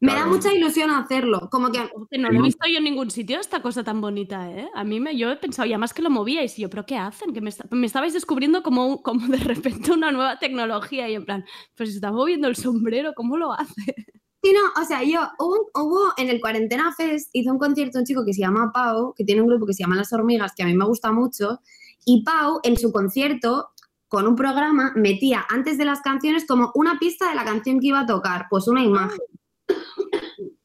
Me 0.00 0.12
da 0.12 0.18
Claro. 0.22 0.30
mucha 0.32 0.52
ilusión 0.54 0.90
hacerlo. 0.90 1.48
Como 1.50 1.70
que 1.70 1.78
no 2.18 2.30
lo 2.30 2.38
he 2.40 2.42
visto 2.42 2.66
yo 2.66 2.78
en 2.78 2.84
ningún 2.84 3.10
sitio, 3.10 3.38
esta 3.38 3.60
cosa 3.60 3.84
tan 3.84 4.00
bonita, 4.00 4.50
¿eh? 4.50 4.68
A 4.74 4.82
mí 4.82 4.98
me, 4.98 5.14
yo 5.16 5.30
he 5.30 5.36
pensado, 5.36 5.66
y 5.68 5.72
además 5.72 5.92
que 5.92 6.00
lo 6.00 6.08
movíais, 6.08 6.58
y 6.58 6.62
yo, 6.62 6.70
¿pero 6.70 6.86
qué 6.86 6.96
hacen? 6.96 7.34
Que 7.34 7.42
me, 7.42 7.50
me 7.70 7.86
estabais 7.86 8.14
descubriendo 8.14 8.62
como, 8.62 9.02
como 9.02 9.26
de 9.28 9.36
repente 9.38 9.92
una 9.92 10.10
nueva 10.10 10.38
tecnología, 10.38 11.08
y 11.08 11.14
en 11.16 11.26
plan, 11.26 11.44
pues 11.76 11.90
se 11.90 11.96
está 11.96 12.10
moviendo 12.12 12.48
el 12.48 12.56
sombrero, 12.56 13.12
¿cómo 13.14 13.36
lo 13.36 13.52
hace? 13.52 13.94
Sí, 14.42 14.54
no, 14.54 14.82
o 14.82 14.86
sea, 14.86 15.02
yo 15.04 15.20
hubo, 15.38 15.70
hubo 15.74 16.12
en 16.16 16.30
el 16.30 16.40
Cuarentena 16.40 16.94
Fest, 16.96 17.28
hizo 17.34 17.52
un 17.52 17.58
concierto 17.58 17.98
un 17.98 18.06
chico 18.06 18.24
que 18.24 18.32
se 18.32 18.40
llama 18.40 18.72
Pau, 18.72 19.12
que 19.14 19.24
tiene 19.24 19.42
un 19.42 19.48
grupo 19.48 19.66
que 19.66 19.74
se 19.74 19.82
llama 19.82 19.96
Las 19.96 20.14
Hormigas, 20.14 20.54
que 20.56 20.62
a 20.62 20.66
mí 20.66 20.74
me 20.74 20.86
gusta 20.86 21.12
mucho, 21.12 21.60
y 22.06 22.24
Pau 22.24 22.58
en 22.62 22.78
su 22.78 22.90
concierto, 22.90 23.68
con 24.08 24.26
un 24.26 24.34
programa, 24.36 24.92
metía 24.96 25.44
antes 25.50 25.76
de 25.76 25.84
las 25.84 26.00
canciones 26.00 26.46
como 26.46 26.72
una 26.74 26.98
pista 26.98 27.28
de 27.28 27.34
la 27.34 27.44
canción 27.44 27.78
que 27.80 27.88
iba 27.88 28.00
a 28.00 28.06
tocar, 28.06 28.46
pues 28.48 28.66
una 28.66 28.82
imagen. 28.82 29.18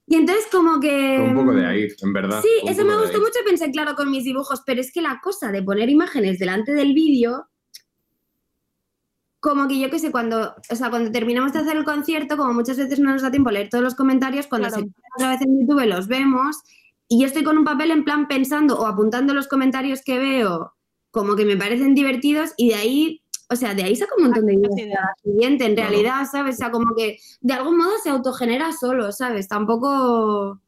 Y 0.07 0.15
entonces 0.15 0.45
como 0.51 0.79
que... 0.79 1.17
Un 1.19 1.35
poco 1.35 1.53
de 1.53 1.65
ahí, 1.65 1.87
en 2.01 2.13
verdad. 2.13 2.41
Sí, 2.41 2.49
eso 2.67 2.85
me 2.85 2.95
gustó 2.95 3.19
mucho 3.19 3.39
pensé, 3.45 3.71
claro, 3.71 3.95
con 3.95 4.11
mis 4.11 4.23
dibujos, 4.23 4.61
pero 4.65 4.79
es 4.79 4.91
que 4.91 5.01
la 5.01 5.19
cosa 5.21 5.51
de 5.51 5.63
poner 5.63 5.89
imágenes 5.89 6.37
delante 6.37 6.73
del 6.73 6.93
vídeo, 6.93 7.47
como 9.39 9.67
que 9.67 9.79
yo 9.79 9.89
qué 9.89 9.97
sé, 9.97 10.11
cuando, 10.11 10.55
o 10.69 10.75
sea, 10.75 10.89
cuando 10.89 11.11
terminamos 11.11 11.53
de 11.53 11.59
hacer 11.59 11.75
el 11.75 11.85
concierto, 11.85 12.37
como 12.37 12.53
muchas 12.53 12.77
veces 12.77 12.99
no 12.99 13.11
nos 13.11 13.23
da 13.23 13.31
tiempo 13.31 13.49
a 13.49 13.53
leer 13.53 13.69
todos 13.69 13.83
los 13.83 13.95
comentarios, 13.95 14.47
cuando 14.47 14.67
Claro. 14.67 14.83
se 14.83 14.91
otra 15.17 15.29
vez 15.31 15.41
en 15.41 15.59
YouTube 15.59 15.85
los 15.85 16.07
vemos 16.07 16.57
y 17.07 17.21
yo 17.21 17.27
estoy 17.27 17.43
con 17.43 17.57
un 17.57 17.63
papel 17.65 17.91
en 17.91 18.03
plan 18.03 18.27
pensando 18.27 18.77
o 18.77 18.85
apuntando 18.85 19.33
los 19.33 19.47
comentarios 19.47 20.01
que 20.03 20.19
veo 20.19 20.75
como 21.15 21.35
que 21.37 21.45
me 21.45 21.55
parecen 21.55 21.95
divertidos 21.95 22.53
y 22.57 22.69
de 22.69 22.75
ahí, 22.75 23.21
o 23.49 23.55
sea, 23.55 23.73
de 23.73 23.83
ahí 23.83 23.95
saco 23.95 24.15
un 24.17 24.23
montón 24.25 24.45
de 24.45 24.53
ideas 24.55 24.99
siguiente, 25.23 25.65
en 25.65 25.75
realidad, 25.77 26.25
¿sabes? 26.31 26.55
O 26.55 26.57
sea, 26.57 26.71
como 26.71 26.95
que 26.95 27.19
de 27.41 27.53
algún 27.53 27.77
modo 27.77 27.91
se 28.03 28.09
autogenera 28.09 28.71
solo, 28.71 29.11
¿sabes? 29.11 29.47
Tampoco... 29.47 30.59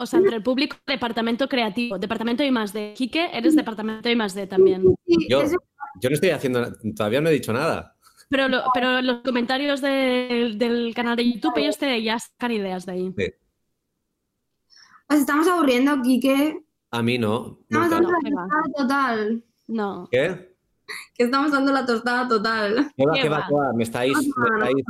O 0.00 0.06
sea, 0.06 0.20
entre 0.20 0.36
el 0.36 0.42
público, 0.42 0.76
departamento 0.86 1.48
creativo, 1.48 1.98
departamento 1.98 2.44
I 2.44 2.50
más 2.52 2.72
D. 2.72 2.94
Quique, 2.96 3.30
eres 3.32 3.56
departamento 3.56 4.08
I 4.08 4.14
más 4.16 4.34
D 4.34 4.46
también. 4.46 4.84
Yo, 5.28 5.42
yo 6.00 6.08
no 6.10 6.14
estoy 6.14 6.30
haciendo, 6.30 6.72
todavía 6.94 7.20
no 7.20 7.30
he 7.30 7.32
dicho 7.32 7.52
nada. 7.52 7.96
Pero, 8.28 8.46
lo- 8.48 8.62
pero 8.74 9.00
los 9.02 9.22
comentarios 9.22 9.80
de- 9.80 10.52
del 10.56 10.94
canal 10.94 11.16
de 11.16 11.32
YouTube, 11.32 11.54
ellos 11.56 11.78
te 11.78 12.00
ya 12.02 12.18
sacan 12.18 12.52
ideas 12.52 12.86
de 12.86 12.92
ahí. 12.92 13.14
Sí. 13.16 13.32
Os 15.08 15.16
estamos 15.18 15.48
aburriendo, 15.48 16.00
Quique. 16.02 16.62
A 16.90 17.02
mí 17.02 17.18
no. 17.18 17.58
Estamos 17.68 17.90
tostada 17.90 18.62
total. 18.76 19.44
No. 19.66 20.08
¿Qué? 20.12 20.47
Que 21.14 21.24
estamos 21.24 21.52
dando 21.52 21.72
la 21.72 21.84
tostada 21.84 22.26
total. 22.28 22.90
¿Qué 22.96 23.06
va, 23.06 23.12
¿Qué 23.14 23.22
qué 23.22 23.28
va, 23.28 23.38
va? 23.52 23.72
Me 23.74 23.84
estáis, 23.84 24.16
me 24.16 24.22
No, 24.26 24.34
no, 24.36 24.58
no. 24.58 24.64
estáis, 24.66 24.84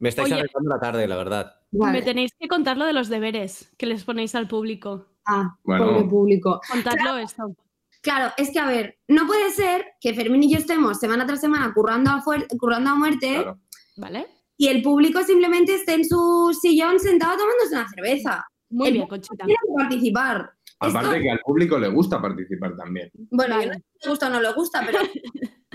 me 0.00 0.08
estáis 0.08 0.26
Oye. 0.26 0.34
arreglando 0.40 0.70
la 0.70 0.80
tarde, 0.80 1.06
la 1.08 1.16
verdad. 1.16 1.54
Me 1.70 2.02
tenéis 2.02 2.30
que 2.38 2.48
contar 2.48 2.76
lo 2.76 2.84
de 2.86 2.92
los 2.92 3.08
deberes 3.08 3.72
que 3.76 3.86
les 3.86 4.04
ponéis 4.04 4.34
al 4.34 4.48
público. 4.48 5.06
Ah, 5.26 5.56
Bueno. 5.64 5.86
pobre 5.86 6.04
público. 6.04 6.60
Contadlo 6.70 7.18
esto. 7.18 7.54
Claro, 8.00 8.32
es 8.36 8.50
que 8.52 8.58
a 8.60 8.66
ver, 8.66 8.98
no 9.08 9.26
puede 9.26 9.50
ser 9.50 9.84
que 10.00 10.14
Fermín 10.14 10.42
y 10.44 10.52
yo 10.52 10.58
estemos 10.58 10.98
semana 10.98 11.26
tras 11.26 11.40
semana 11.40 11.72
currando 11.74 12.10
a, 12.12 12.22
currando 12.58 12.90
a 12.90 12.94
muerte 12.94 13.34
Claro. 13.34 13.58
¿Vale? 13.96 14.26
y 14.56 14.68
el 14.68 14.82
público 14.82 15.22
simplemente 15.22 15.74
esté 15.74 15.94
en 15.94 16.04
su 16.04 16.56
sillón 16.60 16.98
sentado 17.00 17.36
tomándose 17.38 17.74
una 17.76 17.88
cerveza. 17.88 18.44
Muy 18.70 18.88
El 18.88 18.94
bien, 18.94 19.06
Conchita. 19.08 19.44
Tiene 19.44 19.54
que 19.66 19.74
participar. 19.82 20.52
Aparte 20.80 21.08
Esto- 21.08 21.22
que 21.22 21.30
al 21.30 21.40
público 21.40 21.78
le 21.78 21.88
gusta 21.88 22.20
participar 22.22 22.76
también. 22.76 23.10
Bueno, 23.30 23.60
yo 23.60 23.66
no 23.68 23.72
sé 23.74 23.80
si 23.80 24.04
le 24.04 24.10
gusta 24.10 24.26
o 24.26 24.30
no 24.30 24.40
le 24.42 24.52
gusta, 24.52 24.82
pero 24.86 24.98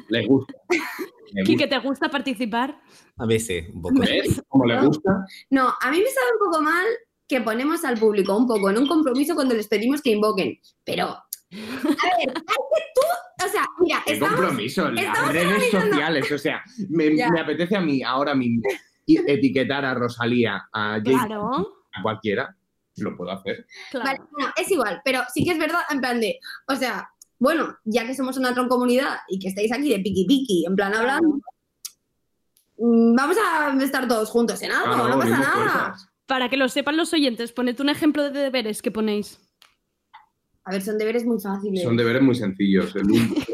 Le 0.09 0.25
gusta. 0.27 0.53
Quique. 1.45 1.67
¿te 1.67 1.79
gusta 1.79 2.09
participar? 2.09 2.79
A 3.17 3.25
mí 3.25 3.39
sí, 3.39 3.65
un 3.73 3.81
poco. 3.81 3.99
¿Ves 3.99 4.41
cómo 4.47 4.65
le 4.65 4.79
gusta? 4.85 5.25
no, 5.49 5.73
a 5.81 5.91
mí 5.91 5.97
me 5.99 6.09
sabe 6.09 6.27
un 6.39 6.51
poco 6.51 6.61
mal 6.63 6.85
que 7.27 7.41
ponemos 7.41 7.83
al 7.85 7.97
público 7.97 8.37
un 8.37 8.47
poco 8.47 8.69
en 8.69 8.77
un 8.77 8.87
compromiso 8.87 9.33
cuando 9.33 9.55
les 9.55 9.67
pedimos 9.67 10.01
que 10.01 10.11
invoquen. 10.11 10.59
Pero, 10.83 11.07
a 11.07 11.25
ver, 11.51 11.51
hay 12.27 12.27
que 12.27 12.83
tú, 12.93 13.45
o 13.45 13.49
sea, 13.49 13.65
mira, 13.79 14.03
Qué 14.05 14.13
estamos, 14.13 14.35
compromiso, 14.39 14.89
las 14.91 15.31
redes 15.33 15.71
sociales. 15.71 16.31
O 16.31 16.37
sea, 16.37 16.63
me, 16.89 17.39
apetece 17.39 17.75
a 17.75 17.81
mí 17.81 18.03
ahora 18.03 18.35
mismo 18.35 18.61
etiquetar 19.07 19.83
a 19.85 19.93
Rosalía, 19.95 20.67
a 20.71 20.99
Jay, 21.03 21.15
Claro, 21.15 21.49
a 21.93 22.01
cualquiera. 22.01 22.55
Lo 22.97 23.15
puedo 23.17 23.31
hacer. 23.31 23.65
claro. 23.91 24.05
Vale, 24.05 24.19
bueno, 24.31 24.53
es 24.55 24.71
igual, 24.71 25.01
pero 25.03 25.21
sí 25.33 25.43
que 25.43 25.51
es 25.51 25.57
verdad, 25.57 25.81
en 25.89 25.99
plan 25.99 26.19
de, 26.19 26.39
o 26.67 26.75
sea, 26.75 27.09
bueno, 27.39 27.77
ya 27.83 28.05
que 28.05 28.15
somos 28.15 28.37
una 28.37 28.53
comunidad 28.67 29.17
y 29.27 29.39
que 29.39 29.49
estáis 29.49 29.71
aquí 29.71 29.89
de 29.89 29.99
piqui 29.99 30.25
piqui, 30.25 30.65
en 30.65 30.75
plan 30.75 30.93
hablando, 30.93 31.39
mm, 32.77 33.15
vamos 33.15 33.37
a 33.37 33.75
estar 33.83 34.07
todos 34.07 34.29
juntos 34.29 34.61
en 34.61 34.71
algo, 34.71 34.93
Claro, 34.93 35.09
no 35.09 35.19
pasa 35.19 35.37
nada. 35.37 35.53
fuerzas. 35.53 36.09
Para 36.25 36.49
que 36.49 36.57
lo 36.57 36.69
sepan 36.69 36.97
los 36.97 37.11
oyentes, 37.13 37.51
poned 37.51 37.79
un 37.81 37.89
ejemplo 37.89 38.23
de 38.23 38.31
deberes 38.31 38.81
que 38.81 38.91
ponéis. 38.91 39.39
A 40.65 40.71
ver, 40.71 40.81
son 40.81 40.97
deberes 40.97 41.25
muy 41.25 41.39
fáciles. 41.41 41.83
Son 41.83 41.97
deberes 41.97 42.21
muy 42.21 42.35
sencillos. 42.35 42.93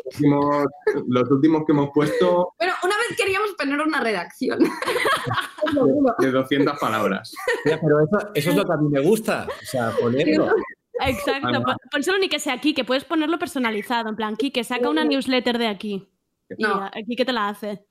Los, 1.08 1.32
últimos, 1.32 1.64
que 1.66 1.72
hemos 1.72 1.90
puesto 1.94 2.54
Bueno, 2.58 2.74
una 2.84 2.96
vez 2.98 2.99
queríamos 3.18 3.52
poner 3.58 3.80
una 3.82 4.00
redacción. 4.02 4.60
de 6.20 6.32
200 6.32 6.80
palabras. 6.80 7.34
Ya, 7.66 7.80
pero 7.82 7.98
eso, 8.04 8.30
eso 8.34 8.50
es 8.52 8.56
lo 8.56 8.66
que 8.66 8.74
a 8.74 8.78
mí 8.78 8.90
me 8.90 9.02
gusta. 9.02 9.48
O 9.50 9.66
sea, 9.66 9.92
ponerlo. 10.00 10.54
Exacto, 11.02 11.48
Vale. 11.48 11.62
pon- 11.64 11.78
pónselo 11.92 12.18
ni 12.18 12.28
que 12.30 12.40
sea 12.40 12.54
aquí, 12.54 12.74
que 12.74 12.84
puedes 12.84 13.06
ponerlo 13.06 13.40
personalizado, 13.40 14.10
en 14.10 14.16
plan, 14.16 14.36
Quique, 14.36 14.64
saca 14.64 14.90
una 14.90 15.04
newsletter 15.06 15.58
de 15.58 15.68
aquí. 15.68 16.10
Y 16.58 16.64
No. 16.64 16.84
aquí 16.86 17.16
que 17.16 17.26
te 17.26 17.32
la 17.34 17.50
hace. 17.50 17.86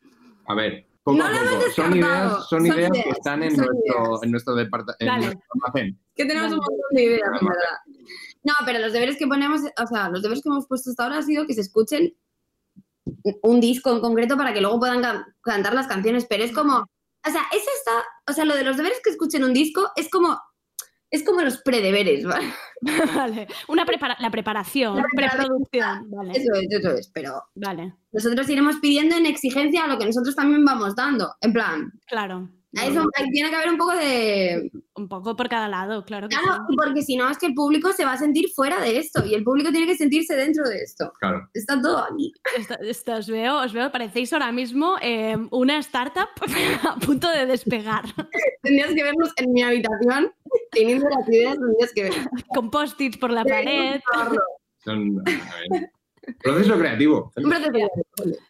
A 0.47 0.55
ver, 0.55 0.87
poco 1.03 1.19
No 1.19 1.25
a 1.25 1.31
lo 1.31 1.37
hemos 1.39 1.55
poco. 1.55 1.71
Son 1.71 1.97
ideas, 1.97 2.33
son 2.49 2.67
Son 2.67 2.67
ideas 2.67 2.91
que 2.93 3.11
están 3.11 3.43
en 3.43 3.57
nuestro, 3.57 3.75
ideas. 3.75 4.23
en 4.23 4.31
nuestro 4.31 4.55
departamento. 4.55 5.41
Almacén. 5.55 5.99
que 6.15 6.25
tenemos 6.27 6.51
un 6.53 6.59
montón 6.59 6.77
de 6.91 7.03
ideas, 7.05 7.29
en 7.41 7.47
verdad. 7.47 7.77
No, 8.45 8.55
pero 8.67 8.79
los 8.81 8.93
deberes 8.93 9.17
que 9.17 9.27
ponemos, 9.27 9.61
o 9.63 9.87
sea, 9.87 10.09
los 10.11 10.23
deberes 10.23 10.43
que 10.43 10.49
hemos 10.51 10.67
puesto 10.67 10.91
hasta 10.91 11.05
ahora 11.05 11.19
ha 11.19 11.23
sido 11.23 11.47
que 11.47 11.55
se 11.55 11.61
escuchen 11.63 12.15
un 13.43 13.61
disco 13.61 13.93
en 13.93 14.01
concreto 14.01 14.37
para 14.37 14.53
que 14.53 14.61
luego 14.61 14.79
puedan 14.79 15.03
can- 15.03 15.25
cantar 15.43 15.75
las 15.75 15.87
canciones, 15.87 16.27
pero 16.29 16.45
es 16.45 16.53
como, 16.53 16.77
o 16.79 17.31
sea, 17.31 17.43
eso 17.53 17.71
está, 17.79 18.05
o 18.31 18.33
sea, 18.35 18.45
lo 18.45 18.55
de 18.55 18.65
los 18.65 18.77
deberes 18.77 19.01
que 19.03 19.11
escuchen 19.11 19.45
un 19.45 19.53
disco 19.55 19.91
es 19.97 20.09
como, 20.11 20.39
es 21.11 21.23
como 21.25 21.41
los 21.41 21.59
predeberes, 21.63 22.25
¿vale? 22.25 22.53
vale. 23.17 23.49
Una 23.69 23.85
prepara- 23.87 24.17
la 24.21 24.31
preparación, 24.31 24.97
La 24.97 25.05
preproducción. 25.15 26.11
Vale. 26.11 26.33
Eso 26.33 26.53
es, 26.55 26.67
eso 26.71 26.91
es, 26.93 27.11
pero 27.13 27.43
Vale, 27.55 27.95
nosotros 28.13 28.49
iremos 28.49 28.77
pidiendo 28.77 29.17
en 29.17 29.27
exigencia 29.27 29.87
lo 29.87 29.99
que 29.99 30.05
nosotros 30.07 30.35
también 30.37 30.65
vamos 30.65 30.95
dando, 30.95 31.35
en 31.41 31.53
plan, 31.53 31.93
claro. 32.07 32.49
Eso, 32.87 33.05
ahí 33.17 33.31
tiene 33.31 33.51
que 33.51 33.57
haber 33.57 33.71
un 33.71 33.79
poco 33.79 33.95
de... 33.95 34.71
Un 34.95 35.09
poco 35.09 35.37
por 35.37 35.49
cada 35.49 35.69
lado, 35.69 36.05
claro 36.05 36.29
que 36.29 36.37
Claro, 36.37 36.65
sí. 36.69 36.77
porque 36.77 37.03
si 37.03 37.17
no 37.17 37.29
es 37.31 37.39
que 37.39 37.47
el 37.47 37.55
público 37.55 37.93
se 37.93 38.05
va 38.05 38.13
a 38.13 38.19
sentir 38.19 38.49
fuera 38.55 38.81
de 38.81 38.99
esto 38.99 39.25
y 39.25 39.35
el 39.35 39.45
público 39.45 39.71
tiene 39.71 39.87
que 39.87 39.97
sentirse 39.97 40.35
dentro 40.35 40.69
de 40.69 40.79
esto. 40.83 41.13
Claro. 41.21 41.49
Está 41.55 41.81
todo 41.81 41.99
aquí. 41.99 42.33
Os 43.09 43.27
veo, 43.29 43.61
os 43.63 43.73
veo, 43.73 43.91
parecéis 43.93 44.33
ahora 44.33 44.53
mismo 44.53 44.97
eh, 45.01 45.37
una 45.51 45.79
startup 45.79 46.29
a 46.89 46.97
punto 46.97 47.29
de 47.31 47.47
despegar. 47.47 48.05
Tendrías 48.63 48.93
que 48.95 49.03
vernos 49.03 49.33
en 49.37 49.53
mi 49.53 49.63
habitación 49.63 50.33
teniendo 50.73 51.09
las 51.09 51.29
ideas, 51.29 51.59
tendrías 51.59 51.93
que 51.93 52.03
ver. 52.05 52.13
Con 52.49 52.71
post-its 52.71 53.17
por 53.17 53.31
la 53.31 53.45
pared. 53.45 54.01
Son, 54.85 55.23
a 55.27 55.31
ver, 55.31 55.91
proceso 56.43 56.79
creativo. 56.79 57.33
Un 57.37 57.51
proceso 57.51 57.71
creativo. 57.71 58.05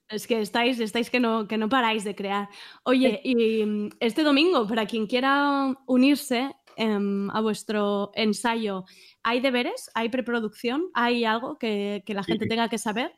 Es 0.08 0.26
que 0.26 0.40
estáis, 0.40 0.80
estáis 0.80 1.10
que 1.10 1.20
no, 1.20 1.46
que 1.46 1.58
no 1.58 1.68
paráis 1.68 2.04
de 2.04 2.14
crear. 2.14 2.48
Oye, 2.84 3.20
y 3.24 3.64
mm, 3.64 3.90
este 4.00 4.22
domingo, 4.22 4.66
para 4.66 4.86
quien 4.86 5.06
quiera 5.06 5.74
unirse 5.86 6.50
em, 6.76 7.30
a 7.30 7.40
vuestro 7.40 8.10
ensayo, 8.14 8.84
¿hay 9.22 9.40
deberes? 9.40 9.90
¿Hay 9.94 10.08
preproducción? 10.08 10.90
¿Hay 10.94 11.24
algo 11.24 11.58
que, 11.58 12.02
que 12.06 12.14
la 12.14 12.24
gente 12.24 12.46
tenga 12.46 12.68
que 12.68 12.78
saber? 12.78 13.12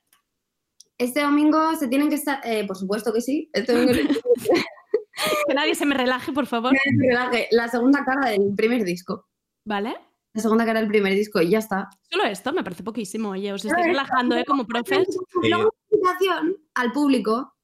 Este 0.98 1.22
domingo 1.22 1.74
se 1.76 1.88
tienen 1.88 2.10
que 2.10 2.16
estar, 2.16 2.40
eh, 2.44 2.66
por 2.66 2.76
supuesto 2.76 3.12
que 3.12 3.20
sí. 3.20 3.48
Este 3.52 3.72
domingo 3.72 3.92
Que 5.46 5.54
nadie 5.54 5.74
se 5.74 5.86
me 5.86 5.94
relaje, 5.94 6.32
por 6.32 6.46
favor. 6.46 6.72
Nadie 6.72 6.98
se 6.98 7.08
relaje. 7.08 7.48
La 7.50 7.68
segunda 7.68 8.04
cara 8.04 8.30
del 8.30 8.54
primer 8.56 8.84
disco. 8.84 9.26
¿Vale? 9.64 9.96
La 10.32 10.42
segunda 10.42 10.64
cara 10.64 10.80
del 10.80 10.88
primer 10.88 11.14
disco 11.14 11.40
y 11.40 11.50
ya 11.50 11.58
está. 11.58 11.90
Solo 12.08 12.24
esto 12.24 12.52
me 12.52 12.62
parece 12.62 12.84
poquísimo. 12.84 13.30
Oye, 13.30 13.52
os 13.52 13.64
estoy 13.64 13.82
relajando, 13.82 14.36
¿eh? 14.36 14.44
Como 14.44 14.66
profes. 14.66 15.08
Luego 15.42 15.74
una 15.90 15.98
invitación 15.98 16.56
al 16.74 16.92
público 16.92 17.54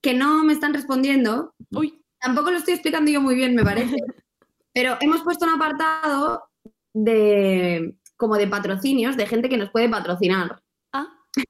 que 0.00 0.14
no 0.14 0.44
me 0.44 0.54
están 0.54 0.72
respondiendo. 0.72 1.54
Uy. 1.70 2.02
Tampoco 2.20 2.50
lo 2.50 2.58
estoy 2.58 2.74
explicando 2.74 3.10
yo 3.10 3.20
muy 3.20 3.34
bien, 3.34 3.54
me 3.54 3.64
parece. 3.64 3.96
Pero 4.74 4.96
hemos 5.00 5.22
puesto 5.22 5.44
un 5.44 5.52
apartado 5.52 6.48
de 6.92 7.94
como 8.16 8.36
de 8.36 8.48
patrocinios, 8.48 9.16
de 9.16 9.26
gente 9.26 9.48
que 9.48 9.56
nos 9.56 9.70
puede 9.70 9.88
patrocinar. 9.88 10.62
Ah. 10.92 11.08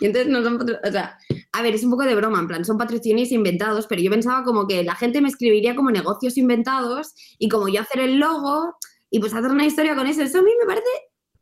Y 0.00 0.06
entonces 0.06 0.30
nos 0.30 0.46
han 0.46 0.56
o 0.60 0.92
sea, 0.92 1.16
a 1.52 1.62
ver, 1.62 1.74
es 1.74 1.84
un 1.84 1.90
poco 1.90 2.02
de 2.02 2.14
broma, 2.14 2.38
en 2.38 2.48
plan, 2.48 2.64
son 2.64 2.76
patrocinios 2.76 3.32
inventados, 3.32 3.86
pero 3.86 4.02
yo 4.02 4.10
pensaba 4.10 4.44
como 4.44 4.66
que 4.66 4.84
la 4.84 4.94
gente 4.94 5.22
me 5.22 5.28
escribiría 5.28 5.74
como 5.74 5.90
negocios 5.90 6.36
inventados 6.36 7.14
y 7.38 7.48
como 7.48 7.68
yo 7.68 7.80
hacer 7.80 8.00
el 8.00 8.18
logo 8.18 8.76
y 9.14 9.20
pues 9.20 9.32
hacer 9.32 9.50
una 9.50 9.64
historia 9.64 9.94
con 9.94 10.06
eso. 10.08 10.22
Eso 10.22 10.40
a 10.40 10.42
mí 10.42 10.50
me 10.60 10.66
parece 10.66 10.88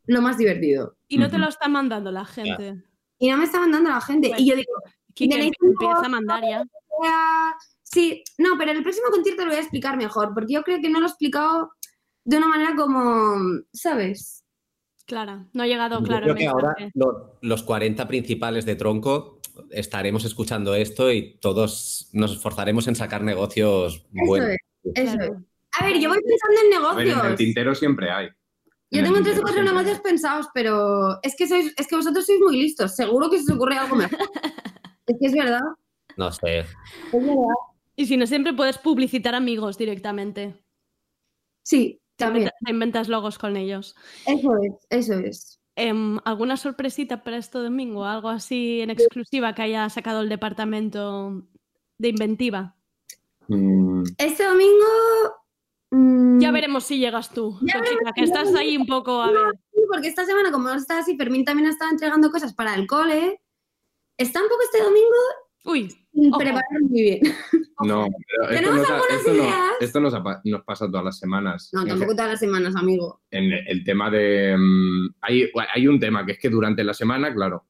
lo 0.06 0.20
más 0.20 0.36
divertido. 0.36 0.96
Y 1.08 1.16
no 1.16 1.30
te 1.30 1.38
lo 1.38 1.48
está 1.48 1.68
mandando 1.68 2.12
la 2.12 2.24
gente. 2.26 2.82
Y 3.18 3.30
no 3.30 3.38
me 3.38 3.44
está 3.44 3.60
mandando 3.60 3.88
la 3.88 4.00
gente. 4.02 4.30
y 4.36 4.46
yo 4.46 4.56
digo, 4.56 4.72
¿tenéis 5.14 5.52
empieza 5.62 6.04
a 6.04 6.08
mandar 6.08 6.42
ya. 6.42 6.62
Sí, 7.82 8.22
no, 8.38 8.56
pero 8.58 8.70
en 8.72 8.78
el 8.78 8.82
próximo 8.82 9.08
concierto 9.10 9.42
lo 9.44 9.48
voy 9.50 9.56
a 9.58 9.60
explicar 9.62 9.96
mejor, 9.96 10.32
porque 10.34 10.54
yo 10.54 10.62
creo 10.62 10.80
que 10.80 10.88
no 10.90 11.00
lo 11.00 11.06
he 11.06 11.08
explicado 11.08 11.70
de 12.24 12.36
una 12.36 12.48
manera 12.48 12.74
como, 12.74 13.36
¿sabes? 13.72 14.44
Clara, 15.06 15.46
no 15.52 15.62
ha 15.62 15.66
llegado 15.66 15.98
Yo 16.00 16.04
claro 16.04 16.24
creo 16.24 16.36
que 16.36 16.46
ahora 16.46 16.74
lo- 16.94 17.38
los 17.42 17.62
40 17.62 18.06
principales 18.08 18.64
de 18.66 18.76
Tronco 18.76 19.40
estaremos 19.70 20.24
escuchando 20.24 20.74
esto 20.74 21.10
y 21.12 21.38
todos 21.40 22.08
nos 22.12 22.32
esforzaremos 22.32 22.86
en 22.88 22.96
sacar 22.96 23.22
negocios 23.22 24.04
Eso 24.14 24.26
buenos. 24.26 24.48
es, 24.50 24.58
eso 24.94 25.20
es. 25.22 25.30
A 25.78 25.84
ver, 25.86 25.98
yo 25.98 26.08
voy 26.08 26.18
pensando 26.20 26.60
en 26.60 26.84
A 26.84 26.94
ver, 26.94 27.06
en 27.06 27.10
el 27.12 27.16
negocios. 27.16 27.36
tintero 27.38 27.74
siempre 27.74 28.10
hay. 28.10 28.28
Yo 28.90 29.02
tengo 29.02 29.22
tres 29.22 29.38
o 29.38 29.42
cuatro 29.42 29.62
negocios 29.62 30.00
pensados, 30.00 30.48
pero 30.52 31.18
es 31.22 31.34
que 31.34 31.48
sois, 31.48 31.72
es 31.78 31.86
que 31.86 31.96
vosotros 31.96 32.26
sois 32.26 32.40
muy 32.40 32.56
listos. 32.58 32.94
Seguro 32.94 33.30
que 33.30 33.38
se 33.38 33.50
os 33.50 33.56
ocurre 33.56 33.76
algo 33.78 33.96
mejor. 33.96 34.18
es 35.06 35.16
que 35.18 35.26
es 35.26 35.32
verdad. 35.32 35.60
No 36.18 36.30
sé. 36.30 36.58
Es 36.58 36.66
verdad. 37.12 37.54
Y 37.96 38.04
si 38.06 38.16
no, 38.18 38.26
siempre 38.26 38.52
puedes 38.52 38.76
publicitar 38.78 39.34
amigos 39.34 39.78
directamente. 39.78 40.62
Sí, 41.62 42.00
también. 42.16 42.50
te 42.64 42.70
inventas 42.70 43.08
logos 43.08 43.38
con 43.38 43.56
ellos. 43.56 43.94
Eso 44.26 44.50
es, 44.62 44.72
eso 44.90 45.14
es. 45.14 45.58
Em, 45.74 46.18
¿Alguna 46.26 46.58
sorpresita 46.58 47.22
para 47.24 47.38
este 47.38 47.58
domingo? 47.58 48.04
¿Algo 48.04 48.28
así 48.28 48.82
en 48.82 48.90
exclusiva 48.90 49.54
que 49.54 49.62
haya 49.62 49.88
sacado 49.88 50.20
el 50.20 50.28
departamento 50.28 51.44
de 51.96 52.08
inventiva? 52.08 52.76
Mm, 53.48 54.02
Este 54.18 54.44
domingo. 54.44 54.84
Mm, 55.92 56.40
Ya 56.40 56.50
veremos 56.50 56.84
si 56.84 56.98
llegas 56.98 57.30
tú, 57.32 57.56
Ya 57.62 57.74
Conchita, 57.78 58.12
que 58.14 58.24
estás 58.24 58.52
ahí 58.56 58.76
un 58.76 58.86
poco 58.86 59.22
a 59.22 59.30
ver. 59.30 59.54
Sí, 59.72 59.80
porque 59.88 60.08
esta 60.08 60.24
semana, 60.26 60.50
como 60.50 60.68
está 60.70 60.98
así, 60.98 61.16
Fermín 61.16 61.44
también 61.44 61.68
está 61.68 61.88
entregando 61.88 62.30
cosas 62.30 62.52
para 62.54 62.74
el 62.74 62.86
cole. 62.88 63.40
Está 64.18 64.42
un 64.42 64.48
poco 64.48 64.60
este 64.64 64.82
domingo 64.82 65.16
Uy, 65.64 65.88
preparar 66.38 66.64
muy 66.80 67.00
bien. 67.02 67.20
No, 67.84 68.06
pero 68.26 68.50
esto, 68.50 68.54
Tenemos 68.54 68.76
nos, 68.78 68.90
ha- 68.90 68.94
algunas 68.96 69.18
esto, 69.20 69.32
no- 69.32 69.42
ideas. 69.44 69.56
esto 69.80 70.00
nos, 70.00 70.14
ha 70.14 70.22
pa- 70.22 70.40
nos 70.44 70.64
pasa 70.64 70.86
todas 70.88 71.04
las 71.04 71.18
semanas. 71.18 71.70
No, 71.72 71.84
tampoco 71.86 72.12
todas 72.16 72.30
las 72.32 72.40
semanas, 72.40 72.74
amigo. 72.76 73.20
en 73.30 73.52
el 73.52 73.84
tema 73.84 74.10
de... 74.10 74.56
mm, 74.58 75.14
hay, 75.20 75.48
hay 75.74 75.86
un 75.86 76.00
tema 76.00 76.26
que 76.26 76.32
es 76.32 76.38
que 76.40 76.48
durante 76.50 76.82
la 76.82 76.94
semana, 76.94 77.32
claro, 77.32 77.64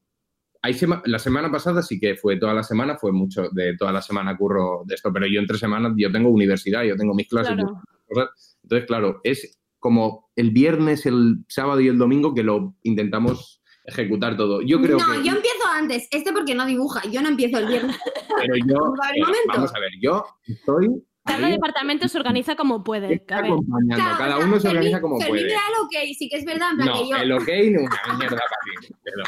hay 0.63 0.73
sema- 0.73 1.03
la 1.05 1.19
semana 1.19 1.51
pasada 1.51 1.83
sí 1.83 1.99
que 1.99 2.15
fue 2.15 2.37
toda 2.37 2.53
la 2.55 2.63
semana, 2.63 2.97
fue 2.97 3.11
mucho 3.11 3.49
de 3.51 3.75
toda 3.77 3.91
la 3.91 4.01
semana 4.01 4.35
curro 4.37 4.81
de 4.85 4.95
esto, 4.95 5.11
pero 5.13 5.27
yo 5.27 5.39
entre 5.39 5.57
semanas, 5.59 5.93
yo 5.95 6.11
tengo 6.11 6.29
universidad, 6.29 6.83
yo 6.83 6.95
tengo 6.95 7.13
mis 7.13 7.27
clases, 7.27 7.53
Claro. 7.55 7.79
Cosas. 8.13 8.57
entonces 8.63 8.87
claro, 8.87 9.19
es 9.23 9.59
como 9.79 10.31
el 10.35 10.51
viernes, 10.51 11.05
el 11.05 11.43
sábado 11.49 11.81
y 11.81 11.87
el 11.87 11.97
domingo 11.97 12.33
que 12.33 12.43
lo 12.43 12.75
intentamos 12.83 13.61
ejecutar 13.85 14.37
todo. 14.37 14.61
Yo 14.61 14.81
creo 14.81 14.97
no, 14.97 15.11
que... 15.11 15.27
yo 15.27 15.35
empiezo 15.35 15.67
antes. 15.73 16.07
Este 16.09 16.31
porque 16.31 16.55
no 16.55 16.65
dibuja. 16.65 17.01
Yo 17.09 17.21
no 17.21 17.29
empiezo 17.29 17.57
el 17.57 17.67
viernes. 17.67 17.97
Pero 18.39 18.55
yo... 18.65 18.93
Eh, 19.15 19.21
vamos 19.47 19.75
a 19.75 19.79
ver, 19.79 19.91
yo 20.01 20.25
estoy... 20.45 21.03
Cada 21.25 21.47
ahí 21.47 21.53
departamento 21.53 22.07
se 22.07 22.17
organiza 22.17 22.55
como 22.55 22.83
puede. 22.83 23.23
Acompañando, 23.29 23.95
Claro, 23.95 24.17
cada 24.17 24.37
uno 24.39 24.59
se 24.59 24.67
organiza 24.67 24.99
como 24.99 25.17
puede. 25.17 25.41
el 25.41 25.51
ok, 25.81 25.93
sí 26.17 26.27
que 26.29 26.37
es 26.37 26.45
verdad, 26.45 26.71
en 26.71 26.77
plan 26.77 26.87
No, 26.87 27.01
que 27.01 27.09
yo. 27.09 27.15
el 27.15 27.31
ok 27.31 27.47
ni 27.47 27.77
una 27.77 28.17
mierda 28.17 28.37
para 28.37 28.87
ti. 28.87 28.93
Pero, 29.03 29.23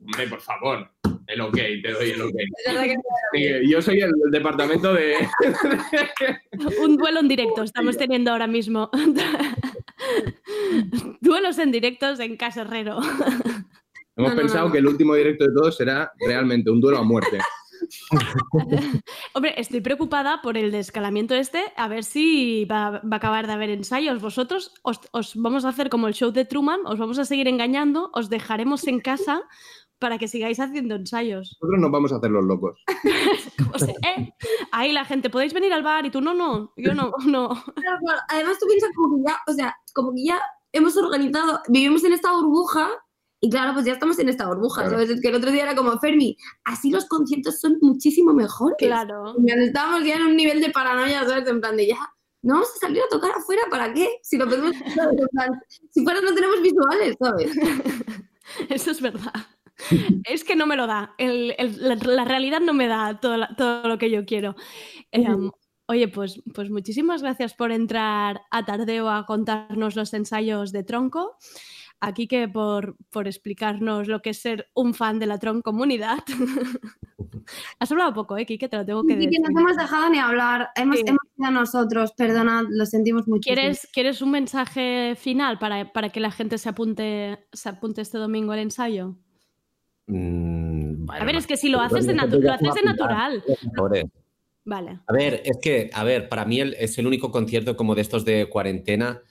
hombre, 0.00 0.26
por 0.28 0.40
favor, 0.40 0.90
el 1.26 1.40
ok, 1.40 1.54
te 1.54 1.92
doy 1.92 2.10
el 2.10 2.22
ok. 2.22 2.34
Sí, 3.32 3.46
yo 3.70 3.80
soy 3.80 4.00
el, 4.00 4.10
el 4.24 4.30
departamento 4.32 4.92
de... 4.92 5.14
un 6.82 6.96
duelo 6.96 7.20
en 7.20 7.28
directo 7.28 7.62
estamos 7.62 7.96
teniendo 7.96 8.32
ahora 8.32 8.48
mismo. 8.48 8.90
Duelos 11.20 11.58
en 11.58 11.70
directos 11.70 12.18
en 12.20 12.36
Casa 12.36 12.62
Herrero. 12.62 12.98
Hemos 14.16 14.16
No, 14.16 14.28
no, 14.30 14.36
pensado 14.36 14.66
no. 14.66 14.72
que 14.72 14.78
el 14.78 14.86
último 14.88 15.14
directo 15.14 15.44
de 15.44 15.52
todos 15.54 15.76
será 15.76 16.12
realmente 16.18 16.70
un 16.70 16.80
duelo 16.80 16.98
a 16.98 17.04
muerte. 17.04 17.38
Hombre, 19.34 19.54
estoy 19.56 19.80
preocupada 19.80 20.40
por 20.42 20.56
el 20.56 20.70
descalamiento 20.72 21.34
este, 21.34 21.62
a 21.76 21.88
ver 21.88 22.04
si 22.04 22.64
va, 22.64 22.90
va 22.90 23.00
a 23.12 23.16
acabar 23.16 23.46
de 23.46 23.52
haber 23.52 23.70
ensayos. 23.70 24.20
Vosotros 24.20 24.74
os, 24.82 25.00
os 25.12 25.34
vamos 25.36 25.64
a 25.64 25.68
hacer 25.70 25.88
como 25.88 26.08
el 26.08 26.14
show 26.14 26.30
de 26.32 26.44
Truman, 26.44 26.80
os 26.84 26.98
vamos 26.98 27.18
a 27.18 27.24
seguir 27.24 27.46
engañando, 27.48 28.10
os 28.12 28.28
dejaremos 28.28 28.86
en 28.86 29.00
casa 29.00 29.42
para 30.00 30.18
que 30.18 30.26
sigáis 30.26 30.58
haciendo 30.58 30.96
ensayos. 30.96 31.56
Nosotros 31.60 31.80
nos 31.80 31.90
vamos 31.90 32.12
a 32.12 32.16
hacer 32.16 32.30
los 32.30 32.44
locos. 32.44 32.82
¿eh? 34.16 34.32
Ahí 34.72 34.92
la 34.92 35.04
gente, 35.04 35.30
podéis 35.30 35.52
venir 35.52 35.72
al 35.72 35.82
bar 35.82 36.06
y 36.06 36.10
tú 36.10 36.20
no, 36.20 36.34
no, 36.34 36.72
yo 36.76 36.94
no, 36.94 37.12
no. 37.26 37.50
Además, 38.28 38.58
tú 38.58 38.66
piensas 38.66 38.90
como 38.96 39.16
que 39.16 39.30
ya, 39.30 39.36
o 39.46 39.52
sea, 39.52 39.76
como 39.94 40.12
que 40.14 40.24
ya 40.24 40.40
hemos 40.72 40.96
organizado, 40.96 41.60
vivimos 41.68 42.02
en 42.04 42.14
esta 42.14 42.32
burbuja 42.32 42.88
y 43.40 43.50
claro, 43.50 43.74
pues 43.74 43.86
ya 43.86 43.92
estamos 43.92 44.18
en 44.18 44.30
esta 44.30 44.48
burbuja. 44.48 44.82
Claro. 44.82 44.96
¿sabes? 44.96 45.10
Es 45.10 45.20
que 45.20 45.28
el 45.28 45.34
otro 45.34 45.50
día 45.50 45.64
era 45.64 45.76
como, 45.76 45.98
Fermi, 45.98 46.36
así 46.64 46.90
los 46.90 47.06
conciertos 47.06 47.60
son 47.60 47.76
muchísimo 47.82 48.32
mejores. 48.32 48.76
Claro. 48.78 49.34
Estábamos 49.46 50.04
ya 50.04 50.16
en 50.16 50.22
un 50.22 50.36
nivel 50.36 50.60
de 50.60 50.70
paranoia, 50.70 51.26
¿sabes? 51.26 51.46
En 51.46 51.60
plan 51.60 51.76
de 51.76 51.88
ya, 51.88 51.98
no 52.42 52.54
vamos 52.54 52.70
a 52.74 52.78
salir 52.78 53.02
a 53.02 53.08
tocar 53.08 53.32
afuera, 53.32 53.62
¿para 53.70 53.92
qué? 53.92 54.18
Si 54.22 54.38
lo 54.38 54.46
podemos, 54.46 54.74
¿sabes? 54.94 55.20
En 55.20 55.28
plan, 55.28 55.60
si 55.90 56.02
fuera 56.04 56.20
no 56.22 56.34
tenemos 56.34 56.62
visuales, 56.62 57.16
¿sabes? 57.18 57.52
Eso 58.70 58.90
es 58.90 59.00
verdad. 59.00 59.32
Es 60.24 60.44
que 60.44 60.56
no 60.56 60.66
me 60.66 60.76
lo 60.76 60.86
da. 60.86 61.14
El- 61.18 61.54
el- 61.58 61.76
la, 61.88 61.94
la 61.96 62.24
realidad 62.24 62.60
no 62.60 62.72
me 62.74 62.86
da 62.86 63.18
todo, 63.20 63.36
la- 63.36 63.54
todo 63.56 63.88
lo 63.88 63.98
que 63.98 64.10
yo 64.10 64.24
quiero. 64.24 64.54
Em, 65.12 65.50
oye, 65.86 66.08
pues, 66.08 66.42
pues 66.54 66.70
muchísimas 66.70 67.22
gracias 67.22 67.54
por 67.54 67.72
entrar 67.72 68.42
a 68.50 68.64
Tardeo 68.64 69.08
a 69.10 69.26
contarnos 69.26 69.96
los 69.96 70.12
ensayos 70.14 70.72
de 70.72 70.84
Tronco. 70.84 71.36
Aquí 72.02 72.26
que 72.26 72.48
por, 72.48 72.96
por 73.10 73.26
explicarnos 73.28 74.08
lo 74.08 74.22
que 74.22 74.30
es 74.30 74.38
ser 74.40 74.70
un 74.74 74.94
fan 74.94 75.18
de 75.18 75.26
la 75.26 75.38
Tron 75.38 75.60
comunidad. 75.60 76.18
Has 77.78 77.90
hablado 77.92 78.14
poco, 78.14 78.36
¿eh, 78.38 78.46
Kike? 78.46 78.68
Te 78.68 78.76
lo 78.76 78.86
tengo 78.86 79.02
que 79.04 79.12
Y 79.12 79.16
decir. 79.16 79.30
que 79.30 79.38
no 79.40 79.48
te 79.54 79.60
hemos 79.60 79.76
dejado 79.76 80.08
ni 80.08 80.18
hablar, 80.18 80.70
hemos, 80.76 80.96
Sí. 80.96 81.04
hemos 81.06 81.20
sido 81.36 81.50
nosotros, 81.50 82.12
perdona, 82.16 82.62
lo 82.68 82.86
sentimos 82.86 83.26
muchísimo. 83.28 83.54
¿Quieres, 83.54 83.88
¿Quieres 83.92 84.22
un 84.22 84.30
mensaje 84.30 85.14
final 85.16 85.58
para, 85.58 85.92
para 85.92 86.08
que 86.10 86.20
la 86.20 86.30
gente 86.30 86.56
se 86.58 86.68
apunte, 86.68 87.46
se 87.52 87.68
apunte 87.68 88.00
este 88.02 88.18
domingo 88.18 88.52
al 88.52 88.60
ensayo? 88.60 89.16
Mm, 90.10 91.06
bueno, 91.06 91.22
A 91.22 91.24
ver, 91.24 91.36
es 91.36 91.46
que 91.46 91.56
si 91.56 91.68
lo 91.68 91.80
haces 91.80 92.06
de, 92.06 92.14
natu- 92.14 92.40
lo 92.40 92.52
haces 92.52 92.74
de 92.74 92.82
natural. 92.82 93.42
Vale. 94.64 95.00
A 95.06 95.12
ver, 95.12 95.42
es 95.44 95.58
que, 95.62 95.90
a 95.92 96.04
ver, 96.04 96.28
para 96.28 96.44
mí 96.44 96.60
el- 96.60 96.74
es 96.78 96.98
el 96.98 97.06
único 97.06 97.30
concierto 97.30 97.76
como 97.76 97.94
de 97.94 98.02
estos 98.02 98.24
de 98.24 98.46
cuarentena 98.48 99.22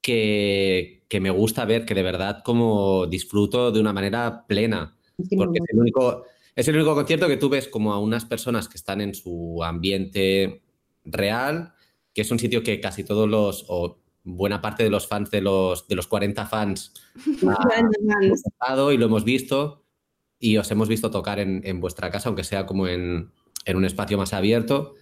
que, 0.00 1.04
que 1.08 1.20
me 1.20 1.30
gusta 1.30 1.64
ver, 1.64 1.84
que 1.84 1.94
de 1.94 2.02
verdad 2.02 2.42
como 2.44 3.06
disfruto 3.06 3.70
de 3.70 3.80
una 3.80 3.92
manera 3.92 4.44
plena. 4.46 4.96
Porque 5.36 5.58
es 5.58 5.64
el 5.72 5.78
único, 5.78 6.24
es 6.56 6.66
el 6.68 6.76
único 6.76 6.94
concierto 6.94 7.28
que 7.28 7.36
tú 7.36 7.48
ves 7.48 7.68
como 7.68 7.92
a 7.92 8.00
unas 8.00 8.24
personas 8.24 8.68
que 8.68 8.76
están 8.78 9.00
en 9.00 9.14
su 9.14 9.62
ambiente 9.62 10.62
real, 11.04 11.74
que 12.14 12.22
es 12.22 12.30
un 12.30 12.38
sitio 12.38 12.62
que 12.62 12.80
casi 12.80 13.04
todos 13.04 13.28
los, 13.28 13.64
o 13.68 13.98
buena 14.24 14.60
parte 14.60 14.82
de 14.84 14.90
los 14.90 15.06
fans 15.06 15.30
de 15.30 15.40
los, 15.42 15.86
de 15.88 15.96
los 15.96 16.06
40 16.06 16.46
fans 16.46 16.94
ha, 18.60 18.92
y 18.92 18.96
lo 18.96 19.06
hemos 19.06 19.24
visto 19.24 19.81
y 20.42 20.56
os 20.58 20.68
hemos 20.72 20.88
visto 20.88 21.08
tocar 21.12 21.38
en, 21.38 21.60
en 21.64 21.80
vuestra 21.80 22.10
casa, 22.10 22.28
aunque 22.28 22.42
sea 22.42 22.66
como 22.66 22.88
en, 22.88 23.30
en 23.64 23.76
un 23.76 23.84
espacio 23.84 24.18
más 24.18 24.32
abierto. 24.32 24.94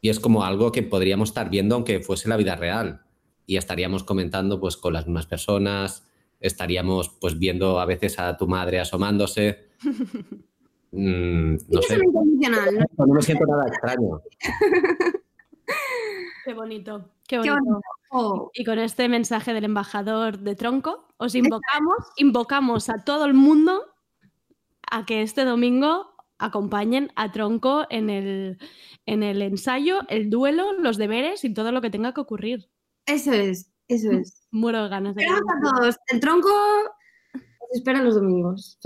Y 0.00 0.08
es 0.08 0.20
como 0.20 0.44
algo 0.44 0.70
que 0.70 0.84
podríamos 0.84 1.30
estar 1.30 1.50
viendo 1.50 1.74
aunque 1.74 1.98
fuese 1.98 2.28
la 2.28 2.36
vida 2.36 2.54
real. 2.54 3.02
Y 3.44 3.56
estaríamos 3.56 4.04
comentando 4.04 4.60
pues 4.60 4.76
con 4.76 4.92
las 4.92 5.06
mismas 5.06 5.26
personas, 5.26 6.06
estaríamos 6.38 7.08
pues 7.08 7.40
viendo 7.40 7.80
a 7.80 7.86
veces 7.86 8.20
a 8.20 8.36
tu 8.36 8.46
madre 8.46 8.78
asomándose. 8.80 9.68
Mm, 10.96 11.56
no 11.70 11.82
sé. 11.82 11.96
incondicional. 11.96 12.86
No 12.98 13.14
me 13.14 13.20
siento 13.20 13.44
nada 13.46 13.66
extraño. 13.66 14.20
Qué 16.44 16.54
bonito, 16.54 17.10
Qué 17.26 17.40
qué 17.40 17.50
bonito. 17.50 17.54
bonito. 17.64 17.80
Oh. 18.12 18.50
Y 18.54 18.64
con 18.64 18.78
este 18.78 19.08
mensaje 19.08 19.52
del 19.54 19.64
embajador 19.64 20.38
de 20.38 20.54
Tronco, 20.54 21.08
os 21.16 21.34
invocamos, 21.34 21.96
invocamos 22.16 22.88
a 22.90 23.02
todo 23.04 23.24
el 23.24 23.34
mundo 23.34 23.93
a 24.94 25.04
que 25.06 25.22
este 25.22 25.44
domingo 25.44 26.14
acompañen 26.38 27.10
a 27.16 27.32
Tronco 27.32 27.84
en 27.90 28.10
el, 28.10 28.58
en 29.06 29.24
el 29.24 29.42
ensayo, 29.42 30.00
el 30.08 30.30
duelo, 30.30 30.72
los 30.74 30.98
deberes 30.98 31.44
y 31.44 31.52
todo 31.52 31.72
lo 31.72 31.80
que 31.80 31.90
tenga 31.90 32.14
que 32.14 32.20
ocurrir. 32.20 32.68
Eso 33.06 33.32
es, 33.32 33.72
eso 33.88 34.12
es. 34.12 34.46
Muero 34.52 34.84
de 34.84 34.88
ganas 34.88 35.14
de 35.16 35.22
que 35.22 35.26
Esperamos 35.26 35.52
a 35.56 35.74
todos. 35.80 35.96
El 36.12 36.20
tronco 36.20 36.48
os 37.34 37.70
espera 37.72 38.02
los 38.02 38.14
domingos. 38.14 38.78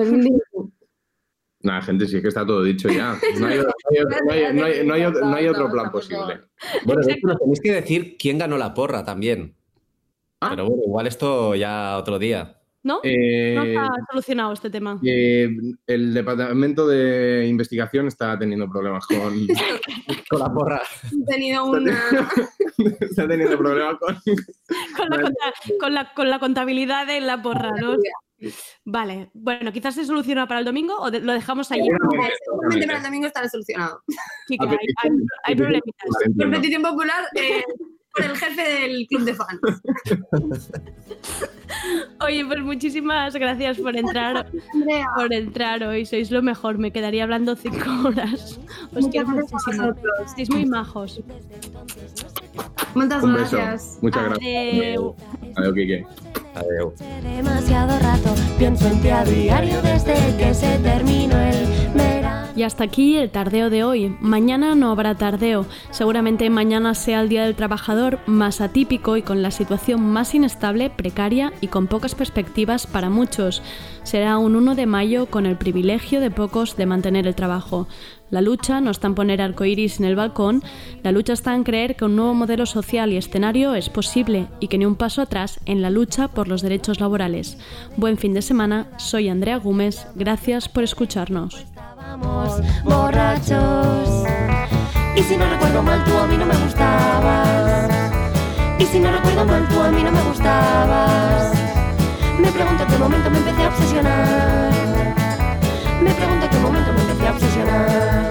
Nada, 1.60 1.82
gente, 1.82 2.06
si 2.06 2.16
es 2.16 2.22
que 2.22 2.28
está 2.28 2.46
todo 2.46 2.62
dicho 2.62 2.88
ya. 2.88 3.18
No 3.38 3.46
hay, 3.46 3.58
no 5.24 5.34
hay 5.34 5.46
otro- 5.48 5.70
plan 5.70 5.90
posible. 5.92 6.40
Bueno, 6.86 7.02
de 7.04 7.12
hecho, 7.12 7.26
nos 7.26 7.38
tenéis 7.38 7.60
que 7.60 7.72
decir 7.72 8.16
quién 8.18 8.38
ganó 8.38 8.56
la 8.56 8.72
porra 8.72 9.04
también. 9.04 9.54
Pero 10.40 10.66
bueno, 10.68 10.82
igual 10.86 11.06
esto 11.06 11.54
ya 11.54 11.98
otro 11.98 12.18
día. 12.18 12.57
¿No? 12.88 13.00
Eh, 13.02 13.52
No 13.54 13.62
está 13.64 13.90
solucionado 14.10 14.52
este 14.54 14.70
tema. 14.70 14.98
eh, 15.04 15.46
el 15.86 16.14
departamento 16.14 16.86
de 16.88 17.46
investigación 17.46 18.06
está 18.06 18.38
teniendo 18.38 18.66
problemas 18.66 19.06
con, 19.06 19.18
con 20.30 20.38
la 20.40 20.50
porra. 20.50 20.80
He 21.04 21.30
tenido 21.30 21.66
una. 21.66 22.00
Está 22.98 23.28
teniendo 23.28 23.58
problemas 23.58 23.96
con. 23.98 24.16
Con 24.96 25.08
la, 25.10 25.20
conta- 25.22 25.52
con 25.80 25.94
la- 25.94 26.14
con 26.14 26.30
la 26.30 26.38
contabilidad 26.38 27.06
de 27.06 27.20
la 27.20 27.40
porra, 27.42 27.72
¿no? 27.80 27.96
Vale, 28.84 29.30
bueno, 29.34 29.70
quizás 29.72 29.94
se 29.94 30.04
soluciona 30.06 30.46
para 30.48 30.60
el 30.60 30.66
domingo 30.66 30.94
o 30.98 31.10
de- 31.10 31.20
lo 31.20 31.32
dejamos 31.34 31.70
allí. 31.72 31.82
Seguramente 32.44 32.86
para 32.86 32.98
el 32.98 33.04
domingo 33.04 33.26
estará 33.26 33.48
solucionado. 33.48 34.00
Hay, 34.48 34.58
hay, 35.02 35.10
hay 35.44 35.54
problemitas. 35.56 36.10
Popular, 36.82 37.24
eh, 37.34 37.62
por 38.18 38.26
el 38.30 38.36
jefe 38.36 38.62
del 38.62 39.06
club 39.06 39.22
de 39.24 39.34
fans. 39.34 39.60
Oye, 42.20 42.44
pues 42.46 42.60
muchísimas 42.62 43.34
gracias 43.34 43.78
por 43.78 43.96
entrar, 43.96 44.46
por 45.16 45.32
entrar 45.32 45.82
hoy. 45.84 46.04
Sois 46.06 46.30
lo 46.30 46.42
mejor. 46.42 46.78
Me 46.78 46.90
quedaría 46.90 47.24
hablando 47.24 47.54
cinco 47.56 47.90
horas. 48.08 48.58
Os 48.94 49.04
Muchas 49.04 49.10
quiero 49.10 49.28
muchísimo. 49.28 49.94
Estáis 50.24 50.50
muy 50.50 50.66
majos. 50.66 51.20
Muchas 52.94 53.22
Un 53.22 53.34
beso. 53.34 53.56
gracias. 53.56 53.98
Muchas 54.02 54.24
gracias. 54.24 54.98
Adiós, 55.56 55.74
Quique. 55.74 56.06
Adiós. 56.54 56.92
Demasiado 57.22 57.98
rato 58.00 58.34
pienso 58.58 58.88
en 58.88 59.00
ti 59.00 59.08
a 59.10 59.24
diario 59.24 59.80
desde 59.82 60.14
que 60.38 60.54
se 60.54 60.78
terminó 60.78 61.38
el 61.38 61.66
verano. 61.94 62.27
Y 62.56 62.62
hasta 62.62 62.84
aquí 62.84 63.16
el 63.16 63.30
tardeo 63.30 63.70
de 63.70 63.84
hoy. 63.84 64.16
Mañana 64.20 64.74
no 64.74 64.90
habrá 64.90 65.14
tardeo. 65.14 65.66
Seguramente 65.90 66.50
mañana 66.50 66.94
sea 66.94 67.20
el 67.20 67.28
Día 67.28 67.44
del 67.44 67.54
Trabajador 67.54 68.18
más 68.26 68.60
atípico 68.60 69.16
y 69.16 69.22
con 69.22 69.42
la 69.42 69.50
situación 69.50 70.00
más 70.02 70.34
inestable, 70.34 70.90
precaria 70.90 71.52
y 71.60 71.68
con 71.68 71.86
pocas 71.86 72.14
perspectivas 72.14 72.86
para 72.86 73.10
muchos. 73.10 73.62
Será 74.02 74.38
un 74.38 74.56
1 74.56 74.74
de 74.74 74.86
mayo 74.86 75.26
con 75.26 75.46
el 75.46 75.56
privilegio 75.56 76.20
de 76.20 76.30
pocos 76.30 76.76
de 76.76 76.86
mantener 76.86 77.26
el 77.26 77.34
trabajo. 77.34 77.86
La 78.30 78.42
lucha 78.42 78.80
no 78.80 78.90
está 78.90 79.06
en 79.06 79.14
poner 79.14 79.40
arcoíris 79.40 80.00
en 80.00 80.06
el 80.06 80.16
balcón, 80.16 80.62
la 81.02 81.12
lucha 81.12 81.32
está 81.32 81.54
en 81.54 81.64
creer 81.64 81.96
que 81.96 82.04
un 82.04 82.16
nuevo 82.16 82.34
modelo 82.34 82.66
social 82.66 83.12
y 83.12 83.16
escenario 83.16 83.74
es 83.74 83.88
posible 83.88 84.48
y 84.60 84.68
que 84.68 84.76
ni 84.76 84.84
un 84.84 84.96
paso 84.96 85.22
atrás 85.22 85.60
en 85.64 85.80
la 85.80 85.90
lucha 85.90 86.28
por 86.28 86.46
los 86.46 86.60
derechos 86.60 87.00
laborales. 87.00 87.56
Buen 87.96 88.18
fin 88.18 88.34
de 88.34 88.42
semana, 88.42 88.86
soy 88.98 89.30
Andrea 89.30 89.58
Gómez, 89.58 90.06
gracias 90.14 90.68
por 90.68 90.84
escucharnos. 90.84 91.64
Borrachos. 92.84 94.24
Y 95.14 95.22
si 95.22 95.36
no 95.36 95.48
recuerdo 95.50 95.82
mal, 95.82 96.02
tú 96.04 96.16
a 96.16 96.26
mí 96.26 96.36
no 96.36 96.46
me 96.46 96.56
gustabas. 96.56 97.90
Y 98.78 98.84
si 98.86 98.98
no 98.98 99.10
recuerdo 99.10 99.44
mal, 99.44 99.68
tú 99.68 99.80
a 99.82 99.90
mí 99.90 100.02
no 100.02 100.12
me 100.12 100.22
gustabas. 100.22 101.52
Me 102.38 102.50
pregunto 102.50 102.84
en 102.84 102.88
qué 102.88 102.98
momento 102.98 103.30
me 103.30 103.38
empecé 103.38 103.62
a 103.62 103.68
obsesionar. 103.68 104.72
Me 106.02 106.14
pregunto 106.14 106.44
en 106.46 106.50
qué 106.50 106.58
momento 106.58 106.92
me 106.92 107.00
empecé 107.02 107.28
a 107.28 107.32
obsesionar. 107.32 108.30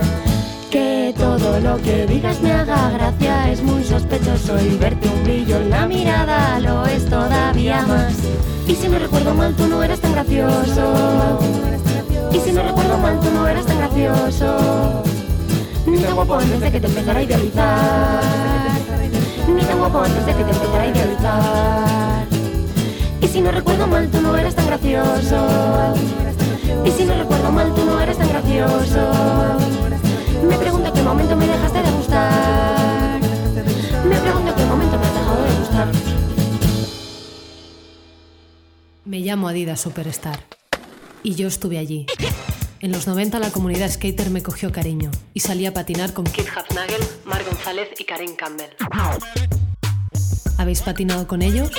Que 0.72 1.14
todo 1.16 1.60
lo 1.60 1.78
que 1.82 2.08
digas 2.08 2.41
me 2.41 2.54
haga 2.54 2.90
gracia 2.91 3.52
es 3.52 3.62
muy 3.62 3.84
sospechoso 3.84 4.60
y 4.60 4.76
verte 4.78 5.08
un 5.08 5.24
brillo 5.24 5.58
en 5.58 5.70
la 5.70 5.86
mirada 5.86 6.60
lo 6.60 6.86
es 6.86 7.06
todavía 7.06 7.86
más. 7.86 8.16
Y 8.68 8.76
si 8.76 8.88
no 8.88 8.98
recuerdo 8.98 9.34
mal, 9.36 9.54
tú 9.54 9.68
no 9.68 9.84
eras 9.84 9.99
tan 9.99 10.14
gracioso. 10.14 11.86
Y 12.38 12.39
si 12.39 12.51
no 12.51 12.61
recuerdo 12.61 12.99
mal, 12.99 13.19
tú 13.19 13.31
no 13.31 13.47
eras 13.47 13.65
tan 13.65 13.80
gracioso. 13.80 15.03
Ni 15.88 15.97
tan 15.97 16.14
guapo 16.14 16.35
antes 16.35 16.59
de 16.61 16.72
que 16.72 16.80
te 16.80 16.85
empezara 16.85 17.19
a 17.19 17.23
idealizar. 17.23 18.23
Ni 19.47 19.61
tan 19.64 19.80
guapo 19.80 19.99
antes 20.01 20.23
de 20.23 20.34
que 20.35 20.43
te 20.43 20.51
empezara 20.51 20.84
a 20.84 20.88
idealizar. 20.88 22.26
Y 23.22 23.27
si 23.27 23.41
no 23.41 23.51
recuerdo 23.51 23.88
mal, 23.88 24.07
tú 24.09 24.22
no 24.22 24.38
eras 24.38 24.53
tan 24.53 24.68
gracioso. 24.68 25.47
Y 26.85 26.91
si 26.91 27.05
no 27.05 27.18
recuerdo 27.18 27.51
mal, 27.51 27.73
tú 27.73 27.85
no 27.85 27.99
eras 27.99 28.18
tan 28.18 28.30
gracioso. 28.30 28.99
Me 30.47 30.57
pregunto 30.57 30.89
en 30.89 30.93
qué 30.93 31.01
momento 31.01 31.35
me 31.35 31.47
dejaste 31.47 31.81
de 31.81 31.91
gustar. 31.91 33.19
Me 34.07 34.15
pregunto 34.15 34.49
en 34.51 34.55
qué 34.55 34.65
momento 34.65 34.99
me 34.99 35.05
has 35.07 35.14
dejado 35.14 35.43
de 35.43 35.55
gustar. 35.59 35.88
Me 39.05 39.19
llamo 39.22 39.47
Adidas 39.47 39.81
Superstar. 39.81 40.57
Y 41.28 41.36
yo 41.36 41.49
estuve 41.49 41.78
allí. 41.78 42.06
En 42.80 42.94
los 42.94 43.06
90 43.06 43.38
la 43.40 43.52
comunidad 43.52 43.91
skater 43.91 44.30
me 44.30 44.41
cogió 44.41 44.72
cariño 44.72 45.12
y 45.34 45.41
salí 45.41 45.66
a 45.66 45.74
patinar 45.74 46.14
con 46.14 46.24
Kit 46.24 46.48
Hafnagel, 46.48 47.02
Mar 47.26 47.44
González 47.44 47.90
y 47.99 48.06
Karen 48.06 48.34
Campbell. 48.38 48.70
¿Habéis 50.58 50.82
patinado 50.84 51.28
con 51.28 51.41
ellos? 51.41 51.70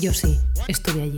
Yo 0.00 0.12
sí, 0.12 0.38
estuve 0.68 1.00
allí. 1.00 1.16